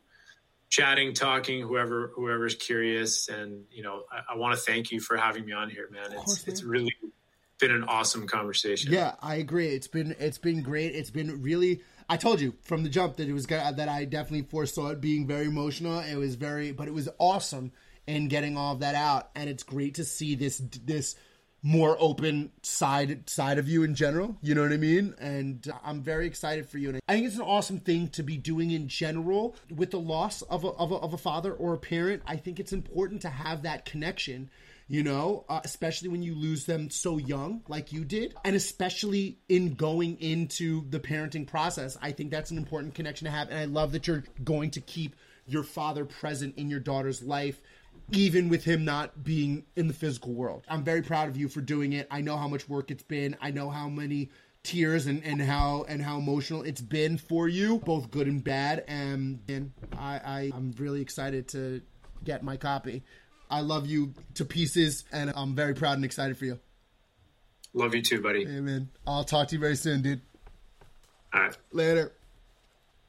chatting, 0.70 1.14
talking, 1.14 1.62
whoever 1.62 2.12
whoever's 2.16 2.56
curious, 2.56 3.28
and 3.28 3.66
you 3.72 3.84
know, 3.84 4.04
I, 4.12 4.34
I 4.34 4.38
want 4.38 4.58
to 4.58 4.62
thank 4.62 4.92
you 4.92 5.00
for 5.00 5.18
having 5.18 5.46
me 5.46 5.52
on 5.52 5.70
here, 5.70 5.90
man. 5.92 6.06
It's 6.06 6.16
course, 6.16 6.48
man. 6.48 6.54
it's 6.54 6.64
really 6.64 6.96
been 7.60 7.72
an 7.72 7.84
awesome 7.84 8.26
conversation. 8.26 8.92
Yeah, 8.92 9.16
I 9.22 9.36
agree. 9.36 9.68
It's 9.68 9.88
been 9.88 10.16
it's 10.18 10.38
been 10.38 10.64
great. 10.64 10.96
It's 10.96 11.12
been 11.12 11.42
really. 11.42 11.82
I 12.10 12.18
told 12.18 12.42
you 12.42 12.56
from 12.64 12.84
the 12.84 12.90
jump 12.90 13.18
that 13.18 13.28
it 13.28 13.34
was 13.34 13.46
that 13.46 13.88
I 13.88 14.06
definitely 14.06 14.48
foresaw 14.50 14.88
it 14.90 15.02
being 15.02 15.28
very 15.28 15.46
emotional. 15.46 16.00
It 16.00 16.16
was 16.16 16.36
very, 16.36 16.72
but 16.72 16.88
it 16.88 16.94
was 16.94 17.08
awesome 17.20 17.72
in 18.08 18.28
getting 18.28 18.58
all 18.58 18.74
of 18.74 18.80
that 18.80 18.96
out, 18.96 19.30
and 19.36 19.50
it's 19.50 19.64
great 19.64 19.96
to 19.96 20.06
see 20.06 20.36
this 20.36 20.62
this 20.86 21.16
more 21.64 21.96
open 22.00 22.52
side 22.64 23.30
side 23.30 23.58
of 23.58 23.68
you 23.68 23.84
in 23.84 23.94
general. 23.94 24.36
You 24.42 24.56
know 24.56 24.64
what 24.64 24.74
i 24.74 24.78
mean? 24.78 25.14
And 25.20 25.72
i'm 25.84 26.02
very 26.02 26.28
excited 26.28 26.68
for 26.68 26.78
you. 26.78 26.90
And 26.90 27.00
i 27.08 27.14
think 27.14 27.28
it's 27.28 27.36
an 27.36 27.42
awesome 27.42 27.80
thing 27.80 28.08
to 28.10 28.24
be 28.24 28.38
doing 28.38 28.72
in 28.72 28.88
general 28.88 29.56
with 29.70 29.92
the 29.92 30.00
loss 30.00 30.42
of 30.44 30.64
a, 30.64 30.70
of 30.70 30.92
a, 30.92 30.96
of 30.96 31.14
a 31.14 31.18
father 31.18 31.54
or 31.54 31.74
a 31.74 31.78
parent. 31.78 32.24
I 32.26 32.38
think 32.38 32.60
it's 32.60 32.74
important 32.74 33.22
to 33.22 33.30
have 33.30 33.64
that 33.64 33.86
connection 33.86 34.50
you 34.92 35.04
know, 35.04 35.46
uh, 35.48 35.62
especially 35.64 36.10
when 36.10 36.22
you 36.22 36.36
lose 36.36 36.66
them 36.66 36.90
so 36.90 37.18
young, 37.18 37.62
like 37.70 37.94
you 37.94 38.04
did, 38.04 38.36
and 38.44 38.58
especially 38.58 39.38
in 39.48 39.76
going 39.76 40.20
into 40.20 40.84
the 40.90 41.00
parenting 41.00 41.48
process. 41.48 41.98
I 42.02 42.12
think 42.12 42.30
that's 42.30 42.52
an 42.52 42.58
important 42.58 42.94
connection 42.94 43.24
to 43.24 43.32
have. 43.32 43.48
And 43.48 43.58
I 43.58 43.64
love 43.64 43.94
that 43.94 44.06
you're 44.06 44.26
going 44.44 44.72
to 44.72 44.82
keep 44.82 45.16
your 45.46 45.64
father 45.64 46.04
present 46.04 46.58
in 46.58 46.70
your 46.70 46.82
daughter's 46.82 47.24
life 47.24 47.62
even 48.12 48.50
with 48.50 48.64
him 48.64 48.86
not 48.86 49.24
being 49.24 49.66
in 49.76 49.88
the 49.88 49.94
physical 49.94 50.34
world. 50.34 50.66
I'm 50.70 50.84
very 50.84 51.02
proud 51.02 51.30
of 51.30 51.38
you 51.38 51.48
for 51.48 51.62
doing 51.62 51.94
it. 51.94 52.08
I 52.12 52.22
know 52.22 52.38
how 52.38 52.48
much 52.48 52.68
work 52.68 52.92
it's 52.92 53.04
been. 53.04 53.36
I 53.42 53.52
know 53.52 53.70
how 53.70 53.90
many 53.90 54.30
tears 54.64 55.08
and, 55.08 55.24
and 55.24 55.42
how 55.42 55.86
and 55.88 56.02
how 56.02 56.18
emotional 56.18 56.64
it's 56.64 56.82
been 56.82 57.18
for 57.18 57.48
you, 57.48 57.80
both 57.80 58.12
good 58.12 58.28
and 58.28 58.44
bad. 58.44 58.84
And, 58.88 59.40
and 59.48 59.72
I, 59.98 60.22
I 60.24 60.52
I'm 60.54 60.74
really 60.78 61.02
excited 61.02 61.48
to 61.50 61.82
get 62.24 62.44
my 62.44 62.58
copy. 62.58 63.04
I 63.50 63.62
love 63.62 63.86
you 63.86 64.14
to 64.36 64.46
pieces, 64.46 65.04
and 65.12 65.34
I'm 65.36 65.56
very 65.56 65.74
proud 65.74 65.96
and 65.96 66.06
excited 66.06 66.38
for 66.38 66.46
you. 66.46 66.60
Love 67.74 67.94
you 67.94 68.02
too, 68.02 68.22
buddy. 68.22 68.46
Amen. 68.46 68.90
I'll 69.06 69.26
talk 69.26 69.50
to 69.50 69.56
you 69.56 69.60
very 69.60 69.76
soon, 69.76 70.02
dude. 70.02 70.22
All 71.34 71.42
right. 71.42 71.58
Later. 71.72 72.14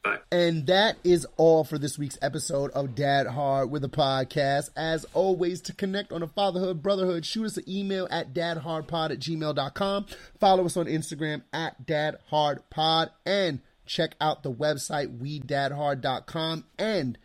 Bye. 0.03 0.19
And 0.33 0.67
that 0.67 0.97
is 1.05 1.27
all 1.37 1.63
for 1.63 1.79
this 1.79 1.97
week's 1.97 2.19
episode 2.21 2.73
of 2.73 2.97
Dad 2.97 3.29
Hard 3.29 3.71
with 3.71 3.85
a 3.85 3.89
podcast. 3.89 4.71
As 4.77 5.07
always, 5.15 5.61
to 5.63 5.73
connect 5.73 6.11
on 6.11 6.25
a 6.25 6.27
fatherhood, 6.27 6.83
brotherhood, 6.83 7.25
shoot 7.25 7.45
us 7.47 7.57
an 7.57 7.65
email 7.69 8.09
at 8.11 8.35
dadhardpod 8.35 9.13
at 9.13 9.21
gmail.com. 9.21 10.07
Follow 10.41 10.65
us 10.65 10.77
on 10.77 10.87
Instagram 10.87 11.43
at 11.53 11.87
dadhardpod 11.87 13.11
and 13.25 13.61
check 13.87 14.17
out 14.21 14.43
the 14.43 14.53
website 14.53 15.19
wedadhard.com. 15.19 16.65
And 16.79 17.17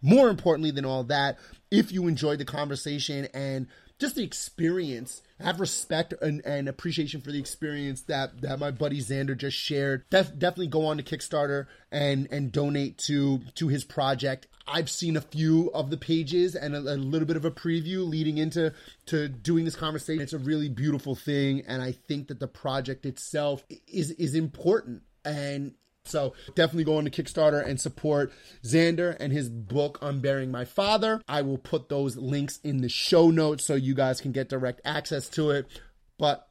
more 0.00 0.30
importantly 0.30 0.70
than 0.70 0.86
all 0.86 1.04
that, 1.04 1.38
if 1.70 1.92
you 1.92 2.08
enjoyed 2.08 2.38
the 2.38 2.44
conversation 2.46 3.28
and 3.34 3.66
just 3.98 4.14
the 4.14 4.24
experience 4.24 5.20
have 5.40 5.60
respect 5.60 6.14
and, 6.20 6.44
and 6.44 6.68
appreciation 6.68 7.20
for 7.20 7.32
the 7.32 7.38
experience 7.38 8.02
that 8.02 8.40
that 8.42 8.58
my 8.58 8.70
buddy 8.70 9.00
Zander 9.00 9.36
just 9.36 9.56
shared. 9.56 10.04
Def, 10.10 10.38
definitely 10.38 10.68
go 10.68 10.86
on 10.86 10.96
to 10.98 11.02
Kickstarter 11.02 11.66
and 11.90 12.28
and 12.30 12.52
donate 12.52 12.98
to 13.06 13.40
to 13.54 13.68
his 13.68 13.84
project. 13.84 14.46
I've 14.66 14.90
seen 14.90 15.16
a 15.16 15.20
few 15.20 15.70
of 15.72 15.90
the 15.90 15.96
pages 15.96 16.54
and 16.54 16.74
a, 16.74 16.78
a, 16.78 16.96
little 16.96 17.26
bit 17.26 17.38
of 17.38 17.46
a 17.46 17.50
preview 17.50 18.06
leading 18.06 18.36
into 18.36 18.74
to 19.06 19.26
doing 19.26 19.64
this 19.64 19.76
conversation. 19.76 20.22
It's 20.22 20.34
a 20.34 20.38
really 20.38 20.68
beautiful 20.68 21.14
thing, 21.14 21.62
and 21.66 21.80
I 21.80 21.92
think 21.92 22.28
that 22.28 22.38
the 22.38 22.48
project 22.48 23.06
itself 23.06 23.64
is 23.86 24.10
is 24.12 24.34
important 24.34 25.02
and 25.24 25.72
so 26.08 26.34
definitely 26.54 26.84
go 26.84 26.96
on 26.96 27.04
to 27.04 27.10
Kickstarter 27.10 27.64
and 27.64 27.80
support 27.80 28.32
Zander 28.64 29.16
and 29.18 29.32
his 29.32 29.48
book, 29.48 29.98
Unburying 30.02 30.50
My 30.50 30.64
Father. 30.64 31.20
I 31.28 31.42
will 31.42 31.58
put 31.58 31.88
those 31.88 32.16
links 32.16 32.60
in 32.64 32.78
the 32.78 32.88
show 32.88 33.30
notes 33.30 33.64
so 33.64 33.74
you 33.74 33.94
guys 33.94 34.20
can 34.20 34.32
get 34.32 34.48
direct 34.48 34.80
access 34.84 35.28
to 35.30 35.50
it. 35.50 35.66
But 36.18 36.48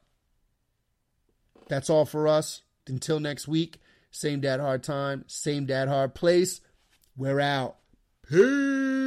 that's 1.68 1.90
all 1.90 2.04
for 2.04 2.26
us. 2.26 2.62
Until 2.86 3.20
next 3.20 3.46
week, 3.46 3.80
same 4.10 4.40
dad 4.40 4.60
hard 4.60 4.82
time, 4.82 5.24
same 5.26 5.66
dad 5.66 5.88
hard 5.88 6.14
place. 6.14 6.60
We're 7.16 7.40
out. 7.40 7.76
Peace. 8.28 8.97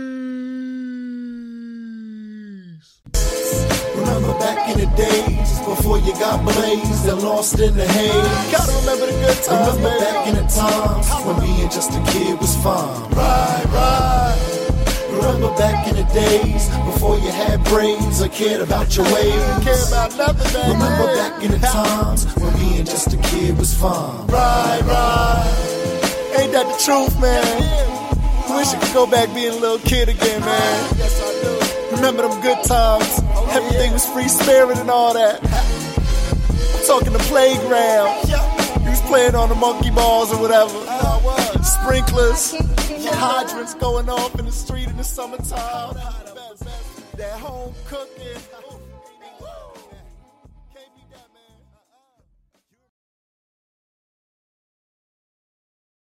Back 4.56 4.70
in 4.70 4.80
the 4.80 4.96
days 4.96 5.60
before 5.60 5.98
you 6.00 6.14
got 6.14 6.44
blazed 6.44 7.08
and 7.08 7.22
lost 7.22 7.60
in 7.60 7.76
the 7.76 7.88
haze. 7.88 8.52
Gotta 8.52 8.74
remember 8.82 9.06
the 9.06 9.18
good 9.26 9.44
times. 9.44 9.78
Remember 9.78 10.00
back 10.00 10.28
in 10.28 10.36
the 10.36 10.48
times 10.48 11.08
when 11.26 11.40
being 11.40 11.70
just 11.70 11.92
a 11.92 12.02
kid 12.12 12.40
was 12.40 12.56
fun. 12.58 13.10
Right, 13.12 13.66
right. 13.72 14.68
Remember 15.12 15.56
back 15.58 15.88
in 15.88 15.96
the 15.96 16.08
days 16.14 16.68
before 16.86 17.18
you 17.20 17.32
had 17.32 17.64
brains 17.66 18.22
or 18.22 18.30
cared 18.30 18.62
about 18.62 18.96
your 18.96 19.06
ways. 19.14 19.44
Care 19.64 19.84
about 19.88 20.18
nothing 20.18 20.52
back 20.54 20.68
Remember 20.68 21.08
back 21.16 21.44
in 21.44 21.52
the 21.52 21.60
times 21.60 22.26
when 22.36 22.54
being 22.58 22.86
just 22.86 23.14
a 23.14 23.18
kid 23.18 23.58
was 23.58 23.74
fun. 23.74 24.28
Right, 24.28 24.82
right. 24.84 26.40
Ain't 26.40 26.52
that 26.52 26.68
the 26.68 26.78
truth, 26.84 27.20
man? 27.22 28.58
Wish 28.58 28.74
I 28.74 28.80
could 28.80 28.94
go 28.94 29.06
back 29.08 29.34
being 29.34 29.54
a 29.54 29.56
little 29.56 29.80
kid 29.80 30.10
again, 30.10 30.42
man. 30.42 30.98
Yes, 30.98 31.22
I 31.24 31.32
do. 31.42 31.96
Remember 31.96 32.28
them 32.28 32.42
good 32.42 32.64
times? 32.64 33.31
Everything 33.52 33.92
was 33.92 34.06
free 34.06 34.28
spirit 34.28 34.78
and 34.78 34.90
all 34.90 35.14
that. 35.14 35.40
I'm 35.44 36.86
talking 36.88 37.12
the 37.14 37.20
playground. 37.20 38.28
You 38.84 38.90
was 38.90 39.02
playing 39.02 39.36
on 39.36 39.50
the 39.50 39.56
monkey 39.56 39.92
balls 39.92 40.32
or 40.34 40.40
whatever. 40.40 40.72
Sprinklers, 41.64 42.56
hydrants 43.14 43.74
going 43.76 44.10
off 44.10 44.40
in 44.40 44.46
the 44.46 44.52
street 44.52 44.88
in 44.88 44.98
the 44.98 45.04
summertime. 45.04 45.96
That 47.18 47.40
home 47.40 47.74
cooking. 47.88 48.38